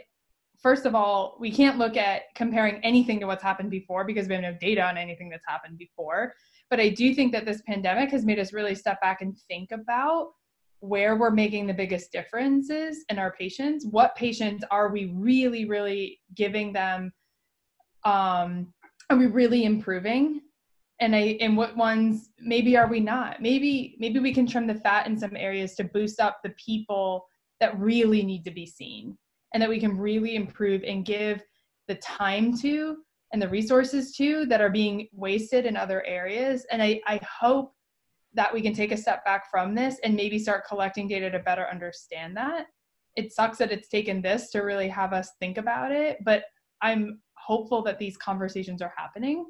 first 0.63 0.87
of 0.87 0.95
all 0.95 1.37
we 1.39 1.51
can't 1.51 1.77
look 1.77 1.99
at 1.99 2.23
comparing 2.35 2.83
anything 2.83 3.21
to 3.21 3.27
what's 3.27 3.43
happened 3.43 3.71
before 3.71 4.07
because 4.07 4.27
we 4.27 4.35
have 4.35 4.43
no 4.43 4.57
data 4.59 4.83
on 4.83 4.97
anything 4.97 5.29
that's 5.29 5.45
happened 5.47 5.77
before 5.77 6.33
but 6.71 6.81
I 6.81 6.91
do 6.91 7.15
think 7.15 7.33
that 7.33 7.47
this 7.47 7.63
pandemic 7.67 8.11
has 8.11 8.25
made 8.25 8.39
us 8.39 8.53
really 8.53 8.75
step 8.75 9.01
back 9.01 9.23
and 9.23 9.37
think 9.49 9.71
about 9.73 10.33
where 10.81 11.17
we're 11.17 11.31
making 11.31 11.67
the 11.67 11.75
biggest 11.75 12.13
differences 12.13 13.05
in 13.09 13.19
our 13.19 13.33
patients. 13.33 13.87
What 13.87 14.15
patients 14.15 14.65
are 14.71 14.91
we 14.91 15.07
really 15.15 15.65
really 15.65 16.21
giving 16.35 16.73
them 16.73 17.13
um 18.05 18.73
are 19.11 19.17
we 19.17 19.27
really 19.27 19.65
improving? 19.65 20.43
And 21.01 21.15
i 21.15 21.39
and 21.41 21.57
what 21.57 21.77
ones 21.77 22.31
maybe 22.41 22.77
are 22.77 22.89
we 22.89 23.01
not? 23.01 23.41
Maybe 23.41 23.97
maybe 23.99 24.21
we 24.21 24.35
can 24.35 24.47
trim 24.47 24.67
the 24.67 24.75
fat 24.75 25.07
in 25.07 25.19
some 25.19 25.37
areas 25.37 25.75
to 25.77 25.85
boost 25.85 26.21
up 26.21 26.41
the 26.43 26.55
people 26.65 27.27
that 27.61 27.79
really 27.79 28.23
need 28.23 28.45
to 28.45 28.51
be 28.51 28.67
seen 28.67 29.17
and 29.53 29.63
that 29.63 29.69
we 29.69 29.81
can 29.81 29.97
really 29.97 30.37
improve 30.37 30.83
and 30.85 31.05
give 31.05 31.43
the 31.89 31.97
time 31.97 32.57
to 32.59 32.99
and 33.33 33.41
the 33.43 33.49
resources 33.49 34.15
too 34.15 34.47
that 34.47 34.61
are 34.61 34.71
being 34.71 35.09
wasted 35.13 35.67
in 35.67 35.77
other 35.77 36.05
areas 36.07 36.67
and 36.71 36.83
i 36.83 37.01
i 37.07 37.21
hope 37.41 37.73
that 38.35 38.53
we 38.53 38.61
can 38.61 38.75
take 38.75 38.93
a 38.93 38.97
step 38.97 39.25
back 39.25 39.51
from 39.51 39.75
this 39.75 39.99
and 40.05 40.15
maybe 40.15 40.39
start 40.39 40.67
collecting 40.67 41.09
data 41.09 41.31
to 41.31 41.39
better 41.41 41.67
understand 41.71 42.37
that 42.37 42.67
it 43.17 43.33
sucks 43.33 43.59
that 43.59 43.73
it's 43.73 43.89
taken 43.89 44.23
this 44.23 44.51
to 44.51 44.61
really 44.61 44.89
have 44.89 45.13
us 45.13 45.31
think 45.41 45.59
about 45.59 45.93
it 45.93 46.19
but 46.25 46.45
i'm 46.83 47.21
hopeful 47.35 47.83
that 47.83 47.99
these 47.99 48.17
conversations 48.17 48.83
are 48.83 48.93
happening 48.97 49.47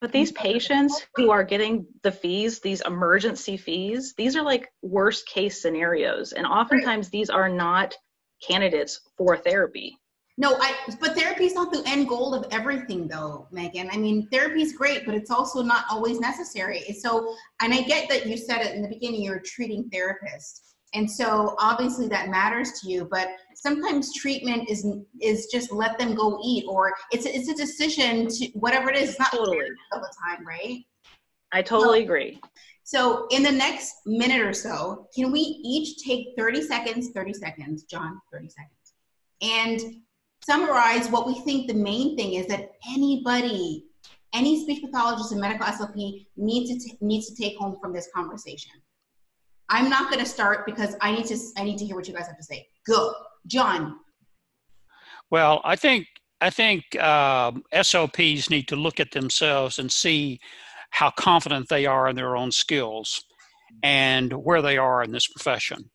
But 0.00 0.12
these 0.12 0.32
patients 0.32 1.06
who 1.14 1.30
are 1.30 1.44
getting 1.44 1.86
the 2.02 2.10
FEES, 2.10 2.60
these 2.60 2.80
emergency 2.86 3.58
FEES, 3.58 4.14
these 4.16 4.34
are 4.34 4.42
like 4.42 4.72
worst 4.80 5.26
case 5.26 5.60
scenarios. 5.60 6.32
And 6.32 6.46
oftentimes 6.46 7.10
these 7.10 7.28
are 7.28 7.50
not 7.50 7.94
candidates 8.40 9.00
for 9.18 9.36
therapy. 9.36 9.98
No, 10.40 10.56
I. 10.58 10.74
But 10.98 11.14
therapy 11.14 11.44
is 11.44 11.54
not 11.54 11.70
the 11.70 11.82
end 11.86 12.08
goal 12.08 12.32
of 12.32 12.46
everything, 12.50 13.06
though, 13.06 13.46
Megan. 13.52 13.90
I 13.92 13.98
mean, 13.98 14.26
therapy 14.32 14.62
is 14.62 14.72
great, 14.72 15.04
but 15.04 15.14
it's 15.14 15.30
also 15.30 15.60
not 15.60 15.84
always 15.90 16.18
necessary. 16.18 16.80
So, 16.98 17.34
and 17.60 17.74
I 17.74 17.82
get 17.82 18.08
that 18.08 18.24
you 18.26 18.38
said 18.38 18.62
it 18.62 18.74
in 18.74 18.80
the 18.80 18.88
beginning. 18.88 19.20
You're 19.20 19.36
a 19.36 19.42
treating 19.42 19.90
therapist, 19.90 20.76
and 20.94 21.08
so 21.08 21.54
obviously 21.58 22.08
that 22.08 22.30
matters 22.30 22.80
to 22.80 22.88
you. 22.88 23.06
But 23.10 23.28
sometimes 23.54 24.14
treatment 24.14 24.70
is 24.70 24.86
is 25.20 25.48
just 25.52 25.72
let 25.72 25.98
them 25.98 26.14
go 26.14 26.40
eat, 26.42 26.64
or 26.66 26.94
it's 27.12 27.26
a, 27.26 27.36
it's 27.36 27.50
a 27.50 27.54
decision 27.54 28.26
to 28.28 28.46
whatever 28.54 28.88
it 28.88 28.96
is. 28.96 29.10
It's 29.10 29.18
not 29.18 29.32
Totally. 29.32 29.58
all 29.92 30.00
the 30.00 30.14
time, 30.26 30.46
right? 30.46 30.78
I 31.52 31.60
totally 31.60 32.02
agree. 32.02 32.40
So, 32.84 33.26
in 33.30 33.42
the 33.42 33.52
next 33.52 33.92
minute 34.06 34.40
or 34.40 34.54
so, 34.54 35.06
can 35.14 35.32
we 35.32 35.40
each 35.40 36.02
take 36.02 36.28
30 36.38 36.62
seconds, 36.62 37.10
30 37.10 37.34
seconds, 37.34 37.82
John, 37.82 38.18
30 38.32 38.48
seconds, 38.48 38.94
and 39.42 40.00
summarize 40.44 41.08
what 41.08 41.26
we 41.26 41.40
think 41.40 41.68
the 41.68 41.74
main 41.74 42.16
thing 42.16 42.34
is 42.34 42.46
that 42.46 42.72
anybody, 42.92 43.86
any 44.32 44.62
speech 44.62 44.82
pathologist 44.82 45.32
and 45.32 45.40
medical 45.40 45.66
SLP 45.66 46.26
needs 46.36 46.84
to, 46.84 46.96
needs 47.00 47.28
to 47.28 47.42
take 47.42 47.56
home 47.58 47.76
from 47.80 47.92
this 47.92 48.08
conversation? 48.14 48.72
I'm 49.68 49.88
not 49.88 50.10
going 50.10 50.22
to 50.22 50.28
start 50.28 50.66
because 50.66 50.96
I 51.00 51.12
need 51.12 51.26
to 51.26 51.38
I 51.56 51.62
need 51.62 51.78
to 51.78 51.84
hear 51.84 51.94
what 51.94 52.08
you 52.08 52.14
guys 52.14 52.26
have 52.26 52.36
to 52.36 52.42
say. 52.42 52.66
Go, 52.86 53.14
John. 53.46 54.00
Well, 55.30 55.60
I 55.64 55.76
think 55.76 56.06
I 56.40 56.50
think 56.50 56.96
um, 56.96 57.62
SOPs 57.80 58.50
need 58.50 58.66
to 58.68 58.76
look 58.76 58.98
at 58.98 59.12
themselves 59.12 59.78
and 59.78 59.90
see 59.90 60.40
how 60.90 61.10
confident 61.10 61.68
they 61.68 61.86
are 61.86 62.08
in 62.08 62.16
their 62.16 62.36
own 62.36 62.50
skills 62.50 63.24
and 63.84 64.32
where 64.32 64.60
they 64.60 64.76
are 64.76 65.04
in 65.04 65.12
this 65.12 65.28
profession. 65.28 65.88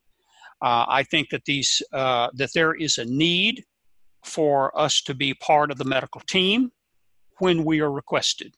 Uh, 0.62 0.86
I 0.88 1.04
think 1.04 1.30
that 1.32 1.44
these 1.46 1.82
uh, 1.92 2.30
that 2.36 2.52
there 2.54 2.76
is 2.76 2.98
a 2.98 3.06
need 3.06 3.64
for 4.26 4.78
us 4.78 5.02
to 5.04 5.14
be 5.14 5.34
part 5.36 5.72
of 5.72 5.78
the 5.78 5.86
medical 5.86 6.22
team 6.22 6.72
when 7.40 7.64
we 7.64 7.80
are 7.82 7.92
requested, 7.92 8.56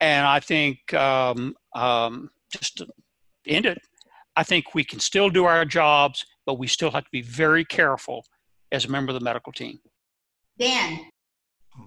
and 0.00 0.26
I 0.26 0.40
think 0.40 0.94
um, 0.94 1.54
um, 1.74 2.30
just 2.52 2.78
to 2.78 2.86
end 3.46 3.66
it, 3.66 3.78
I 4.36 4.44
think 4.44 4.74
we 4.74 4.84
can 4.84 5.00
still 5.00 5.30
do 5.30 5.44
our 5.44 5.64
jobs, 5.64 6.24
but 6.46 6.58
we 6.58 6.66
still 6.66 6.90
have 6.92 7.04
to 7.04 7.10
be 7.10 7.22
very 7.22 7.64
careful 7.64 8.24
as 8.70 8.84
a 8.84 8.88
member 8.88 9.10
of 9.10 9.18
the 9.18 9.24
medical 9.24 9.52
team. 9.52 9.78
Dan. 10.58 11.00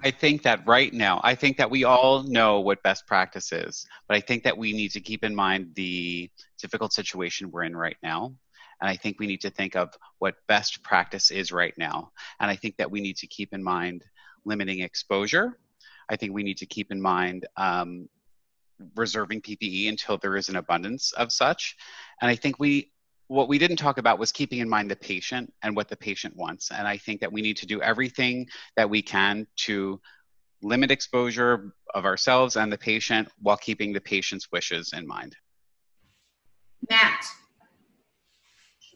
I 0.03 0.11
think 0.11 0.43
that 0.43 0.65
right 0.65 0.93
now, 0.93 1.19
I 1.23 1.35
think 1.35 1.57
that 1.57 1.69
we 1.69 1.83
all 1.83 2.23
know 2.23 2.61
what 2.61 2.81
best 2.81 3.05
practice 3.07 3.51
is, 3.51 3.85
but 4.07 4.15
I 4.15 4.21
think 4.21 4.43
that 4.43 4.57
we 4.57 4.71
need 4.71 4.91
to 4.91 5.01
keep 5.01 5.23
in 5.23 5.35
mind 5.35 5.71
the 5.75 6.29
difficult 6.61 6.93
situation 6.93 7.51
we're 7.51 7.63
in 7.63 7.75
right 7.75 7.97
now. 8.01 8.33
And 8.81 8.89
I 8.89 8.95
think 8.95 9.19
we 9.19 9.27
need 9.27 9.41
to 9.41 9.49
think 9.49 9.75
of 9.75 9.93
what 10.19 10.35
best 10.47 10.83
practice 10.83 11.31
is 11.31 11.51
right 11.51 11.73
now. 11.77 12.11
And 12.39 12.49
I 12.49 12.55
think 12.55 12.77
that 12.77 12.89
we 12.89 12.99
need 12.99 13.17
to 13.17 13.27
keep 13.27 13.53
in 13.53 13.63
mind 13.63 14.03
limiting 14.43 14.79
exposure. 14.79 15.59
I 16.09 16.15
think 16.15 16.33
we 16.33 16.43
need 16.43 16.57
to 16.57 16.65
keep 16.65 16.91
in 16.91 17.01
mind 17.01 17.45
um, 17.57 18.09
reserving 18.95 19.41
PPE 19.41 19.87
until 19.89 20.17
there 20.17 20.35
is 20.35 20.49
an 20.49 20.55
abundance 20.55 21.11
of 21.13 21.31
such. 21.31 21.77
And 22.21 22.29
I 22.29 22.35
think 22.35 22.59
we 22.59 22.91
what 23.27 23.47
we 23.47 23.57
didn't 23.57 23.77
talk 23.77 23.97
about 23.97 24.19
was 24.19 24.29
keeping 24.33 24.59
in 24.59 24.67
mind 24.67 24.91
the 24.91 24.95
patient 24.95 25.53
and 25.63 25.73
what 25.73 25.87
the 25.87 25.95
patient 25.95 26.35
wants. 26.35 26.69
And 26.69 26.85
I 26.85 26.97
think 26.97 27.21
that 27.21 27.31
we 27.31 27.41
need 27.41 27.55
to 27.57 27.65
do 27.65 27.81
everything 27.81 28.45
that 28.75 28.89
we 28.89 29.01
can 29.01 29.47
to 29.67 30.01
limit 30.61 30.91
exposure 30.91 31.73
of 31.93 32.03
ourselves 32.03 32.57
and 32.57 32.69
the 32.69 32.77
patient 32.77 33.29
while 33.39 33.55
keeping 33.55 33.93
the 33.93 34.01
patient's 34.01 34.51
wishes 34.51 34.91
in 34.93 35.07
mind. 35.07 35.37
Matt. 36.89 37.23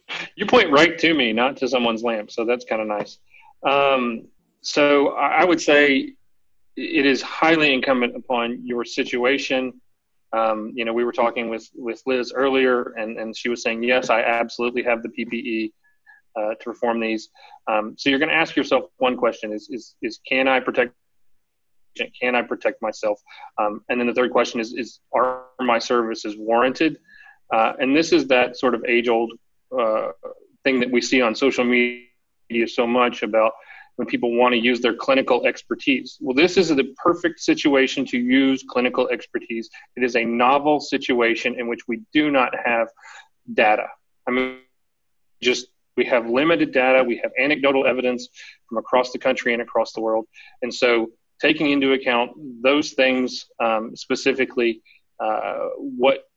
You 0.37 0.45
point 0.45 0.69
right 0.71 0.97
to 0.99 1.13
me, 1.13 1.31
not 1.31 1.55
to 1.57 1.67
someone's 1.67 2.03
lamp, 2.03 2.29
so 2.29 2.43
that's 2.43 2.65
kind 2.65 2.81
of 2.81 2.87
nice. 2.87 3.19
Um, 3.65 4.27
so 4.61 5.09
I 5.09 5.41
I 5.41 5.45
would 5.45 5.61
say 5.61 6.13
it 6.75 7.05
is 7.05 7.21
highly 7.21 7.73
incumbent 7.73 8.15
upon 8.15 8.65
your 8.65 8.83
situation. 8.83 9.73
Um, 10.33 10.73
you 10.75 10.83
know, 10.83 10.93
we 10.93 11.05
were 11.05 11.13
talking 11.13 11.49
with 11.49 11.69
with 11.75 12.01
Liz 12.05 12.33
earlier, 12.35 12.93
and 12.97 13.17
and 13.17 13.35
she 13.35 13.49
was 13.49 13.63
saying, 13.63 13.83
yes, 13.83 14.09
I 14.09 14.21
absolutely 14.21 14.83
have 14.83 15.01
the 15.03 15.09
PPE 15.09 15.71
uh, 16.35 16.55
to 16.55 16.63
perform 16.63 16.99
these. 16.99 17.29
Um, 17.67 17.95
so 17.97 18.09
you're 18.09 18.19
going 18.19 18.29
to 18.29 18.35
ask 18.35 18.55
yourself 18.55 18.85
one 18.97 19.15
question: 19.15 19.53
is 19.53 19.69
is 19.69 19.95
is 20.01 20.19
can 20.27 20.47
I 20.47 20.59
protect? 20.59 20.93
Can 22.21 22.35
I 22.35 22.41
protect 22.41 22.81
myself? 22.81 23.21
Um, 23.57 23.81
and 23.87 23.99
then 23.99 24.07
the 24.07 24.13
third 24.13 24.31
question 24.31 24.59
is: 24.59 24.73
is 24.73 24.99
are 25.13 25.45
my 25.61 25.79
services 25.79 26.35
warranted? 26.37 26.99
Uh, 27.53 27.73
and 27.79 27.95
this 27.95 28.11
is 28.11 28.27
that 28.27 28.57
sort 28.57 28.73
of 28.73 28.83
age-old 28.85 29.31
uh, 29.79 30.11
thing 30.63 30.79
that 30.79 30.91
we 30.91 31.01
see 31.01 31.21
on 31.21 31.35
social 31.35 31.63
media 31.63 32.67
so 32.67 32.85
much 32.85 33.23
about 33.23 33.53
when 33.95 34.07
people 34.07 34.35
want 34.35 34.53
to 34.53 34.59
use 34.59 34.81
their 34.81 34.95
clinical 34.95 35.45
expertise. 35.45 36.17
Well, 36.19 36.35
this 36.35 36.57
is 36.57 36.69
the 36.69 36.93
perfect 36.97 37.39
situation 37.39 38.05
to 38.07 38.17
use 38.17 38.63
clinical 38.67 39.07
expertise. 39.09 39.69
It 39.95 40.03
is 40.03 40.15
a 40.15 40.25
novel 40.25 40.79
situation 40.79 41.59
in 41.59 41.67
which 41.67 41.87
we 41.87 42.01
do 42.13 42.29
not 42.29 42.53
have 42.65 42.89
data. 43.53 43.87
I 44.27 44.31
mean, 44.31 44.59
just 45.41 45.67
we 45.95 46.05
have 46.05 46.29
limited 46.29 46.73
data, 46.73 47.03
we 47.03 47.17
have 47.17 47.31
anecdotal 47.39 47.87
evidence 47.87 48.27
from 48.67 48.79
across 48.79 49.11
the 49.11 49.19
country 49.19 49.53
and 49.53 49.61
across 49.61 49.93
the 49.93 50.01
world. 50.01 50.25
And 50.61 50.73
so, 50.73 51.11
taking 51.41 51.69
into 51.71 51.93
account 51.93 52.31
those 52.61 52.91
things 52.91 53.45
um, 53.63 53.95
specifically, 53.95 54.81
uh, 55.19 55.67
what 55.77 56.27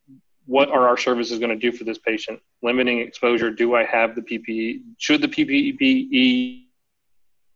what 0.48 0.70
are 0.70 0.88
our 0.88 0.96
services 0.96 1.38
going 1.38 1.50
to 1.50 1.70
do 1.70 1.76
for 1.76 1.84
this 1.84 1.98
patient? 1.98 2.40
Limiting 2.62 3.00
exposure. 3.00 3.50
Do 3.50 3.74
I 3.74 3.84
have 3.84 4.14
the 4.14 4.22
PPE? 4.22 4.80
Should 4.96 5.20
the 5.20 5.28
PPE 5.28 5.76
be 5.76 6.70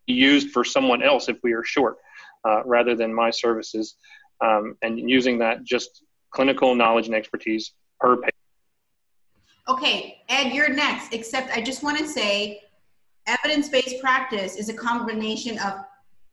used 0.05 0.51
for 0.51 0.63
someone 0.63 1.01
else 1.01 1.27
if 1.27 1.37
we 1.41 1.53
are 1.53 1.63
short, 1.63 1.97
uh, 2.47 2.61
rather 2.65 2.95
than 2.95 3.11
my 3.11 3.31
services? 3.31 3.95
Um, 4.41 4.77
and 4.83 5.09
using 5.09 5.39
that 5.39 5.63
just 5.63 6.03
clinical 6.29 6.75
knowledge 6.75 7.07
and 7.07 7.15
expertise 7.15 7.73
per 7.99 8.17
patient. 8.17 8.35
Okay, 9.67 10.19
Ed, 10.29 10.53
you're 10.53 10.69
next. 10.69 11.15
Except 11.15 11.49
I 11.51 11.61
just 11.61 11.81
want 11.81 11.97
to 11.97 12.07
say, 12.07 12.61
evidence-based 13.25 14.01
practice 14.01 14.55
is 14.55 14.69
a 14.69 14.73
combination 14.73 15.57
of 15.57 15.79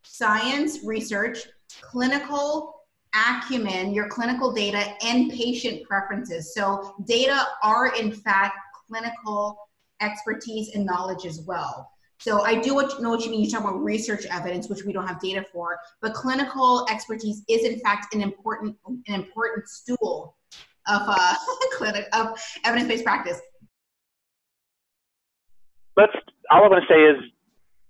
science, 0.03 0.81
research, 0.85 1.39
clinical 1.81 2.80
acumen, 3.15 3.93
your 3.93 4.09
clinical 4.09 4.53
data, 4.53 4.95
and 5.05 5.31
patient 5.31 5.83
preferences. 5.85 6.55
So, 6.55 6.95
data 7.07 7.47
are 7.63 7.95
in 7.95 8.13
fact 8.13 8.57
clinical 8.89 9.59
expertise 10.01 10.75
and 10.75 10.85
knowledge 10.85 11.27
as 11.27 11.43
well. 11.43 11.91
So 12.21 12.43
I 12.43 12.55
do 12.61 12.75
know 13.01 13.09
what 13.09 13.25
you 13.25 13.31
mean. 13.31 13.41
You 13.43 13.51
talk 13.51 13.63
about 13.63 13.83
research 13.83 14.27
evidence, 14.27 14.69
which 14.69 14.85
we 14.85 14.93
don't 14.93 15.07
have 15.07 15.21
data 15.21 15.45
for, 15.51 15.79
but 16.03 16.13
clinical 16.13 16.87
expertise 16.91 17.43
is 17.49 17.65
in 17.65 17.81
fact 17.81 18.15
an 18.15 18.21
important 18.21 18.77
an 18.87 19.15
important 19.15 19.67
stool 19.69 20.37
of 20.87 21.03
uh, 21.07 21.35
clinic 21.73 22.07
of 22.13 22.39
evidence-based 22.65 23.05
practice. 23.05 23.41
Let's. 25.97 26.13
All 26.51 26.65
I 26.65 26.69
want 26.69 26.85
to 26.87 26.93
say 26.93 27.01
is, 27.01 27.33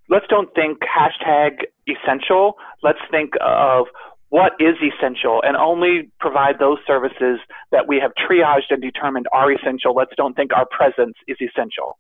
let's 0.09 0.27
don't 0.29 0.55
think 0.55 0.79
hashtag 0.81 1.65
essential. 1.89 2.55
Let's 2.85 3.01
think 3.11 3.33
of 3.41 3.87
what 4.31 4.53
is 4.61 4.77
essential 4.81 5.43
and 5.45 5.57
only 5.57 6.11
provide 6.21 6.59
those 6.59 6.79
services 6.87 7.39
that 7.73 7.87
we 7.87 7.99
have 7.99 8.13
triaged 8.15 8.71
and 8.71 8.81
determined 8.81 9.27
are 9.33 9.53
essential. 9.53 9.95
Let's 9.95 10.13
don't 10.17 10.35
think 10.35 10.53
our 10.53 10.67
presence 10.67 11.15
is 11.27 11.37
essential. 11.41 11.99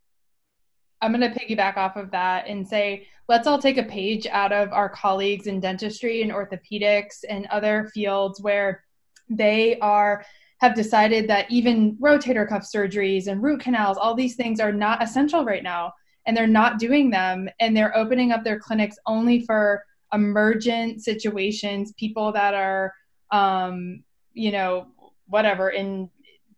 I'm 1.02 1.12
going 1.12 1.32
to 1.32 1.38
piggyback 1.38 1.76
off 1.76 1.96
of 1.96 2.10
that 2.12 2.46
and 2.46 2.66
say, 2.66 3.08
let's 3.28 3.46
all 3.46 3.58
take 3.58 3.78
a 3.78 3.84
page 3.84 4.26
out 4.26 4.52
of 4.52 4.72
our 4.72 4.88
colleagues 4.88 5.46
in 5.46 5.58
dentistry 5.58 6.22
and 6.22 6.30
orthopedics 6.30 7.24
and 7.28 7.46
other 7.46 7.90
fields 7.92 8.40
where 8.40 8.84
they 9.28 9.78
are 9.80 10.24
have 10.60 10.74
decided 10.74 11.28
that 11.28 11.50
even 11.50 11.96
rotator 11.96 12.46
cuff 12.46 12.62
surgeries 12.62 13.26
and 13.26 13.42
root 13.42 13.60
canals, 13.60 13.96
all 13.96 14.14
these 14.14 14.36
things 14.36 14.60
are 14.60 14.72
not 14.72 15.02
essential 15.02 15.44
right 15.44 15.62
now. 15.62 15.92
And 16.26 16.36
they're 16.36 16.46
not 16.46 16.78
doing 16.78 17.10
them. 17.10 17.48
And 17.60 17.74
they're 17.74 17.96
opening 17.96 18.30
up 18.30 18.44
their 18.44 18.58
clinics 18.58 18.96
only 19.06 19.40
for 19.46 19.82
emergent 20.12 21.02
situations, 21.02 21.92
people 21.96 22.32
that 22.32 22.54
are, 22.54 22.92
um, 23.30 24.02
you 24.32 24.52
know, 24.52 24.88
whatever, 25.26 25.70
in 25.70 26.10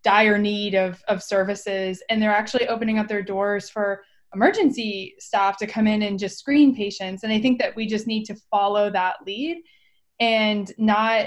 dire 0.02 0.38
need 0.38 0.74
of, 0.74 1.02
of 1.08 1.22
services. 1.22 2.02
And 2.08 2.20
they're 2.20 2.30
actually 2.30 2.68
opening 2.68 2.98
up 2.98 3.08
their 3.08 3.22
doors 3.22 3.70
for 3.70 4.02
emergency 4.34 5.14
staff 5.18 5.58
to 5.58 5.66
come 5.66 5.86
in 5.86 6.02
and 6.02 6.18
just 6.18 6.38
screen 6.38 6.74
patients. 6.74 7.22
And 7.22 7.32
I 7.32 7.40
think 7.40 7.58
that 7.60 7.76
we 7.76 7.86
just 7.86 8.06
need 8.06 8.24
to 8.24 8.36
follow 8.50 8.90
that 8.90 9.16
lead 9.26 9.62
and 10.20 10.72
not 10.78 11.26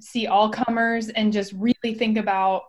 see 0.00 0.26
all 0.26 0.50
comers 0.50 1.08
and 1.10 1.32
just 1.32 1.52
really 1.52 1.94
think 1.96 2.18
about 2.18 2.62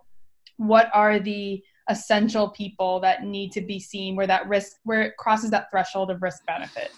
what 0.56 0.90
are 0.92 1.18
the 1.18 1.62
essential 1.88 2.50
people 2.50 3.00
that 3.00 3.24
need 3.24 3.50
to 3.52 3.60
be 3.60 3.80
seen 3.80 4.14
where 4.14 4.26
that 4.26 4.46
risk 4.48 4.76
where 4.84 5.02
it 5.02 5.16
crosses 5.18 5.50
that 5.50 5.68
threshold 5.70 6.10
of 6.10 6.22
risk 6.22 6.46
benefit 6.46 6.92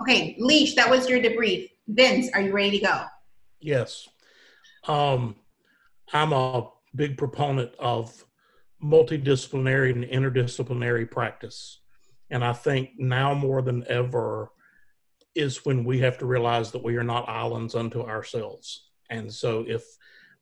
okay 0.00 0.36
leash 0.38 0.74
that 0.74 0.88
was 0.88 1.08
your 1.08 1.20
debrief 1.20 1.70
vince 1.88 2.28
are 2.34 2.40
you 2.40 2.52
ready 2.52 2.78
to 2.78 2.84
go 2.84 3.04
yes 3.60 4.08
um, 4.86 5.34
i'm 6.12 6.32
a 6.32 6.68
big 6.94 7.16
proponent 7.16 7.72
of 7.78 8.24
multidisciplinary 8.82 9.90
and 9.92 10.04
interdisciplinary 10.04 11.10
practice. 11.10 11.80
And 12.30 12.44
I 12.44 12.52
think 12.52 12.90
now 12.98 13.34
more 13.34 13.62
than 13.62 13.84
ever 13.88 14.50
is 15.34 15.64
when 15.64 15.84
we 15.84 15.98
have 16.00 16.18
to 16.18 16.26
realize 16.26 16.72
that 16.72 16.82
we 16.82 16.96
are 16.96 17.04
not 17.04 17.28
islands 17.28 17.74
unto 17.74 18.02
ourselves. 18.02 18.88
And 19.10 19.32
so 19.32 19.64
if 19.66 19.84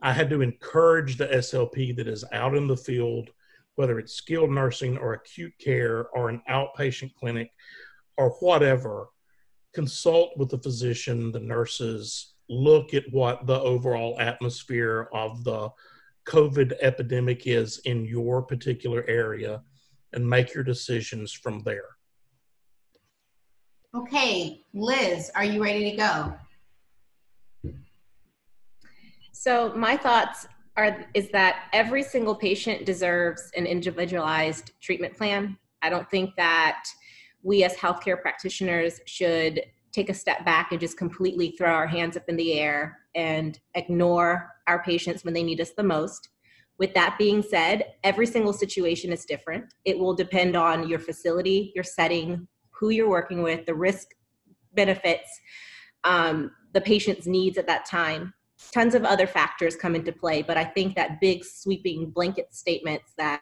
I 0.01 0.12
had 0.12 0.31
to 0.31 0.43
encourage 0.43 1.16
the 1.16 1.28
SLP 1.28 1.97
that 1.97 2.09
is 2.09 2.24
out 2.33 2.55
in 2.55 2.66
the 2.66 2.77
field, 2.77 3.31
whether 3.77 3.99
it's 3.99 4.15
skilled 4.15 4.51
nursing 4.51 4.97
or 4.97 5.12
acute 5.12 5.53
care 5.59 6.09
or 6.09 6.28
an 6.28 6.43
outpatient 6.51 7.15
clinic 7.15 7.51
or 8.16 8.31
whatever, 8.41 9.09
consult 9.77 10.32
with 10.39 10.48
the 10.48 10.59
physician, 10.59 11.31
the 11.31 11.39
nurses, 11.39 12.32
look 12.48 12.94
at 12.94 13.05
what 13.11 13.47
the 13.47 13.61
overall 13.61 14.19
atmosphere 14.19 15.11
of 15.12 15.44
the 15.44 15.69
COVID 16.27 16.73
epidemic 16.81 17.47
is 17.47 17.78
in 17.85 18.07
your 18.07 18.40
particular 18.40 19.05
area 19.07 19.62
and 20.15 20.27
make 20.27 20.55
your 20.55 20.65
decisions 20.65 21.31
from 21.31 21.61
there. 21.61 21.90
Okay, 23.94 24.62
Liz, 24.73 25.31
are 25.35 25.44
you 25.44 25.62
ready 25.62 25.90
to 25.90 25.97
go? 25.97 26.35
So 29.32 29.74
my 29.77 29.94
thoughts 29.94 30.48
are 30.78 31.05
is 31.12 31.28
that 31.32 31.69
every 31.74 32.03
single 32.03 32.35
patient 32.35 32.86
deserves 32.86 33.51
an 33.55 33.66
individualized 33.66 34.73
treatment 34.81 35.15
plan. 35.15 35.59
I 35.82 35.90
don't 35.90 36.11
think 36.11 36.35
that 36.36 36.85
we 37.47 37.62
as 37.62 37.77
healthcare 37.77 38.20
practitioners 38.20 39.01
should 39.06 39.62
take 39.93 40.10
a 40.10 40.14
step 40.14 40.44
back 40.44 40.73
and 40.73 40.81
just 40.81 40.98
completely 40.98 41.52
throw 41.52 41.70
our 41.70 41.86
hands 41.86 42.16
up 42.16 42.24
in 42.27 42.36
the 42.36 42.55
air 42.55 42.98
and 43.14 43.60
ignore 43.77 44.51
our 44.66 44.82
patients 44.82 45.24
when 45.24 45.32
they 45.32 45.44
need 45.44 45.60
us 45.60 45.70
the 45.77 45.82
most. 45.82 46.31
With 46.78 46.93
that 46.94 47.16
being 47.18 47.43
said, 47.43 47.94
every 48.02 48.27
single 48.27 48.52
situation 48.52 49.12
is 49.12 49.24
different. 49.24 49.73
It 49.85 49.97
will 49.97 50.12
depend 50.12 50.56
on 50.56 50.89
your 50.89 50.98
facility, 50.98 51.73
your 51.77 51.85
setting, 51.85 52.48
who 52.70 52.90
you're 52.90 53.09
working 53.09 53.43
with, 53.43 53.64
the 53.64 53.74
risk 53.74 54.09
benefits, 54.74 55.31
um, 56.02 56.51
the 56.74 56.81
patient's 56.81 57.28
needs 57.28 57.59
at 57.59 57.68
that 57.68 57.86
time. 57.86 58.35
Tons 58.73 58.97
of 58.97 59.05
other 59.05 59.28
factors 59.28 59.77
come 59.77 59.94
into 59.94 60.12
play, 60.12 60.43
but 60.43 60.56
I 60.56 60.64
think 60.64 60.97
that 60.97 61.20
big 61.20 61.44
sweeping 61.44 62.10
blanket 62.10 62.52
statements 62.52 63.12
that 63.16 63.40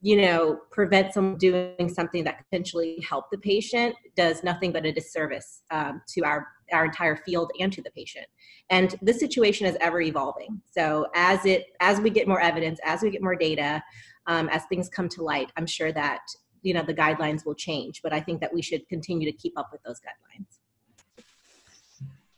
you 0.00 0.16
know, 0.16 0.60
prevent 0.70 1.12
someone 1.12 1.38
doing 1.38 1.88
something 1.88 2.22
that 2.24 2.38
potentially 2.38 3.04
help 3.08 3.26
the 3.32 3.38
patient 3.38 3.96
does 4.16 4.44
nothing 4.44 4.70
but 4.70 4.86
a 4.86 4.92
disservice 4.92 5.62
um, 5.70 6.02
to 6.08 6.22
our 6.22 6.46
our 6.72 6.84
entire 6.84 7.16
field 7.16 7.50
and 7.58 7.72
to 7.72 7.82
the 7.82 7.90
patient. 7.90 8.26
And 8.70 8.94
this 9.00 9.18
situation 9.18 9.66
is 9.66 9.76
ever 9.80 10.00
evolving. 10.00 10.60
So 10.70 11.06
as 11.14 11.44
it 11.46 11.66
as 11.80 12.00
we 12.00 12.10
get 12.10 12.28
more 12.28 12.40
evidence, 12.40 12.78
as 12.84 13.02
we 13.02 13.10
get 13.10 13.22
more 13.22 13.34
data, 13.34 13.82
um, 14.26 14.48
as 14.50 14.64
things 14.66 14.88
come 14.88 15.08
to 15.10 15.22
light, 15.22 15.50
I'm 15.56 15.66
sure 15.66 15.92
that 15.92 16.20
you 16.62 16.74
know 16.74 16.82
the 16.82 16.94
guidelines 16.94 17.44
will 17.44 17.54
change. 17.54 18.02
But 18.02 18.12
I 18.12 18.20
think 18.20 18.40
that 18.40 18.54
we 18.54 18.62
should 18.62 18.88
continue 18.88 19.30
to 19.30 19.36
keep 19.36 19.58
up 19.58 19.70
with 19.72 19.82
those 19.82 20.00
guidelines. 20.00 21.24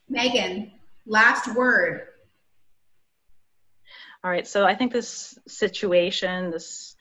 Megan, 0.08 0.72
last 1.06 1.54
word. 1.54 2.06
All 4.24 4.30
right. 4.30 4.46
So 4.46 4.66
I 4.66 4.74
think 4.74 4.92
this 4.92 5.38
situation, 5.46 6.50
this 6.50 6.96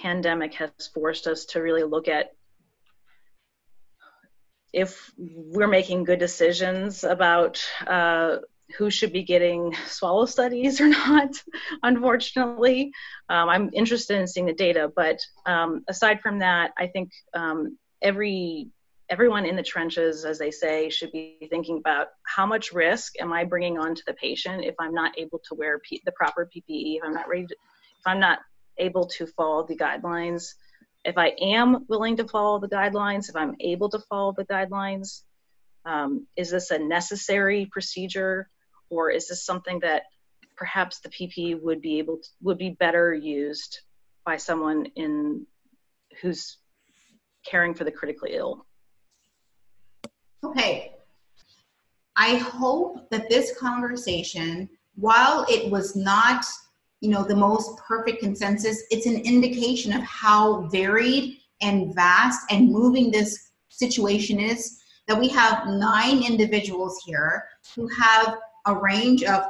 pandemic 0.00 0.54
has 0.54 0.70
forced 0.94 1.26
us 1.26 1.44
to 1.46 1.60
really 1.60 1.84
look 1.84 2.08
at 2.08 2.32
if 4.72 5.12
we're 5.16 5.66
making 5.66 6.04
good 6.04 6.18
decisions 6.18 7.02
about 7.02 7.62
uh, 7.86 8.36
who 8.76 8.90
should 8.90 9.12
be 9.12 9.22
getting 9.22 9.74
swallow 9.86 10.26
studies 10.26 10.80
or 10.80 10.88
not, 10.88 11.30
unfortunately. 11.82 12.92
Um, 13.28 13.48
I'm 13.48 13.70
interested 13.72 14.18
in 14.18 14.28
seeing 14.28 14.46
the 14.46 14.52
data, 14.52 14.90
but 14.94 15.18
um, 15.46 15.84
aside 15.88 16.20
from 16.20 16.38
that, 16.38 16.72
I 16.78 16.86
think 16.86 17.10
um, 17.34 17.76
every 18.02 18.68
everyone 19.10 19.44
in 19.44 19.56
the 19.56 19.62
trenches, 19.62 20.24
as 20.24 20.38
they 20.38 20.52
say, 20.52 20.88
should 20.88 21.10
be 21.10 21.48
thinking 21.50 21.78
about 21.78 22.08
how 22.22 22.46
much 22.46 22.72
risk 22.72 23.14
am 23.20 23.32
I 23.32 23.42
bringing 23.42 23.76
onto 23.76 24.02
the 24.06 24.14
patient 24.14 24.64
if 24.64 24.76
I'm 24.78 24.94
not 24.94 25.18
able 25.18 25.40
to 25.48 25.56
wear 25.56 25.80
P- 25.80 26.00
the 26.04 26.12
proper 26.12 26.48
PPE, 26.48 26.98
if 26.98 27.02
I'm 27.02 27.12
not 27.12 27.28
ready, 27.28 27.44
to, 27.48 27.54
if 27.54 28.06
I'm 28.06 28.20
not 28.20 28.38
able 28.80 29.06
to 29.06 29.26
follow 29.26 29.66
the 29.66 29.76
guidelines. 29.76 30.54
If 31.04 31.16
I 31.16 31.34
am 31.40 31.86
willing 31.88 32.16
to 32.16 32.28
follow 32.28 32.58
the 32.58 32.68
guidelines, 32.68 33.28
if 33.28 33.36
I'm 33.36 33.54
able 33.60 33.88
to 33.90 33.98
follow 34.00 34.34
the 34.36 34.44
guidelines, 34.44 35.22
um, 35.84 36.26
is 36.36 36.50
this 36.50 36.70
a 36.70 36.78
necessary 36.78 37.68
procedure 37.70 38.48
or 38.90 39.10
is 39.10 39.28
this 39.28 39.44
something 39.44 39.80
that 39.80 40.02
perhaps 40.56 41.00
the 41.00 41.08
PP 41.08 41.60
would 41.62 41.80
be 41.80 41.98
able 41.98 42.18
to, 42.18 42.28
would 42.42 42.58
be 42.58 42.70
better 42.70 43.14
used 43.14 43.80
by 44.26 44.36
someone 44.36 44.86
in 44.96 45.46
who's 46.20 46.58
caring 47.46 47.74
for 47.74 47.84
the 47.84 47.90
critically 47.90 48.34
ill? 48.34 48.66
Okay. 50.44 50.92
I 52.16 52.36
hope 52.36 53.08
that 53.10 53.30
this 53.30 53.56
conversation, 53.58 54.68
while 54.96 55.46
it 55.48 55.70
was 55.70 55.96
not 55.96 56.44
you 57.00 57.08
know 57.10 57.24
the 57.24 57.36
most 57.36 57.78
perfect 57.78 58.20
consensus 58.20 58.82
it's 58.90 59.06
an 59.06 59.16
indication 59.20 59.92
of 59.92 60.02
how 60.02 60.62
varied 60.68 61.38
and 61.62 61.94
vast 61.94 62.40
and 62.50 62.70
moving 62.70 63.10
this 63.10 63.50
situation 63.68 64.38
is 64.38 64.80
that 65.08 65.18
we 65.18 65.28
have 65.28 65.66
nine 65.66 66.22
individuals 66.22 67.02
here 67.04 67.48
who 67.74 67.88
have 67.88 68.38
a 68.66 68.76
range 68.76 69.24
of 69.24 69.42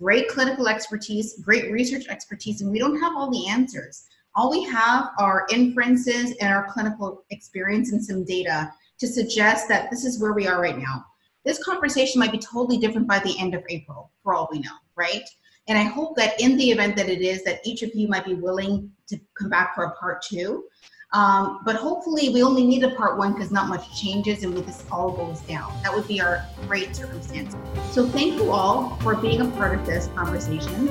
great 0.00 0.28
clinical 0.28 0.68
expertise 0.68 1.40
great 1.42 1.72
research 1.72 2.06
expertise 2.08 2.60
and 2.60 2.70
we 2.70 2.78
don't 2.78 3.00
have 3.00 3.16
all 3.16 3.30
the 3.30 3.48
answers. 3.48 4.04
All 4.36 4.50
we 4.50 4.64
have 4.64 5.10
are 5.18 5.46
inferences 5.50 6.34
and 6.40 6.52
our 6.52 6.66
clinical 6.68 7.24
experience 7.30 7.92
and 7.92 8.04
some 8.04 8.24
data 8.24 8.72
to 8.98 9.06
suggest 9.06 9.68
that 9.68 9.90
this 9.90 10.04
is 10.04 10.20
where 10.20 10.32
we 10.32 10.48
are 10.48 10.60
right 10.60 10.78
now. 10.78 11.04
This 11.44 11.62
conversation 11.62 12.18
might 12.18 12.32
be 12.32 12.38
totally 12.38 12.78
different 12.78 13.06
by 13.06 13.20
the 13.20 13.38
end 13.38 13.54
of 13.54 13.62
april 13.68 14.10
for 14.22 14.34
all 14.34 14.48
we 14.50 14.60
know 14.60 14.76
right 14.96 15.28
and 15.66 15.78
I 15.78 15.84
hope 15.84 16.16
that 16.16 16.40
in 16.40 16.56
the 16.56 16.70
event 16.70 16.96
that 16.96 17.08
it 17.08 17.22
is, 17.22 17.42
that 17.44 17.60
each 17.64 17.82
of 17.82 17.94
you 17.94 18.08
might 18.08 18.24
be 18.24 18.34
willing 18.34 18.90
to 19.08 19.18
come 19.38 19.48
back 19.48 19.74
for 19.74 19.84
a 19.84 19.90
part 19.92 20.22
two. 20.22 20.64
Um, 21.12 21.60
but 21.64 21.76
hopefully, 21.76 22.30
we 22.30 22.42
only 22.42 22.66
need 22.66 22.82
a 22.82 22.90
part 22.96 23.16
one 23.16 23.34
because 23.34 23.52
not 23.52 23.68
much 23.68 24.00
changes 24.00 24.42
and 24.42 24.52
we, 24.52 24.62
this 24.62 24.84
all 24.90 25.12
goes 25.12 25.40
down. 25.42 25.72
That 25.84 25.94
would 25.94 26.08
be 26.08 26.20
our 26.20 26.44
great 26.66 26.96
circumstance. 26.96 27.54
So, 27.92 28.08
thank 28.08 28.34
you 28.34 28.50
all 28.50 28.96
for 28.96 29.14
being 29.14 29.40
a 29.40 29.48
part 29.50 29.78
of 29.78 29.86
this 29.86 30.08
conversation. 30.08 30.88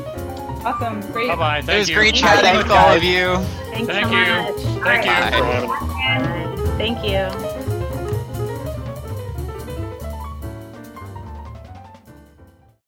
Awesome. 0.63 1.01
Great. 1.11 1.27
Bye 1.27 1.35
bye. 1.35 1.59
It 1.59 1.77
was 1.77 1.89
you. 1.89 1.95
great 1.95 2.15
chatting 2.15 2.57
with 2.57 2.71
all 2.71 2.95
of 2.95 3.03
you. 3.03 3.35
Thanks 3.71 3.87
Thank 3.87 4.05
so 4.05 4.11
you. 4.11 4.25
much. 4.25 4.83
Thank 4.83 5.05
you. 5.05 5.11
All 5.43 5.67
for 5.67 5.85
having 5.97 6.49
right. 6.49 6.77
Thank 6.77 7.03
you. 7.03 7.52